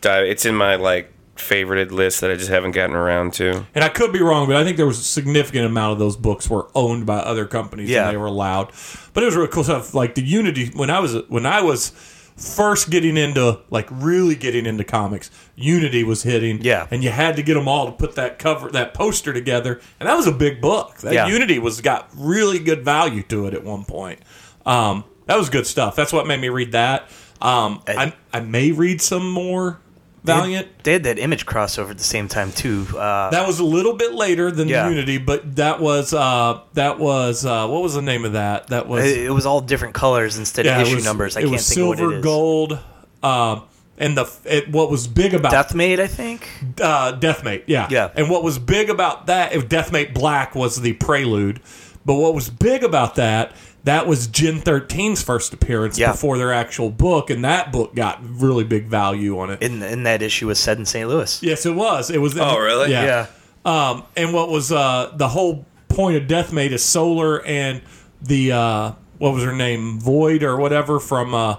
dive. 0.00 0.26
It's 0.26 0.44
in 0.46 0.54
my 0.54 0.76
like 0.76 1.12
favorited 1.36 1.92
list 1.92 2.20
that 2.20 2.30
I 2.32 2.34
just 2.34 2.50
haven't 2.50 2.72
gotten 2.72 2.96
around 2.96 3.32
to. 3.34 3.64
And 3.74 3.84
I 3.84 3.88
could 3.88 4.12
be 4.12 4.20
wrong, 4.20 4.48
but 4.48 4.56
I 4.56 4.64
think 4.64 4.76
there 4.76 4.86
was 4.86 4.98
a 4.98 5.02
significant 5.04 5.66
amount 5.66 5.92
of 5.92 5.98
those 6.00 6.16
books 6.16 6.50
were 6.50 6.66
owned 6.74 7.06
by 7.06 7.18
other 7.18 7.46
companies 7.46 7.88
Yeah. 7.88 8.04
and 8.06 8.12
they 8.12 8.16
were 8.16 8.26
allowed. 8.26 8.72
But 9.14 9.22
it 9.22 9.26
was 9.26 9.36
really 9.36 9.48
cool 9.48 9.62
stuff. 9.64 9.94
Like 9.94 10.14
the 10.16 10.22
Unity 10.22 10.70
when 10.74 10.90
I 10.90 10.98
was 10.98 11.16
when 11.28 11.46
I 11.46 11.60
was 11.60 11.92
first 12.38 12.88
getting 12.90 13.16
into 13.16 13.60
like 13.70 13.86
really 13.90 14.34
getting 14.34 14.64
into 14.64 14.84
comics, 14.84 15.30
Unity 15.56 16.04
was 16.04 16.22
hitting. 16.22 16.62
Yeah. 16.62 16.86
And 16.90 17.02
you 17.02 17.10
had 17.10 17.36
to 17.36 17.42
get 17.42 17.54
them 17.54 17.68
all 17.68 17.86
to 17.86 17.92
put 17.92 18.14
that 18.14 18.38
cover 18.38 18.70
that 18.70 18.94
poster 18.94 19.32
together. 19.32 19.80
And 20.00 20.08
that 20.08 20.14
was 20.14 20.26
a 20.26 20.32
big 20.32 20.60
book. 20.60 20.96
That 20.98 21.12
Yeah. 21.12 21.26
Unity 21.26 21.58
was 21.58 21.80
got 21.80 22.08
really 22.16 22.58
good 22.58 22.84
value 22.84 23.22
to 23.24 23.46
it 23.46 23.54
at 23.54 23.64
one 23.64 23.84
point. 23.84 24.20
Um, 24.64 25.04
that 25.26 25.36
was 25.36 25.50
good 25.50 25.66
stuff. 25.66 25.96
That's 25.96 26.12
what 26.12 26.26
made 26.26 26.40
me 26.40 26.48
read 26.48 26.72
that. 26.72 27.08
Um, 27.40 27.82
I, 27.86 28.14
I 28.32 28.40
may 28.40 28.72
read 28.72 29.00
some 29.00 29.30
more 29.30 29.80
Valiant. 30.24 30.68
They 30.84 30.92
had 30.92 31.04
that 31.04 31.18
image 31.18 31.46
crossover 31.46 31.90
at 31.90 31.98
the 31.98 32.04
same 32.04 32.28
time 32.28 32.52
too. 32.52 32.86
Uh, 32.96 33.30
That 33.30 33.46
was 33.46 33.58
a 33.60 33.64
little 33.64 33.94
bit 33.94 34.14
later 34.14 34.50
than 34.50 34.68
Yeah. 34.68 34.88
Unity, 34.88 35.18
but 35.18 35.56
that 35.56 35.80
was 35.80 36.12
uh, 36.12 36.60
that 36.74 36.98
was 36.98 37.46
uh, 37.46 37.66
what 37.68 37.82
was 37.82 37.94
the 37.94 38.02
name 38.02 38.24
of 38.24 38.32
that? 38.32 38.66
That 38.68 38.86
was 38.88 39.04
it, 39.04 39.24
it 39.26 39.30
was 39.30 39.46
all 39.46 39.60
different 39.60 39.94
colors 39.94 40.36
instead 40.38 40.66
yeah, 40.66 40.80
of 40.80 40.86
issue 40.86 40.96
was- 40.96 41.04
numbers. 41.04 41.36
I 41.36 41.40
can't 41.40 41.52
think 41.52 41.60
silver, 41.62 41.92
of 41.92 41.98
what 42.00 42.14
it 42.14 42.18
is. 42.18 42.22
Silver, 42.22 42.22
gold, 42.22 42.78
um, 43.22 43.62
and 43.96 44.16
the 44.16 44.30
it, 44.44 44.68
what 44.70 44.90
was 44.90 45.06
big 45.08 45.34
about 45.34 45.52
Deathmate, 45.52 45.98
I 46.00 46.06
think. 46.06 46.48
uh, 46.80 47.12
Deathmate, 47.18 47.64
yeah, 47.66 47.88
Yeah. 47.90 48.10
And 48.14 48.28
what 48.30 48.42
was 48.42 48.58
big 48.58 48.90
about 48.90 49.26
that? 49.26 49.52
If 49.54 49.68
Deathmate 49.68 50.14
Black 50.14 50.54
was 50.54 50.80
the 50.80 50.92
prelude, 50.94 51.60
but 52.04 52.14
what 52.14 52.34
was 52.34 52.48
big 52.50 52.84
about 52.84 53.14
that? 53.16 53.52
That 53.84 54.06
was 54.06 54.26
Gen 54.26 54.60
13's 54.60 55.22
first 55.22 55.52
appearance 55.52 55.98
Yeah. 55.98 56.12
before 56.12 56.36
their 56.36 56.52
actual 56.52 56.90
book, 56.90 57.30
and 57.30 57.44
that 57.44 57.72
book 57.72 57.94
got 57.94 58.18
really 58.22 58.64
big 58.64 58.86
value 58.86 59.38
on 59.38 59.50
it. 59.50 59.62
In 59.62 59.82
in 59.82 60.02
that 60.02 60.20
issue 60.20 60.48
was 60.48 60.58
set 60.58 60.78
in 60.78 60.84
St. 60.84 61.08
Louis. 61.08 61.42
yes, 61.42 61.64
it 61.64 61.74
was. 61.74 62.10
It 62.10 62.18
was. 62.20 62.36
Oh, 62.38 62.58
really? 62.58 62.90
Yeah. 62.90 63.26
yeah. 63.64 63.90
Um, 63.90 64.04
and 64.16 64.32
what 64.32 64.48
was 64.50 64.72
uh, 64.72 65.12
the 65.16 65.28
whole 65.28 65.64
point 65.88 66.16
of 66.16 66.24
Deathmate 66.24 66.70
is 66.72 66.84
Solar 66.84 67.44
and 67.44 67.82
the 68.20 68.52
uh, 68.52 68.92
what 69.18 69.32
was 69.34 69.44
her 69.44 69.54
name 69.54 69.98
Void 70.00 70.42
or 70.42 70.56
whatever 70.56 70.98
from 71.00 71.34
uh, 71.34 71.56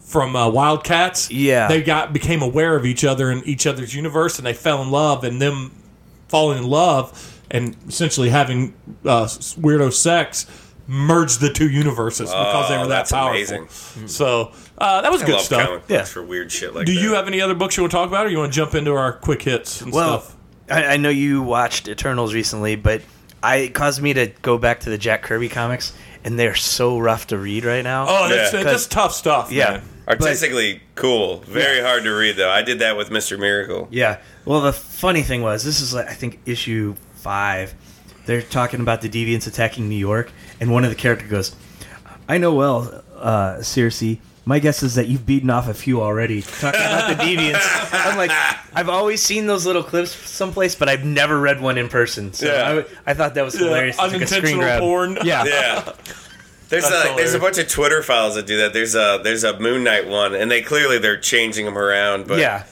from 0.00 0.34
uh, 0.34 0.48
Wildcats. 0.48 1.30
Yeah. 1.30 1.68
they 1.68 1.82
got 1.82 2.12
became 2.12 2.42
aware 2.42 2.76
of 2.76 2.86
each 2.86 3.04
other 3.04 3.30
in 3.30 3.42
each 3.44 3.66
other's 3.66 3.94
universe, 3.94 4.38
and 4.38 4.46
they 4.46 4.54
fell 4.54 4.82
in 4.82 4.90
love. 4.90 5.22
And 5.22 5.40
them 5.40 5.70
falling 6.28 6.58
in 6.58 6.64
love 6.68 7.40
and 7.50 7.76
essentially 7.88 8.28
having 8.30 8.74
uh, 9.04 9.24
weirdo 9.24 9.92
sex 9.92 10.46
merged 10.90 11.40
the 11.40 11.52
two 11.52 11.68
universes 11.68 12.30
because 12.30 12.68
they 12.68 12.74
Oh, 12.76 12.80
were 12.80 12.86
that 12.86 12.88
that's 12.88 13.12
powerful. 13.12 13.30
amazing. 13.36 14.08
So 14.08 14.52
uh, 14.78 15.02
that 15.02 15.12
was 15.12 15.22
I 15.22 15.26
good 15.26 15.32
love 15.34 15.42
stuff. 15.42 15.66
comic 15.66 15.80
books 15.82 15.90
Yeah. 15.90 16.04
for 16.04 16.22
weird 16.22 16.50
shit 16.50 16.74
like 16.74 16.86
Do 16.86 16.94
that. 16.94 17.00
you 17.00 17.14
have 17.14 17.26
any 17.28 17.40
other 17.42 17.54
books 17.54 17.76
you 17.76 17.82
want 17.82 17.90
to 17.92 17.96
talk 17.98 18.08
about, 18.08 18.26
or 18.26 18.30
you 18.30 18.38
want 18.38 18.52
to 18.52 18.56
jump 18.56 18.74
into 18.74 18.94
our 18.94 19.12
quick 19.12 19.42
hits 19.42 19.82
and 19.82 19.92
Well, 19.92 20.20
stuff? 20.22 20.36
I, 20.70 20.84
I 20.84 20.96
know 20.96 21.10
you 21.10 21.42
watched 21.42 21.88
Eternals 21.88 22.32
recently, 22.34 22.74
but 22.74 23.02
I 23.42 23.56
it 23.56 23.74
caused 23.74 24.00
me 24.02 24.14
to 24.14 24.28
go 24.42 24.56
back 24.58 24.80
to 24.80 24.90
the 24.90 24.98
Jack 24.98 25.22
Kirby 25.22 25.48
comics, 25.50 25.92
and 26.24 26.38
they're 26.38 26.54
so 26.54 26.98
rough 26.98 27.26
to 27.28 27.38
read 27.38 27.64
right 27.66 27.84
now. 27.84 28.06
Oh, 28.08 28.28
that's, 28.28 28.52
Yeah. 28.54 28.62
that's 28.64 28.86
tough 28.86 29.12
stuff. 29.14 29.52
Yeah. 29.52 29.70
man. 29.70 29.82
Artistically 30.08 30.80
cool, 30.94 31.40
very 31.46 31.82
hard 31.82 32.02
to 32.04 32.10
read 32.12 32.36
though. 32.36 32.48
I 32.50 32.62
did 32.62 32.78
that 32.78 32.96
with 32.96 33.10
Mister 33.10 33.36
Miracle. 33.36 33.88
Yeah. 33.90 34.20
Well, 34.46 34.62
the 34.62 34.72
funny 34.72 35.20
thing 35.20 35.42
was, 35.42 35.64
this 35.64 35.82
is 35.82 35.92
like 35.92 36.06
I 36.08 36.14
think 36.14 36.40
issue 36.46 36.94
five. 37.16 37.74
They're 38.24 38.40
talking 38.42 38.80
about 38.80 39.02
the 39.02 39.08
deviants 39.10 39.46
attacking 39.46 39.86
New 39.88 39.96
York, 39.96 40.32
and 40.60 40.70
one 40.72 40.84
of 40.84 40.90
the 40.90 40.96
characters 40.96 41.30
goes, 41.30 41.56
"I 42.28 42.38
know 42.38 42.54
well, 42.54 43.02
uh, 43.16 43.56
Sersi. 43.60 44.18
My 44.44 44.60
guess 44.60 44.82
is 44.82 44.94
that 44.94 45.08
you've 45.08 45.26
beaten 45.26 45.50
off 45.50 45.68
a 45.68 45.74
few 45.74 46.00
already." 46.00 46.42
Talking 46.42 46.80
about 46.80 47.16
the 47.16 47.22
deviants. 47.22 47.88
I'm 47.92 48.16
like, 48.16 48.30
I've 48.74 48.88
always 48.88 49.22
seen 49.22 49.46
those 49.46 49.66
little 49.66 49.82
clips 49.82 50.10
someplace, 50.12 50.74
but 50.74 50.88
I've 50.88 51.04
never 51.04 51.38
read 51.38 51.60
one 51.60 51.76
in 51.78 51.88
person. 51.88 52.32
So 52.32 52.46
Yeah. 52.46 52.82
I, 53.06 53.10
I 53.10 53.14
thought 53.14 53.34
that 53.34 53.44
was 53.44 53.54
hilarious. 53.54 53.98
I 53.98 54.08
took 54.08 54.22
a 54.22 54.26
screen 54.26 54.60
unintentional 54.60 54.60
grab. 54.64 54.80
porn. 54.80 55.18
Yeah. 55.24 55.44
Yeah. 55.44 55.92
There's 56.70 56.86
That's 56.88 57.10
a 57.10 57.16
there's 57.16 57.34
a 57.34 57.38
bunch 57.38 57.56
of 57.58 57.66
Twitter 57.68 58.02
files 58.02 58.34
that 58.34 58.46
do 58.46 58.58
that. 58.58 58.72
There's 58.74 58.94
a 58.94 59.20
there's 59.22 59.42
a 59.44 59.58
Moon 59.58 59.84
Knight 59.84 60.06
one, 60.06 60.34
and 60.34 60.50
they 60.50 60.60
clearly 60.60 60.98
they're 60.98 61.16
changing 61.18 61.64
them 61.64 61.78
around. 61.78 62.26
But 62.26 62.38
Yeah. 62.40 62.64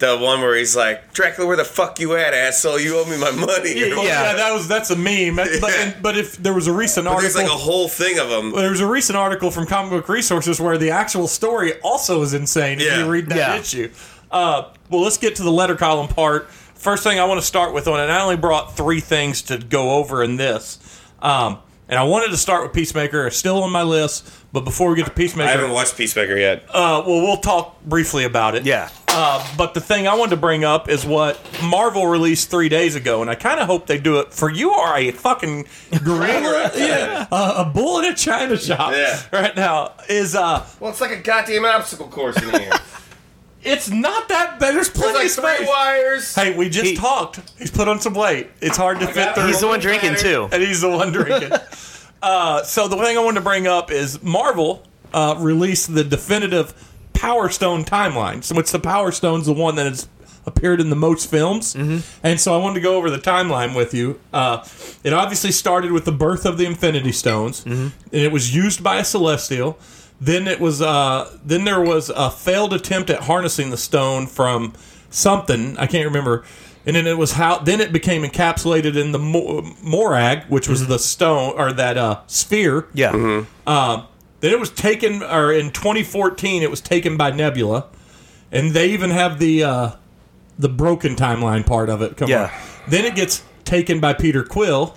The 0.00 0.18
one 0.18 0.40
where 0.40 0.56
he's 0.56 0.74
like, 0.74 1.12
Dracula, 1.12 1.46
where 1.46 1.56
the 1.56 1.64
fuck 1.64 2.00
you 2.00 2.16
at, 2.16 2.34
asshole? 2.34 2.80
You 2.80 2.98
owe 2.98 3.04
me 3.04 3.16
my 3.18 3.30
money. 3.30 3.78
Yeah, 3.78 4.02
Yeah. 4.02 4.32
that 4.34 4.52
was 4.52 4.66
that's 4.66 4.90
a 4.90 4.96
meme. 4.96 5.36
But, 5.36 5.48
Yeah. 5.72 5.92
but 6.02 6.18
if 6.18 6.36
there 6.36 6.52
was 6.54 6.66
a 6.66 6.72
recent 6.72 7.06
But 7.06 7.20
there's 7.20 7.36
article, 7.36 7.54
like 7.54 7.60
a 7.60 7.64
whole 7.64 7.88
thing 7.88 8.18
of 8.18 8.28
them. 8.28 8.52
there 8.52 8.70
was 8.70 8.80
a 8.80 8.86
recent 8.86 9.16
article 9.16 9.50
from 9.50 9.66
Comic 9.66 9.90
Book 9.90 10.08
Resources 10.08 10.58
where 10.60 10.76
the 10.78 10.90
actual 10.90 11.28
story 11.28 11.74
also 11.82 12.22
is 12.22 12.34
insane. 12.34 12.80
If 12.80 12.86
Yeah. 12.86 12.98
you 12.98 13.08
read 13.10 13.28
that 13.28 13.36
Yeah. 13.36 13.56
issue, 13.56 13.90
uh, 14.32 14.62
well, 14.88 15.02
let's 15.02 15.18
get 15.18 15.36
to 15.36 15.42
the 15.42 15.52
letter 15.52 15.76
column 15.76 16.08
part. 16.08 16.48
First 16.74 17.02
thing 17.04 17.20
I 17.20 17.24
want 17.24 17.38
to 17.40 17.46
start 17.46 17.74
with 17.74 17.86
on, 17.86 18.00
it, 18.00 18.10
I 18.10 18.20
only 18.22 18.36
brought 18.36 18.76
three 18.76 19.00
things 19.00 19.42
to 19.42 19.58
go 19.58 19.92
over 19.92 20.24
in 20.24 20.36
this. 20.36 20.78
Um, 21.22 21.58
and 21.90 21.98
I 21.98 22.04
wanted 22.04 22.30
to 22.30 22.36
start 22.38 22.62
with 22.62 22.72
Peacemaker, 22.72 23.26
it's 23.26 23.36
still 23.36 23.62
on 23.62 23.70
my 23.70 23.82
list. 23.82 24.32
But 24.52 24.64
before 24.64 24.90
we 24.90 24.96
get 24.96 25.04
to 25.06 25.12
Peacemaker, 25.12 25.48
I 25.48 25.52
haven't 25.52 25.70
watched 25.72 25.96
Peacemaker 25.96 26.36
yet. 26.36 26.64
uh, 26.70 27.04
well, 27.06 27.20
we'll 27.22 27.36
talk 27.36 27.80
briefly 27.84 28.24
about 28.24 28.54
it. 28.56 28.64
Yeah. 28.64 28.88
Uh, 29.06 29.44
but 29.56 29.74
the 29.74 29.80
thing 29.80 30.06
I 30.08 30.14
wanted 30.14 30.30
to 30.30 30.36
bring 30.38 30.64
up 30.64 30.88
is 30.88 31.04
what 31.04 31.38
Marvel 31.64 32.06
released 32.06 32.50
three 32.50 32.68
days 32.68 32.94
ago, 32.96 33.20
and 33.22 33.30
I 33.30 33.34
kind 33.34 33.60
of 33.60 33.66
hope 33.66 33.86
they 33.86 33.98
do 33.98 34.18
it 34.20 34.32
for 34.32 34.50
you. 34.50 34.70
Are 34.72 34.96
a 34.98 35.10
fucking 35.12 35.66
gorilla, 36.04 36.70
yeah, 36.76 37.26
uh, 37.30 37.64
a 37.66 37.70
bull 37.70 37.98
in 38.00 38.06
a 38.12 38.14
china 38.16 38.56
shop, 38.56 38.92
Yeah. 38.92 39.20
right 39.32 39.54
now 39.54 39.92
is 40.08 40.34
uh, 40.34 40.64
Well, 40.80 40.90
it's 40.90 41.00
like 41.00 41.10
a 41.12 41.20
goddamn 41.20 41.64
obstacle 41.64 42.08
course 42.08 42.40
in 42.42 42.50
here. 42.60 42.72
it's 43.62 43.90
not 43.90 44.28
that 44.28 44.58
bad. 44.58 44.74
There's 44.74 44.88
There's 44.88 44.90
plenty 44.90 45.18
like 45.18 45.26
of 45.26 45.32
three 45.32 45.54
space. 45.56 45.68
wires. 45.68 46.34
Hey, 46.34 46.56
we 46.56 46.68
just 46.68 46.86
He- 46.90 46.96
talked. 46.96 47.40
He's 47.58 47.70
put 47.70 47.88
on 47.88 48.00
some 48.00 48.14
weight. 48.14 48.48
It's 48.60 48.76
hard 48.76 49.00
to 49.00 49.06
fit 49.06 49.14
got 49.16 49.34
through. 49.34 49.46
He's 49.48 49.60
the 49.60 49.66
one 49.68 49.80
drinking 49.80 50.16
too. 50.16 50.48
and 50.52 50.62
he's 50.62 50.80
the 50.80 50.90
one 50.90 51.12
drinking. 51.12 51.52
uh, 52.22 52.62
so 52.62 52.88
the 52.88 52.96
thing 52.96 53.16
I 53.16 53.20
wanted 53.20 53.40
to 53.40 53.44
bring 53.44 53.66
up 53.66 53.90
is 53.90 54.22
Marvel 54.22 54.82
uh, 55.12 55.36
released 55.38 55.94
the 55.94 56.04
definitive 56.04 56.72
Power 57.12 57.48
Stone 57.50 57.84
timeline. 57.84 58.42
So 58.44 58.58
it's 58.58 58.72
the 58.72 58.78
Power 58.78 59.12
Stone's 59.12 59.46
the 59.46 59.52
one 59.52 59.74
that 59.76 59.86
has 59.86 60.08
appeared 60.46 60.80
in 60.80 60.88
the 60.88 60.96
most 60.96 61.30
films, 61.30 61.74
and 61.74 62.40
so 62.40 62.54
I 62.54 62.56
wanted 62.62 62.76
to 62.76 62.80
go 62.80 62.96
over 62.96 63.10
the 63.10 63.18
timeline 63.18 63.76
with 63.76 63.92
you. 63.92 64.18
Uh, 64.32 64.64
it 65.04 65.12
obviously 65.12 65.52
started 65.52 65.92
with 65.92 66.06
the 66.06 66.12
birth 66.12 66.46
of 66.46 66.56
the 66.56 66.64
Infinity 66.64 67.12
Stones, 67.12 67.62
and 67.66 67.92
it 68.10 68.32
was 68.32 68.54
used 68.54 68.82
by 68.82 68.96
a 68.96 69.04
Celestial. 69.04 69.78
Then 70.20 70.46
it 70.46 70.60
was 70.60 70.82
uh, 70.82 71.38
then 71.44 71.64
there 71.64 71.80
was 71.80 72.10
a 72.10 72.30
failed 72.30 72.72
attempt 72.74 73.08
at 73.10 73.22
harnessing 73.22 73.70
the 73.70 73.76
stone 73.78 74.26
from 74.26 74.74
something 75.08 75.76
I 75.78 75.86
can't 75.86 76.04
remember, 76.06 76.44
and 76.84 76.94
then 76.94 77.06
it 77.06 77.16
was 77.16 77.32
how 77.32 77.58
then 77.58 77.80
it 77.80 77.90
became 77.92 78.22
encapsulated 78.22 78.96
in 78.96 79.12
the 79.12 79.18
Mo- 79.18 79.74
Morag, 79.82 80.44
which 80.48 80.68
was 80.68 80.86
the 80.88 80.98
stone 80.98 81.54
or 81.56 81.72
that 81.72 81.96
uh, 81.96 82.20
sphere. 82.26 82.86
Yeah. 82.92 83.44
Um, 83.66 84.06
then 84.40 84.52
it 84.52 84.58
was 84.60 84.70
taken, 84.70 85.22
or 85.22 85.52
in 85.52 85.70
2014, 85.70 86.62
it 86.62 86.70
was 86.70 86.80
taken 86.80 87.16
by 87.18 87.30
Nebula, 87.30 87.86
and 88.52 88.72
they 88.72 88.90
even 88.90 89.10
have 89.10 89.38
the 89.38 89.64
uh, 89.64 89.90
the 90.58 90.68
broken 90.68 91.16
timeline 91.16 91.64
part 91.64 91.88
of 91.88 92.02
it. 92.02 92.16
Come 92.18 92.28
Yeah. 92.28 92.44
on. 92.44 92.50
Then 92.90 93.04
it 93.06 93.14
gets 93.14 93.42
taken 93.64 94.00
by 94.00 94.12
Peter 94.12 94.42
Quill. 94.42 94.96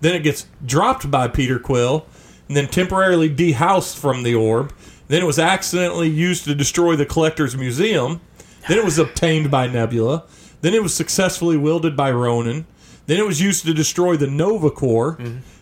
Then 0.00 0.14
it 0.14 0.22
gets 0.22 0.46
dropped 0.64 1.10
by 1.10 1.28
Peter 1.28 1.58
Quill, 1.58 2.06
and 2.52 2.56
then 2.58 2.68
temporarily 2.68 3.30
dehoused 3.30 3.96
from 3.96 4.24
the 4.24 4.34
orb. 4.34 4.74
Then 5.08 5.22
it 5.22 5.26
was 5.26 5.38
accidentally 5.38 6.10
used 6.10 6.44
to 6.44 6.54
destroy 6.54 6.96
the 6.96 7.06
Collector's 7.06 7.56
Museum. 7.56 8.20
Then 8.68 8.76
it 8.76 8.84
was 8.84 8.98
obtained 8.98 9.50
by 9.50 9.68
Nebula. 9.68 10.24
Then 10.60 10.74
it 10.74 10.82
was 10.82 10.92
successfully 10.92 11.56
wielded 11.56 11.96
by 11.96 12.10
Ronan. 12.12 12.66
Then 13.06 13.18
it 13.18 13.24
was 13.26 13.40
used 13.40 13.64
to 13.64 13.72
destroy 13.72 14.18
the 14.18 14.26
Nova 14.26 14.68
Corps. 14.70 15.16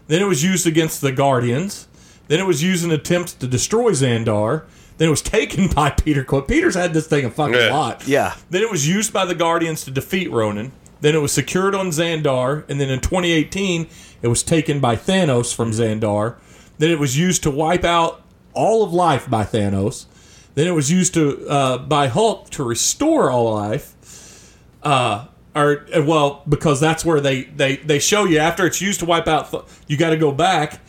Then 0.09 0.21
it 0.21 0.27
was 0.27 0.43
used 0.43 0.67
against 0.67 1.01
the 1.01 1.13
Guardians. 1.13 1.87
Then 2.27 2.41
it 2.41 2.47
was 2.47 2.61
used 2.61 2.85
in 2.85 2.91
attempts 2.91 3.35
to 3.35 3.47
destroy 3.47 3.93
Xandar. 3.93 4.65
Then 4.99 5.07
it 5.07 5.13
was 5.13 5.23
taken 5.23 5.69
by 5.69 5.91
Peter 5.91 6.25
Quill. 6.25 6.43
Peter's 6.43 6.75
had 6.75 6.93
this 6.93 7.07
thing 7.07 7.25
a 7.25 7.31
fucking 7.31 7.55
Yeah. 7.55 7.73
lot. 7.73 8.03
Yeah. 8.09 8.35
Then 8.51 8.63
it 8.63 8.71
was 8.73 8.89
used 8.89 9.13
by 9.13 9.25
the 9.27 9.37
Guardians 9.37 9.85
to 9.85 9.93
defeat 9.93 10.29
Ronan. 10.33 10.73
Then 11.03 11.15
it 11.15 11.19
was 11.23 11.31
secured 11.31 11.77
on 11.77 11.91
Xandar, 11.93 12.65
and 12.69 12.81
then 12.81 12.91
in 12.91 12.99
2018, 12.99 13.87
it 14.23 14.27
was 14.29 14.43
taken 14.43 14.81
by 14.81 14.97
Thanos 14.97 15.55
from 15.55 15.71
Xandar. 15.71 16.35
Then 16.81 16.91
it 16.91 16.99
was 16.99 17.19
used 17.19 17.43
to 17.43 17.51
wipe 17.51 17.85
out 17.85 18.23
all 18.55 18.83
of 18.83 18.91
life 18.95 19.29
by 19.29 19.45
Thanos. 19.45 20.07
Then 20.55 20.67
it 20.67 20.71
was 20.71 20.91
used 20.91 21.13
to 21.13 21.47
uh, 21.47 21.77
by 21.77 22.09
Hulk 22.09 22.49
to 22.51 22.65
restore 22.65 23.31
all 23.31 23.53
life. 23.53 24.57
Uh, 24.83 25.27
or 25.55 25.85
well, 25.99 26.43
because 26.49 26.81
that's 26.81 27.05
where 27.05 27.21
they 27.21 27.43
they 27.43 27.77
they 27.77 27.99
show 27.99 28.25
you 28.25 28.39
after 28.39 28.65
it's 28.65 28.81
used 28.81 29.01
to 29.01 29.07
wipe 29.07 29.29
out. 29.29 29.69
You 29.89 29.99
got 29.99 30.11
to 30.11 30.17
go 30.17 30.33
back, 30.33 30.81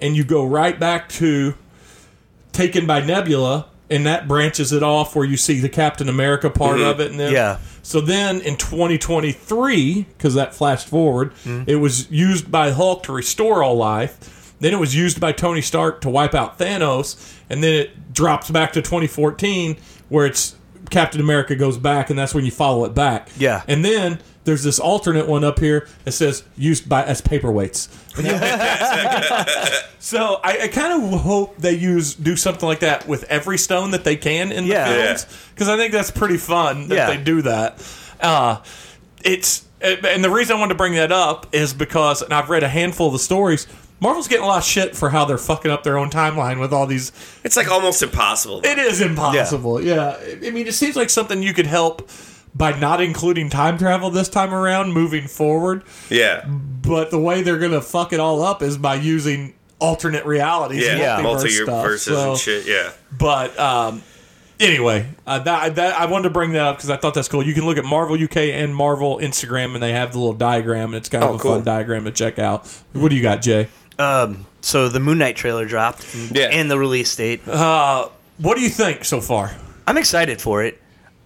and 0.00 0.16
you 0.16 0.24
go 0.24 0.42
right 0.42 0.80
back 0.80 1.10
to 1.10 1.54
taken 2.52 2.86
by 2.86 3.04
Nebula, 3.04 3.66
and 3.90 4.06
that 4.06 4.26
branches 4.26 4.72
it 4.72 4.82
off 4.82 5.14
where 5.14 5.26
you 5.26 5.36
see 5.36 5.60
the 5.60 5.68
Captain 5.68 6.08
America 6.08 6.48
part 6.48 6.80
of 6.80 6.98
it. 6.98 7.10
And 7.10 7.20
then, 7.20 7.30
Yeah. 7.34 7.58
So 7.82 8.00
then 8.00 8.40
in 8.40 8.56
2023, 8.56 10.06
because 10.16 10.32
that 10.32 10.54
flashed 10.54 10.88
forward, 10.88 11.34
it 11.66 11.76
was 11.76 12.10
used 12.10 12.50
by 12.50 12.70
Hulk 12.70 13.02
to 13.02 13.12
restore 13.12 13.62
all 13.62 13.76
life. 13.76 14.32
Then 14.60 14.72
it 14.72 14.78
was 14.78 14.94
used 14.96 15.20
by 15.20 15.32
Tony 15.32 15.60
Stark 15.60 16.00
to 16.02 16.10
wipe 16.10 16.34
out 16.34 16.58
Thanos, 16.58 17.36
and 17.50 17.62
then 17.62 17.74
it 17.74 18.12
drops 18.14 18.50
back 18.50 18.72
to 18.72 18.80
2014 18.82 19.76
where 20.08 20.24
it's 20.26 20.54
Captain 20.90 21.20
America 21.20 21.54
goes 21.56 21.76
back, 21.78 22.10
and 22.10 22.18
that's 22.18 22.32
when 22.34 22.44
you 22.44 22.50
follow 22.50 22.84
it 22.84 22.94
back. 22.94 23.28
Yeah. 23.36 23.62
And 23.68 23.84
then 23.84 24.20
there's 24.44 24.62
this 24.62 24.78
alternate 24.78 25.26
one 25.26 25.42
up 25.44 25.58
here 25.58 25.88
that 26.04 26.12
says 26.12 26.44
used 26.56 26.88
by 26.88 27.02
as 27.04 27.20
paperweights. 27.20 27.88
So 29.98 30.38
I, 30.44 30.58
I 30.62 30.68
kind 30.68 31.02
of 31.12 31.20
hope 31.20 31.56
they 31.56 31.72
use 31.72 32.14
do 32.14 32.36
something 32.36 32.64
like 32.68 32.78
that 32.80 33.08
with 33.08 33.24
every 33.24 33.58
stone 33.58 33.90
that 33.90 34.04
they 34.04 34.14
can 34.14 34.52
in 34.52 34.64
the 34.64 34.70
Yeah. 34.70 34.86
films 35.16 35.26
because 35.52 35.68
I 35.68 35.76
think 35.76 35.92
that's 35.92 36.12
pretty 36.12 36.36
fun 36.36 36.86
that 36.88 36.94
Yeah. 36.94 37.06
they 37.10 37.16
do 37.16 37.42
that. 37.42 37.82
Uh, 38.20 38.58
it's 39.24 39.64
and 39.80 40.22
the 40.22 40.30
reason 40.30 40.56
I 40.56 40.60
wanted 40.60 40.74
to 40.74 40.78
bring 40.78 40.94
that 40.94 41.10
up 41.10 41.48
is 41.52 41.74
because 41.74 42.22
and 42.22 42.32
I've 42.32 42.48
read 42.50 42.62
a 42.62 42.68
handful 42.68 43.08
of 43.08 43.14
the 43.14 43.18
stories. 43.18 43.66
Marvel's 44.00 44.28
getting 44.28 44.44
a 44.44 44.48
lot 44.48 44.58
of 44.58 44.64
shit 44.64 44.94
for 44.96 45.10
how 45.10 45.24
they're 45.24 45.38
fucking 45.38 45.70
up 45.70 45.82
their 45.82 45.96
own 45.96 46.10
timeline 46.10 46.60
with 46.60 46.72
all 46.72 46.86
these. 46.86 47.12
It's 47.44 47.56
like 47.56 47.70
almost 47.70 48.02
impossible. 48.02 48.60
It 48.64 48.78
is 48.78 49.00
impossible. 49.00 49.80
Yeah. 49.82 50.18
I 50.42 50.50
mean, 50.50 50.66
it 50.66 50.74
seems 50.74 50.96
like 50.96 51.08
something 51.10 51.42
you 51.42 51.54
could 51.54 51.66
help 51.66 52.10
by 52.54 52.78
not 52.78 53.00
including 53.00 53.48
time 53.50 53.78
travel 53.78 54.10
this 54.10 54.28
time 54.28 54.52
around, 54.54 54.92
moving 54.92 55.26
forward. 55.28 55.82
yeah. 56.10 56.44
But 56.46 57.10
the 57.10 57.18
way 57.18 57.42
they're 57.42 57.58
gonna 57.58 57.80
fuck 57.82 58.12
it 58.12 58.20
all 58.20 58.42
up 58.42 58.62
is 58.62 58.78
by 58.78 58.94
using 58.96 59.54
alternate 59.78 60.24
realities, 60.24 60.84
Yeah. 60.84 61.18
multiverse 61.20 61.22
Multi 61.22 61.48
stuff. 61.50 61.98
So- 62.00 62.30
and 62.32 62.38
shit. 62.40 62.66
Yeah. 62.66 62.90
But 63.18 63.58
um, 63.58 64.02
anyway, 64.60 65.06
uh, 65.26 65.38
that, 65.40 65.74
that 65.76 65.98
I 66.00 66.06
wanted 66.06 66.24
to 66.24 66.30
bring 66.30 66.52
that 66.52 66.62
up 66.62 66.76
because 66.76 66.90
I 66.90 66.96
thought 66.96 67.14
that's 67.14 67.28
cool. 67.28 67.42
You 67.42 67.54
can 67.54 67.64
look 67.66 67.76
at 67.78 67.84
Marvel 67.84 68.16
UK 68.22 68.36
and 68.52 68.74
Marvel 68.74 69.18
Instagram, 69.18 69.74
and 69.74 69.82
they 69.82 69.92
have 69.92 70.12
the 70.12 70.18
little 70.18 70.32
diagram, 70.34 70.86
and 70.90 70.96
it's 70.96 71.08
kind 71.08 71.24
of 71.24 71.30
Oh, 71.30 71.34
a 71.34 71.38
cool. 71.38 71.54
fun 71.56 71.64
diagram 71.64 72.04
to 72.04 72.10
check 72.10 72.38
out. 72.38 72.66
What 72.92 73.08
do 73.10 73.16
you 73.16 73.22
got, 73.22 73.42
Jay? 73.42 73.68
Um, 73.98 74.46
so 74.60 74.88
the 74.88 75.00
Moon 75.00 75.18
Knight 75.18 75.36
trailer 75.36 75.64
dropped, 75.66 76.04
Yeah. 76.30 76.46
and 76.46 76.70
the 76.70 76.78
release 76.78 77.14
date. 77.16 77.46
Uh, 77.48 78.08
what 78.38 78.56
do 78.56 78.62
you 78.62 78.68
think 78.68 79.04
so 79.04 79.20
far? 79.20 79.52
I'm 79.86 79.96
excited 79.96 80.40
for 80.40 80.62
it. 80.64 80.80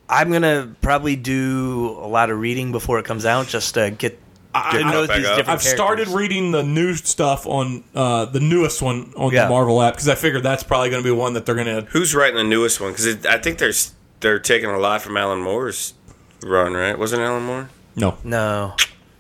I'm 0.09 0.31
gonna 0.31 0.75
probably 0.81 1.17
do 1.17 1.97
a 2.01 2.07
lot 2.09 2.31
of 2.31 2.39
reading 2.41 2.73
before 2.73 2.99
it 2.99 3.05
comes 3.05 3.25
out, 3.25 3.47
just 3.49 3.75
to 3.75 3.91
get 3.91 4.19
I- 4.55 4.79
to 4.79 4.85
know 4.85 5.07
back 5.07 5.17
these 5.19 5.27
up. 5.27 5.37
different. 5.37 5.49
I've 5.49 5.63
started 5.63 6.09
reading 6.09 6.51
the 6.51 6.63
new 6.65 6.95
stuff 6.95 7.47
on 7.47 7.85
uh, 7.95 8.25
the 8.25 8.41
newest 8.41 8.83
one 8.83 9.13
on 9.17 9.33
Yeah. 9.33 9.45
the 9.45 9.51
Marvel 9.51 9.81
app 9.81 9.95
because 9.95 10.09
I 10.09 10.17
figured 10.17 10.43
that's 10.43 10.65
probably 10.65 10.91
going 10.91 11.03
to 11.03 11.07
be 11.09 11.13
one 11.13 11.35
that 11.35 11.47
they're 11.47 11.55
going 11.55 11.67
to. 11.69 11.83
Who's 11.91 12.15
writing 12.15 12.37
the 12.37 12.43
newest 12.45 12.81
one? 12.81 12.91
Because 12.93 13.25
I 13.27 13.39
think 13.39 13.59
they're 13.59 13.73
they're 14.21 14.41
taking 14.41 14.69
a 14.69 14.79
lot 14.79 15.03
from 15.03 15.17
Alan 15.17 15.41
Moore's 15.41 15.95
run, 16.43 16.75
right? 16.75 16.99
Wasn't 16.99 17.23
Alan 17.23 17.45
Moore? 17.45 17.71
No, 17.97 18.19
No, 18.25 18.75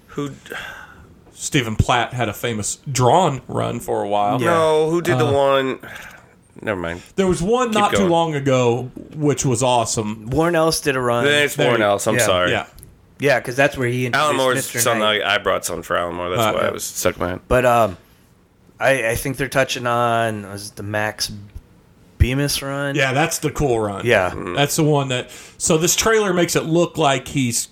Who? 0.08 0.30
Stephen 1.40 1.74
Platt 1.74 2.12
had 2.12 2.28
a 2.28 2.34
famous 2.34 2.76
drawn 2.90 3.40
run 3.48 3.80
for 3.80 4.02
a 4.02 4.08
while. 4.08 4.40
Yeah. 4.40 4.50
No. 4.50 4.90
Who 4.90 5.00
did 5.00 5.14
Uh, 5.14 5.24
the 5.24 5.32
one? 5.32 5.78
Never 6.60 6.78
mind. 6.78 7.00
There 7.16 7.26
was 7.26 7.40
one 7.42 7.70
not 7.70 7.92
too 7.92 7.98
going. 7.98 8.10
long 8.10 8.34
ago 8.34 8.90
which 9.14 9.44
was 9.46 9.62
awesome. 9.62 10.28
Warren 10.28 10.54
Ellis 10.54 10.80
did 10.80 10.96
a 10.96 11.00
run. 11.00 11.24
Then 11.24 11.44
it's 11.44 11.56
there 11.56 11.68
Warren 11.68 11.80
you- 11.80 11.86
Ellis. 11.86 12.06
I'm 12.06 12.16
yeah. 12.16 12.26
sorry. 12.26 12.50
Yeah. 12.50 12.66
yeah, 13.18 13.40
because 13.40 13.56
that's 13.56 13.78
where 13.78 13.88
he 13.88 14.12
Alan 14.12 14.36
Moore's 14.36 14.68
Mr. 14.68 14.80
something. 14.80 15.00
Knight. 15.00 15.22
I, 15.22 15.36
I 15.36 15.38
brought 15.38 15.64
something 15.64 15.82
for 15.82 15.96
Alan 15.96 16.14
Moore. 16.16 16.28
That's 16.28 16.42
Uh, 16.42 16.52
why 16.52 16.60
yeah. 16.60 16.68
I 16.68 16.70
was 16.72 16.84
stuck 16.84 17.16
in 17.16 17.22
my 17.22 17.28
head. 17.30 17.40
But 17.48 17.64
um, 17.64 17.96
I, 18.78 19.08
I 19.10 19.14
think 19.14 19.38
they're 19.38 19.48
touching 19.48 19.86
on 19.86 20.42
was 20.50 20.68
it 20.68 20.76
the 20.76 20.82
Max 20.82 21.32
Bemis 22.18 22.60
run. 22.60 22.94
Yeah, 22.96 23.14
that's 23.14 23.38
the 23.38 23.50
cool 23.50 23.80
run. 23.80 24.04
yeah, 24.04 24.34
That's 24.54 24.76
the 24.76 24.84
one 24.84 25.08
that. 25.08 25.30
So 25.56 25.78
this 25.78 25.96
trailer 25.96 26.34
makes 26.34 26.54
it 26.54 26.64
look 26.64 26.98
like 26.98 27.28
he's 27.28 27.68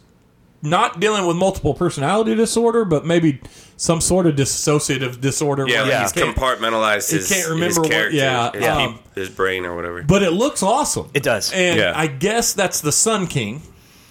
not 0.63 0.99
dealing 1.01 1.27
with 1.27 1.37
multiple 1.37 1.75
personality 1.75 2.35
disorder, 2.35 2.85
but 2.85 3.07
maybe 3.07 3.41
some 3.77 4.01
sort 4.01 4.27
of 4.27 4.35
dissociative 4.35 5.21
disorder. 5.21 5.65
Yeah, 5.69 5.83
where 5.85 6.01
like 6.03 6.15
he 6.15 6.21
he's 6.21 6.35
compartmentalized 6.35 7.11
he 7.11 7.17
his, 7.19 7.29
can't 7.29 7.41
his 7.43 7.51
remember 7.51 7.83
what- 7.83 8.13
yeah, 8.13 8.51
his, 8.53 8.65
um, 8.67 8.99
his 9.15 9.29
brain 9.29 9.65
or 9.65 9.77
whatever. 9.77 10.03
But 10.03 10.23
it 10.25 10.33
looks 10.33 10.63
awesome. 10.63 11.11
It 11.15 11.23
does. 11.23 11.53
And 11.53 11.79
Yeah. 11.79 11.93
I 11.95 12.09
guess 12.09 12.53
that's 12.55 12.81
the 12.81 12.91
Sun 12.93 13.29
King, 13.29 13.63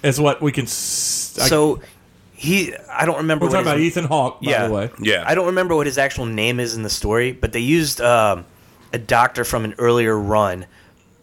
is 0.03 0.19
what 0.21 0.41
we 0.41 0.51
can. 0.53 0.65
s- 0.65 1.37
I- 1.41 1.47
so 1.47 1.81
he, 2.33 2.73
I 2.89 3.05
don't 3.05 3.17
remember. 3.17 3.43
we're 3.45 3.49
what 3.49 3.55
talking 3.55 3.67
about 3.67 3.77
his- 3.79 3.87
Ethan 3.97 4.05
Hawke, 4.05 4.41
by 4.41 4.51
Yeah. 4.51 4.67
the 4.67 4.73
way. 4.73 4.89
yeah, 5.01 5.23
I 5.27 5.35
don't 5.35 5.47
remember 5.47 5.75
what 5.75 5.85
his 5.87 5.97
actual 5.97 6.25
name 6.27 6.59
is 6.61 6.75
in 6.75 6.83
the 6.83 6.89
story, 6.89 7.33
but 7.33 7.51
they 7.51 7.59
used 7.59 7.99
um, 7.99 8.45
a 8.93 8.97
doctor 8.97 9.43
from 9.43 9.65
an 9.65 9.75
earlier 9.79 10.17
run, 10.17 10.65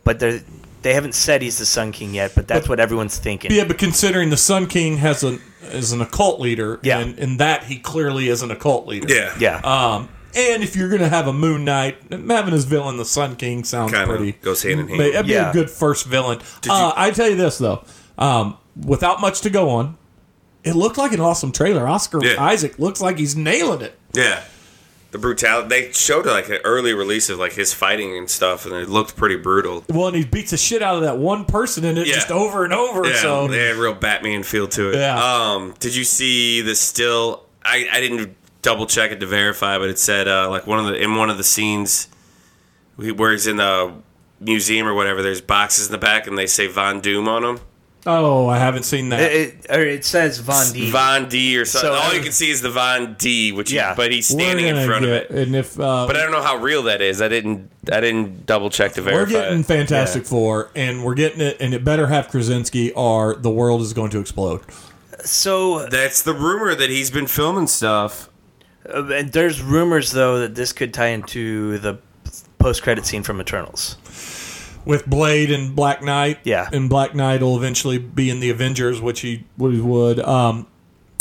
but 0.04 0.18
they 0.18 0.42
they 0.84 0.94
haven't 0.94 1.14
said 1.16 1.42
he's 1.42 1.58
the 1.58 1.66
Sun 1.66 1.90
King 1.90 2.14
yet. 2.14 2.32
But 2.36 2.46
that's 2.46 2.68
what 2.68 2.78
everyone's 2.78 3.18
thinking. 3.18 3.50
Yeah, 3.50 3.64
but 3.64 3.78
considering 3.78 4.30
the 4.30 4.36
Sun 4.36 4.68
King 4.68 4.98
has 4.98 5.24
an 5.24 5.40
is 5.72 5.90
an 5.92 6.00
occult 6.00 6.38
leader, 6.40 6.78
Yeah. 6.82 7.00
and 7.00 7.18
in 7.18 7.38
that 7.38 7.64
he 7.64 7.78
clearly 7.78 8.28
is 8.28 8.42
an 8.42 8.50
occult 8.52 8.86
leader. 8.86 9.12
yeah, 9.12 9.32
Yeah, 9.40 9.56
Um, 9.64 10.08
and 10.36 10.62
if 10.62 10.76
you're 10.76 10.90
gonna 10.90 11.08
have 11.08 11.26
a 11.26 11.32
Moon 11.32 11.64
Knight, 11.64 11.96
having 12.10 12.52
his 12.52 12.64
villain, 12.66 12.98
the 12.98 13.04
Sun 13.04 13.36
King, 13.36 13.64
sounds 13.64 13.90
Kinda 13.92 14.06
pretty 14.06 14.32
goes 14.42 14.62
hand 14.62 14.78
in 14.80 14.88
hand. 14.88 14.98
But 14.98 15.12
That'd 15.12 15.26
be 15.26 15.32
Yeah. 15.32 15.50
a 15.50 15.52
good 15.52 15.70
first 15.70 16.04
villain. 16.06 16.38
Uh, 16.68 16.92
I 16.94 17.10
tell 17.10 17.28
you 17.30 17.36
this 17.36 17.58
though, 17.58 17.82
um, 18.18 18.58
without 18.84 19.20
much 19.22 19.40
to 19.40 19.50
go 19.50 19.70
on, 19.70 19.96
it 20.64 20.76
looked 20.76 20.98
like 20.98 21.12
an 21.12 21.20
awesome 21.20 21.50
trailer. 21.50 21.88
Oscar 21.88 22.20
Yeah. 22.22 22.42
Isaac 22.42 22.78
looks 22.78 23.00
like 23.00 23.18
he's 23.18 23.34
nailing 23.34 23.80
it. 23.80 23.98
yeah. 24.12 24.40
The 25.14 25.18
brutality. 25.20 25.68
They 25.68 25.92
showed 25.92 26.26
like 26.26 26.48
an 26.48 26.58
early 26.64 26.92
release 26.92 27.30
of 27.30 27.38
like 27.38 27.52
his 27.52 27.72
fighting 27.72 28.18
and 28.18 28.28
stuff, 28.28 28.66
and 28.66 28.74
it 28.74 28.88
looked 28.88 29.14
pretty 29.14 29.36
brutal. 29.36 29.84
Well, 29.88 30.08
and 30.08 30.16
he 30.16 30.24
beats 30.24 30.50
the 30.50 30.56
shit 30.56 30.82
out 30.82 30.96
of 30.96 31.02
that 31.02 31.18
one 31.18 31.44
person 31.44 31.84
in 31.84 31.96
it 31.96 32.08
Yeah. 32.08 32.14
just 32.14 32.32
over 32.32 32.64
and 32.64 32.72
over. 32.74 33.06
Yeah, 33.06 33.14
so 33.22 33.46
they 33.46 33.64
had 33.68 33.76
a 33.76 33.80
real 33.80 33.94
Batman 33.94 34.42
feel 34.42 34.66
to 34.66 34.90
it. 34.90 34.96
Yeah. 34.96 35.14
Um, 35.22 35.72
did 35.78 35.94
you 35.94 36.02
see 36.02 36.62
the 36.62 36.74
still? 36.74 37.44
I, 37.64 37.86
I 37.92 38.00
didn't 38.00 38.34
double 38.62 38.86
check 38.86 39.12
it 39.12 39.20
to 39.20 39.26
verify, 39.26 39.78
but 39.78 39.88
it 39.88 40.00
said 40.00 40.26
uh, 40.26 40.50
like 40.50 40.66
one 40.66 40.80
of 40.80 40.86
the 40.86 41.00
in 41.00 41.14
one 41.14 41.30
of 41.30 41.38
the 41.38 41.44
scenes 41.44 42.08
where 42.96 43.30
he's 43.30 43.46
in 43.46 43.58
the 43.58 43.92
museum 44.40 44.88
or 44.88 44.94
whatever. 44.94 45.22
There's 45.22 45.40
boxes 45.40 45.86
in 45.86 45.92
the 45.92 45.98
back, 45.98 46.26
and 46.26 46.36
they 46.36 46.48
say 46.48 46.66
Von 46.66 47.00
Doom 47.00 47.28
on 47.28 47.42
them. 47.42 47.60
Oh, 48.06 48.46
I 48.48 48.58
haven't 48.58 48.82
seen 48.84 49.08
that. 49.10 49.20
It, 49.20 49.56
it, 49.64 49.70
or 49.70 49.82
it 49.84 50.04
says 50.04 50.38
Von 50.38 50.72
D. 50.72 50.90
Von 50.90 51.28
D 51.28 51.56
or 51.58 51.64
something. 51.64 51.90
So, 51.90 51.94
All 51.96 52.14
you 52.14 52.20
can 52.22 52.32
see 52.32 52.50
is 52.50 52.60
the 52.62 52.70
Von 52.70 53.14
D, 53.18 53.52
which 53.52 53.70
he- 53.70 53.76
Yeah. 53.76 53.94
but 53.94 54.12
he's 54.12 54.26
standing 54.26 54.66
in 54.66 54.86
front 54.86 55.04
get- 55.04 55.30
of 55.30 55.36
it. 55.36 55.46
and 55.46 55.56
if 55.56 55.78
uh, 55.78 56.06
But 56.06 56.16
I 56.16 56.22
don't 56.22 56.32
know 56.32 56.42
how 56.42 56.56
real 56.56 56.82
that 56.84 57.00
is. 57.00 57.20
I 57.22 57.28
didn't. 57.28 57.70
I 57.92 58.00
didn't 58.00 58.46
double 58.46 58.70
check 58.70 58.92
to 58.94 59.02
verify. 59.02 59.20
we're 59.20 59.26
getting 59.40 59.60
it. 59.60 59.66
Fantastic 59.66 60.24
Four, 60.26 60.70
and 60.74 61.04
we're 61.04 61.14
getting 61.14 61.40
it, 61.40 61.58
and 61.60 61.74
it 61.74 61.84
better 61.84 62.06
have 62.06 62.28
Krasinski, 62.28 62.92
or 62.92 63.34
the 63.36 63.50
world 63.50 63.82
is 63.82 63.92
going 63.92 64.10
to 64.10 64.20
explode. 64.20 64.62
So 65.24 65.86
That's 65.86 66.22
the 66.22 66.34
rumor 66.34 66.74
that 66.74 66.90
he's 66.90 67.10
been 67.10 67.26
filming 67.26 67.66
stuff. 67.66 68.28
uh, 68.92 69.04
and 69.06 69.32
there's 69.32 69.62
rumors 69.62 70.12
though 70.12 70.38
that 70.40 70.54
this 70.54 70.72
could 70.72 70.92
tie 70.92 71.08
into 71.08 71.78
the 71.78 71.98
post-credit 72.58 73.06
scene 73.06 73.22
from 73.22 73.40
Eternals. 73.40 73.96
With 74.84 75.06
Blade 75.06 75.50
and 75.50 75.74
Black 75.74 76.02
Knight. 76.02 76.38
Yeah. 76.44 76.68
and 76.72 76.88
Black 76.90 77.14
Knight 77.14 77.42
will 77.42 77.56
eventually 77.56 77.98
be 77.98 78.30
in 78.30 78.40
the 78.40 78.50
Avengers, 78.50 79.00
which 79.00 79.20
he 79.20 79.44
what 79.56 79.72
he 79.72 79.80
would. 79.80 80.18
Um, 80.20 80.66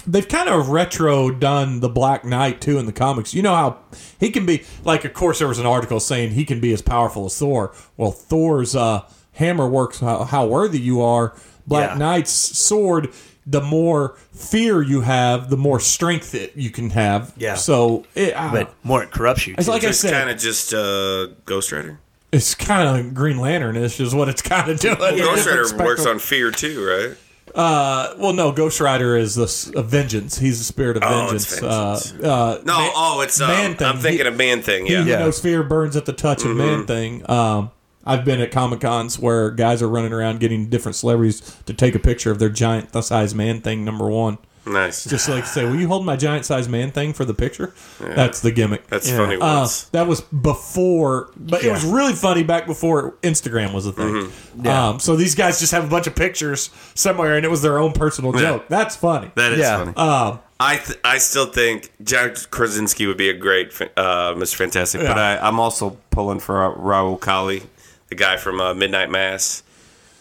they've 0.05 0.28
kind 0.28 0.49
of 0.49 0.70
retro 0.70 1.32
done 1.32 1.80
the 1.80 1.89
Black 1.89 2.26
Knight 2.26 2.59
too 2.61 2.78
in 2.78 2.86
the 2.86 2.91
comics. 2.93 3.34
You 3.34 3.41
know 3.41 3.55
how 3.55 3.78
he 4.20 4.30
can 4.32 4.45
be 4.45 4.64
like. 4.84 5.05
Of 5.05 5.14
course, 5.14 5.39
there 5.39 5.47
was 5.47 5.59
an 5.59 5.66
article 5.66 5.99
saying 5.99 6.32
he 6.32 6.45
can 6.45 6.59
be 6.59 6.74
as 6.74 6.82
powerful 6.82 7.26
as 7.26 7.38
Thor. 7.38 7.74
Well, 7.97 8.11
Thor's 8.11 8.76
uh, 8.76 9.01
hammer 9.34 9.68
works 9.68 9.99
how, 9.99 10.24
how 10.26 10.45
worthy 10.45 10.80
you 10.80 11.01
are. 11.01 11.34
Black 11.66 11.91
Yeah. 11.91 11.97
Knight's 11.97 12.32
sword. 12.32 13.14
The 13.45 13.59
more 13.61 14.16
fear 14.32 14.82
you 14.82 15.01
have, 15.01 15.49
the 15.49 15.57
more 15.57 15.78
strength 15.82 16.32
that 16.32 16.55
you 16.55 16.70
can 16.70 16.91
have. 16.91 17.34
Yeah. 17.36 17.55
So, 17.55 18.05
it, 18.16 18.34
I- 18.39 18.51
But 18.53 18.74
more 18.84 19.03
it 19.03 19.11
corrupts 19.11 19.45
you. 19.47 19.55
it's 19.57 19.66
too. 19.66 19.72
like 19.74 19.84
I 19.84 19.89
It's 19.89 19.99
said, 19.99 20.14
kind 20.14 20.30
of 20.30 20.38
just 20.38 20.74
uh, 20.74 21.26
Ghost 21.43 21.74
Rider. 21.74 21.99
It's 22.34 22.56
kind 22.56 23.00
of 23.08 23.14
Green 23.14 23.38
Lantern 23.38 23.78
ish 23.78 24.00
is 24.00 24.14
what 24.14 24.28
it's 24.30 24.42
kind 24.42 24.70
of 24.70 24.80
doing. 24.80 24.98
Ghost 24.98 25.46
Rider 25.48 25.78
works 25.84 26.06
on 26.06 26.20
fear 26.20 26.52
too, 26.52 26.86
right? 26.86 27.18
Uh, 27.56 28.16
well, 28.18 28.34
no, 28.34 28.52
Ghost 28.52 28.80
Rider 28.80 29.16
is 29.16 29.36
the 29.36 29.44
s- 29.44 29.66
vengeance. 29.76 30.40
He's 30.40 30.58
the 30.58 30.64
spirit 30.64 30.98
of 30.98 31.04
Oh, 31.06 31.30
it's 31.36 31.60
vengeance. 31.60 32.10
vengeance. 32.12 32.14
Uh, 32.24 32.28
uh, 32.28 32.62
No, 32.66 32.80
man- 32.80 32.92
oh, 32.96 33.22
it's 33.22 33.40
um, 33.40 33.48
Man 33.50 33.76
Thing. 33.76 33.88
I'm 33.88 33.98
thinking 34.00 34.22
He- 34.26 34.28
of 34.28 34.38
Man 34.38 34.62
Thing. 34.64 34.86
he 34.88 34.94
Yeah, 34.94 35.04
who 35.04 35.10
Yeah. 35.12 35.20
knows 35.20 35.40
fear 35.40 35.62
burns 35.62 35.96
at 35.96 36.06
the 36.06 36.14
touch 36.14 36.44
of 36.46 36.56
Man 36.56 36.86
Thing. 36.86 37.30
Um, 37.30 37.70
I've 38.06 38.26
been 38.26 38.42
at 38.42 38.52
Comic 38.52 38.82
Cons 38.82 39.20
where 39.20 39.52
guys 39.52 39.82
are 39.82 39.88
running 39.88 40.12
around 40.14 40.40
getting 40.40 40.66
different 40.66 40.96
celebrities 40.96 41.42
to 41.68 41.74
take 41.74 41.94
a 41.96 42.00
picture 42.00 42.32
of 42.32 42.40
their 42.40 42.50
giant 42.50 42.92
size 43.04 43.36
Man 43.36 43.62
Thing 43.62 43.86
number 43.86 44.10
one. 44.10 44.40
Nice. 44.66 45.03
Just 45.03 45.28
like 45.28 45.45
say, 45.45 45.66
"Will 45.66 45.76
you 45.76 45.88
hold 45.88 46.05
my 46.05 46.16
giant 46.16 46.45
size 46.45 46.70
Man 46.70 46.91
Thing 46.91 47.14
for 47.14 47.26
the 47.26 47.34
picture?" 47.34 47.74
That's 47.99 48.39
the 48.39 48.51
gimmick. 48.51 48.88
That's 48.88 49.09
Yeah. 49.09 49.18
funny. 49.18 49.38
Uh, 49.41 49.68
that 49.91 50.07
was 50.07 50.22
before, 50.22 51.30
but 51.36 51.64
it 51.64 51.72
was 51.72 51.84
really 51.84 52.14
funny 52.14 52.43
back 52.43 52.66
before 52.66 53.16
Instagram 53.24 53.74
was 53.74 53.86
a 53.86 53.91
thing. 53.91 54.32
Yeah. 54.61 54.89
Um, 54.89 54.99
so 54.99 55.16
these 55.16 55.36
guys 55.36 55.59
just 55.59 55.74
have 55.74 55.84
a 55.84 55.88
bunch 55.88 56.07
of 56.07 56.16
pictures 56.16 56.70
somewhere, 56.95 57.36
and 57.36 57.45
it 57.45 57.49
was 57.49 57.61
their 57.61 57.78
own 57.78 57.91
personal 57.91 58.32
joke. 58.32 58.66
That's 58.70 58.95
funny. 58.95 59.32
that 59.36 59.51
is 59.53 59.59
yeah. 59.59 59.78
funny. 59.78 59.95
Um, 59.97 60.39
I 60.59 60.78
th- 60.78 60.99
I 61.03 61.18
still 61.18 61.47
think 61.47 61.91
Jack 62.01 62.38
Krasinski 62.49 63.05
would 63.05 63.18
be 63.18 63.30
a 63.30 63.34
great 63.34 63.74
uh, 63.97 64.34
Mr. 64.36 64.55
Fantastic, 64.55 65.01
but 65.01 65.18
I, 65.18 65.38
I'm 65.39 65.59
also 65.59 65.97
pulling 66.09 66.39
for 66.39 66.64
uh, 66.64 66.76
Rahul 66.78 67.20
Kohli, 67.20 67.64
the 68.07 68.16
guy 68.16 68.38
from 68.38 68.61
uh, 68.61 68.74
Midnight 68.74 69.11
Mass. 69.11 69.64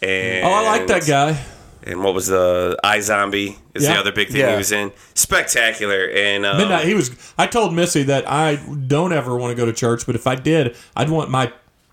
And 0.03 0.45
oh, 0.45 0.51
I 0.51 0.63
like 0.63 0.89
that 0.89 1.07
guy. 1.07 1.41
And 1.85 2.03
what 2.05 2.15
was 2.15 2.27
the 2.29 2.79
iZombie? 2.85 3.57
Is 3.75 3.83
Yeah. 3.85 3.95
the 3.95 4.01
other 4.01 4.13
big 4.13 4.29
thing 4.29 4.41
Yeah. 4.41 4.53
he 4.53 4.57
was 4.59 4.73
in? 4.73 4.93
Spectacular. 5.15 6.05
And 6.15 6.45
um, 6.47 6.59
Midnight. 6.59 6.87
He 6.87 6.95
was. 6.95 7.11
I 7.39 7.47
told 7.47 7.75
Missy 7.75 8.03
that 8.05 8.31
I 8.31 8.57
don't 8.87 9.13
ever 9.13 9.37
want 9.37 9.51
to 9.51 9.55
go 9.57 9.67
to 9.67 9.73
church, 9.73 10.07
but 10.07 10.15
if 10.15 10.27
I 10.27 10.35
did, 10.35 10.77
I'd 10.97 11.11
want 11.11 11.31
my 11.31 11.53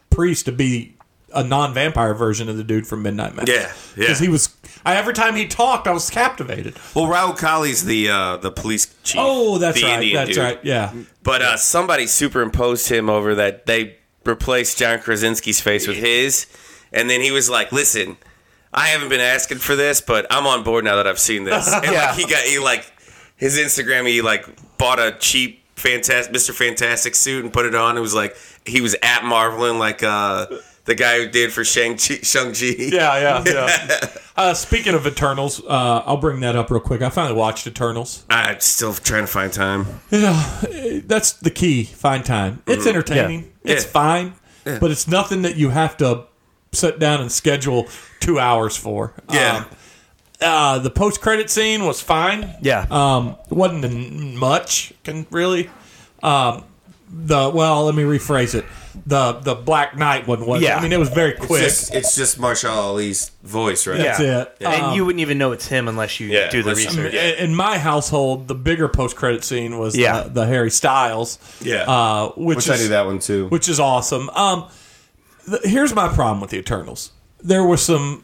priest 0.09 0.45
to 0.45 0.51
be 0.51 0.95
a 1.33 1.43
non-vampire 1.43 2.13
version 2.15 2.49
of 2.49 2.57
the 2.57 2.63
dude 2.63 2.87
from 2.87 3.03
Midnight 3.03 3.35
Mass. 3.35 3.47
Yeah, 3.47 3.55
yeah. 3.55 3.71
Because 3.95 4.19
he 4.19 4.27
was. 4.29 4.49
I, 4.85 4.95
every 4.95 5.13
time 5.13 5.35
he 5.35 5.45
talked, 5.47 5.87
I 5.87 5.91
was 5.91 6.09
captivated. 6.09 6.75
Well, 6.95 7.05
Rahul 7.05 7.37
Kohli's 7.37 7.85
the 7.85 8.09
uh, 8.09 8.37
the 8.37 8.51
police 8.51 8.93
chief. 9.03 9.21
Oh, 9.23 9.57
that's 9.57 9.79
the 9.79 9.85
right. 9.85 9.93
Indian 9.95 10.15
that's 10.15 10.29
dude. 10.29 10.37
right. 10.43 10.59
Yeah. 10.63 10.93
But 11.23 11.41
uh, 11.41 11.57
somebody 11.57 12.07
superimposed 12.07 12.89
him 12.89 13.09
over 13.09 13.35
that. 13.35 13.65
They 13.65 13.95
replaced 14.25 14.77
John 14.79 14.99
Krasinski's 14.99 15.61
face 15.61 15.87
with 15.87 15.97
his, 15.97 16.45
and 16.91 17.09
then 17.09 17.21
he 17.21 17.31
was 17.31 17.49
like, 17.49 17.71
"Listen, 17.71 18.17
I 18.73 18.87
haven't 18.87 19.09
been 19.09 19.19
asking 19.21 19.57
for 19.59 19.75
this, 19.75 20.01
but 20.01 20.27
I'm 20.29 20.45
on 20.47 20.63
board 20.63 20.83
now 20.85 20.95
that 20.97 21.07
I've 21.07 21.19
seen 21.19 21.43
this." 21.43 21.67
And 21.73 21.85
Yeah. 21.85 22.07
like 22.07 22.15
he 22.15 22.25
got 22.25 22.43
he 22.43 22.59
like 22.59 22.91
his 23.35 23.57
Instagram. 23.57 24.07
He 24.07 24.21
like 24.21 24.45
bought 24.77 24.99
a 24.99 25.11
cheap 25.19 25.63
fantastic 25.75 26.33
Mr. 26.35 26.53
Fantastic 26.53 27.15
suit 27.15 27.43
and 27.43 27.53
put 27.53 27.65
it 27.65 27.73
on. 27.75 27.97
It 27.97 28.01
was 28.01 28.13
like 28.13 28.35
he 28.65 28.81
was 28.81 28.95
at 29.01 29.23
marveling 29.23 29.79
like 29.79 30.03
uh, 30.03 30.45
the 30.85 30.93
guy 30.95 31.19
who 31.19 31.29
did 31.29 31.51
for 31.53 31.63
Shang 31.63 31.93
Chi. 31.93 32.15
Shang 32.21 32.53
Chi. 32.53 32.75
Yeah, 32.77 33.17
yeah, 33.19 33.43
yeah. 33.45 34.07
uh, 34.37 34.53
speaking 34.53 34.93
of 34.93 35.07
Eternals, 35.07 35.61
uh, 35.65 36.03
I'll 36.05 36.17
bring 36.17 36.39
that 36.41 36.55
up 36.55 36.69
real 36.69 36.79
quick. 36.81 37.01
I 37.01 37.09
finally 37.09 37.35
watched 37.37 37.65
Eternals. 37.67 38.25
I'm 38.29 38.59
still 38.59 38.93
trying 38.93 39.23
to 39.23 39.27
find 39.27 39.53
time. 39.53 39.85
Yeah, 40.11 41.01
that's 41.05 41.33
the 41.33 41.51
key. 41.51 41.83
Find 41.85 42.25
time. 42.25 42.61
It's 42.67 42.85
entertaining. 42.85 43.51
It's 43.63 43.85
Yeah. 43.85 43.91
fine, 43.91 44.33
but 44.65 44.91
it's 44.91 45.07
nothing 45.07 45.43
that 45.43 45.55
you 45.55 45.69
have 45.69 45.95
to 45.97 46.25
sit 46.71 46.99
down 46.99 47.21
and 47.21 47.31
schedule 47.31 47.87
two 48.19 48.39
hours 48.39 48.75
for. 48.77 49.13
Yeah. 49.31 49.57
Um, 49.57 49.65
uh, 50.41 50.79
the 50.79 50.89
post 50.89 51.19
credit 51.21 51.49
scene 51.49 51.85
was 51.85 51.99
fine. 52.01 52.55
Yeah. 52.61 52.85
Um, 52.89 53.35
wasn't 53.49 53.85
n- 53.85 54.37
much. 54.37 54.93
Can 55.03 55.25
really. 55.31 55.69
Um, 56.23 56.63
the 57.11 57.49
well, 57.49 57.85
let 57.85 57.95
me 57.95 58.03
rephrase 58.03 58.55
it. 58.55 58.65
The 59.05 59.33
the 59.33 59.55
Black 59.55 59.97
Knight 59.97 60.27
one 60.27 60.45
was. 60.45 60.61
Yeah. 60.61 60.77
I 60.77 60.81
mean, 60.81 60.91
it 60.93 60.99
was 60.99 61.09
very 61.09 61.33
quick. 61.33 61.63
It's 61.63 61.79
just, 61.89 61.95
it's 61.95 62.15
just 62.15 62.39
Mahershala 62.39 62.75
Ali's 62.75 63.31
voice, 63.43 63.87
right? 63.87 63.97
That's 63.97 64.19
Yeah. 64.19 64.41
it. 64.43 64.55
and 64.61 64.83
Um, 64.83 64.93
you 64.95 65.05
wouldn't 65.05 65.21
even 65.21 65.37
know 65.37 65.51
it's 65.51 65.67
him 65.67 65.87
unless 65.87 66.19
you 66.19 66.27
Yeah, 66.27 66.49
do 66.49 66.61
the 66.63 66.69
unless- 66.71 66.85
research. 66.95 67.13
in 67.13 67.35
in 67.49 67.55
my 67.55 67.77
household, 67.77 68.47
the 68.47 68.55
bigger 68.55 68.87
post 68.87 69.15
credit 69.15 69.43
scene 69.43 69.77
was 69.79 69.97
Yeah. 69.97 70.23
the, 70.23 70.29
the 70.29 70.45
Harry 70.45 70.71
Styles. 70.71 71.37
Yeah. 71.61 71.83
Uh, 71.89 72.29
which, 72.35 72.57
Which 72.57 72.65
is, 72.67 72.71
I 72.71 72.77
do 72.77 72.87
that 72.89 73.05
one 73.05 73.19
too. 73.19 73.47
which 73.47 73.67
is 73.69 73.79
awesome. 73.79 74.29
Um, 74.31 74.65
th- 75.49 75.63
here's 75.63 75.93
my 75.93 76.07
problem 76.07 76.41
with 76.41 76.49
the 76.51 76.57
Eternals. 76.57 77.11
There 77.41 77.63
was 77.63 77.81
some. 77.81 78.23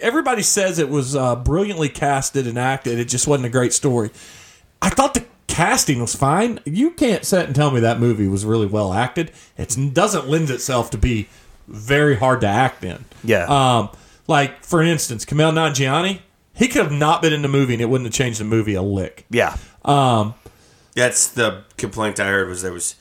Everybody 0.00 0.42
says 0.42 0.78
it 0.78 0.88
was 0.88 1.14
uh, 1.16 1.36
brilliantly 1.36 1.88
casted 1.88 2.46
and 2.46 2.58
acted. 2.58 2.98
It 2.98 3.06
just 3.06 3.26
wasn't 3.26 3.46
a 3.46 3.50
great 3.50 3.72
story. 3.72 4.10
I 4.82 4.90
thought 4.90 5.14
the 5.14 5.24
casting 5.46 6.00
was 6.00 6.14
fine. 6.14 6.60
You 6.64 6.90
can't 6.90 7.24
sit 7.24 7.46
and 7.46 7.54
tell 7.54 7.70
me 7.70 7.80
that 7.80 8.00
movie 8.00 8.28
was 8.28 8.44
really 8.44 8.66
well 8.66 8.92
acted. 8.92 9.30
It 9.56 9.76
doesn't 9.92 10.28
lend 10.28 10.50
itself 10.50 10.90
to 10.90 10.98
be 10.98 11.28
very 11.68 12.16
hard 12.16 12.40
to 12.42 12.46
act 12.46 12.84
in. 12.84 13.04
Yeah. 13.24 13.44
Um, 13.46 13.90
like 14.26 14.64
for 14.64 14.82
instance, 14.82 15.24
Kumail 15.24 15.52
Nanjiani, 15.52 16.20
he 16.54 16.68
could 16.68 16.82
have 16.82 16.92
not 16.92 17.22
been 17.22 17.32
in 17.32 17.42
the 17.42 17.48
movie 17.48 17.74
and 17.74 17.82
it 17.82 17.86
wouldn't 17.86 18.06
have 18.06 18.14
changed 18.14 18.40
the 18.40 18.44
movie 18.44 18.74
a 18.74 18.82
lick. 18.82 19.24
yeah. 19.30 19.56
Um, 19.84 20.34
That's 20.94 21.28
the 21.28 21.64
complaint 21.76 22.20
I 22.20 22.26
heard 22.26 22.48
was 22.48 22.62
there 22.62 22.72
was 22.72 22.96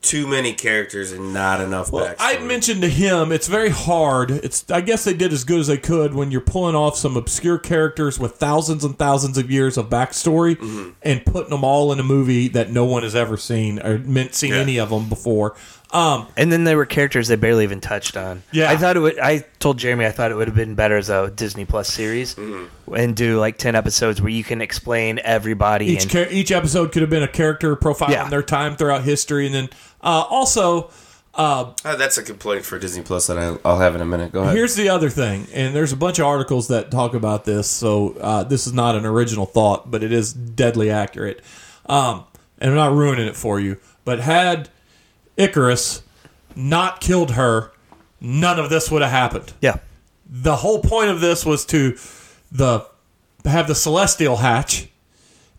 too 0.00 0.26
many 0.28 0.52
characters 0.52 1.10
and 1.10 1.34
not 1.34 1.60
enough 1.60 1.90
Well, 1.90 2.06
backstory. 2.06 2.16
I 2.20 2.38
mentioned 2.38 2.82
to 2.82 2.88
him 2.88 3.32
it's 3.32 3.48
very 3.48 3.70
hard. 3.70 4.30
It's 4.30 4.64
I 4.70 4.80
guess 4.80 5.02
they 5.04 5.12
did 5.12 5.32
as 5.32 5.42
good 5.44 5.58
as 5.58 5.66
they 5.66 5.76
could 5.76 6.14
when 6.14 6.30
you're 6.30 6.40
pulling 6.40 6.76
off 6.76 6.96
some 6.96 7.16
obscure 7.16 7.58
characters 7.58 8.16
with 8.18 8.36
thousands 8.36 8.84
and 8.84 8.96
thousands 8.96 9.36
of 9.38 9.50
years 9.50 9.76
of 9.76 9.88
backstory 9.90 10.54
Mm-hmm. 10.56 10.90
and 11.02 11.24
putting 11.26 11.50
them 11.50 11.64
all 11.64 11.92
in 11.92 11.98
a 11.98 12.04
movie 12.04 12.46
that 12.48 12.70
no 12.70 12.84
one 12.84 13.02
has 13.02 13.16
ever 13.16 13.36
seen 13.36 13.80
or 13.80 13.98
meant 13.98 14.34
seen 14.34 14.52
Yeah. 14.52 14.58
any 14.60 14.78
of 14.78 14.90
them 14.90 15.08
before. 15.08 15.56
Um, 15.90 16.26
And 16.36 16.52
then 16.52 16.64
there 16.64 16.76
were 16.76 16.84
characters 16.84 17.28
they 17.28 17.36
barely 17.36 17.64
even 17.64 17.80
touched 17.80 18.16
on. 18.16 18.42
Yeah. 18.52 18.70
I 18.70 18.76
thought 18.76 18.96
it 18.96 19.00
would. 19.00 19.18
I 19.18 19.44
told 19.58 19.78
Jeremy 19.78 20.04
I 20.04 20.10
thought 20.10 20.30
it 20.30 20.34
would 20.34 20.46
have 20.48 20.54
been 20.56 20.74
better 20.74 20.96
as 20.98 21.08
a 21.08 21.30
Disney 21.34 21.64
Plus 21.64 21.88
series 21.88 22.34
Mm-hmm. 22.34 22.94
and 22.94 23.16
do 23.16 23.38
like 23.40 23.56
ten 23.56 23.74
episodes 23.74 24.20
where 24.20 24.30
you 24.30 24.44
can 24.44 24.60
explain 24.60 25.18
everybody. 25.24 25.86
each 25.86 26.02
and, 26.02 26.10
char- 26.10 26.28
each 26.30 26.52
episode 26.52 26.92
could 26.92 27.00
have 27.00 27.10
been 27.10 27.22
a 27.22 27.28
character 27.28 27.74
profile 27.74 28.10
Yeah. 28.10 28.24
on 28.24 28.30
their 28.30 28.42
time 28.42 28.76
throughout 28.76 29.04
history, 29.04 29.46
and 29.46 29.54
then 29.54 29.68
uh, 30.02 30.24
also. 30.28 30.90
Uh, 31.34 31.72
Uh, 31.84 31.94
that's 31.94 32.18
a 32.18 32.22
complaint 32.22 32.64
for 32.64 32.78
Disney 32.80 33.02
Plus 33.02 33.28
that 33.28 33.38
I, 33.38 33.56
I'll 33.64 33.78
have 33.78 33.94
in 33.94 34.00
a 34.00 34.04
minute. 34.04 34.32
Go 34.32 34.42
ahead. 34.42 34.56
Here's 34.56 34.74
the 34.74 34.88
other 34.88 35.08
thing, 35.08 35.46
and 35.54 35.74
there's 35.74 35.92
a 35.92 35.96
bunch 35.96 36.18
of 36.18 36.26
articles 36.26 36.66
that 36.68 36.90
talk 36.90 37.14
about 37.14 37.44
this, 37.44 37.68
so 37.68 38.16
uh, 38.20 38.42
this 38.42 38.66
is 38.66 38.72
not 38.72 38.96
an 38.96 39.06
original 39.06 39.46
thought, 39.46 39.88
but 39.90 40.02
it 40.02 40.10
is 40.12 40.32
deadly 40.32 40.90
accurate. 40.90 41.40
Um, 41.86 42.24
and 42.58 42.70
I'm 42.70 42.76
not 42.76 42.92
ruining 42.92 43.26
it 43.28 43.36
for 43.36 43.60
you, 43.60 43.76
but 44.04 44.18
had 44.18 44.68
Icarus 45.38 46.02
not 46.54 47.00
killed 47.00 47.30
her, 47.32 47.72
none 48.20 48.58
of 48.58 48.68
this 48.68 48.90
would 48.90 49.00
have 49.00 49.10
happened. 49.10 49.52
yeah, 49.62 49.76
The 50.28 50.56
whole 50.56 50.80
point 50.82 51.08
of 51.10 51.20
this 51.20 51.46
was 51.46 51.64
to 51.66 51.96
the 52.52 52.84
have 53.44 53.68
the 53.68 53.74
celestial 53.74 54.36
hatch 54.36 54.88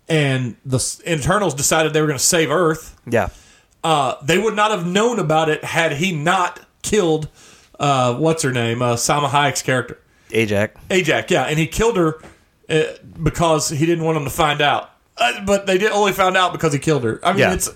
and 0.08 0.56
the 0.66 0.80
Eternals 1.08 1.54
decided 1.54 1.94
they 1.94 2.02
were 2.02 2.08
going 2.08 2.20
to 2.20 2.24
save 2.24 2.52
Earth, 2.52 2.96
Yeah. 3.10 3.30
uh, 3.84 4.16
they 4.22 4.38
would 4.38 4.56
not 4.56 4.72
have 4.72 4.86
known 4.86 5.18
about 5.20 5.50
it 5.50 5.64
had 5.64 5.94
he 5.94 6.12
not 6.12 6.60
killed 6.82 7.30
uh, 7.80 8.14
what's 8.16 8.44
her 8.44 8.52
name, 8.52 8.82
uh, 8.82 8.96
Salma 8.96 9.30
Hayek's 9.30 9.62
character, 9.62 9.98
Ajax. 10.32 10.80
Ajax. 10.90 11.32
Yeah, 11.32 11.44
and 11.44 11.58
he 11.58 11.66
killed 11.66 11.96
her 11.96 12.22
uh, 12.70 12.84
because 13.24 13.70
he 13.70 13.86
didn't 13.86 14.04
want 14.04 14.16
them 14.18 14.26
to 14.26 14.30
find 14.30 14.60
out. 14.62 14.92
Uh, 15.18 15.44
but 15.46 15.66
they 15.66 15.78
did 15.78 15.92
only 15.92 16.12
found 16.12 16.36
out 16.36 16.52
because 16.52 16.74
he 16.74 16.80
killed 16.80 17.04
her. 17.06 17.20
I 17.24 17.32
mean, 17.32 17.40
Yeah. 17.40 17.54
it's 17.54 17.70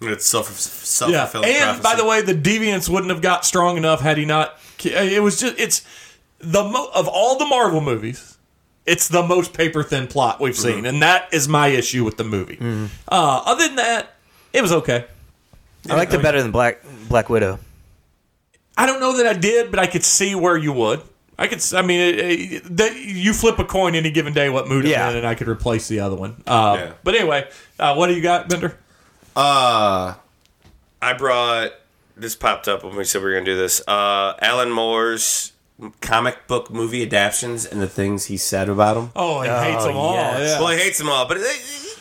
It's 0.00 0.26
self 0.26 0.48
self 0.50 1.10
yeah. 1.10 1.26
fulfilling 1.26 1.56
And 1.56 1.82
by 1.82 1.94
the 1.96 2.04
way, 2.04 2.22
the 2.22 2.34
deviants 2.34 2.88
wouldn't 2.88 3.10
have 3.10 3.22
got 3.22 3.44
strong 3.44 3.76
enough 3.76 4.00
had 4.00 4.16
he 4.16 4.24
not. 4.24 4.58
It 4.84 5.22
was 5.22 5.40
just 5.40 5.58
it's 5.58 5.84
the 6.38 6.62
mo- 6.62 6.90
of 6.94 7.08
all 7.08 7.36
the 7.38 7.46
Marvel 7.46 7.80
movies. 7.80 8.36
It's 8.86 9.08
the 9.08 9.22
most 9.22 9.52
paper 9.52 9.82
thin 9.82 10.06
plot 10.06 10.40
we've 10.40 10.56
seen, 10.56 10.86
and 10.86 11.02
that 11.02 11.28
is 11.34 11.46
my 11.46 11.68
issue 11.68 12.04
with 12.04 12.16
the 12.16 12.24
movie. 12.24 12.58
Uh, 12.60 13.42
other 13.44 13.66
than 13.66 13.76
that, 13.76 14.14
it 14.52 14.62
was 14.62 14.72
okay. 14.72 15.04
I 15.90 15.94
liked 15.94 16.14
it 16.14 16.22
better 16.22 16.40
than 16.40 16.52
Black 16.52 16.82
Black 17.08 17.28
Widow. 17.28 17.58
I 18.76 18.86
don't 18.86 19.00
know 19.00 19.16
that 19.18 19.26
I 19.26 19.34
did, 19.34 19.70
but 19.70 19.80
I 19.80 19.88
could 19.88 20.04
see 20.04 20.34
where 20.34 20.56
you 20.56 20.72
would. 20.72 21.02
I 21.38 21.48
could. 21.48 21.60
I 21.74 21.82
mean, 21.82 22.00
it, 22.00 22.18
it, 22.18 22.76
that 22.76 22.96
you 22.96 23.32
flip 23.32 23.58
a 23.58 23.64
coin 23.64 23.94
any 23.94 24.10
given 24.10 24.32
day, 24.32 24.48
what 24.48 24.68
mood 24.68 24.86
Yeah. 24.86 25.04
I'm 25.06 25.10
in, 25.12 25.18
and 25.18 25.26
I 25.26 25.34
could 25.34 25.48
replace 25.48 25.88
the 25.88 26.00
other 26.00 26.16
one. 26.16 26.42
Uh, 26.46 26.76
Yeah. 26.78 26.92
But 27.04 27.14
anyway, 27.14 27.48
uh, 27.78 27.94
what 27.94 28.06
do 28.06 28.14
you 28.14 28.22
got, 28.22 28.48
Bender? 28.48 28.78
Uh, 29.38 30.14
I 31.00 31.12
brought 31.12 31.70
this 32.16 32.34
popped 32.34 32.66
up 32.66 32.82
when 32.82 32.96
we 32.96 33.04
said 33.04 33.22
we 33.22 33.28
were 33.28 33.34
gonna 33.34 33.44
do 33.44 33.56
this. 33.56 33.80
Uh, 33.86 34.34
Alan 34.42 34.72
Moore's 34.72 35.52
comic 36.00 36.48
book 36.48 36.72
movie 36.72 37.04
adaptations 37.04 37.64
and 37.64 37.80
the 37.80 37.86
things 37.88 38.24
he 38.26 38.36
said 38.36 38.68
about 38.68 38.94
them. 38.94 39.12
Oh, 39.14 39.42
he 39.42 39.48
Oh, 39.48 39.62
hates 39.62 39.84
them 39.84 39.96
all. 39.96 40.14
yes. 40.14 40.40
Yeah. 40.40 40.58
Well, 40.60 40.72
he 40.76 40.78
hates 40.82 40.98
them 40.98 41.08
all, 41.08 41.28
but 41.28 41.36
it, 41.36 41.44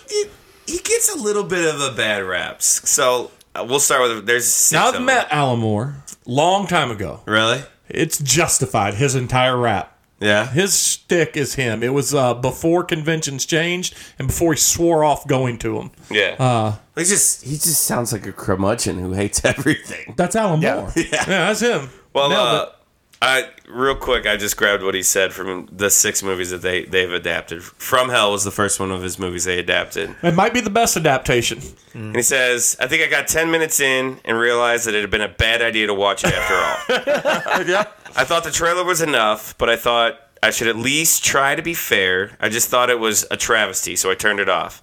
it, 0.09 0.31
he 0.65 0.79
gets 0.79 1.13
a 1.13 1.17
little 1.19 1.43
bit 1.43 1.73
of 1.73 1.79
a 1.79 1.91
bad 1.95 2.23
rap. 2.23 2.63
So 2.63 3.29
uh, 3.53 3.65
we'll 3.69 3.79
start 3.79 4.01
with 4.01 4.25
there's 4.25 4.47
six 4.47 4.71
now 4.73 4.83
of 4.88 4.88
I've 4.88 4.93
them. 4.95 5.05
met 5.05 5.27
Alan 5.29 5.59
Moore 5.59 5.95
long 6.25 6.65
time 6.65 6.89
ago. 6.89 7.21
Really? 7.27 7.61
It's 7.88 8.17
justified 8.17 8.95
his 8.95 9.13
entire 9.13 9.55
rap. 9.55 9.96
Yeah. 10.20 10.47
His 10.47 10.74
stick 10.74 11.38
is 11.38 11.55
him. 11.55 11.84
It 11.84 11.93
was 11.93 12.13
uh, 12.15 12.34
before 12.34 12.84
conventions 12.84 13.45
changed 13.45 13.95
and 14.18 14.28
before 14.28 14.53
he 14.53 14.57
swore 14.59 15.03
off 15.03 15.28
going 15.28 15.57
to 15.59 15.76
them. 15.78 15.91
Yeah. 16.09 16.36
Uh, 16.39 16.76
he 16.95 17.03
just 17.03 17.43
he 17.43 17.51
just 17.51 17.84
sounds 17.84 18.11
like 18.13 18.26
a 18.26 18.32
curmudgeon 18.34 18.97
who 18.97 19.13
hates 19.13 19.43
everything. 19.45 20.13
That's 20.18 20.36
Alan 20.36 20.61
Yeah. 20.61 20.76
Moore. 20.82 20.93
Yeah, 20.95 21.26
that's 21.26 21.59
him. 21.59 21.89
Well, 22.13 22.30
Nailed 22.30 22.47
uh, 22.47 22.65
it. 22.68 22.74
I 23.20 23.49
real 23.68 23.95
quick, 23.95 24.28
I 24.28 24.38
just 24.38 24.57
grabbed 24.57 24.84
what 24.84 24.93
he 24.93 25.01
said 25.01 25.34
from 25.34 25.68
the 25.72 25.89
six 25.89 26.22
movies 26.22 26.51
that 26.51 26.61
they 26.61 26.84
they've 26.86 27.11
adapted. 27.11 27.63
From 27.63 28.09
Hell 28.09 28.32
was 28.32 28.43
the 28.43 28.51
first 28.51 28.80
one 28.80 28.91
of 28.91 29.01
his 29.01 29.18
movies 29.18 29.43
they 29.45 29.57
adapted, 29.57 30.15
it 30.22 30.36
might 30.36 30.53
be 30.53 30.61
the 30.61 30.70
best 30.70 30.95
adaptation. 30.97 31.59
and 31.95 32.15
he 32.15 32.22
says, 32.22 32.78
"I 32.80 32.86
think 32.88 33.01
I 33.01 33.07
got 33.07 33.28
ten 33.28 33.49
minutes 33.49 33.80
in 33.80 34.20
and 34.24 34.38
realized 34.38 34.86
that 34.86 34.93
it 34.93 35.01
had 35.01 35.09
been 35.09 35.22
a 35.22 35.28
bad 35.28 35.63
idea 35.63 35.88
to 35.88 35.95
watch 35.95 36.24
it 36.24 36.32
after 36.32 36.53
all. 36.53 37.63
yeah. 37.68 37.86
I 38.18 38.24
thought 38.24 38.43
the 38.43 38.51
trailer 38.51 38.84
was 38.84 39.01
enough, 39.01 39.57
but 39.57 39.70
I 39.70 39.76
thought 39.76 40.20
I 40.41 40.49
should 40.49 40.68
at 40.68 40.76
least 40.76 41.24
try 41.24 41.55
to 41.55 41.61
be 41.61 41.74
fair. 41.74 42.36
I 42.39 42.49
just 42.49 42.68
thought 42.70 42.89
it 42.89 42.99
was 42.99 43.26
a 43.30 43.38
travesty, 43.38 43.95
so 43.95 44.09
I 44.09 44.15
turned 44.15 44.39
it 44.39 44.49
off. 44.49 44.82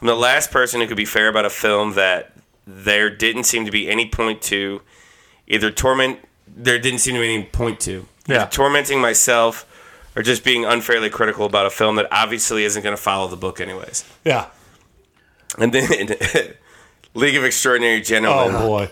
I'm 0.00 0.06
the 0.06 0.14
last 0.14 0.50
person 0.50 0.80
who 0.80 0.86
could 0.86 0.96
be 0.96 1.04
fair 1.04 1.28
about 1.28 1.44
a 1.44 1.50
film 1.50 1.94
that 1.94 2.32
there 2.66 3.10
didn't 3.10 3.44
seem 3.44 3.66
to 3.66 3.70
be 3.70 3.90
any 3.90 4.08
point 4.08 4.40
to, 4.42 4.80
either 5.46 5.70
torment. 5.70 6.20
There 6.46 6.78
didn't 6.78 7.00
seem 7.00 7.14
to 7.14 7.20
be 7.20 7.34
any 7.34 7.44
point 7.44 7.80
to. 7.80 8.06
Yeah. 8.26 8.46
Tormenting 8.46 9.00
myself 9.00 9.66
or 10.16 10.22
just 10.22 10.42
being 10.42 10.64
unfairly 10.64 11.10
critical 11.10 11.44
about 11.46 11.66
a 11.66 11.70
film 11.70 11.96
that 11.96 12.08
obviously 12.10 12.64
isn't 12.64 12.82
going 12.82 12.96
to 12.96 13.02
follow 13.02 13.28
the 13.28 13.36
book 13.36 13.60
anyways. 13.60 14.04
Yeah. 14.24 14.46
And 15.58 15.72
then 15.72 15.88
League 17.14 17.36
of 17.36 17.44
Extraordinary 17.44 18.00
Gentlemen, 18.00 18.54
Oh 18.56 18.66
boy. 18.66 18.90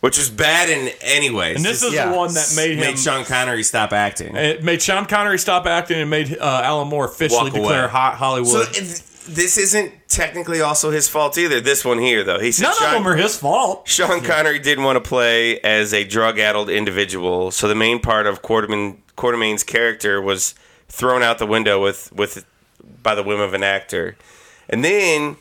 Which 0.00 0.18
was 0.18 0.28
bad 0.30 0.68
in 0.68 0.90
any 1.00 1.30
way. 1.30 1.54
And 1.54 1.64
this 1.64 1.82
is 1.82 1.92
Yeah. 1.94 2.10
the 2.10 2.16
one 2.16 2.34
that 2.34 2.52
made 2.54 2.72
him. 2.72 2.80
made 2.80 2.98
Sean 2.98 3.24
Connery 3.24 3.62
stop 3.62 3.92
acting. 3.92 4.36
it 4.36 4.62
made 4.62 4.82
Sean 4.82 5.06
Connery 5.06 5.38
stop 5.38 5.66
acting 5.66 5.98
and 5.98 6.10
made 6.10 6.36
uh, 6.38 6.60
Alan 6.64 6.88
Moore 6.88 7.06
officially 7.06 7.44
Walk 7.50 7.52
declare 7.54 7.84
away. 7.84 7.90
hot 7.92 8.14
Hollywood. 8.16 8.50
So 8.50 8.60
if, 8.82 9.26
this 9.26 9.56
isn't 9.56 9.92
technically 10.08 10.60
also 10.60 10.90
his 10.90 11.08
fault 11.08 11.36
either. 11.38 11.60
This 11.60 11.84
one 11.84 11.98
here, 11.98 12.22
though, 12.22 12.38
he 12.38 12.52
said 12.52 12.64
None 12.64 12.74
Sean, 12.76 12.86
of 12.88 12.92
them 12.94 13.08
are 13.08 13.16
his 13.16 13.36
fault. 13.38 13.88
Sean 13.88 14.20
Connery 14.22 14.58
didn't 14.60 14.84
want 14.84 15.02
to 15.02 15.08
play 15.08 15.58
as 15.60 15.92
a 15.92 16.04
drug-addled 16.04 16.70
individual, 16.70 17.50
so 17.50 17.66
the 17.66 17.74
main 17.74 17.98
part 17.98 18.26
of 18.26 18.42
Quarterman 18.42 18.98
Quatermain's 19.16 19.64
character 19.64 20.20
was 20.22 20.54
thrown 20.88 21.22
out 21.24 21.38
the 21.38 21.46
window 21.46 21.82
with 21.82 22.12
with 22.12 22.44
by 23.02 23.14
the 23.16 23.22
whim 23.24 23.40
of 23.40 23.52
an 23.54 23.64
actor, 23.64 24.16
and 24.68 24.84
then 24.84 25.38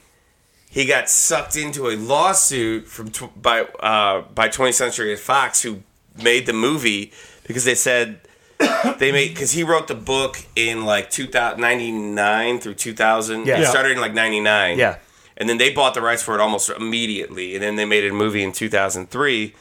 he 0.76 0.86
got 0.86 1.10
sucked 1.10 1.56
into 1.56 1.88
a 1.88 1.96
lawsuit 1.96 2.86
from 2.86 3.10
tw- 3.10 3.42
by 3.42 3.62
uh, 3.62 4.24
by 4.36 4.50
20th 4.50 4.74
Century 4.74 5.16
Fox, 5.16 5.62
who 5.62 5.80
made 6.22 6.46
the 6.46 6.52
movie 6.52 7.14
because 7.48 7.64
they 7.64 7.76
said 7.76 8.20
they 9.00 9.10
made 9.14 9.30
because 9.30 9.54
he 9.54 9.64
wrote 9.64 9.88
the 9.88 9.96
book 9.96 10.44
in 10.54 10.84
like 10.84 11.10
2099 11.10 12.60
through 12.60 12.74
2000. 12.74 13.48
Yeah. 13.48 13.62
It 13.62 13.68
started 13.68 13.94
in 13.94 14.02
like 14.02 14.14
99. 14.14 14.78
Yeah. 14.78 14.98
And 15.38 15.48
then 15.48 15.58
they 15.60 15.74
bought 15.74 15.94
the 15.94 16.02
rights 16.02 16.24
for 16.24 16.36
it 16.36 16.42
almost 16.42 16.70
immediately. 16.70 17.56
And 17.56 17.64
then 17.64 17.78
they 17.78 17.86
made 17.86 18.04
a 18.04 18.12
movie 18.12 18.44
in 18.44 18.52
2003. 18.52 19.56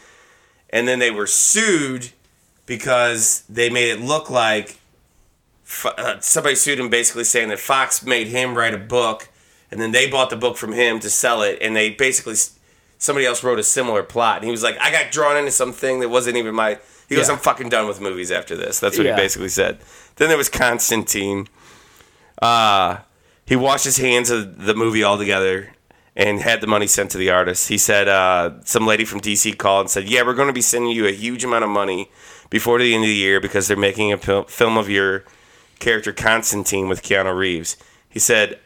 And 0.71 0.89
then 0.89 0.99
they 0.99 1.13
were 1.13 1.29
sued 1.29 2.11
because 2.67 3.45
they 3.49 3.71
made 3.71 3.89
it 3.89 4.01
look 4.01 4.31
like 4.31 4.79
uh, 5.85 6.19
somebody 6.19 6.57
sued 6.57 6.81
him 6.81 6.89
basically 6.89 7.23
saying 7.23 7.51
that 7.51 7.61
Fox 7.61 8.05
made 8.05 8.27
him 8.27 8.57
write 8.57 8.75
a 8.75 8.79
book. 8.79 9.29
And 9.75 9.83
then 9.83 9.91
they 9.91 10.09
bought 10.09 10.31
the 10.31 10.37
book 10.37 10.57
from 10.57 10.73
him 10.73 11.01
to 11.01 11.11
sell 11.11 11.43
it. 11.43 11.59
And 11.61 11.75
they 11.75 11.91
basically, 11.91 12.37
somebody 12.99 13.27
else 13.27 13.43
wrote 13.43 13.59
a 13.59 13.65
similar 13.65 14.05
plot. 14.05 14.37
And 14.37 14.45
he 14.45 14.53
was 14.53 14.63
like, 14.63 14.79
I 14.79 14.93
got 14.93 15.11
drawn 15.11 15.37
into 15.37 15.51
something 15.51 15.99
that 15.99 16.09
wasn't 16.09 16.37
even 16.37 16.55
my. 16.55 16.79
He 17.09 17.17
goes, 17.17 17.27
Yeah. 17.27 17.35
I'm 17.35 17.41
fucking 17.41 17.71
done 17.71 17.89
with 17.89 18.01
movies 18.01 18.31
after 18.31 18.55
this. 18.57 18.79
That's 18.79 18.97
what 18.97 19.05
Yeah. 19.05 19.17
he 19.17 19.21
basically 19.21 19.49
said. 19.49 19.79
Then 20.15 20.29
there 20.29 20.39
was 20.39 20.49
Constantine. 20.49 21.49
Uh, 22.41 22.99
he 23.47 23.57
washed 23.57 23.85
his 23.85 23.97
hands 23.97 24.31
of 24.31 24.65
the 24.65 24.75
movie 24.75 25.03
altogether 25.03 25.73
and 26.17 26.41
had 26.41 26.61
the 26.61 26.69
money 26.69 26.87
sent 26.87 27.11
to 27.11 27.19
the 27.19 27.31
artist. 27.31 27.69
He 27.69 27.77
said 27.77 28.07
uh, 28.07 28.53
some 28.65 28.87
lady 28.87 29.05
from 29.05 29.21
DC 29.21 29.59
called 29.59 29.81
and 29.87 29.91
said, 29.91 30.09
"Yeah, 30.09 30.23
we're 30.23 30.35
going 30.35 30.47
to 30.47 30.53
be 30.55 30.61
sending 30.63 30.93
you 30.93 31.07
a 31.09 31.13
huge 31.13 31.43
amount 31.43 31.65
of 31.65 31.71
money 31.71 32.11
before 32.49 32.79
the 32.79 32.95
end 32.95 33.03
of 33.03 33.09
the 33.09 33.15
year 33.17 33.41
because 33.41 33.67
they're 33.67 33.77
making 33.77 34.13
a 34.13 34.19
film 34.45 34.79
of 34.79 34.89
your 34.89 35.25
character 35.81 36.13
Constantine 36.13 36.89
with 36.89 37.03
Keanu 37.03 37.37
Reeves." 37.37 37.77
He 38.09 38.21
said, 38.21 38.61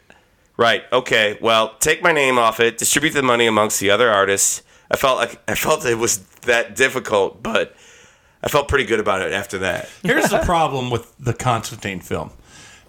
"Right, 0.59 0.83
okay, 0.91 1.37
well, 1.41 1.75
take 1.79 2.03
my 2.03 2.11
name 2.11 2.37
off 2.37 2.59
it, 2.59 2.77
distribute 2.77 3.11
the 3.13 3.23
money 3.23 3.47
amongst 3.47 3.79
the 3.79 3.89
other 3.89 4.09
artists." 4.09 4.61
I 4.91 4.97
felt 4.97 5.17
like 5.17 5.39
I 5.47 5.55
felt 5.55 5.85
it 5.85 5.95
was 5.97 6.19
that 6.43 6.75
difficult, 6.75 7.41
but 7.43 7.75
I 8.43 8.47
felt 8.49 8.67
pretty 8.67 8.85
good 8.85 8.99
about 8.99 9.21
it 9.21 9.31
after 9.33 9.57
that. 9.59 9.89
Here's 10.03 10.29
the 10.29 10.39
problem 10.39 10.89
with 10.89 11.13
the 11.19 11.33
Constantine 11.33 11.99
film. 11.99 12.31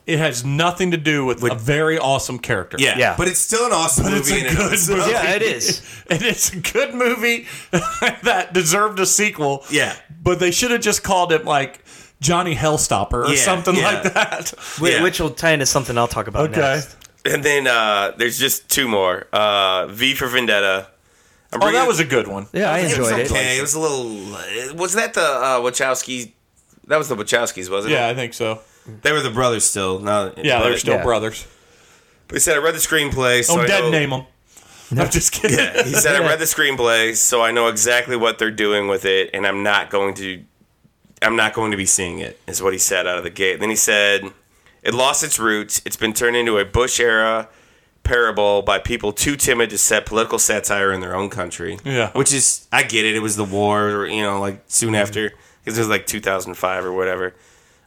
It 0.06 0.18
has 0.18 0.44
nothing 0.44 0.90
to 0.90 0.96
do 0.96 1.24
with, 1.24 1.40
a 1.44 1.54
very 1.54 1.96
awesome 1.98 2.38
character. 2.40 2.76
Yeah. 2.80 2.98
yeah. 2.98 3.14
but 3.16 3.28
it's 3.28 3.38
still 3.38 3.66
an 3.66 3.72
awesome 3.72 4.04
But 4.04 4.12
movie. 4.14 4.32
It's 4.34 4.52
a 4.52 4.56
good 4.56 4.72
itself. 4.72 4.98
movie. 5.00 5.10
Yeah, 5.12 5.34
it 5.36 5.42
is. 5.42 5.82
and 6.10 6.22
it's 6.22 6.52
a 6.52 6.56
good 6.56 6.94
movie 6.94 7.46
that 7.70 8.50
deserved 8.52 8.98
a 8.98 9.06
sequel. 9.06 9.64
Yeah. 9.70 9.94
But 10.22 10.40
they 10.40 10.50
should 10.50 10.72
have 10.72 10.80
just 10.80 11.04
called 11.04 11.32
it 11.32 11.44
like 11.44 11.84
Johnny 12.20 12.56
Hellstopper 12.56 13.24
or 13.26 13.28
Yeah, 13.28 13.36
something 13.36 13.76
yeah. 13.76 13.82
like 13.84 14.14
that. 14.14 14.48
Whi- 14.78 14.90
Yeah. 14.90 15.02
Which 15.02 15.20
will 15.20 15.30
tie 15.30 15.52
into 15.52 15.66
something 15.66 15.96
I'll 15.96 16.08
talk 16.08 16.26
about 16.26 16.50
Okay. 16.50 16.60
next. 16.60 16.96
And 17.24 17.44
then 17.44 17.66
uh, 17.66 18.12
there's 18.16 18.38
just 18.38 18.68
two 18.70 18.88
more. 18.88 19.26
Uh, 19.32 19.86
v 19.88 20.14
for 20.14 20.26
Vendetta. 20.26 20.88
I'm 21.52 21.58
Oh, 21.60 21.64
bringing- 21.66 21.80
that 21.80 21.88
was 21.88 22.00
a 22.00 22.04
good 22.04 22.28
one. 22.28 22.46
Yeah, 22.52 22.72
I 22.72 22.78
it 22.78 22.84
was 22.98 23.10
enjoyed 23.10 23.20
it. 23.26 23.30
okay. 23.30 23.58
It 23.58 23.60
was 23.60 23.74
a 23.74 23.80
little. 23.80 24.74
Was 24.76 24.94
that 24.94 25.14
the 25.14 25.20
uh, 25.22 25.60
Wachowski? 25.60 26.32
That 26.86 26.96
was 26.98 27.08
the 27.08 27.16
Wachowskis, 27.16 27.70
wasn't 27.70 27.92
it? 27.92 27.96
Yeah, 27.96 28.08
it? 28.08 28.12
I 28.12 28.14
think 28.14 28.34
so. 28.34 28.60
they 29.02 29.12
were 29.12 29.20
the 29.20 29.30
brothers 29.30 29.64
still. 29.64 29.98
No, 29.98 30.32
Yeah, 30.36 30.58
but- 30.60 30.68
they're 30.68 30.78
still 30.78 30.94
yeah. 30.94 31.02
brothers. 31.02 31.46
But 32.28 32.36
he 32.36 32.40
said 32.40 32.54
I 32.56 32.60
read 32.60 32.74
the 32.74 32.78
screenplay. 32.78 33.44
So 33.44 33.56
Don't 33.56 33.64
I 33.64 33.66
dead 33.66 33.80
know, 33.82 33.90
name 33.90 34.10
them. 34.10 34.26
I'm 34.92 35.10
just 35.10 35.32
kidding. 35.32 35.58
Yeah, 35.58 35.82
He 35.84 35.92
said 35.94 36.14
I 36.16 36.20
read 36.26 36.38
the 36.38 36.44
screenplay, 36.46 37.16
so 37.16 37.42
I 37.42 37.50
know 37.52 37.66
exactly 37.68 38.16
what 38.16 38.38
they're 38.38 38.50
doing 38.52 38.86
with 38.88 39.04
it, 39.04 39.30
and 39.34 39.46
I'm 39.46 39.62
not 39.62 39.90
going 39.90 40.14
to. 40.14 40.42
I'm 41.22 41.36
not 41.36 41.52
going 41.52 41.70
to 41.72 41.76
be 41.76 41.86
seeing 41.86 42.18
it. 42.20 42.40
Is 42.46 42.62
what 42.62 42.72
he 42.72 42.78
said 42.78 43.06
out 43.06 43.18
of 43.18 43.24
the 43.24 43.30
gate. 43.30 43.60
Then 43.60 43.68
he 43.70 43.76
said 43.76 44.22
it 44.82 44.94
lost 44.94 45.22
its 45.22 45.38
roots. 45.38 45.82
It's 45.84 45.96
been 45.96 46.12
turned 46.12 46.36
into 46.36 46.58
a 46.58 46.64
Bush 46.64 47.00
era 47.00 47.48
parable 48.02 48.62
by 48.62 48.78
people 48.78 49.12
too 49.12 49.36
timid 49.36 49.70
to 49.70 49.78
set 49.78 50.06
political 50.06 50.38
satire 50.38 50.92
in 50.92 51.00
their 51.00 51.14
own 51.14 51.30
country. 51.30 51.78
Yeah. 51.84 52.10
which 52.12 52.32
is 52.32 52.66
I 52.72 52.82
get 52.82 53.04
it. 53.04 53.14
It 53.14 53.20
was 53.20 53.36
the 53.36 53.44
war, 53.44 54.06
you 54.06 54.22
know, 54.22 54.40
like 54.40 54.62
soon 54.66 54.88
mm-hmm. 54.88 54.96
after 54.96 55.32
because 55.62 55.78
it 55.78 55.80
was 55.80 55.88
like 55.88 56.06
2005 56.06 56.84
or 56.84 56.92
whatever. 56.92 57.34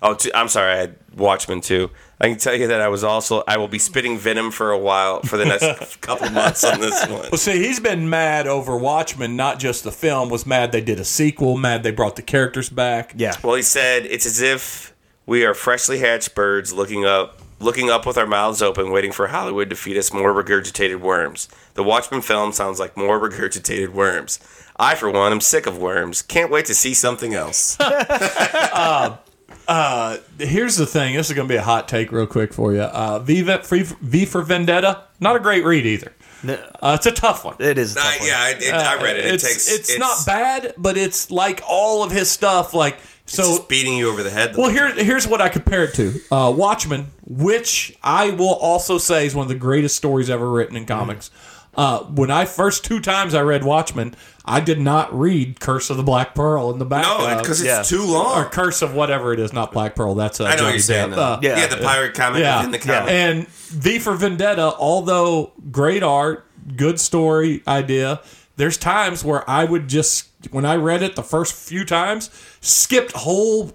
Oh, 0.01 0.17
i 0.21 0.39
I'm 0.39 0.49
sorry. 0.49 0.73
I 0.73 0.75
had 0.75 0.95
Watchmen 1.15 1.61
too. 1.61 1.89
I 2.19 2.27
can 2.27 2.37
tell 2.37 2.55
you 2.55 2.67
that 2.67 2.81
I 2.81 2.89
was 2.89 3.03
also 3.03 3.43
I 3.47 3.57
will 3.57 3.67
be 3.67 3.79
spitting 3.79 4.17
venom 4.17 4.51
for 4.51 4.71
a 4.71 4.77
while 4.77 5.21
for 5.21 5.37
the 5.37 5.45
next 5.45 6.01
couple 6.01 6.29
months 6.29 6.63
on 6.63 6.79
this 6.79 7.07
one. 7.07 7.21
Well, 7.31 7.37
see, 7.37 7.57
he's 7.57 7.79
been 7.79 8.09
mad 8.09 8.45
over 8.45 8.77
Watchmen, 8.77 9.35
not 9.35 9.59
just 9.59 9.83
the 9.83 9.91
film. 9.91 10.29
Was 10.29 10.45
mad 10.45 10.71
they 10.71 10.81
did 10.81 10.99
a 10.99 11.05
sequel. 11.05 11.57
Mad 11.57 11.83
they 11.83 11.91
brought 11.91 12.17
the 12.17 12.21
characters 12.21 12.69
back. 12.69 13.13
Yeah. 13.15 13.35
Well, 13.43 13.55
he 13.55 13.61
said 13.61 14.05
it's 14.05 14.25
as 14.25 14.41
if 14.41 14.92
we 15.25 15.45
are 15.45 15.53
freshly 15.53 15.99
hatched 15.99 16.35
birds 16.35 16.73
looking 16.73 17.05
up, 17.05 17.39
looking 17.59 17.89
up 17.89 18.05
with 18.05 18.17
our 18.17 18.25
mouths 18.25 18.61
open, 18.61 18.91
waiting 18.91 19.11
for 19.11 19.27
Hollywood 19.27 19.69
to 19.69 19.75
feed 19.75 19.97
us 19.97 20.13
more 20.13 20.33
regurgitated 20.33 20.99
worms. 20.99 21.47
The 21.75 21.83
Watchmen 21.83 22.21
film 22.21 22.51
sounds 22.51 22.79
like 22.79 22.97
more 22.97 23.19
regurgitated 23.19 23.89
worms. 23.89 24.39
I, 24.77 24.95
for 24.95 25.09
one, 25.09 25.31
am 25.31 25.41
sick 25.41 25.65
of 25.65 25.77
worms. 25.77 26.21
Can't 26.21 26.51
wait 26.51 26.65
to 26.65 26.73
see 26.73 26.93
something 26.93 27.33
else. 27.33 27.77
Here's 30.39 30.75
the 30.75 30.85
thing. 30.85 31.15
This 31.15 31.29
is 31.29 31.35
going 31.35 31.47
to 31.47 31.53
be 31.53 31.57
a 31.57 31.61
hot 31.61 31.87
take, 31.87 32.11
real 32.11 32.27
quick 32.27 32.53
for 32.53 32.73
you. 32.73 32.81
Uh, 32.81 33.19
v, 33.19 33.41
v, 33.43 33.83
v 34.01 34.25
for 34.25 34.41
Vendetta, 34.41 35.03
not 35.19 35.35
a 35.35 35.39
great 35.39 35.63
read 35.63 35.85
either. 35.85 36.11
Uh, 36.45 36.97
it's 36.97 37.05
a 37.05 37.11
tough 37.11 37.45
one. 37.45 37.55
It 37.59 37.77
is. 37.77 37.95
A 37.95 37.99
tough 37.99 38.05
I, 38.05 38.17
one. 38.17 38.27
yeah, 38.27 38.37
I, 38.37 38.49
it, 38.49 38.73
I 38.73 39.01
read 39.01 39.17
it. 39.17 39.25
It 39.25 39.33
it's, 39.35 39.43
takes. 39.43 39.71
It's, 39.71 39.97
not 39.97 40.25
bad, 40.25 40.73
but 40.77 40.97
it's 40.97 41.31
like 41.31 41.61
all 41.67 42.03
of 42.03 42.11
his 42.11 42.29
stuff. 42.29 42.73
Like 42.73 42.97
so, 43.25 43.43
Just 43.43 43.69
beating 43.69 43.97
you 43.97 44.09
over 44.09 44.21
the 44.21 44.29
head. 44.29 44.55
Well, 44.57 44.69
here, 44.69 44.93
here's 44.93 45.27
what 45.27 45.41
I 45.41 45.49
compare 45.49 45.85
it 45.85 45.93
to 45.95 46.19
uh, 46.31 46.53
Watchmen, 46.55 47.07
which 47.25 47.97
I 48.03 48.31
will 48.31 48.55
also 48.55 48.97
say 48.97 49.25
is 49.25 49.33
one 49.33 49.43
of 49.43 49.49
the 49.49 49.55
greatest 49.55 49.95
stories 49.95 50.29
ever 50.29 50.49
written 50.49 50.75
in 50.75 50.85
comics. 50.85 51.31
Uh, 51.75 52.03
when 52.03 52.29
I 52.29 52.45
first 52.45 52.85
two 52.85 52.99
times 52.99 53.33
I 53.33 53.41
read 53.41 53.63
Watchmen, 53.63 54.13
I 54.45 54.59
did 54.59 54.79
not 54.79 55.17
read 55.17 55.59
Curse 55.59 55.89
of 55.89 55.97
the 55.97 56.03
Black 56.03 56.35
Pearl 56.35 56.69
in 56.69 56.77
the 56.77 56.85
back. 56.85 57.03
no, 57.03 57.39
because 57.39 57.61
it's 57.61 57.67
yeah. 57.67 57.81
too 57.81 58.05
long. 58.05 58.45
or. 58.45 58.49
Curse 58.49 58.81
of 58.81 58.93
whatever 58.93 59.33
it 59.33 59.39
is, 59.39 59.53
not 59.53 59.71
Black 59.71 59.95
Pearl. 59.95 60.13
That's 60.13 60.39
uh, 60.39 60.43
I 60.43 60.47
know 60.47 60.51
what 60.51 60.57
Johnny 60.57 60.71
you're 60.73 60.79
saying. 60.79 61.09
Depp. 61.11 61.17
Uh, 61.17 61.39
yeah, 61.41 61.57
yeah. 61.57 61.67
the 61.67 61.77
pirate 61.77 62.13
comic 62.13 62.41
yeah, 62.41 62.57
within 62.57 62.71
the 62.71 62.79
comic. 62.79 63.09
and 63.11 63.47
V 63.47 63.99
for 63.99 64.13
Vendetta, 64.13 64.75
although 64.77 65.53
great 65.71 66.03
art, 66.03 66.45
good 66.75 66.99
story 66.99 67.63
idea, 67.67 68.21
there's 68.57 68.77
times 68.77 69.23
where 69.23 69.49
I 69.49 69.63
would 69.63 69.87
just 69.87 70.27
when 70.51 70.65
I 70.65 70.75
read 70.75 71.01
it 71.03 71.15
the 71.15 71.23
first 71.23 71.53
few 71.53 71.85
times, 71.85 72.29
skipped 72.61 73.11
whole 73.13 73.73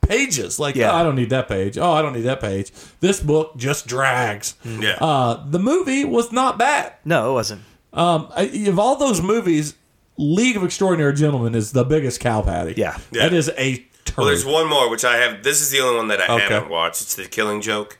pages. 0.00 0.58
Like, 0.58 0.74
Yeah. 0.76 0.92
oh, 0.92 0.96
I 0.96 1.02
don't 1.02 1.14
need 1.16 1.30
that 1.30 1.48
page. 1.48 1.78
Oh, 1.78 1.92
I 1.92 2.02
don't 2.02 2.12
need 2.14 2.22
that 2.22 2.40
page. 2.40 2.72
This 3.00 3.20
book 3.20 3.56
just 3.56 3.86
drags. 3.86 4.54
Yeah. 4.64 4.96
Uh, 5.00 5.44
the 5.46 5.58
movie 5.58 6.04
was 6.04 6.32
not 6.32 6.58
bad. 6.58 6.94
No, 7.04 7.30
it 7.30 7.34
wasn't. 7.34 7.62
Um, 7.92 8.28
I, 8.34 8.42
of 8.68 8.78
all 8.78 8.96
those 8.96 9.20
movies, 9.20 9.74
League 10.16 10.56
of 10.56 10.64
Extraordinary 10.64 11.14
Gentlemen 11.14 11.54
is 11.54 11.72
the 11.72 11.84
biggest 11.84 12.20
cow 12.20 12.42
patty. 12.42 12.74
Yeah. 12.76 12.98
Yeah. 13.10 13.22
that 13.28 13.32
is 13.34 13.50
a 13.56 13.84
turd. 14.04 14.16
Well, 14.18 14.26
there's 14.26 14.44
one 14.44 14.68
more 14.68 14.88
which 14.90 15.04
I 15.04 15.16
have. 15.18 15.42
This 15.42 15.60
is 15.60 15.70
the 15.70 15.80
only 15.80 15.96
one 15.96 16.08
that 16.08 16.20
I 16.20 16.34
Okay. 16.34 16.54
haven't 16.54 16.70
watched. 16.70 17.02
It's 17.02 17.14
the 17.14 17.24
Killing 17.26 17.60
Joke, 17.60 17.98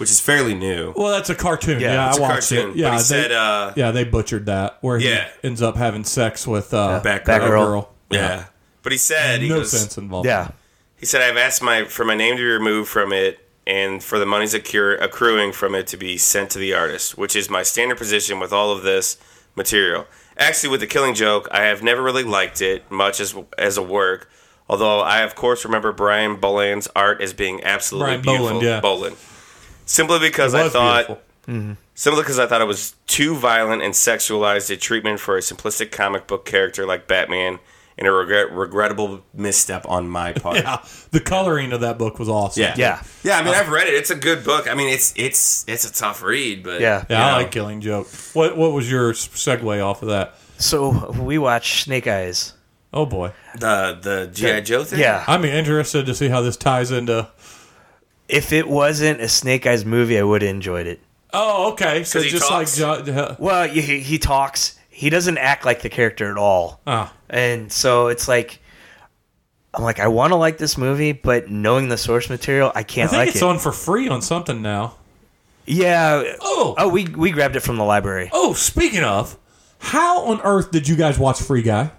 which 0.00 0.10
is 0.10 0.20
fairly 0.20 0.54
new. 0.54 0.92
Well, 0.96 1.12
that's 1.12 1.30
a 1.30 1.34
cartoon. 1.34 1.78
Yeah, 1.80 1.92
Yeah, 1.92 2.06
I 2.06 2.08
it's 2.08 2.18
a 2.18 2.20
watched 2.22 2.48
cartoon. 2.48 2.70
it. 2.70 2.76
Yeah, 2.76 2.88
but 2.88 2.92
he 2.92 2.98
they, 2.98 3.02
said, 3.04 3.32
uh, 3.32 3.72
yeah, 3.76 3.90
they 3.90 4.04
butchered 4.04 4.46
that 4.46 4.78
where 4.80 4.98
he 4.98 5.08
Yeah. 5.10 5.28
ends 5.44 5.60
up 5.62 5.76
having 5.76 6.04
sex 6.04 6.46
with 6.46 6.72
uh, 6.74 7.00
Batgirl. 7.04 7.20
a 7.22 7.30
Batgirl. 7.30 7.86
yeah. 8.10 8.44
But 8.82 8.92
he 8.92 8.98
said, 8.98 9.42
he 9.42 9.48
No 9.48 9.56
goes, 9.58 9.70
sense 9.72 9.98
involved. 9.98 10.26
Yeah. 10.26 10.48
he 10.96 11.04
said, 11.06 11.20
I've 11.22 11.36
asked 11.36 11.62
my 11.62 11.84
for 11.84 12.04
my 12.04 12.14
name 12.14 12.36
to 12.36 12.42
be 12.42 12.44
removed 12.48 12.88
from 12.88 13.12
it 13.12 13.46
and 13.66 14.02
for 14.02 14.18
the 14.18 14.24
monies 14.26 14.54
accru- 14.54 15.00
accruing 15.00 15.52
from 15.52 15.74
it 15.74 15.86
to 15.88 15.96
be 15.98 16.16
sent 16.16 16.50
to 16.52 16.58
the 16.58 16.72
artist, 16.74 17.18
which 17.18 17.36
is 17.36 17.50
my 17.50 17.62
standard 17.62 17.98
position 17.98 18.40
with 18.40 18.52
all 18.54 18.72
of 18.72 18.82
this 18.82 19.18
material. 19.54 20.06
Actually, 20.38 20.70
with 20.70 20.80
the 20.80 20.86
Killing 20.86 21.14
Joke, 21.14 21.46
I 21.52 21.64
have 21.64 21.82
never 21.82 22.02
really 22.02 22.22
liked 22.24 22.62
it 22.62 22.90
much 22.90 23.20
as 23.20 23.34
as 23.58 23.76
a 23.76 23.82
work. 23.82 24.30
Although 24.66 25.00
I, 25.00 25.20
of 25.20 25.34
course, 25.34 25.64
remember 25.64 25.92
Brian 25.92 26.36
Bolland's 26.36 26.88
art 26.96 27.20
as 27.20 27.34
being 27.34 27.62
absolutely 27.62 28.06
Brian 28.18 28.22
beautiful. 28.22 28.46
Bolland, 28.46 28.62
yeah. 28.66 28.80
Bolland. 28.80 29.16
Simply 29.90 30.18
because 30.20 30.54
I 30.54 30.62
was 30.64 30.72
thought 30.72 31.06
beautiful. 31.06 31.22
Mm-hmm. 31.48 31.72
Simply 31.94 32.22
because 32.22 32.38
I 32.38 32.46
thought 32.46 32.60
it 32.60 32.66
was 32.66 32.94
too 33.06 33.34
violent 33.34 33.82
and 33.82 33.92
sexualized 33.92 34.70
a 34.70 34.76
treatment 34.76 35.18
for 35.20 35.36
a 35.36 35.40
simplistic 35.40 35.90
comic 35.90 36.26
book 36.28 36.44
character 36.44 36.86
like 36.86 37.08
Batman, 37.08 37.58
and 37.98 38.06
a 38.06 38.12
regret- 38.12 38.52
regrettable 38.52 39.22
misstep 39.34 39.84
on 39.88 40.08
my 40.08 40.32
part. 40.44 40.56
Yeah, 40.58 40.82
the 41.10 41.18
coloring 41.20 41.72
of 41.72 41.80
that 41.80 41.98
book 41.98 42.18
was 42.20 42.28
awesome. 42.28 42.62
yeah, 42.62 42.74
Yeah. 42.78 43.02
yeah. 43.24 43.38
I 43.38 43.42
mean, 43.42 43.52
uh, 43.54 43.58
I've 43.58 43.68
read 43.70 43.88
it. 43.88 43.94
It's 43.94 44.10
a 44.10 44.14
good 44.14 44.44
book. 44.44 44.70
I 44.70 44.74
mean, 44.74 44.88
it's 44.88 45.12
it's 45.16 45.64
it's 45.68 45.84
a 45.84 45.92
tough 45.92 46.22
read, 46.22 46.62
but 46.62 46.80
Yeah. 46.80 47.04
yeah, 47.10 47.18
you 47.18 47.24
I 47.24 47.30
know. 47.32 47.36
like 47.42 47.50
Killing 47.50 47.80
Joke. 47.80 48.06
What 48.32 48.56
What 48.56 48.72
was 48.72 48.88
your 48.90 49.12
segue 49.12 49.84
off 49.84 50.02
of 50.02 50.08
that? 50.08 50.36
So 50.58 51.10
we 51.20 51.36
watched 51.38 51.82
Snake 51.84 52.06
Eyes. 52.06 52.54
Oh 52.92 53.06
boy, 53.06 53.32
the 53.58 53.98
the 54.00 54.30
GI 54.32 54.60
Joe 54.62 54.84
thing. 54.84 55.00
Yeah. 55.00 55.24
I'm 55.26 55.44
interested 55.44 56.06
to 56.06 56.14
see 56.14 56.28
how 56.28 56.42
this 56.42 56.56
ties 56.56 56.90
into. 56.92 57.28
If 58.32 58.52
it 58.52 58.68
wasn't 58.68 59.20
a 59.20 59.28
Snake 59.28 59.66
Eyes 59.66 59.84
movie, 59.84 60.18
I 60.18 60.22
would 60.22 60.42
have 60.42 60.50
enjoyed 60.50 60.86
it. 60.86 61.00
Oh, 61.32 61.72
okay. 61.72 62.04
So 62.04 62.18
'Cause 62.18 62.24
he 62.24 62.30
just 62.30 62.48
talks? 62.48 62.80
like 62.80 63.08
uh, 63.08 63.34
Well, 63.38 63.68
he, 63.68 64.00
he 64.00 64.18
talks. 64.18 64.78
He 64.88 65.10
doesn't 65.10 65.38
act 65.38 65.64
like 65.64 65.82
the 65.82 65.88
character 65.88 66.30
at 66.30 66.36
all. 66.36 66.80
ah, 66.86 67.12
And 67.28 67.72
so 67.72 68.08
it's 68.08 68.28
like, 68.28 68.60
I'm 69.74 69.82
like, 69.84 70.00
I 70.00 70.08
want 70.08 70.32
to 70.32 70.36
like 70.36 70.58
this 70.58 70.76
movie, 70.76 71.12
but 71.12 71.48
knowing 71.50 71.88
the 71.88 71.96
source 71.96 72.28
material, 72.28 72.72
I 72.74 72.80
I 72.80 72.82
can't 72.82 73.10
think 73.10 73.18
like 73.20 73.28
it's 73.30 73.38
it. 73.38 73.42
on 73.44 73.58
for 73.58 73.72
free 73.72 74.08
on 74.08 74.20
something 74.22 74.60
now. 74.62 74.96
yeah. 75.66 76.34
Oh. 76.40 76.74
Oh, 76.76 76.88
we 76.88 77.04
we 77.06 77.30
grabbed 77.30 77.54
it 77.56 77.60
from 77.60 77.76
the 77.76 77.84
library. 77.84 78.28
Oh, 78.32 78.52
speaking 78.52 79.04
of, 79.04 79.36
how 79.78 80.24
on 80.26 80.40
earth 80.42 80.70
did 80.72 80.88
you 80.88 80.96
guys 80.96 81.18
watch 81.18 81.40
Free 81.40 81.62
Guy? 81.62 81.92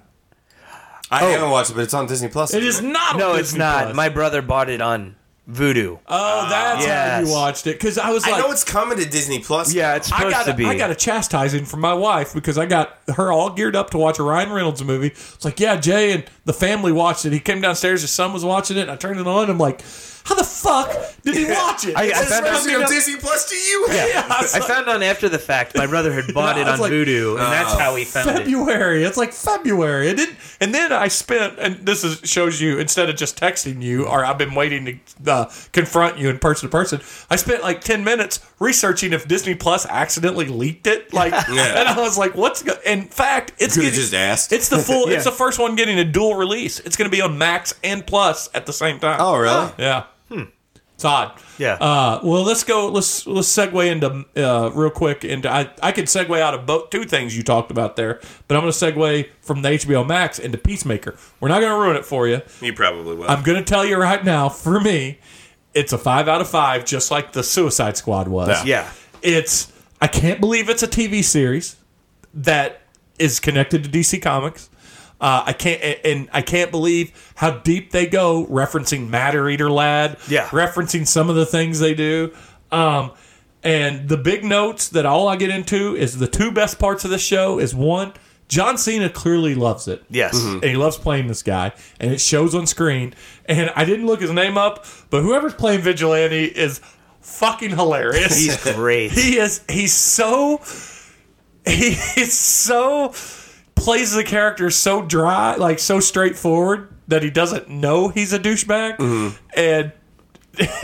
I 1.09 1.23
haven't 1.23 1.49
watched 1.49 1.71
it, 1.71 1.73
but 1.75 1.83
it's 1.83 1.93
on 1.93 2.05
Disney 2.07 2.27
Plus. 2.29 2.53
It 2.53 2.63
isn't. 2.63 2.89
No, 2.91 2.99
on 3.31 3.39
it's 3.39 3.49
Disney 3.49 3.59
not. 3.59 3.83
Plus. 3.85 3.95
My 3.95 4.09
brother 4.09 4.41
bought 4.41 4.69
it 4.69 4.81
on 4.81 5.15
Vudu. 5.51 5.99
Oh, 6.07 6.47
that's 6.49 6.85
how 6.85 7.19
you 7.19 7.31
watched 7.31 7.67
it 7.67 7.73
because 7.73 7.97
I 7.97 8.11
was 8.11 8.25
like, 8.25 8.35
I 8.35 8.39
know 8.39 8.51
it's 8.51 8.63
coming 8.63 8.97
to 8.97 9.05
Disney 9.05 9.39
Plus. 9.39 9.73
yeah, 9.73 9.95
it's 9.95 10.11
I 10.11 10.17
supposed 10.17 10.35
got 10.35 10.45
to 10.45 10.53
a, 10.53 10.55
be. 10.55 10.65
I 10.65 10.77
got 10.77 10.91
a 10.91 10.95
chastising 10.95 11.65
from 11.65 11.81
my 11.81 11.93
wife 11.93 12.33
because 12.33 12.57
I 12.57 12.65
got 12.65 12.97
her 13.15 13.31
all 13.31 13.49
geared 13.51 13.75
up 13.75 13.89
to 13.91 13.97
watch 13.97 14.19
a 14.19 14.23
Ryan 14.23 14.51
Reynolds 14.51 14.83
movie. 14.83 15.07
It's 15.07 15.45
like, 15.45 15.59
yeah, 15.59 15.75
Jay 15.77 16.13
and 16.13 16.25
the 16.45 16.53
family 16.53 16.91
watched 16.91 17.25
it. 17.25 17.33
He 17.33 17.39
came 17.39 17.61
downstairs, 17.61 18.01
his 18.01 18.11
son 18.11 18.33
was 18.33 18.45
watching 18.45 18.77
it, 18.77 18.81
and 18.81 18.91
I 18.91 18.95
turned 18.95 19.19
it 19.19 19.27
on. 19.27 19.49
I'm 19.49 19.57
like, 19.57 19.81
how 20.23 20.35
the 20.35 20.43
fuck 20.43 20.89
did 21.23 21.35
he 21.35 21.45
watch 21.45 21.85
it? 21.85 21.95
I- 21.97 22.03
I 22.11 22.25
found 22.25 22.45
out- 22.45 22.59
coming 22.61 22.75
on 22.75 22.89
Disney 22.89 23.17
Plus 23.17 23.49
to 23.49 23.55
you. 23.55 23.87
Yeah, 23.91 24.27
I 24.29 24.41
was 24.41 24.53
I 24.55 24.59
like, 24.59 24.67
found 24.67 24.87
out 24.89 25.01
after 25.03 25.27
the 25.29 25.39
fact 25.39 25.75
my 25.75 25.87
brother 25.87 26.11
had 26.13 26.33
bought 26.33 26.55
Yeah, 26.55 26.63
it 26.63 26.65
I 26.67 26.73
on 26.73 26.79
was 26.79 26.81
like, 26.81 26.91
Vudu, 26.91 27.31
and 27.31 27.51
that's 27.51 27.73
how 27.73 27.95
he 27.95 28.05
found 28.05 28.29
it. 28.29 28.37
February. 28.39 29.03
It's 29.03 29.17
like 29.17 29.33
February. 29.33 30.09
It 30.09 30.17
didn't, 30.17 30.37
and 30.59 30.73
then 30.73 30.91
I 30.91 31.07
spent, 31.07 31.57
and 31.59 31.75
this 31.85 32.03
is 32.03 32.19
shows 32.29 32.61
you 32.61 32.79
instead 32.79 33.09
of 33.09 33.15
just 33.15 33.39
texting 33.39 33.81
you, 33.81 34.05
or 34.05 34.23
I've 34.25 34.37
been 34.37 34.53
waiting 34.55 34.99
to 35.25 35.31
uh, 35.31 35.51
confront 35.73 36.17
you 36.17 36.29
in 36.29 36.39
person 36.39 36.69
to 36.69 36.71
person. 36.71 37.01
I 37.29 37.35
spent 37.35 37.63
like 37.63 37.81
ten 37.81 38.03
minutes 38.03 38.39
researching 38.59 39.13
if 39.13 39.27
Disney 39.27 39.55
Plus 39.55 39.85
accidentally 39.85 40.45
leaked 40.47 40.87
it. 40.87 41.13
Like, 41.13 41.33
Yeah. 41.51 41.79
and 41.79 41.89
I 41.89 41.99
was 41.99 42.17
like, 42.17 42.35
"What's?" 42.35 42.63
Go-? 42.63 42.73
In 42.85 43.05
fact, 43.05 43.53
it's 43.57 43.75
Could 43.75 43.83
have 43.85 43.93
getting- 43.93 43.99
just 44.01 44.13
asked. 44.13 44.53
It's 44.53 44.69
the 44.69 44.77
full. 44.77 45.01
Yeah. 45.11 45.15
It's 45.15 45.25
the 45.25 45.31
first 45.31 45.57
one 45.59 45.75
getting 45.75 45.97
a 45.99 46.03
dual 46.05 46.35
release. 46.35 46.79
It's 46.79 46.95
going 46.95 47.09
to 47.09 47.15
be 47.15 47.21
on 47.21 47.37
Max 47.37 47.73
and 47.83 48.05
Plus 48.05 48.49
at 48.53 48.65
the 48.67 48.71
same 48.73 48.99
time. 48.99 49.17
Oh, 49.19 49.35
really? 49.37 49.71
Yeah. 49.79 50.03
It's 51.01 51.05
odd. 51.05 51.33
Yeah. 51.57 51.73
Uh, 51.81 52.19
well, 52.23 52.43
let's 52.43 52.63
go. 52.63 52.87
Let's 52.89 53.25
let's 53.25 53.47
segue 53.47 53.91
into 53.91 54.23
uh, 54.37 54.69
real 54.69 54.91
quick 54.91 55.25
into. 55.25 55.51
I 55.51 55.71
I 55.81 55.91
could 55.91 56.05
segue 56.05 56.39
out 56.39 56.53
of 56.53 56.67
both 56.67 56.91
two 56.91 57.05
things 57.05 57.35
you 57.35 57.41
talked 57.41 57.71
about 57.71 57.95
there, 57.95 58.19
but 58.47 58.55
I'm 58.55 58.61
going 58.61 58.71
to 58.71 58.77
segue 58.77 59.29
from 59.41 59.63
the 59.63 59.69
HBO 59.69 60.07
Max 60.07 60.37
into 60.37 60.59
Peacemaker. 60.59 61.15
We're 61.39 61.49
not 61.49 61.59
going 61.59 61.71
to 61.71 61.79
ruin 61.79 61.95
it 61.95 62.05
for 62.05 62.27
you. 62.27 62.41
You 62.61 62.73
probably 62.73 63.15
will. 63.15 63.27
I'm 63.27 63.41
going 63.41 63.57
to 63.57 63.63
tell 63.63 63.83
you 63.83 63.97
right 63.97 64.23
now. 64.23 64.47
For 64.47 64.79
me, 64.79 65.17
it's 65.73 65.91
a 65.91 65.97
five 65.97 66.27
out 66.27 66.39
of 66.39 66.47
five, 66.47 66.85
just 66.85 67.09
like 67.09 67.31
the 67.31 67.41
Suicide 67.41 67.97
Squad 67.97 68.27
was. 68.27 68.63
Yeah. 68.63 68.63
Yeah. 68.83 68.91
It's. 69.23 69.73
I 69.99 70.07
can't 70.07 70.39
believe 70.39 70.69
it's 70.69 70.83
a 70.83 70.87
TV 70.87 71.23
series 71.23 71.77
that 72.35 72.81
is 73.17 73.39
connected 73.39 73.83
to 73.83 73.89
DC 73.89 74.21
Comics. 74.21 74.69
Uh, 75.21 75.43
I 75.45 75.53
can't, 75.53 75.99
and 76.03 76.27
I 76.33 76.41
can't 76.41 76.71
believe 76.71 77.11
how 77.35 77.51
deep 77.51 77.91
they 77.91 78.07
go, 78.07 78.45
referencing 78.47 79.07
Matter 79.07 79.47
Eater 79.47 79.69
Lad, 79.71 80.17
Yeah. 80.27 80.47
referencing 80.47 81.05
some 81.07 81.29
of 81.29 81.35
the 81.35 81.45
things 81.45 81.79
they 81.79 81.93
do. 81.93 82.33
Um, 82.71 83.11
and 83.63 84.09
the 84.09 84.17
big 84.17 84.43
notes 84.43 84.89
that 84.89 85.05
all 85.05 85.27
I 85.27 85.35
get 85.35 85.51
into 85.51 85.95
is 85.95 86.17
the 86.17 86.27
two 86.27 86.51
best 86.51 86.79
parts 86.79 87.05
of 87.05 87.11
this 87.11 87.21
show 87.21 87.59
is 87.59 87.75
one, 87.75 88.13
John 88.47 88.77
Cena 88.77 89.09
clearly 89.09 89.53
loves 89.55 89.87
it. 89.87 90.03
Yes. 90.09 90.43
And 90.43 90.63
he 90.63 90.75
loves 90.75 90.97
playing 90.97 91.27
this 91.27 91.43
guy, 91.43 91.71
and 91.99 92.11
it 92.11 92.19
shows 92.19 92.53
on 92.55 92.65
screen. 92.67 93.13
And 93.45 93.71
I 93.75 93.85
didn't 93.85 94.07
look 94.07 94.19
his 94.21 94.31
name 94.31 94.57
up, 94.57 94.85
but 95.11 95.21
whoever's 95.21 95.53
playing 95.53 95.81
Vigilante 95.81 96.45
is 96.45 96.81
fucking 97.21 97.69
hilarious. 97.69 98.35
He's 98.37 98.73
great. 98.73 99.11
He 99.13 99.37
is. 99.37 99.61
He's 99.69 99.93
so. 99.93 100.57
He 101.65 101.89
is 102.17 102.33
so 102.33 103.13
plays 103.83 104.13
the 104.13 104.23
character 104.23 104.69
so 104.69 105.01
dry, 105.01 105.55
like 105.55 105.79
so 105.79 105.99
straightforward 105.99 106.87
that 107.07 107.23
he 107.23 107.29
doesn't 107.29 107.69
know 107.69 108.07
he's 108.09 108.31
a 108.33 108.39
douchebag 108.39 108.97
Mm-hmm. 108.97 109.35
and 109.55 109.91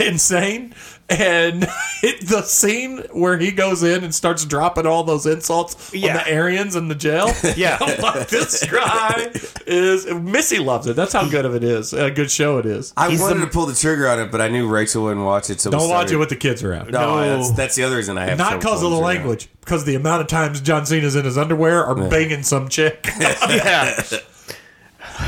insane. 0.00 0.74
And 1.10 1.62
it, 2.02 2.26
the 2.26 2.42
scene 2.42 2.98
where 3.12 3.38
he 3.38 3.50
goes 3.50 3.82
in 3.82 4.04
and 4.04 4.14
starts 4.14 4.44
dropping 4.44 4.86
all 4.86 5.04
those 5.04 5.24
insults 5.24 5.92
Yeah. 5.94 6.18
on 6.18 6.24
the 6.24 6.34
Aryans 6.36 6.76
in 6.76 6.88
the 6.88 6.94
jail. 6.94 7.32
Yeah. 7.56 7.78
I'm 7.80 7.98
like, 8.00 8.28
this 8.28 8.64
guy 8.70 9.30
is. 9.66 10.06
Missy 10.06 10.58
loves 10.58 10.86
it. 10.86 10.96
That's 10.96 11.14
how 11.14 11.26
good 11.28 11.44
of 11.46 11.54
it 11.54 11.64
is. 11.64 11.92
A 11.94 12.10
good 12.10 12.30
show 12.30 12.58
it 12.58 12.66
is. 12.66 12.92
I 12.96 13.08
He's 13.10 13.20
wanted 13.20 13.40
the- 13.40 13.46
to 13.46 13.50
pull 13.52 13.64
the 13.66 13.74
trigger 13.74 14.06
on 14.08 14.20
it, 14.20 14.30
but 14.30 14.40
I 14.42 14.48
knew 14.48 14.68
Rachel 14.68 15.04
wouldn't 15.04 15.24
watch 15.24 15.48
it. 15.50 15.60
So 15.62 15.70
we 15.70 15.78
Don't 15.78 15.88
watch 15.88 16.10
it 16.10 16.16
with 16.16 16.28
the 16.28 16.36
kids 16.36 16.62
around. 16.62 16.90
No, 16.90 17.20
No. 17.20 17.36
That's, 17.38 17.50
that's 17.52 17.74
the 17.74 17.84
other 17.84 17.96
reason 17.96 18.18
I 18.18 18.26
have. 18.26 18.36
Not 18.38 18.60
because 18.60 18.82
of 18.82 18.90
the 18.90 18.96
pulling 18.96 19.04
trigger. 19.06 19.18
language, 19.28 19.48
because 19.60 19.84
the 19.86 19.94
amount 19.94 20.20
of 20.20 20.26
times 20.28 20.60
John 20.60 20.84
Cena's 20.84 21.16
in 21.16 21.24
his 21.24 21.38
underwear 21.38 21.86
or 21.86 21.94
banging 22.08 22.42
some 22.42 22.68
chick. 22.68 23.06
yeah. 23.18 24.02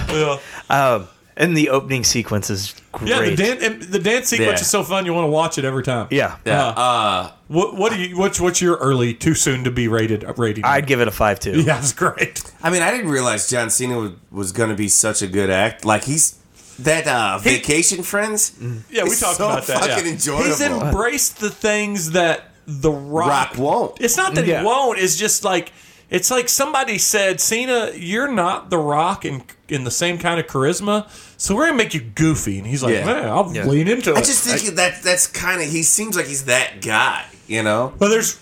Yeah. 0.08 0.38
Um, 0.68 1.08
And 1.40 1.56
the 1.56 1.70
opening 1.70 2.04
sequence 2.04 2.50
is 2.50 2.74
great. 2.92 3.08
Yeah, 3.08 3.20
the, 3.30 3.34
dan- 3.36 3.58
and 3.64 3.82
the 3.82 3.98
dance 3.98 4.28
sequence 4.28 4.58
Yeah. 4.58 4.60
is 4.60 4.70
so 4.70 4.84
fun. 4.84 5.06
You 5.06 5.14
want 5.14 5.24
to 5.26 5.30
watch 5.30 5.56
it 5.58 5.64
every 5.64 5.82
time. 5.82 6.06
Yeah. 6.10 6.36
Yeah. 6.44 6.66
Uh, 6.68 6.80
Uh, 6.80 7.30
What 7.48 7.74
what 7.76 7.92
do 7.92 7.98
you 8.00 8.16
what's 8.18 8.38
what's 8.40 8.60
your 8.60 8.76
early 8.76 9.14
too 9.14 9.34
soon 9.34 9.64
to 9.64 9.70
be 9.70 9.88
rated 9.88 10.22
uh, 10.24 10.34
rating? 10.36 10.64
I'd 10.64 10.86
give 10.86 11.00
it 11.00 11.08
a 11.08 11.10
five 11.10 11.40
two. 11.40 11.60
yeah, 11.62 11.78
it's 11.78 11.92
great. 11.94 12.42
I 12.62 12.70
mean, 12.70 12.82
I 12.82 12.90
didn't 12.92 13.10
realize 13.10 13.48
John 13.50 13.70
Cena 13.70 13.98
was, 13.98 14.12
was 14.30 14.52
going 14.52 14.70
to 14.70 14.76
be 14.76 14.88
such 14.88 15.22
a 15.22 15.26
good 15.26 15.50
act. 15.50 15.84
Like 15.84 16.04
he's 16.04 16.36
that 16.80 17.06
uh, 17.06 17.38
Vacation 17.38 18.02
Friends. 18.02 18.52
Yeah, 18.90 19.04
we 19.04 19.10
is 19.10 19.20
talked 19.20 19.38
so 19.38 19.48
about 19.48 19.66
that. 19.66 19.80
Fucking 19.80 20.06
yeah. 20.06 20.12
enjoyable. 20.12 20.44
He's 20.44 20.60
embraced 20.60 21.40
the 21.40 21.50
things 21.50 22.12
that 22.12 22.50
the 22.66 22.90
Rock, 22.90 23.28
Rock 23.28 23.58
won't. 23.58 24.00
It's 24.00 24.16
not 24.16 24.34
that 24.34 24.46
Yeah. 24.46 24.60
he 24.60 24.66
won't. 24.66 24.98
It's 24.98 25.16
just 25.16 25.42
like 25.44 25.72
it's 26.10 26.30
like 26.30 26.48
somebody 26.48 26.98
said, 26.98 27.40
Cena, 27.40 27.92
you're 27.94 28.30
not 28.30 28.70
the 28.70 28.78
Rock 28.78 29.24
in 29.24 29.42
in 29.68 29.84
the 29.84 29.90
same 29.90 30.18
kind 30.18 30.40
of 30.40 30.46
charisma, 30.46 31.08
so 31.40 31.54
we're 31.54 31.66
gonna 31.66 31.76
make 31.78 31.94
you 31.94 32.00
goofy. 32.00 32.58
And 32.58 32.66
he's 32.66 32.82
like, 32.82 32.94
Yeah. 32.94 33.04
man, 33.06 33.28
I'll 33.28 33.50
Yeah. 33.54 33.66
lean 33.66 33.86
into 33.88 34.10
it. 34.10 34.16
I 34.18 34.20
just 34.22 34.42
think 34.44 34.74
that 34.76 35.02
that's 35.02 35.26
kind 35.28 35.62
of. 35.62 35.68
He 35.68 35.82
seems 35.84 36.16
like 36.16 36.26
he's 36.26 36.44
that 36.46 36.82
guy. 36.82 37.24
You 37.46 37.62
know. 37.62 37.92
But 37.98 38.08
there's 38.08 38.38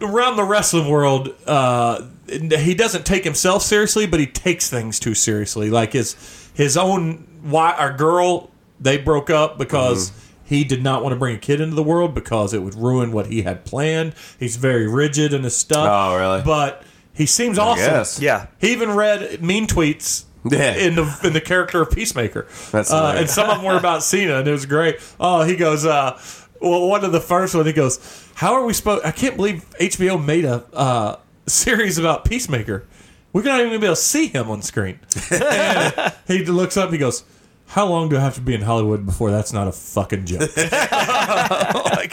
around 0.00 0.36
the 0.36 0.44
wrestling 0.44 0.88
world, 0.88 1.34
uh, 1.46 2.02
he 2.28 2.74
doesn't 2.74 3.06
take 3.06 3.24
himself 3.24 3.62
seriously, 3.62 4.06
but 4.06 4.20
he 4.20 4.26
takes 4.26 4.68
things 4.68 4.98
too 4.98 5.14
seriously. 5.14 5.70
Like 5.70 5.92
his 5.94 6.16
his 6.54 6.76
own 6.76 7.26
wife 7.44 7.74
our 7.78 7.92
girl, 7.92 8.50
they 8.80 8.98
broke 8.98 9.30
up 9.30 9.56
because 9.58 10.12
he 10.44 10.64
did 10.64 10.82
not 10.82 11.02
want 11.02 11.12
to 11.12 11.18
bring 11.18 11.36
a 11.36 11.38
kid 11.38 11.60
into 11.60 11.74
the 11.74 11.82
world 11.82 12.14
because 12.14 12.52
it 12.54 12.62
would 12.62 12.74
ruin 12.74 13.12
what 13.12 13.26
he 13.26 13.42
had 13.42 13.64
planned. 13.64 14.14
He's 14.38 14.56
very 14.56 14.86
rigid 14.86 15.32
in 15.32 15.42
his 15.42 15.56
stuff. 15.56 15.88
Oh, 15.90 16.16
really? 16.18 16.42
But 16.42 16.82
he 17.16 17.26
seems 17.26 17.58
awesome. 17.58 17.84
guess. 17.84 18.20
Yeah. 18.20 18.46
He 18.60 18.72
even 18.72 18.90
read 18.92 19.42
mean 19.42 19.66
tweets. 19.66 20.24
Yeah. 20.48 20.76
In 20.76 20.94
the 20.94 21.20
in 21.24 21.32
the 21.32 21.40
character 21.40 21.82
of 21.82 21.90
Peacemaker, 21.90 22.46
That's 22.70 22.92
uh, 22.92 23.14
and 23.16 23.28
some 23.28 23.50
of 23.50 23.56
them 23.56 23.66
were 23.66 23.76
about 23.76 24.04
Cena, 24.04 24.38
and 24.38 24.46
it 24.46 24.52
was 24.52 24.64
great. 24.64 25.00
Oh, 25.18 25.42
he 25.42 25.56
goes, 25.56 25.84
uh, 25.84 26.20
well, 26.60 26.88
one 26.88 27.04
of 27.04 27.10
the 27.10 27.20
first 27.20 27.52
one, 27.54 27.66
he 27.66 27.72
goes, 27.72 27.98
"How 28.34 28.54
are 28.54 28.64
we 28.64 28.72
supposed? 28.72 29.04
I 29.04 29.10
can't 29.10 29.34
believe 29.34 29.64
HBO 29.80 30.24
made 30.24 30.44
a 30.44 30.64
uh, 30.72 31.16
series 31.48 31.98
about 31.98 32.24
Peacemaker. 32.24 32.86
We're 33.32 33.42
not 33.42 33.58
even 33.58 33.70
gonna 33.70 33.80
be 33.80 33.86
able 33.86 33.96
to 33.96 34.00
see 34.00 34.28
him 34.28 34.48
on 34.48 34.62
screen." 34.62 35.00
and 35.32 36.14
he 36.28 36.44
looks 36.44 36.76
up, 36.76 36.84
and 36.84 36.92
he 36.92 36.98
goes, 36.98 37.24
"How 37.66 37.86
long 37.86 38.08
do 38.08 38.16
I 38.16 38.20
have 38.20 38.36
to 38.36 38.40
be 38.40 38.54
in 38.54 38.62
Hollywood 38.62 39.04
before 39.04 39.32
that's 39.32 39.52
not 39.52 39.66
a 39.66 39.72
fucking 39.72 40.26
joke?" 40.26 40.42
Like, 41.96 42.12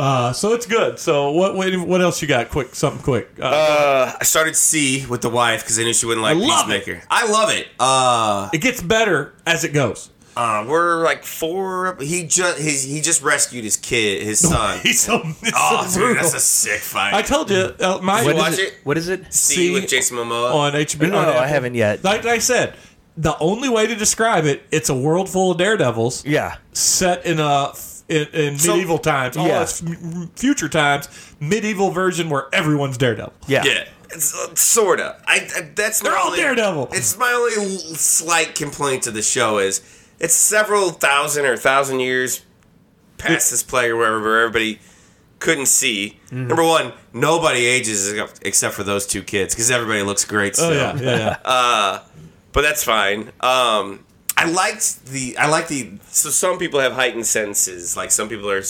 uh, 0.00 0.32
so 0.32 0.52
it's 0.54 0.66
good. 0.66 0.98
So 0.98 1.30
what, 1.32 1.54
what 1.54 1.74
what 1.86 2.00
else 2.00 2.22
you 2.22 2.28
got? 2.28 2.48
Quick, 2.50 2.74
something 2.74 3.02
quick. 3.02 3.28
Uh, 3.40 4.12
I 4.20 4.24
started 4.24 4.56
See 4.56 5.04
with 5.06 5.20
the 5.22 5.30
wife 5.30 5.62
because 5.62 5.78
I 5.78 5.82
knew 5.82 5.92
she 5.92 6.06
wouldn't 6.06 6.22
like 6.22 6.36
I 6.36 6.40
love 6.40 6.66
Peacemaker. 6.66 7.02
I 7.10 7.30
love 7.30 7.50
it. 7.50 7.68
Uh, 7.78 8.48
it 8.52 8.58
gets 8.60 8.82
better 8.82 9.34
as 9.46 9.64
it 9.64 9.72
goes. 9.72 10.10
uh, 10.36 10.64
we're 10.66 11.02
like 11.04 11.24
four. 11.24 11.96
He 12.00 12.24
just 12.26 12.58
his, 12.58 12.84
he 12.84 13.00
just 13.00 13.22
rescued 13.22 13.64
his 13.64 13.76
kid, 13.76 14.22
his 14.22 14.38
son. 14.48 14.78
He's 14.82 15.00
so, 15.00 15.20
it's 15.24 15.52
oh, 15.56 15.84
so 15.86 15.98
dude, 16.00 16.06
brutal. 16.08 16.22
that's 16.22 16.34
a 16.34 16.40
sick 16.40 16.80
fight. 16.80 17.12
I 17.14 17.22
told 17.22 17.50
you, 17.50 17.74
uh, 17.80 17.98
my 18.02 18.24
What 18.24 18.36
watch 18.36 18.52
is 18.52 18.58
it? 18.60 18.74
What 18.84 18.96
is 18.96 19.08
it? 19.08 19.32
C 19.34 19.54
See 19.54 19.72
with 19.72 19.88
Jason 19.88 20.16
Momoa. 20.16 20.54
on 20.54 20.72
HBO. 20.72 21.10
No, 21.10 21.18
on 21.18 21.28
I 21.36 21.46
haven't 21.46 21.74
yet. 21.74 22.04
Like 22.04 22.24
I 22.26 22.38
said, 22.38 22.74
the 23.16 23.36
only 23.38 23.68
way 23.68 23.86
to 23.86 23.94
describe 23.96 24.44
it, 24.46 24.62
it's 24.70 24.88
a 24.88 24.94
world 24.94 25.28
full 25.28 25.50
of 25.50 25.58
daredevils 25.58 26.24
Yeah. 26.24 26.56
set 26.72 27.26
in 27.26 27.38
a 27.40 27.72
in, 28.10 28.26
in 28.34 28.58
So- 28.58 28.72
medieval 28.72 28.98
times. 28.98 29.36
Oh, 29.36 29.46
Yeah. 29.46 29.62
it's 29.62 29.82
f- 29.82 29.96
future 30.36 30.68
times, 30.68 31.08
medieval 31.40 31.90
version 31.90 32.28
where 32.28 32.48
everyone's 32.52 32.98
daredevil. 32.98 33.32
Yeah. 33.46 33.62
Yeah, 33.64 33.84
it's, 34.10 34.34
uh, 34.34 34.54
sorta. 34.54 35.16
I, 35.26 35.48
I 35.56 35.70
that's 35.74 36.00
They're 36.00 36.12
my 36.12 36.18
all 36.18 36.26
only, 36.26 36.38
Daredevil. 36.38 36.88
It's 36.92 37.16
my 37.16 37.30
only 37.32 37.52
slight 37.96 38.54
complaint 38.54 39.04
to 39.04 39.10
the 39.10 39.22
show 39.22 39.58
is 39.58 39.80
it's 40.18 40.34
several 40.34 40.90
thousand 40.90 41.46
or 41.46 41.56
thousand 41.56 42.00
years 42.00 42.44
past 43.18 43.50
this 43.50 43.62
player 43.62 43.96
where 43.96 44.18
where 44.20 44.40
everybody 44.42 44.80
couldn't 45.38 45.66
see. 45.66 46.18
Mm-hmm. 46.26 46.48
Number 46.48 46.64
one, 46.64 46.92
nobody 47.14 47.64
ages 47.64 48.12
except 48.42 48.74
for 48.74 48.82
those 48.84 49.06
two 49.06 49.22
kids 49.22 49.54
because 49.54 49.70
everybody 49.70 50.02
looks 50.02 50.24
great 50.24 50.56
still. 50.56 50.70
Oh 50.70 50.72
yeah, 50.72 50.96
yeah, 50.96 51.36
yeah. 51.46 52.00
but 52.52 52.62
that's 52.62 52.82
fine. 52.84 53.30
Um, 53.40 54.04
I 54.40 54.50
liked 54.50 55.04
the. 55.06 55.36
I 55.36 55.48
like 55.48 55.68
the. 55.68 55.92
So 56.08 56.30
some 56.30 56.58
people 56.58 56.80
have 56.80 56.92
heightened 56.92 57.26
senses. 57.26 57.96
Like 57.96 58.10
some 58.10 58.28
people 58.28 58.50
are, 58.50 58.62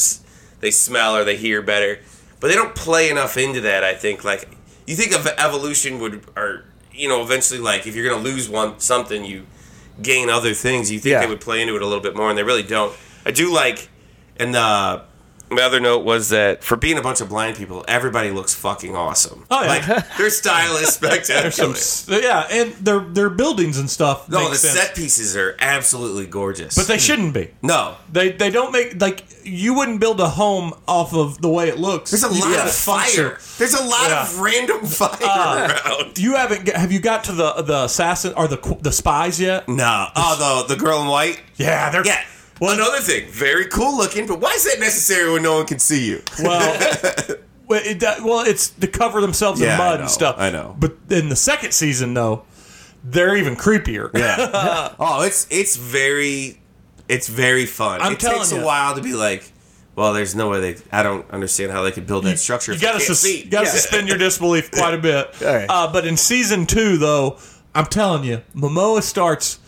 they 0.61 0.71
smell 0.71 1.17
or 1.17 1.25
they 1.25 1.37
hear 1.37 1.63
better, 1.63 2.01
but 2.41 2.49
they 2.49 2.55
don't 2.55 2.75
play 2.75 3.11
enough 3.11 3.37
into 3.37 3.61
that. 3.63 3.85
I 3.85 3.95
think. 3.95 4.25
Like 4.25 4.49
you 4.87 4.97
think 4.97 5.15
of 5.15 5.27
evolution 5.39 5.99
would, 6.01 6.25
or 6.37 6.65
you 6.93 7.09
know, 7.09 7.23
eventually, 7.23 7.61
like 7.61 7.87
if 7.87 7.95
you're 7.95 8.09
gonna 8.09 8.23
lose 8.23 8.49
one 8.49 8.81
something, 8.81 9.25
you 9.25 9.47
gain 10.03 10.29
other 10.29 10.55
things. 10.55 10.91
You 10.91 10.99
think 10.99 11.13
Yeah. 11.13 11.21
they 11.21 11.27
would 11.27 11.41
play 11.41 11.61
into 11.63 11.77
it 11.77 11.83
a 11.83 11.87
little 11.87 12.03
bit 12.03 12.17
more, 12.17 12.29
and 12.31 12.37
they 12.39 12.43
really 12.43 12.63
don't. 12.65 12.93
I 13.25 13.31
do 13.31 13.53
like, 13.53 13.89
and 14.39 14.57
uh, 14.57 15.03
my 15.51 15.63
other 15.63 15.81
note 15.81 16.05
was 16.05 16.29
that 16.31 16.63
for 16.63 16.77
being 16.77 16.97
a 16.99 17.03
bunch 17.03 17.21
of 17.21 17.29
blind 17.29 17.57
people, 17.57 17.85
everybody 17.89 18.31
looks 18.31 18.55
fucking 18.55 18.95
awesome. 18.95 19.47
Oh, 19.51 19.63
yeah. 19.63 19.69
Like 19.69 20.17
their 20.17 20.31
style 20.31 20.77
is 20.77 20.89
spectacular. 20.95 21.75
Some 21.75 22.21
yeah, 22.23 22.47
and 22.51 22.73
their 22.75 23.01
their 23.01 23.31
buildings 23.31 23.79
and 23.79 23.89
stuff. 23.91 24.29
No, 24.29 24.49
the 24.49 24.57
sense. 24.57 24.75
set 24.79 24.95
pieces 24.97 25.37
are 25.37 25.57
absolutely 25.61 26.27
gorgeous. 26.27 26.75
but 26.77 26.87
they 26.87 26.99
shouldn't 26.99 27.35
be. 27.35 27.51
no, 27.63 27.97
They 28.13 28.33
they 28.33 28.51
don't 28.51 28.73
make 28.73 29.01
like 29.01 29.25
you 29.43 29.75
wouldn't 29.75 30.01
build 30.01 30.21
a 30.21 30.29
home 30.29 30.73
off 30.87 31.15
of 31.15 31.41
the 31.41 31.49
way 31.49 31.69
it 31.69 31.79
looks. 31.79 32.11
there's 32.11 32.25
a 32.25 32.33
You 32.35 32.41
lot 32.57 32.67
of 32.67 32.73
fire. 32.73 33.39
There's 33.59 33.75
a 33.75 33.83
lot 33.85 34.11
of 34.13 34.33
Yeah. 34.35 34.41
Uh, 34.41 34.43
random 34.43 34.87
fire 34.87 35.79
around. 35.87 36.19
You 36.19 36.37
haven't 36.37 36.69
have 36.69 36.93
you 36.93 37.01
got 37.01 37.25
to 37.25 37.33
the 37.33 37.63
the 37.63 37.85
assassin 37.85 38.35
or 38.37 38.47
the 38.49 38.79
the 38.83 38.93
spies 38.93 39.41
yet? 39.41 39.69
No, 39.69 40.07
oh 40.15 40.65
the 40.67 40.75
the 40.75 40.81
girl 40.81 41.01
in 41.03 41.09
white. 41.09 41.41
Yeah, 41.57 41.91
they're 41.91 42.07
Yeah. 42.07 42.23
Well, 42.61 42.75
another 42.75 42.99
thing, 43.01 43.29
very 43.31 43.67
cool 43.67 43.97
looking, 43.97 44.27
but 44.27 44.39
why 44.41 44.51
is 44.53 44.65
that 44.65 44.79
necessary 44.79 45.33
when 45.33 45.43
no 45.43 45.57
one 45.57 45.67
can 45.67 45.79
see 45.79 46.07
you? 46.09 46.23
Well, 46.41 46.79
well, 47.67 47.81
it, 47.83 48.03
well, 48.23 48.41
it's 48.47 48.69
to 48.71 48.87
cover 48.87 49.21
themselves 49.23 49.61
Yeah, 49.61 49.73
in 49.73 49.79
mud 49.79 49.95
know, 49.99 50.03
and 50.03 50.11
stuff. 50.11 50.37
I 50.39 50.51
know. 50.51 50.77
But 50.79 50.97
in 51.09 51.31
the 51.31 51.37
second 51.37 51.73
season, 51.73 52.13
though, 52.13 52.45
they're 53.03 53.37
even 53.37 53.57
creepier. 53.57 54.11
Yeah. 54.17 54.95
oh, 54.99 55.23
it's 55.23 55.47
it's 55.51 55.77
very 55.77 56.61
it's 57.09 57.29
very 57.29 57.65
fun. 57.67 58.03
I'm 58.03 58.13
it 58.13 58.21
telling 58.21 58.39
takes 58.41 58.53
you. 58.53 58.61
a 58.61 58.65
while 58.65 58.95
to 58.95 59.03
be 59.03 59.15
like, 59.15 59.51
well, 59.97 60.13
there's 60.13 60.35
no 60.35 60.51
way 60.51 60.61
they. 60.61 60.83
I 60.93 61.03
don't 61.03 61.29
understand 61.31 61.73
how 61.73 61.83
they 61.83 61.93
could 61.93 62.07
build 62.07 62.25
that 62.25 62.39
structure. 62.39 62.73
You 62.73 62.77
if 62.77 62.83
got 62.83 62.93
to 62.93 63.01
sus- 63.01 63.47
Yeah. 63.47 63.65
suspend 63.65 64.09
your 64.09 64.19
disbelief 64.19 64.71
quite 64.73 64.93
a 64.95 64.99
bit. 64.99 65.41
Right. 65.41 65.67
Uh, 65.69 65.91
but 65.91 66.07
in 66.07 66.17
season 66.19 66.67
two, 66.67 66.99
though, 66.99 67.39
I'm 67.75 67.87
telling 67.87 68.25
you, 68.25 68.43
Momoa 68.55 69.03
starts 69.03 69.59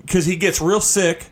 because 0.00 0.24
he 0.24 0.36
gets 0.36 0.60
real 0.60 0.80
sick 0.80 1.26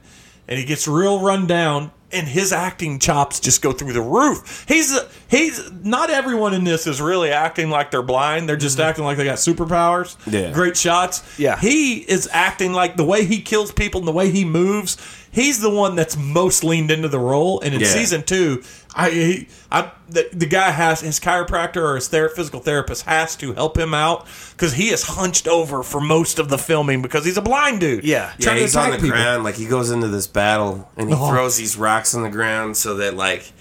and 0.49 0.59
he 0.59 0.65
gets 0.65 0.89
real 0.89 1.21
run 1.21 1.47
down, 1.47 1.91
and 2.13 2.27
his 2.27 2.53
acting 2.53 2.99
chops 2.99 3.41
just 3.41 3.63
go 3.63 3.73
through 3.73 3.93
the 3.93 4.03
roof. 4.03 4.65
He's 4.67 4.99
he's 5.29 5.71
not 5.73 6.11
everyone 6.11 6.55
in 6.55 6.65
this 6.65 6.87
is 6.87 7.01
really 7.01 7.31
acting 7.31 7.71
like 7.71 7.91
they're 7.91 8.03
blind. 8.03 8.49
They're 8.49 8.57
just 8.57 8.79
mm-hmm. 8.79 8.89
acting 8.89 9.05
like 9.05 9.17
they 9.17 9.25
got 9.25 9.39
superpowers. 9.39 10.17
Yeah. 10.31 10.53
great 10.53 10.77
shots. 10.77 11.23
Yeah. 11.39 11.59
he 11.59 11.99
is 11.99 12.29
acting 12.33 12.73
like 12.73 12.97
the 12.97 13.05
way 13.05 13.25
he 13.25 13.41
kills 13.41 13.73
people 13.73 14.01
and 14.01 14.09
the 14.09 14.13
way 14.13 14.31
he 14.31 14.45
moves. 14.45 14.97
He's 15.33 15.61
the 15.61 15.71
one 15.71 15.95
that's 15.95 16.17
most 16.17 16.65
leaned 16.65 16.91
into 16.91 17.07
the 17.09 17.19
role, 17.21 17.61
and 17.61 17.73
in 17.73 17.81
Yeah. 17.81 17.87
season 17.87 18.25
two, 18.25 18.63
I, 18.97 19.11
he, 19.11 19.49
I 19.71 19.93
the, 20.09 20.29
the 20.33 20.47
guy 20.47 20.73
has 20.73 21.01
his 21.03 21.21
chiropractor 21.21 21.77
or 21.83 21.95
his 21.95 22.09
ther- 22.09 22.29
physical 22.31 22.59
therapist 22.59 23.05
has 23.05 23.37
to 23.37 23.53
help 23.53 23.79
him 23.79 23.95
out 23.95 24.27
because 24.57 24.73
he 24.73 24.89
is 24.89 25.05
hunched 25.05 25.47
over 25.47 25.85
for 25.85 26.01
most 26.01 26.41
of 26.41 26.49
the 26.49 26.59
filming 26.59 27.01
because 27.01 27.25
he's 27.25 27.37
a 27.37 27.43
blind 27.43 27.79
dude. 27.79 28.03
Yeah. 28.03 28.33
Yeah, 28.39 28.55
he's 28.57 28.75
on 28.75 28.91
the 28.91 28.97
people. 28.97 29.11
ground. 29.11 29.45
Like 29.45 29.55
he 29.55 29.67
goes 29.67 29.93
into 29.93 30.09
this 30.09 30.27
battle 30.27 30.91
and 30.97 31.09
he 31.09 31.15
Oh. 31.17 31.31
throws 31.31 31.57
these 31.57 31.77
rocks 31.77 32.13
on 32.17 32.23
the 32.25 32.31
ground 32.31 32.77
so 32.77 32.95
that 32.97 33.15
like 33.15 33.53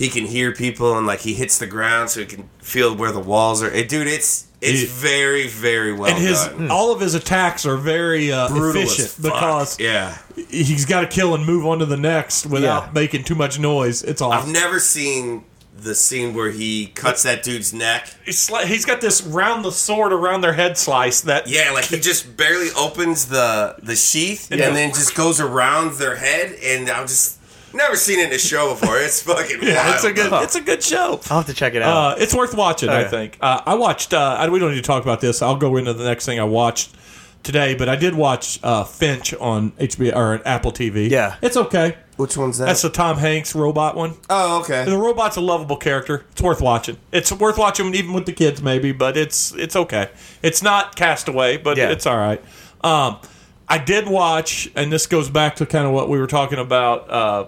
he 0.00 0.08
can 0.08 0.24
hear 0.24 0.50
people 0.52 0.96
and 0.96 1.06
like 1.06 1.20
he 1.20 1.34
hits 1.34 1.58
the 1.58 1.66
ground 1.66 2.08
so 2.10 2.20
he 2.20 2.26
can 2.26 2.48
feel 2.58 2.94
where 2.96 3.12
the 3.12 3.20
walls 3.20 3.62
are. 3.62 3.70
Eh, 3.70 3.82
dude, 3.84 4.06
it's 4.06 4.46
it's 4.62 4.80
He- 4.80 4.86
very 4.86 5.46
very 5.46 5.92
well 5.92 6.10
And 6.10 6.18
his 6.18 6.42
done. 6.46 6.70
all 6.70 6.90
of 6.92 7.00
his 7.00 7.14
attacks 7.14 7.64
are 7.66 7.76
very 7.76 8.32
uh, 8.32 8.48
efficient 8.50 9.14
because 9.22 9.78
yeah, 9.78 10.16
he's 10.48 10.86
got 10.86 11.02
to 11.02 11.06
kill 11.06 11.34
and 11.34 11.44
move 11.44 11.66
on 11.66 11.78
to 11.80 11.86
the 11.86 11.96
next 11.98 12.46
without 12.46 12.84
Yeah. 12.86 12.90
making 12.94 13.24
too 13.24 13.34
much 13.34 13.58
noise. 13.58 14.02
It's 14.02 14.20
all 14.22 14.32
I've 14.32 14.48
never 14.48 14.78
seen 14.80 15.44
the 15.82 15.94
scene 15.94 16.34
where 16.34 16.50
he 16.50 16.88
cuts 16.88 17.22
that 17.22 17.42
dude's 17.42 17.72
neck. 17.72 18.08
He's, 18.26 18.50
like, 18.50 18.66
he's 18.66 18.84
got 18.84 19.00
this 19.00 19.22
round 19.22 19.64
the 19.64 19.72
sword 19.72 20.12
around 20.12 20.42
their 20.42 20.52
head 20.52 20.76
slice 20.76 21.22
that 21.22 21.46
Yeah, 21.48 21.70
like 21.72 21.86
he 21.86 21.98
just 21.98 22.36
barely 22.36 22.68
opens 22.76 23.26
the 23.26 23.76
the 23.82 23.96
sheath 23.96 24.50
Yeah. 24.50 24.66
and 24.68 24.76
then 24.76 24.90
just 24.90 25.14
goes 25.14 25.40
around 25.40 25.94
their 25.98 26.16
head, 26.16 26.52
and 26.62 26.88
I've 26.90 27.06
just 27.08 27.38
never 27.74 27.96
seen 27.96 28.18
it 28.18 28.28
in 28.28 28.32
a 28.34 28.38
show 28.38 28.70
before. 28.74 28.98
It's 28.98 29.22
fucking 29.24 29.58
yeah, 29.62 29.82
wild. 29.84 29.94
it's 29.94 30.04
a 30.04 30.12
good 30.12 30.32
it's 30.42 30.54
a 30.56 30.60
good 30.60 30.82
show. 30.82 31.20
I'll 31.30 31.38
have 31.38 31.46
to 31.46 31.54
check 31.54 31.74
it 31.74 31.82
out. 31.82 32.14
Uh, 32.18 32.22
it's 32.22 32.34
worth 32.34 32.54
watching, 32.54 32.88
I 32.88 33.00
Okay. 33.02 33.10
think. 33.10 33.38
Uh, 33.40 33.60
I 33.66 33.74
watched. 33.74 34.12
Uh, 34.14 34.36
I, 34.38 34.48
we 34.48 34.58
don't 34.58 34.70
need 34.70 34.76
to 34.76 34.82
talk 34.82 35.02
about 35.02 35.20
this. 35.20 35.42
I'll 35.42 35.56
go 35.56 35.76
into 35.76 35.92
the 35.92 36.04
next 36.04 36.26
thing 36.26 36.38
I 36.40 36.44
watched 36.44 36.94
today, 37.42 37.74
but 37.74 37.88
I 37.88 37.96
did 37.96 38.14
watch 38.14 38.60
uh, 38.62 38.84
Finch 38.84 39.32
on 39.34 39.70
HBO 39.72 40.14
or 40.14 40.42
Apple 40.46 40.72
TV. 40.72 41.08
Yeah. 41.10 41.36
it's 41.40 41.56
okay. 41.56 41.96
Which 42.16 42.36
one's 42.36 42.58
that? 42.58 42.66
That's 42.66 42.82
the 42.82 42.90
Tom 42.90 43.16
Hanks 43.16 43.54
robot 43.54 43.96
one. 43.96 44.14
oh, 44.28 44.60
okay. 44.60 44.84
The 44.84 44.98
robot's 44.98 45.38
a 45.38 45.40
lovable 45.40 45.78
character. 45.78 46.26
It's 46.32 46.42
worth 46.42 46.60
watching. 46.60 46.98
It's 47.12 47.32
worth 47.32 47.56
watching 47.56 47.94
even 47.94 48.12
with 48.12 48.26
the 48.26 48.34
kids, 48.34 48.60
maybe, 48.62 48.92
but 48.92 49.16
it's 49.16 49.54
it's 49.54 49.74
okay. 49.74 50.10
It's 50.42 50.62
not 50.62 50.96
Castaway, 50.96 51.56
but 51.56 51.78
Yeah. 51.78 51.88
it's 51.90 52.04
all 52.06 52.18
right. 52.18 52.42
Um, 52.82 53.16
I 53.70 53.78
did 53.78 54.06
watch, 54.06 54.68
and 54.74 54.92
this 54.92 55.06
goes 55.06 55.30
back 55.30 55.56
to 55.56 55.64
kind 55.66 55.86
of 55.86 55.92
what 55.92 56.10
we 56.10 56.18
were 56.18 56.26
talking 56.26 56.58
about 56.58 57.08
uh, 57.10 57.46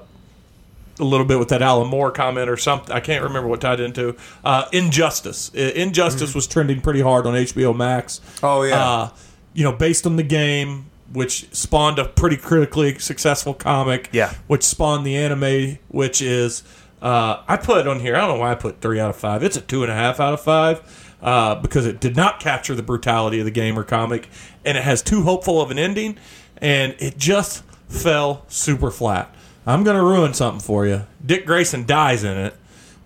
a 0.99 1.05
little 1.05 1.27
bit 1.27 1.39
with 1.39 1.49
that 1.49 1.63
Alan 1.63 1.89
Moore 1.89 2.11
comment 2.11 2.49
or 2.49 2.57
something. 2.57 2.95
I 2.95 3.01
can't 3.01 3.23
remember 3.23 3.49
what 3.49 3.61
tied 3.61 3.81
into. 3.81 4.17
Uh, 4.45 4.67
Injustice. 4.73 5.51
Injustice 5.55 6.35
was 6.35 6.47
trending 6.47 6.81
pretty 6.81 7.01
hard 7.01 7.27
on 7.27 7.35
HBO 7.35 7.75
Max. 7.77 8.21
Oh, 8.43 8.63
yeah. 8.63 8.85
Uh, 8.85 9.11
you 9.55 9.65
know, 9.65 9.73
based 9.73 10.07
on 10.07 10.17
the 10.17 10.23
game, 10.23 10.87
which 11.13 11.53
spawned 11.55 11.99
a 11.99 12.05
pretty 12.07 12.37
critically 12.37 12.99
successful 12.99 13.55
comic. 13.55 14.09
Yeah. 14.13 14.35
Which 14.47 14.63
spawned 14.63 15.07
the 15.07 15.17
anime, 15.17 15.79
which 15.89 16.23
is 16.23 16.63
uh, 17.01 17.43
I 17.49 17.57
put 17.57 17.87
on 17.87 18.01
here. 18.01 18.17
I 18.17 18.21
don't 18.21 18.37
know 18.37 18.41
why 18.41 18.53
I 18.53 18.55
put 18.55 18.81
three 18.81 19.01
out 19.01 19.11
of 19.11 19.17
five. 19.17 19.43
It's 19.43 19.57
a 19.57 19.61
two 19.61 19.83
and 19.83 19.91
a 19.91 19.95
half 19.95 20.21
out 20.21 20.35
of 20.35 20.41
five. 20.41 21.09
Uh, 21.21 21.55
because 21.55 21.87
it 21.87 22.01
did 22.01 22.17
not 22.17 22.41
capture 22.41 22.75
the 22.75 22.83
brutality 22.83 23.39
of 23.39 23.45
the 23.45 23.51
game 23.53 23.79
or 23.79 23.85
comic, 23.85 24.29
and 24.65 24.77
it 24.77 24.83
has 24.83 25.01
too 25.03 25.23
hopeful 25.23 25.61
of 25.61 25.71
an 25.71 25.79
ending, 25.79 26.19
and 26.57 26.97
it 26.99 27.17
just 27.17 27.63
fell 27.89 28.45
super 28.49 28.91
flat. 28.91 29.33
I'm 29.67 29.85
gonna 29.85 30.03
ruin 30.03 30.35
something 30.35 30.61
for 30.61 30.87
you. 30.87 31.03
Dick 31.25 31.47
Grayson 31.47 31.87
dies 31.87 32.25
in 32.25 32.37
it 32.37 32.55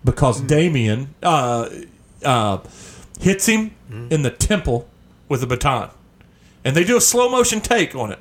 because 0.04 0.40
Damian 0.40 1.14
uh, 1.22 1.68
uh, 2.24 2.58
hits 3.20 3.46
him 3.46 3.72
in 4.10 4.22
the 4.22 4.30
temple 4.30 4.88
with 5.28 5.42
a 5.42 5.46
baton, 5.46 5.90
and 6.64 6.74
they 6.76 6.84
do 6.84 6.96
a 6.96 7.00
slow 7.00 7.28
motion 7.28 7.60
take 7.60 7.94
on 7.94 8.10
it, 8.12 8.18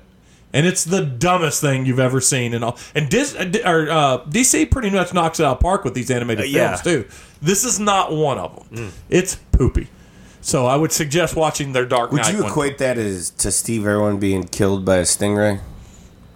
and 0.54 0.66
it's 0.66 0.84
the 0.84 1.02
dumbest 1.06 1.62
thing 1.62 1.86
you've 1.86 2.00
ever 2.00 2.20
seen. 2.20 2.54
And 2.54 2.64
all, 2.64 2.78
and 2.94 3.10
Dis, 3.10 3.36
uh, 3.36 3.52
or, 3.66 3.90
uh, 3.90 4.18
DC 4.26 4.70
pretty 4.70 4.90
much 4.90 5.14
knocks 5.14 5.40
it 5.40 5.46
out 5.46 5.54
of 5.58 5.60
park 5.62 5.84
with 5.86 5.94
these 5.94 6.12
animated 6.12 6.46
Uh, 6.46 6.48
yeah. 6.48 6.76
films 6.76 6.82
too. 7.10 7.16
This 7.42 7.64
is 7.64 7.80
not 7.80 8.12
one 8.12 8.38
of 8.38 8.70
them. 8.70 8.92
It's 9.10 9.36
poopy. 9.52 9.88
So 10.42 10.66
I 10.68 10.76
would 10.76 10.92
suggest 10.92 11.36
watching 11.36 11.74
their 11.74 11.86
Dark 11.86 12.12
Would 12.12 12.22
Knight. 12.22 12.34
you 12.36 12.42
one. 12.44 12.52
equate 12.52 12.78
that 12.80 12.98
as 13.00 13.30
to 13.32 13.52
Steve 13.52 13.86
Irwin 13.88 14.20
being 14.20 14.44
killed 14.44 14.86
by 14.86 14.98
a 14.98 15.02
stingray? 15.04 15.60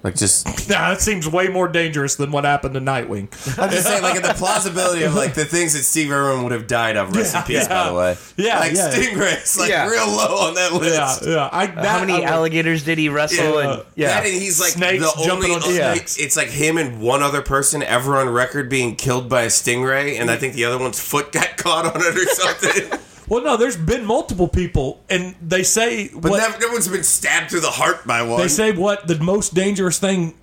Like 0.01 0.15
just, 0.15 0.45
Nah, 0.69 0.89
that 0.89 1.01
seems 1.01 1.27
way 1.27 1.47
more 1.49 1.67
dangerous 1.67 2.15
than 2.15 2.31
what 2.31 2.45
happened 2.45 2.73
to 2.75 2.79
Nightwing. 2.79 3.27
I'm 3.59 3.69
just 3.69 3.85
saying, 3.85 4.01
like 4.01 4.21
the 4.21 4.33
plausibility 4.33 5.03
of 5.03 5.13
like 5.15 5.33
the 5.33 5.45
things 5.45 5.73
that 5.73 5.83
Steve 5.83 6.11
Irwin 6.11 6.43
would 6.43 6.51
have 6.53 6.67
died 6.67 6.95
of. 6.95 7.13
Rest 7.15 7.35
in 7.35 7.43
peace, 7.43 7.67
by 7.67 7.89
the 7.89 7.93
way. 7.93 8.17
Yeah, 8.37 8.59
like 8.59 8.73
yeah. 8.73 8.89
stingrays, 8.89 9.59
like 9.59 9.69
Yeah. 9.69 9.89
real 9.89 10.07
low 10.07 10.47
on 10.47 10.53
that 10.55 10.73
list. 10.73 11.25
yeah. 11.27 11.49
I, 11.51 11.65
uh, 11.65 11.75
that, 11.75 11.85
How 11.85 11.99
many 11.99 12.13
I 12.13 12.19
would- 12.19 12.25
alligators 12.27 12.83
did 12.83 12.97
he 12.97 13.09
wrestle? 13.09 13.61
Yeah. 13.61 13.71
and 13.71 13.83
yeah, 13.95 14.07
That 14.07 14.25
and 14.25 14.33
he's 14.33 14.59
like 14.59 14.71
Snakes 14.71 15.13
the 15.15 15.23
jumping 15.23 15.51
only. 15.51 15.67
on 15.67 15.75
Yeah. 15.75 15.95
It's, 15.95 16.17
it's 16.17 16.37
like 16.37 16.47
him 16.49 16.77
and 16.77 17.01
one 17.01 17.21
other 17.21 17.41
person 17.41 17.83
ever 17.83 18.15
on 18.17 18.29
record 18.29 18.69
being 18.69 18.95
killed 18.95 19.27
by 19.27 19.41
a 19.43 19.47
stingray, 19.47 20.19
and 20.19 20.31
I 20.31 20.37
mm. 20.37 20.39
think 20.39 20.53
the 20.53 20.65
other 20.65 20.77
one's 20.77 20.99
foot 20.99 21.31
got 21.31 21.57
caught 21.57 21.85
on 21.85 22.01
it 22.01 22.15
or 22.15 22.25
something. 22.25 22.99
Well, 23.29 23.43
no, 23.43 23.57
there's 23.57 23.77
been 23.77 24.05
multiple 24.05 24.47
people, 24.47 25.03
and 25.09 25.35
they 25.41 25.63
say 25.63 26.09
But 26.09 26.31
what 26.31 26.37
never, 26.39 26.59
no 26.59 26.69
one's 26.73 26.87
been 26.87 27.03
stabbed 27.03 27.51
through 27.51 27.59
the 27.61 27.69
heart 27.71 28.05
by 28.07 28.23
one. 28.23 28.39
they 28.41 28.47
say 28.47 28.71
what 28.71 29.07
the 29.07 29.19
most 29.19 29.53
dangerous 29.53 29.99
thing 29.99 30.33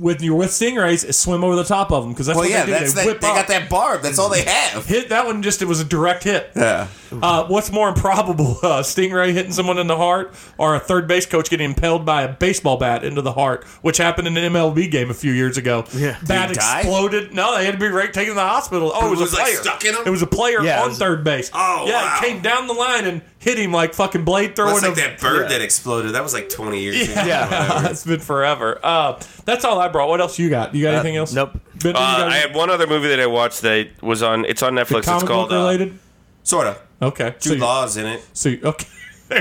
with 0.00 0.22
you're 0.22 0.34
with 0.34 0.50
stingrays 0.50 1.04
is 1.04 1.16
swim 1.18 1.44
over 1.44 1.56
the 1.56 1.64
top 1.64 1.92
of 1.92 2.02
them 2.02 2.12
because 2.12 2.26
that's 2.26 2.36
well, 2.38 2.44
what 2.48 2.50
yeah, 2.50 2.64
they 2.64 2.72
do. 2.72 2.78
that's 2.78 2.94
they 2.94 3.02
that, 3.02 3.06
whip 3.06 3.20
they 3.20 3.28
got 3.28 3.48
that 3.48 3.68
barb. 3.68 4.02
That's 4.02 4.18
all 4.18 4.28
they 4.30 4.42
have. 4.44 4.86
hit 4.86 5.10
that 5.10 5.26
one. 5.26 5.42
Just 5.42 5.62
it 5.62 5.66
was 5.66 5.80
a 5.80 5.84
direct 5.84 6.24
hit. 6.24 6.50
Yeah. 6.56 6.88
Uh, 7.12 7.46
what's 7.46 7.70
more 7.70 7.88
improbable, 7.88 8.58
uh, 8.62 8.82
Stingray 8.82 9.32
hitting 9.32 9.52
someone 9.52 9.78
in 9.78 9.86
the 9.86 9.96
heart, 9.96 10.34
or 10.58 10.74
a 10.74 10.80
third 10.80 11.06
base 11.06 11.26
coach 11.26 11.48
getting 11.50 11.66
impaled 11.66 12.04
by 12.04 12.22
a 12.22 12.32
baseball 12.32 12.76
bat 12.76 13.04
into 13.04 13.22
the 13.22 13.32
heart, 13.32 13.64
which 13.82 13.98
happened 13.98 14.26
in 14.26 14.36
an 14.36 14.52
MLB 14.52 14.90
game 14.90 15.10
a 15.10 15.14
few 15.14 15.32
years 15.32 15.56
ago. 15.56 15.84
Yeah. 15.94 16.18
bat 16.26 16.48
Did 16.48 16.56
he 16.56 16.60
die? 16.60 16.80
exploded. 16.80 17.32
No, 17.34 17.56
they 17.56 17.64
had 17.66 17.72
to 17.74 17.78
be 17.78 17.86
right 17.88 18.12
taken 18.12 18.30
to 18.32 18.34
the 18.34 18.40
hospital. 18.40 18.90
Oh, 18.94 19.06
it 19.06 19.10
was, 19.10 19.20
was, 19.20 19.32
a 19.32 19.36
like, 19.36 19.44
player 19.44 19.56
stuck 19.58 19.84
in 19.84 19.94
him? 19.94 20.02
It 20.06 20.10
was 20.10 20.22
a 20.22 20.26
player 20.26 20.62
Yeah, 20.62 20.82
on 20.82 20.88
was- 20.88 20.98
third 20.98 21.22
base. 21.22 21.50
Oh, 21.52 21.84
yeah, 21.86 22.02
wow. 22.02 22.18
it 22.20 22.26
came 22.26 22.40
down 22.42 22.66
the 22.66 22.74
line 22.74 23.04
and 23.04 23.22
hit 23.38 23.58
him 23.58 23.70
like 23.72 23.94
fucking 23.94 24.24
blade 24.24 24.56
throwing. 24.56 24.74
That's 24.80 24.84
like 24.84 24.92
a- 24.92 25.00
that 25.10 25.20
bird 25.20 25.42
Yeah. 25.42 25.48
that 25.58 25.60
exploded. 25.62 26.14
That 26.14 26.22
was 26.22 26.32
like 26.34 26.48
20 26.48 26.80
years 26.80 27.02
ago. 27.02 27.12
Yeah, 27.26 27.88
it's 27.90 28.04
been 28.04 28.20
forever. 28.20 28.80
Uh, 28.82 29.20
that's 29.44 29.64
all 29.64 29.78
I 29.78 29.88
brought. 29.88 30.08
What 30.08 30.20
else 30.20 30.38
you 30.38 30.48
got? 30.50 30.74
You 30.74 30.82
got 30.84 30.94
anything 30.94 31.16
else? 31.16 31.32
nope. 31.32 31.52
Ben, 31.82 31.94
you 31.94 32.00
Uh, 32.00 32.18
got 32.18 32.28
I 32.32 32.36
had 32.36 32.54
one 32.54 32.70
other 32.70 32.86
movie 32.86 33.08
that 33.08 33.20
I 33.20 33.26
watched 33.26 33.62
that 33.62 33.88
was 34.02 34.22
on. 34.22 34.44
It's 34.44 34.62
on 34.62 34.74
Netflix. 34.74 34.98
It's 34.98 35.06
comic 35.08 35.26
called 35.28 35.48
book 35.50 35.56
uh, 35.56 35.60
related. 35.60 35.98
sort 36.42 36.66
of. 36.68 36.80
okay, 37.02 37.34
Jude 37.40 37.58
so, 37.58 37.64
Law's 37.64 37.96
in 37.96 38.06
it. 38.06 38.24
so 38.32 38.50
okay. 38.62 38.86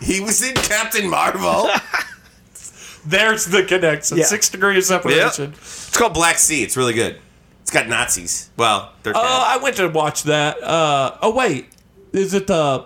He 0.00 0.20
was 0.20 0.42
in 0.42 0.54
Captain 0.54 1.08
Marvel. 1.10 1.68
There's 3.06 3.46
the 3.46 3.62
connection. 3.64 4.18
Yeah. 4.18 4.24
Six 4.24 4.48
degrees 4.50 4.90
of 4.90 5.04
yeah. 5.04 5.28
separation. 5.30 5.52
It's 5.54 5.96
called 5.96 6.14
Black 6.14 6.36
Sea. 6.38 6.62
It's 6.62 6.76
really 6.76 6.94
good. 6.94 7.18
It's 7.62 7.70
got 7.70 7.88
Nazis. 7.88 8.50
Well, 8.56 8.92
they're 9.02 9.12
Oh, 9.16 9.20
dead. 9.22 9.30
I 9.30 9.56
went 9.62 9.76
to 9.76 9.88
watch 9.88 10.24
that. 10.24 10.62
Uh, 10.62 11.16
oh 11.22 11.34
wait, 11.34 11.68
is 12.12 12.34
it 12.34 12.46
the 12.46 12.84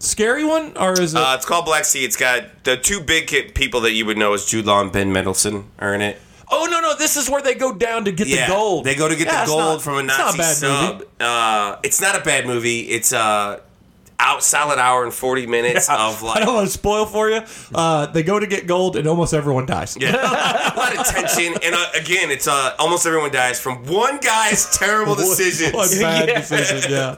scary 0.00 0.44
one 0.44 0.76
or 0.76 1.00
is 1.00 1.14
it? 1.14 1.20
Uh, 1.20 1.34
it's 1.36 1.46
called 1.46 1.64
Black 1.64 1.84
Sea. 1.84 2.04
It's 2.04 2.16
got 2.16 2.64
the 2.64 2.76
two 2.76 3.00
big 3.00 3.54
people 3.54 3.80
that 3.82 3.92
you 3.92 4.04
would 4.06 4.18
know 4.18 4.32
as 4.34 4.44
Jude 4.46 4.66
Law 4.66 4.80
and 4.80 4.90
Ben 4.92 5.12
Mendelsohn 5.12 5.70
are 5.78 5.94
in 5.94 6.00
it. 6.02 6.20
oh 6.50 6.66
no, 6.70 6.80
no, 6.80 6.96
this 6.96 7.16
is 7.16 7.30
where 7.30 7.40
they 7.42 7.54
go 7.54 7.72
down 7.72 8.04
to 8.06 8.12
get 8.12 8.26
Yeah, 8.26 8.46
the 8.48 8.52
gold. 8.52 8.84
They 8.84 8.94
go 8.96 9.08
to 9.08 9.14
get 9.14 9.28
Yeah, 9.28 9.44
the 9.44 9.50
gold 9.52 9.60
not- 9.60 9.82
from 9.82 9.94
a 9.94 9.98
it's 10.00 10.08
not 10.08 10.18
Nazi 10.18 10.38
bad 10.38 10.56
sub. 10.56 10.94
movie. 10.94 11.04
Uh, 11.20 11.76
it's 11.84 12.00
not 12.00 12.16
a 12.20 12.24
bad 12.24 12.44
movie. 12.46 12.80
It's 12.88 13.12
uh, 13.12 13.60
out 14.22 14.42
solid 14.42 14.78
hour 14.78 15.04
and 15.04 15.14
forty 15.14 15.46
minutes 15.46 15.88
of 15.88 16.22
I 16.24 16.40
don't 16.44 16.54
want 16.54 16.66
to 16.66 16.72
spoil 16.72 17.06
for 17.06 17.30
you. 17.30 17.40
Uh, 17.74 18.04
they 18.06 18.22
go 18.22 18.38
to 18.38 18.46
get 18.46 18.66
gold 18.66 18.96
and 18.96 19.06
almost 19.06 19.32
everyone 19.32 19.64
dies. 19.64 19.96
Yeah. 19.98 20.10
a 20.74 20.76
lot 20.76 20.94
of 20.98 21.06
tension, 21.06 21.54
and 21.62 21.74
uh, 21.74 21.86
again, 21.94 22.30
it's 22.30 22.46
uh, 22.48 22.74
almost 22.78 23.06
everyone 23.06 23.30
dies 23.30 23.58
from 23.60 23.86
one 23.86 24.18
guy's 24.18 24.76
terrible 24.76 25.14
decisions. 25.24 25.72
One 25.72 25.88
bad 26.00 26.28
Yeah. 26.30 26.40
decision. 26.40 26.90
Yeah. 26.90 27.16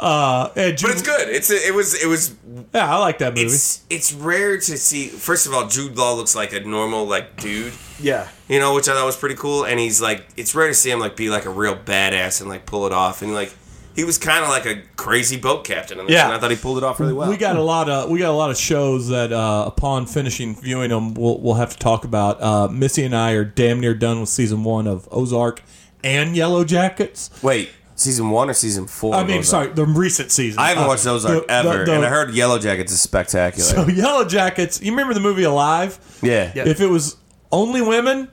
Uh, 0.00 0.50
and 0.56 0.78
But 0.80 0.90
it's 0.92 1.02
good. 1.02 1.28
It's 1.28 1.50
a, 1.50 1.66
it 1.68 1.74
was 1.74 1.94
it 2.02 2.06
was 2.06 2.34
yeah, 2.74 2.92
I 2.94 2.96
like 2.98 3.18
that 3.18 3.34
movie. 3.34 3.46
it's 3.46 3.84
it's 3.90 4.12
rare 4.14 4.56
to 4.56 4.78
see. 4.78 5.08
First 5.08 5.46
of 5.46 5.52
all, 5.52 5.68
Jude 5.68 5.96
Law 5.96 6.14
looks 6.14 6.34
like 6.34 6.54
a 6.54 6.60
normal 6.60 7.04
like 7.06 7.36
dude, 7.36 7.74
Yeah, 8.00 8.28
you 8.48 8.58
know, 8.58 8.74
which 8.74 8.88
I 8.88 8.94
thought 8.94 9.04
was 9.04 9.16
pretty 9.16 9.34
cool. 9.34 9.64
And 9.64 9.78
he's 9.78 10.00
like, 10.00 10.26
it's 10.38 10.54
rare 10.54 10.68
to 10.68 10.74
see 10.74 10.90
him 10.90 11.00
like 11.00 11.16
be 11.16 11.28
like 11.28 11.44
a 11.44 11.50
real 11.50 11.76
badass 11.76 12.40
and 12.40 12.48
like 12.48 12.64
pull 12.64 12.86
it 12.86 12.92
off. 12.92 13.20
And 13.20 13.34
like 13.34 13.52
he 13.94 14.04
was 14.04 14.16
kind 14.16 14.42
of 14.42 14.48
like 14.48 14.64
a 14.64 14.80
crazy 14.96 15.36
boat 15.36 15.64
captain. 15.64 16.00
In 16.00 16.08
Yeah. 16.08 16.24
and 16.26 16.34
I 16.34 16.38
thought 16.38 16.50
he 16.50 16.56
pulled 16.56 16.78
it 16.78 16.84
off 16.84 16.98
really 16.98 17.12
well. 17.12 17.28
We 17.28 17.36
got 17.36 17.56
a 17.56 17.62
lot 17.62 17.90
of 17.90 18.08
we 18.08 18.18
got 18.20 18.30
a 18.30 18.32
lot 18.36 18.50
of 18.50 18.56
shows 18.56 19.08
that 19.08 19.32
uh, 19.34 19.64
upon 19.66 20.06
finishing 20.06 20.56
viewing 20.56 20.88
them, 20.88 21.12
we'll 21.12 21.38
we'll 21.40 21.54
have 21.54 21.72
to 21.72 21.78
talk 21.78 22.04
about. 22.04 22.40
Uh, 22.42 22.68
Missy 22.68 23.04
and 23.04 23.14
I 23.14 23.32
are 23.32 23.44
damn 23.44 23.80
near 23.80 23.92
done 23.94 24.20
with 24.20 24.30
season 24.30 24.64
one 24.64 24.86
of 24.86 25.06
Ozark 25.10 25.62
and 26.02 26.34
Yellowjackets. 26.34 27.42
Wait, 27.42 27.68
season 28.00 28.30
one 28.30 28.50
or 28.50 28.54
season 28.54 28.86
four? 28.86 29.14
I 29.14 29.24
mean, 29.24 29.38
Ozark? 29.38 29.44
sorry, 29.44 29.74
the 29.74 29.84
recent 29.84 30.30
season. 30.32 30.58
I 30.58 30.68
haven't 30.70 30.84
Uh, 30.84 30.88
watched 30.88 31.04
those 31.04 31.22
the- 31.22 31.44
ever, 31.48 31.78
the- 31.80 31.84
the- 31.84 31.94
and 31.94 32.04
I 32.04 32.08
heard 32.08 32.30
Yellowjackets 32.30 32.90
is 32.90 33.00
spectacular. 33.00 33.68
So 33.68 33.84
Yellowjackets. 33.86 34.82
You 34.82 34.90
remember 34.92 35.14
the 35.14 35.20
movie 35.20 35.44
Alive? 35.44 35.98
yeah. 36.22 36.50
Yeah. 36.54 36.66
If 36.68 36.80
it 36.80 36.88
was 36.88 37.16
only 37.52 37.82
women 37.82 38.28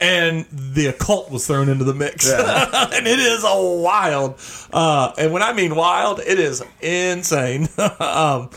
and 0.00 0.46
the 0.52 0.86
occult 0.86 1.30
was 1.30 1.46
thrown 1.46 1.68
into 1.68 1.82
the 1.84 1.94
mix, 1.94 2.30
and 2.32 3.06
it 3.06 3.18
is 3.18 3.42
a 3.44 3.60
wild. 3.82 4.38
Uh, 4.72 5.12
and 5.18 5.32
when 5.32 5.42
I 5.42 5.52
mean 5.52 5.74
wild, 5.74 6.20
it 6.20 6.38
is 6.38 6.62
insane. 6.80 7.68
um, 7.98 8.50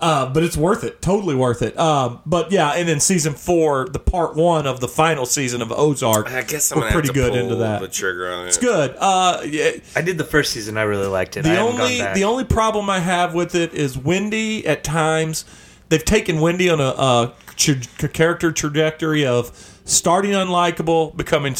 uh, 0.00 0.32
but 0.32 0.42
it's 0.42 0.56
worth 0.56 0.84
it, 0.84 1.02
totally 1.02 1.34
worth 1.34 1.60
it. 1.62 1.76
Um, 1.78 2.20
but 2.24 2.52
yeah, 2.52 2.70
and 2.70 2.88
then 2.88 3.00
season 3.00 3.34
four, 3.34 3.88
the 3.88 3.98
part 3.98 4.36
one 4.36 4.66
of 4.66 4.80
the 4.80 4.88
final 4.88 5.26
season 5.26 5.60
of 5.60 5.72
Ozark, 5.72 6.30
I 6.30 6.42
guess 6.42 6.70
I'm 6.70 6.78
we're 6.80 6.90
pretty 6.90 7.08
have 7.08 7.14
to 7.14 7.20
good 7.20 7.32
pull 7.32 7.40
into 7.40 7.56
that. 7.56 7.80
the 7.80 7.88
trigger 7.88 8.30
on 8.30 8.44
it. 8.44 8.48
It's 8.48 8.58
good. 8.58 8.94
Uh, 8.98 9.42
yeah, 9.44 9.72
I 9.96 10.02
did 10.02 10.16
the 10.18 10.24
first 10.24 10.52
season. 10.52 10.76
I 10.78 10.82
really 10.82 11.08
liked 11.08 11.36
it. 11.36 11.42
The 11.42 11.50
haven't 11.50 11.80
only 11.80 11.98
gone 11.98 12.06
back. 12.06 12.14
the 12.14 12.24
only 12.24 12.44
problem 12.44 12.88
I 12.88 13.00
have 13.00 13.34
with 13.34 13.54
it 13.54 13.74
is 13.74 13.98
Wendy. 13.98 14.66
At 14.66 14.84
times, 14.84 15.44
they've 15.88 16.04
taken 16.04 16.40
Wendy 16.40 16.70
on 16.70 16.80
a, 16.80 16.84
a 16.84 17.34
tra- 17.56 18.08
character 18.08 18.52
trajectory 18.52 19.26
of 19.26 19.50
starting 19.84 20.32
unlikable, 20.32 21.16
becoming 21.16 21.56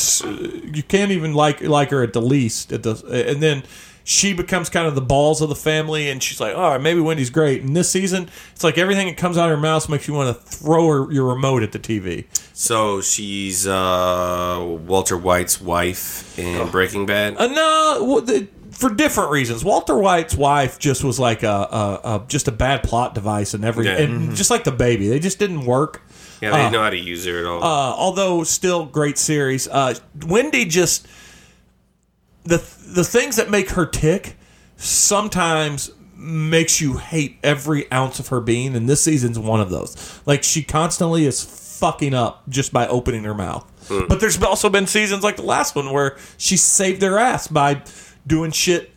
you 0.75 0.83
can't 0.85 1.11
even 1.11 1.35
like 1.35 1.61
like 1.63 1.91
her 1.91 2.03
at 2.03 2.13
the 2.13 2.23
least 2.23 2.73
at 2.73 2.83
the 2.85 2.95
and 3.29 3.43
then. 3.43 3.65
She 4.11 4.33
becomes 4.33 4.71
kind 4.71 4.89
of 4.89 4.95
the 4.95 5.03
balls 5.03 5.43
of 5.43 5.51
the 5.51 5.55
family, 5.55 6.09
and 6.09 6.23
she's 6.23 6.41
like, 6.41 6.57
"All 6.57 6.71
right, 6.71 6.81
maybe 6.81 6.99
Wendy's 6.99 7.29
great." 7.29 7.61
And 7.63 7.77
this 7.77 7.91
season, 7.91 8.31
it's 8.53 8.65
like 8.65 8.79
everything 8.79 9.07
that 9.07 9.19
comes 9.19 9.37
out 9.37 9.51
of 9.51 9.57
her 9.59 9.61
mouth 9.63 9.87
makes 9.91 10.09
you 10.09 10.15
want 10.15 10.35
to 10.35 10.43
throw 10.43 10.87
her, 10.89 11.13
your 11.13 11.27
remote 11.27 11.63
at 11.63 11.73
the 11.73 11.79
TV. 11.79 12.25
So 12.55 13.03
she's 13.03 13.67
uh, 13.67 14.65
Walter 14.87 15.19
White's 15.19 15.61
wife 15.61 16.39
in 16.39 16.71
Breaking 16.71 17.05
Bad. 17.05 17.37
Uh, 17.37 17.49
no, 17.49 18.25
for 18.71 18.89
different 18.95 19.31
reasons. 19.31 19.63
Walter 19.63 19.99
White's 19.99 20.35
wife 20.35 20.79
just 20.79 21.05
was 21.05 21.21
like 21.21 21.43
a, 21.43 21.47
a, 21.51 22.01
a 22.05 22.25
just 22.29 22.49
a 22.49 22.53
bad 22.53 22.83
plot 22.85 23.15
device 23.15 23.53
and 23.53 23.63
every 23.63 23.85
Yeah. 23.85 23.99
and 23.99 24.35
just 24.35 24.51
like 24.51 24.65
the 24.65 24.73
baby, 24.73 25.09
they 25.09 25.19
just 25.19 25.39
didn't 25.39 25.67
work. 25.67 26.01
yeah, 26.41 26.53
they 26.53 26.57
didn't 26.57 26.73
know 26.73 26.83
how 26.83 26.89
to 26.89 26.97
use 26.97 27.27
her 27.27 27.41
at 27.41 27.45
all. 27.45 27.63
Uh, 27.63 27.95
although 27.95 28.43
still 28.43 28.87
great 28.87 29.19
series. 29.19 29.69
Uh, 29.69 29.95
Wendy 30.27 30.65
just 30.65 31.07
the 32.45 32.59
the 32.95 33.05
things 33.05 33.37
that 33.37 33.51
make 33.51 33.71
her 33.71 33.87
tick 33.87 34.37
sometimes 34.77 35.91
makes 36.15 36.81
you 36.81 36.97
hate 36.97 37.39
every 37.43 37.91
ounce 37.93 38.19
of 38.19 38.29
her 38.29 38.41
being, 38.41 38.75
and 38.75 38.89
this 38.89 39.03
season's 39.03 39.39
one 39.39 39.61
of 39.61 39.71
those. 39.71 40.21
Like 40.27 40.43
she 40.43 40.63
constantly 40.63 41.27
is 41.27 41.43
fucking 41.79 42.15
up 42.15 42.43
just 42.49 42.73
by 42.73 42.89
opening 42.89 43.25
her 43.25 43.35
mouth. 43.35 43.65
But 44.09 44.21
there's 44.21 44.43
also 44.43 44.69
been 44.69 44.87
seasons 44.87 45.23
like 45.23 45.37
the 45.37 45.43
last 45.43 45.75
one 45.75 45.91
where 45.93 46.17
she 46.37 46.57
saved 46.57 47.01
their 47.01 47.19
ass 47.19 47.47
by 47.49 47.83
doing 48.27 48.51
shit 48.51 48.91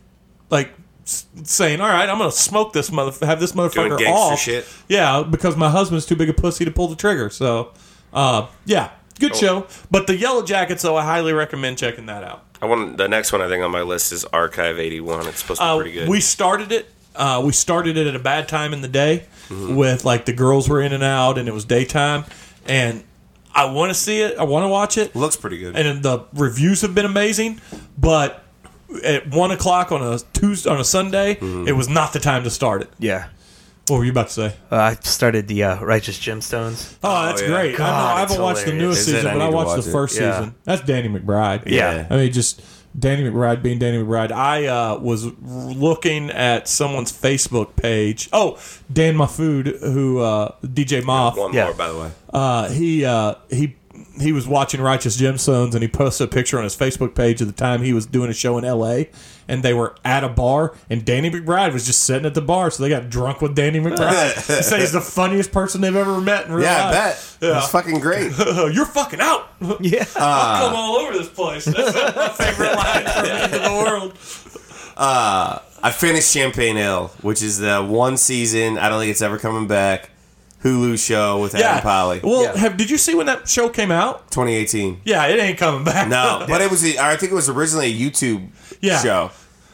like 0.50 0.70
saying, 1.04 1.80
"All 1.80 1.88
right, 1.88 2.08
I'm 2.08 2.18
going 2.18 2.30
to 2.30 2.36
smoke 2.36 2.72
this 2.72 2.92
mother, 2.92 3.26
have 3.26 3.40
this 3.40 3.52
motherfucker 3.52 3.96
off." 4.10 4.38
shit. 4.38 4.66
Yeah, 4.88 5.22
because 5.22 5.56
my 5.56 5.70
husband's 5.70 6.06
too 6.06 6.16
big 6.16 6.28
a 6.28 6.34
pussy 6.34 6.64
to 6.64 6.70
pull 6.70 6.88
the 6.88 6.96
trigger. 6.96 7.30
So, 7.30 7.72
uh, 8.12 8.48
yeah, 8.66 8.90
good 9.18 9.34
show. 9.36 9.66
But 9.90 10.06
the 10.06 10.16
Yellowjackets, 10.16 10.82
though, 10.82 10.96
I 10.96 11.04
highly 11.04 11.32
recommend 11.32 11.78
checking 11.78 12.06
that 12.06 12.24
out. 12.24 12.44
I 12.62 12.66
want 12.66 12.96
the 12.96 13.08
next 13.08 13.32
one 13.32 13.42
I 13.42 13.48
think 13.48 13.62
on 13.64 13.70
my 13.72 13.82
list 13.82 14.12
is 14.12 14.24
Archive 14.26 14.78
81. 14.78 15.26
It's 15.26 15.40
supposed 15.40 15.60
to 15.60 15.64
be 15.66 15.68
Uh, 15.70 15.76
pretty 15.76 15.92
good. 15.92 16.08
We 16.08 16.20
started 16.20 16.70
it. 16.72 16.88
Uh, 17.14 17.42
we 17.44 17.52
started 17.52 17.96
it 17.98 18.06
at 18.06 18.14
a 18.16 18.18
bad 18.20 18.48
time 18.48 18.72
in 18.72 18.80
the 18.80 18.88
day, 18.88 19.24
Mm-hmm. 19.48 19.74
with 19.74 20.04
like 20.06 20.24
the 20.24 20.32
girls 20.32 20.68
were 20.68 20.80
in 20.80 20.92
and 20.94 21.02
out, 21.02 21.36
and 21.36 21.46
it 21.48 21.52
was 21.52 21.64
daytime. 21.66 22.24
And 22.64 23.02
I 23.54 23.66
want 23.66 23.90
to 23.90 23.94
see 23.94 24.22
it. 24.22 24.38
I 24.38 24.44
want 24.44 24.62
to 24.64 24.68
watch 24.68 24.96
it. 24.96 25.14
Looks 25.14 25.36
pretty 25.36 25.58
good. 25.58 25.76
and 25.76 26.02
the 26.02 26.20
reviews 26.32 26.80
have 26.82 26.94
been 26.94 27.04
amazing. 27.04 27.60
But 27.98 28.42
at 29.04 29.28
one 29.28 29.50
o'clock 29.50 29.90
on 29.92 30.00
a 30.02 30.20
Tuesday 30.32 30.70
on 30.70 30.78
a 30.80 30.84
Sunday, 30.84 31.34
Mm-hmm. 31.34 31.68
it 31.68 31.72
was 31.72 31.88
not 31.88 32.12
the 32.14 32.20
time 32.20 32.44
to 32.44 32.50
start 32.50 32.80
it. 32.82 32.90
Yeah. 32.98 33.26
What 33.92 33.98
were 33.98 34.04
you 34.06 34.10
about 34.12 34.28
to 34.28 34.32
say? 34.32 34.56
Uh, 34.70 34.76
I 34.76 34.94
started 34.94 35.48
the 35.48 35.64
uh, 35.64 35.84
Righteous 35.84 36.18
Gemstones. 36.18 36.96
Oh, 37.04 37.26
that's 37.26 37.42
yeah. 37.42 37.48
great. 37.48 37.74
I, 37.74 37.76
God, 37.78 37.86
know, 37.90 38.14
I 38.14 38.20
haven't 38.20 38.34
it's 38.36 38.40
watched 38.40 38.64
the 38.64 38.70
hilarious. 38.70 38.82
newest 38.82 39.00
Is 39.02 39.08
it? 39.08 39.12
season, 39.16 39.26
I 39.28 39.32
but 39.34 39.40
I 39.42 39.44
need 39.44 39.50
to 39.50 39.56
watched 39.56 39.68
watch 39.68 39.84
the 39.84 39.90
it. 39.90 39.92
first 39.92 40.16
Yeah. 40.18 40.32
season. 40.38 40.54
That's 40.64 40.82
Danny 40.82 41.08
McBride. 41.10 41.62
Yeah. 41.66 42.06
I 42.08 42.16
mean, 42.16 42.32
just 42.32 42.62
Danny 42.98 43.22
McBride 43.24 43.62
being 43.62 43.78
Danny 43.78 43.98
McBride. 44.02 44.32
I 44.32 44.66
uh, 44.66 44.98
was 44.98 45.26
looking 45.42 46.30
at 46.30 46.68
someone's 46.68 47.12
Facebook 47.12 47.76
page. 47.76 48.30
Oh, 48.32 48.58
Dan 48.90 49.14
Mafood, 49.16 49.78
who 49.80 50.20
uh, 50.20 50.52
DJ 50.62 51.04
Moth. 51.04 51.36
one 51.36 51.52
Yeah. 51.52 51.64
more, 51.66 51.74
by 51.74 51.88
the 51.88 51.98
way. 51.98 52.10
uh, 52.32 52.68
he 52.70 53.04
uh, 53.04 53.34
he 53.50 53.76
he 54.20 54.32
was 54.32 54.46
watching 54.46 54.80
Righteous 54.80 55.20
Gemstones 55.20 55.72
and 55.74 55.82
he 55.82 55.88
posted 55.88 56.28
a 56.28 56.30
picture 56.30 56.58
on 56.58 56.64
his 56.64 56.76
Facebook 56.76 57.14
page 57.14 57.40
of 57.40 57.46
the 57.46 57.52
time 57.52 57.82
he 57.82 57.92
was 57.92 58.04
doing 58.06 58.28
a 58.30 58.34
show 58.34 58.58
in 58.58 58.64
L.A. 58.64 59.08
and 59.48 59.62
they 59.62 59.72
were 59.72 59.94
at 60.04 60.22
a 60.22 60.28
bar 60.28 60.74
and 60.90 61.04
Danny 61.04 61.30
McBride 61.30 61.72
was 61.72 61.86
just 61.86 62.02
sitting 62.04 62.26
at 62.26 62.34
the 62.34 62.42
bar, 62.42 62.70
so 62.70 62.82
they 62.82 62.88
got 62.88 63.08
drunk 63.08 63.40
with 63.40 63.54
Danny 63.54 63.80
McBride. 63.80 64.34
he 64.56 64.62
said 64.62 64.80
he's 64.80 64.92
the 64.92 65.00
funniest 65.00 65.50
person 65.52 65.80
they've 65.80 65.96
ever 65.96 66.20
met 66.20 66.46
in 66.46 66.52
real 66.52 66.64
Yeah, 66.64 66.76
I 66.76 66.90
life. 66.90 67.38
bet. 67.40 67.50
That's 67.52 67.68
fucking 67.70 68.00
great. 68.00 68.32
You're 68.72 68.86
fucking 68.86 69.20
out. 69.20 69.48
Yeah. 69.80 70.04
Uh, 70.14 70.18
I'll 70.20 70.66
come 70.68 70.76
all 70.76 70.96
over 70.96 71.12
this 71.12 71.28
place. 71.28 71.64
That's 71.64 72.16
my 72.16 72.28
favorite 72.28 72.74
line 72.74 73.04
from 73.06 73.24
the 73.24 73.32
end 73.34 73.54
of 73.54 73.62
the 73.62 73.72
world. 73.72 74.18
Uh, 74.96 75.58
I 75.82 75.90
finished 75.90 76.32
Champaign 76.32 76.76
ILL, 76.76 77.08
which 77.22 77.42
is 77.42 77.58
the 77.58 77.82
one 77.82 78.16
season. 78.16 78.78
I 78.78 78.88
don't 78.88 79.00
think 79.00 79.10
it's 79.10 79.22
ever 79.22 79.38
coming 79.38 79.66
back. 79.66 80.10
Hulu 80.62 80.98
show 81.04 81.40
with 81.40 81.54
Yeah. 81.54 81.70
Adam 81.72 81.82
Pally, 81.82 82.20
Well, 82.22 82.44
Yeah. 82.44 82.56
have 82.56 82.76
did 82.76 82.88
you 82.90 82.98
see 82.98 83.14
when 83.14 83.26
that 83.26 83.48
show 83.48 83.68
came 83.68 83.90
out? 83.90 84.30
2018. 84.30 85.00
Yeah, 85.04 85.26
it 85.26 85.38
ain't 85.40 85.58
coming 85.58 85.84
back. 85.84 86.08
No, 86.08 86.44
but 86.48 86.60
it 86.60 86.70
was. 86.70 86.84
I 86.96 87.16
think 87.16 87.32
it 87.32 87.34
was 87.34 87.48
originally 87.48 87.86
a 87.86 87.94
YouTube 88.10 88.48
Yeah. 88.80 89.02
show. 89.02 89.30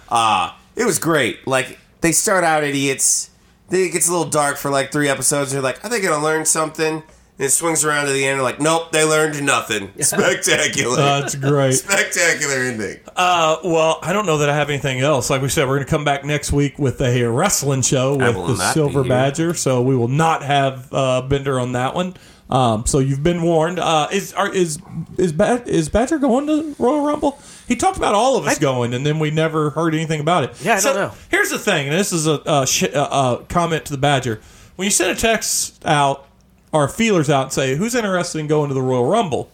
Uh 0.09 0.51
it 0.77 0.85
was 0.85 0.99
great. 0.99 1.47
Like 1.47 1.79
they 2.01 2.13
start 2.13 2.45
out 2.45 2.65
idiots. 2.65 3.31
Then 3.71 3.81
it 3.81 3.93
gets 3.93 4.09
a 4.09 4.11
little 4.13 4.31
dark 4.31 4.57
for 4.57 4.71
like 4.71 4.91
three 4.93 5.09
episodes. 5.11 5.53
And 5.53 5.57
you're 5.57 5.63
like, 5.63 5.85
are 5.85 5.89
they 5.91 6.01
gonna 6.01 6.23
learn 6.23 6.47
something? 6.47 7.03
And 7.39 7.47
it 7.47 7.51
swings 7.51 7.85
around 7.85 8.07
to 8.07 8.13
the 8.13 8.27
end. 8.27 8.43
Like, 8.43 8.61
nope, 8.61 8.91
they 8.91 9.05
learned 9.05 9.41
nothing. 9.45 9.91
Spectacular. 10.01 10.97
That's 10.97 11.35
great. 11.37 11.73
Spectacular 11.75 12.57
ending. 12.57 12.99
Uh, 13.15 13.59
well, 13.65 13.99
I 14.03 14.13
don't 14.13 14.27
know 14.27 14.39
that 14.39 14.49
I 14.51 14.55
have 14.57 14.71
anything 14.71 15.01
else. 15.01 15.31
Like 15.31 15.43
we 15.43 15.49
said, 15.49 15.69
we're 15.69 15.77
going 15.77 15.87
to 15.87 15.91
come 15.91 16.05
back 16.05 16.25
next 16.25 16.53
week 16.53 16.79
with 16.79 17.01
a 17.01 17.25
wrestling 17.25 17.83
show 17.83 18.17
with 18.17 18.35
will 18.37 18.47
the 18.49 18.55
not 18.57 18.75
Silver 18.75 19.03
here. 19.03 19.09
Badger. 19.09 19.55
So 19.55 19.83
we 19.83 19.95
will 19.97 20.09
not 20.09 20.43
have 20.43 20.93
uh, 20.93 21.23
Bender 21.23 21.61
on 21.61 21.73
that 21.73 21.95
one. 21.95 22.15
Um, 22.51 22.87
so 22.87 22.99
you've 22.99 23.23
been 23.23 23.43
warned. 23.43 23.79
Uh, 23.79 24.09
is 24.11 24.33
are, 24.33 24.51
is 24.51 24.79
is 25.19 25.33
ba- 25.33 25.63
is 25.67 25.91
Badger 25.91 26.19
going 26.19 26.47
to 26.47 26.75
Royal 26.79 27.05
Rumble? 27.05 27.39
He 27.69 27.77
talked 27.77 27.99
about 27.99 28.15
all 28.15 28.39
of 28.39 28.47
us 28.47 28.59
going, 28.59 28.95
and 28.95 29.05
then 29.05 29.19
we 29.19 29.31
never 29.31 29.69
heard 29.71 29.95
anything 29.95 30.21
about 30.21 30.45
it. 30.45 30.65
Yeah, 30.65 30.77
I 30.77 30.79
So, 30.79 30.95
don't 30.95 31.13
know. 31.13 31.19
Here's 31.31 31.51
the 31.51 31.59
thing, 31.59 31.89
and 31.89 31.95
this 31.95 32.11
is 32.15 32.27
a, 32.27 32.41
a, 32.47 32.67
sh- 32.67 32.85
a, 32.85 33.03
a 33.03 33.45
comment 33.51 33.85
to 33.85 33.93
the 33.93 33.99
Badger. 33.99 34.41
When 34.77 34.87
you 34.87 34.91
send 34.91 35.11
a 35.11 35.21
text 35.21 35.85
out 35.85 36.25
or 36.73 36.89
feelers 36.89 37.31
out 37.31 37.45
and 37.45 37.53
say 37.53 37.77
who's 37.77 37.95
interested 37.95 38.39
in 38.39 38.47
going 38.47 38.69
to 38.69 38.75
the 38.75 38.83
Royal 38.83 39.07
Rumble, 39.07 39.51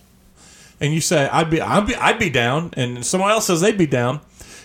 and 0.81 0.93
you 0.93 1.01
say 1.01 1.29
I'd 1.29 1.51
be 1.51 1.61
I'd 1.61 1.87
be 1.87 1.95
I'd 1.97 2.19
be 2.19 2.31
down, 2.31 2.71
and 2.77 3.05
someone 3.05 3.31
else 3.31 3.47
says 3.47 3.61
they'd 3.61 3.79
be 3.79 3.87
down, 3.87 4.21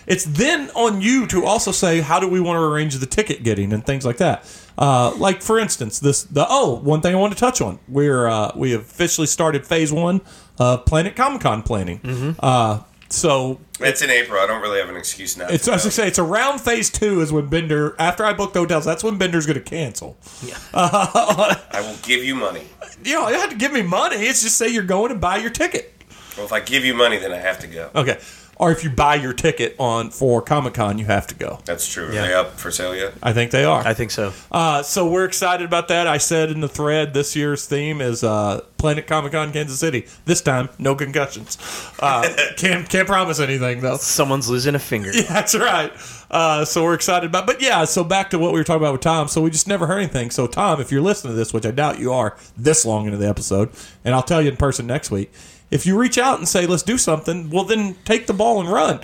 it's 0.06 0.24
then 0.24 0.70
on 0.70 1.00
you 1.00 1.26
to 1.28 1.44
also 1.44 1.70
say 1.72 2.00
how 2.00 2.18
do 2.20 2.28
we 2.28 2.40
want 2.40 2.56
to 2.56 2.62
arrange 2.62 2.94
the 2.96 3.06
ticket 3.06 3.42
getting? 3.42 3.72
and 3.72 3.84
things 3.84 4.04
like 4.04 4.16
that. 4.18 4.44
Uh, 4.76 5.14
like 5.16 5.42
for 5.42 5.58
instance, 5.58 5.98
this 5.98 6.22
the 6.24 6.46
oh 6.48 6.76
one 6.76 7.00
thing 7.00 7.14
I 7.14 7.18
want 7.18 7.32
to 7.32 7.38
touch 7.38 7.60
on. 7.60 7.78
We're 7.88 8.26
uh, 8.26 8.52
we 8.56 8.70
have 8.72 8.80
officially 8.82 9.26
started 9.26 9.66
phase 9.66 9.92
one 9.92 10.20
of 10.58 10.84
Planet 10.86 11.14
Comic 11.16 11.42
Con 11.42 11.62
planning. 11.62 12.36
Uh, 12.40 12.80
so 13.10 13.60
It's 13.80 14.02
in 14.02 14.10
April. 14.10 14.40
I 14.40 14.46
don't 14.46 14.62
really 14.62 14.78
have 14.80 14.88
an 14.88 14.96
excuse 14.96 15.36
now. 15.36 15.46
it's 15.48 15.64
to 15.66 15.72
as 15.72 15.82
I 15.84 15.86
go. 15.86 15.90
say, 15.90 16.08
it's 16.08 16.18
around 16.18 16.60
phase 16.60 16.88
two 16.90 17.20
is 17.20 17.32
when 17.32 17.46
Bender 17.48 17.94
after 17.98 18.24
I 18.24 18.32
booked 18.32 18.54
the 18.54 18.60
hotels. 18.60 18.84
That's 18.84 19.02
when 19.04 19.18
Bender's 19.18 19.46
going 19.46 19.58
to 19.58 19.64
cancel. 19.64 20.16
Yeah, 20.44 20.56
I 20.74 21.80
will 21.80 21.96
give 22.02 22.24
you 22.24 22.34
money. 22.34 22.64
You 23.04 23.14
know, 23.14 23.28
you 23.28 23.34
have 23.38 23.50
to 23.50 23.56
give 23.56 23.72
me 23.72 23.82
money. 23.82 24.16
It's 24.16 24.42
just 24.42 24.56
say 24.56 24.68
you're 24.68 24.82
going 24.82 25.10
and 25.12 25.20
buy 25.20 25.36
your 25.38 25.50
ticket. 25.50 25.92
Well, 26.36 26.46
if 26.46 26.52
I 26.52 26.60
give 26.60 26.84
you 26.84 26.94
money, 26.94 27.18
then 27.18 27.32
I 27.32 27.38
have 27.38 27.58
to 27.60 27.66
go. 27.66 27.90
Okay. 27.94 28.18
Or 28.60 28.70
if 28.70 28.84
you 28.84 28.90
buy 28.90 29.14
your 29.14 29.32
ticket 29.32 29.74
on 29.78 30.10
for 30.10 30.42
Comic 30.42 30.74
Con, 30.74 30.98
you 30.98 31.06
have 31.06 31.26
to 31.28 31.34
go. 31.34 31.60
That's 31.64 31.90
true. 31.90 32.08
Are 32.08 32.12
Yeah. 32.12 32.26
they 32.26 32.34
up 32.34 32.58
for 32.60 32.70
sale 32.70 32.94
yet? 32.94 33.14
I 33.22 33.32
think 33.32 33.52
they 33.52 33.64
are. 33.64 33.80
I 33.86 33.94
think 33.94 34.10
so. 34.10 34.34
Uh, 34.52 34.82
so 34.82 35.08
we're 35.08 35.24
excited 35.24 35.64
about 35.64 35.88
that. 35.88 36.06
I 36.06 36.18
said 36.18 36.50
in 36.50 36.60
the 36.60 36.68
thread 36.68 37.14
this 37.14 37.34
year's 37.34 37.64
theme 37.64 38.02
is 38.02 38.22
uh, 38.22 38.60
Planet 38.76 39.06
Comic 39.06 39.32
Con 39.32 39.50
Kansas 39.50 39.78
City. 39.78 40.06
This 40.26 40.42
time, 40.42 40.68
no 40.78 40.94
concussions. 40.94 41.56
Uh, 42.00 42.28
can't 42.58 42.86
can't 42.86 43.08
promise 43.08 43.40
anything 43.40 43.80
though. 43.80 43.96
Someone's 43.96 44.50
losing 44.50 44.74
a 44.74 44.78
finger. 44.78 45.10
That's 45.28 45.54
right. 45.54 45.90
Uh, 46.30 46.66
so 46.66 46.84
we're 46.84 46.92
excited 46.94 47.30
about. 47.30 47.46
But 47.46 47.62
yeah, 47.62 47.86
so 47.86 48.04
back 48.04 48.28
to 48.28 48.38
what 48.38 48.52
we 48.52 48.60
were 48.60 48.64
talking 48.64 48.82
about 48.82 48.92
with 48.92 49.00
Tom. 49.00 49.26
So 49.28 49.40
we 49.40 49.48
just 49.50 49.68
never 49.68 49.86
heard 49.86 50.00
anything. 50.00 50.30
So 50.30 50.46
Tom, 50.46 50.82
if 50.82 50.92
you're 50.92 51.00
listening 51.00 51.32
to 51.32 51.36
this, 51.38 51.54
which 51.54 51.64
I 51.64 51.70
doubt 51.70 51.98
you 51.98 52.12
are, 52.12 52.36
this 52.58 52.84
long 52.84 53.06
into 53.06 53.16
the 53.16 53.26
episode, 53.26 53.70
and 54.04 54.14
I'll 54.14 54.22
tell 54.22 54.42
you 54.42 54.50
in 54.50 54.58
person 54.58 54.86
next 54.86 55.10
week. 55.10 55.32
If 55.70 55.86
you 55.86 55.98
reach 55.98 56.18
out 56.18 56.38
and 56.38 56.48
say 56.48 56.66
let's 56.66 56.82
do 56.82 56.98
something, 56.98 57.50
well 57.50 57.64
then 57.64 57.96
take 58.04 58.26
the 58.26 58.32
ball 58.32 58.60
and 58.60 58.68
run. 58.70 59.00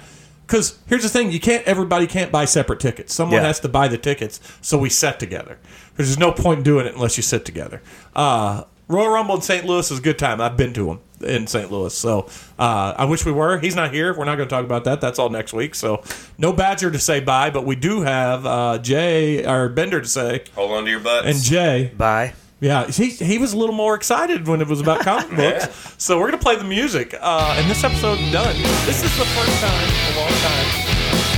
Because 0.46 0.78
here's 0.86 1.02
the 1.02 1.08
thing: 1.08 1.32
you 1.32 1.40
can't. 1.40 1.64
Everybody 1.66 2.06
can't 2.06 2.30
buy 2.30 2.44
separate 2.44 2.80
tickets. 2.80 3.12
Someone 3.14 3.40
Yeah. 3.40 3.46
has 3.46 3.60
to 3.60 3.68
buy 3.68 3.88
the 3.88 3.98
tickets. 3.98 4.40
So 4.60 4.78
we 4.78 4.90
set 4.90 5.18
together. 5.18 5.58
There's 5.96 6.18
no 6.18 6.30
point 6.32 6.58
in 6.58 6.64
doing 6.64 6.86
it 6.86 6.94
unless 6.94 7.16
you 7.16 7.22
sit 7.22 7.44
together. 7.44 7.82
Uh, 8.14 8.64
Royal 8.88 9.08
Rumble 9.08 9.34
in 9.36 9.40
St. 9.42 9.64
Louis 9.64 9.90
is 9.90 9.98
a 9.98 10.02
good 10.02 10.18
time. 10.18 10.40
I've 10.40 10.56
been 10.56 10.72
to 10.74 10.84
them 10.86 11.00
in 11.28 11.48
St. 11.48 11.72
Louis. 11.72 11.92
So 11.92 12.28
uh, 12.56 12.94
I 12.96 13.04
wish 13.06 13.26
we 13.26 13.32
were. 13.32 13.58
He's 13.58 13.74
not 13.74 13.92
here. 13.92 14.16
We're 14.16 14.24
not 14.26 14.36
going 14.36 14.48
to 14.48 14.54
talk 14.54 14.64
about 14.64 14.84
that. 14.84 15.00
That's 15.00 15.18
all 15.18 15.28
next 15.30 15.52
week. 15.52 15.74
So 15.74 16.04
no 16.38 16.52
Badger 16.52 16.92
to 16.92 16.98
say 17.00 17.18
bye, 17.18 17.50
but 17.50 17.64
we 17.64 17.74
do 17.74 18.02
have 18.02 18.46
uh, 18.46 18.78
Jay 18.78 19.44
or 19.44 19.68
Bender 19.68 20.00
to 20.00 20.06
say. 20.06 20.44
Hold 20.54 20.70
on 20.70 20.84
to 20.84 20.90
your 20.90 21.00
butts. 21.00 21.26
And 21.26 21.42
Jay, 21.42 21.92
Bye. 21.96 22.34
Yeah, 22.60 22.86
he, 22.86 23.10
he 23.10 23.38
was 23.38 23.52
a 23.52 23.56
little 23.56 23.74
more 23.74 23.94
excited 23.94 24.46
when 24.46 24.60
it 24.60 24.66
was 24.68 24.80
about 24.80 25.00
comic 25.00 25.30
books. 25.36 25.94
So 25.98 26.18
we're 26.18 26.28
going 26.28 26.38
to 26.38 26.44
play 26.44 26.56
the 26.56 26.64
music. 26.64 27.14
Uh, 27.20 27.56
and 27.58 27.70
this 27.70 27.82
episode's 27.84 28.20
done. 28.32 28.56
This 28.86 29.04
is 29.04 29.16
the 29.18 29.24
first 29.24 29.60
time 29.60 29.88
in 29.88 30.14
a 30.14 30.20
long 30.20 30.28
time. 30.40 30.66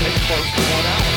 It's 0.00 0.26
close 0.26 0.54
to 0.54 0.74
one 0.74 0.86
hour. 0.86 1.07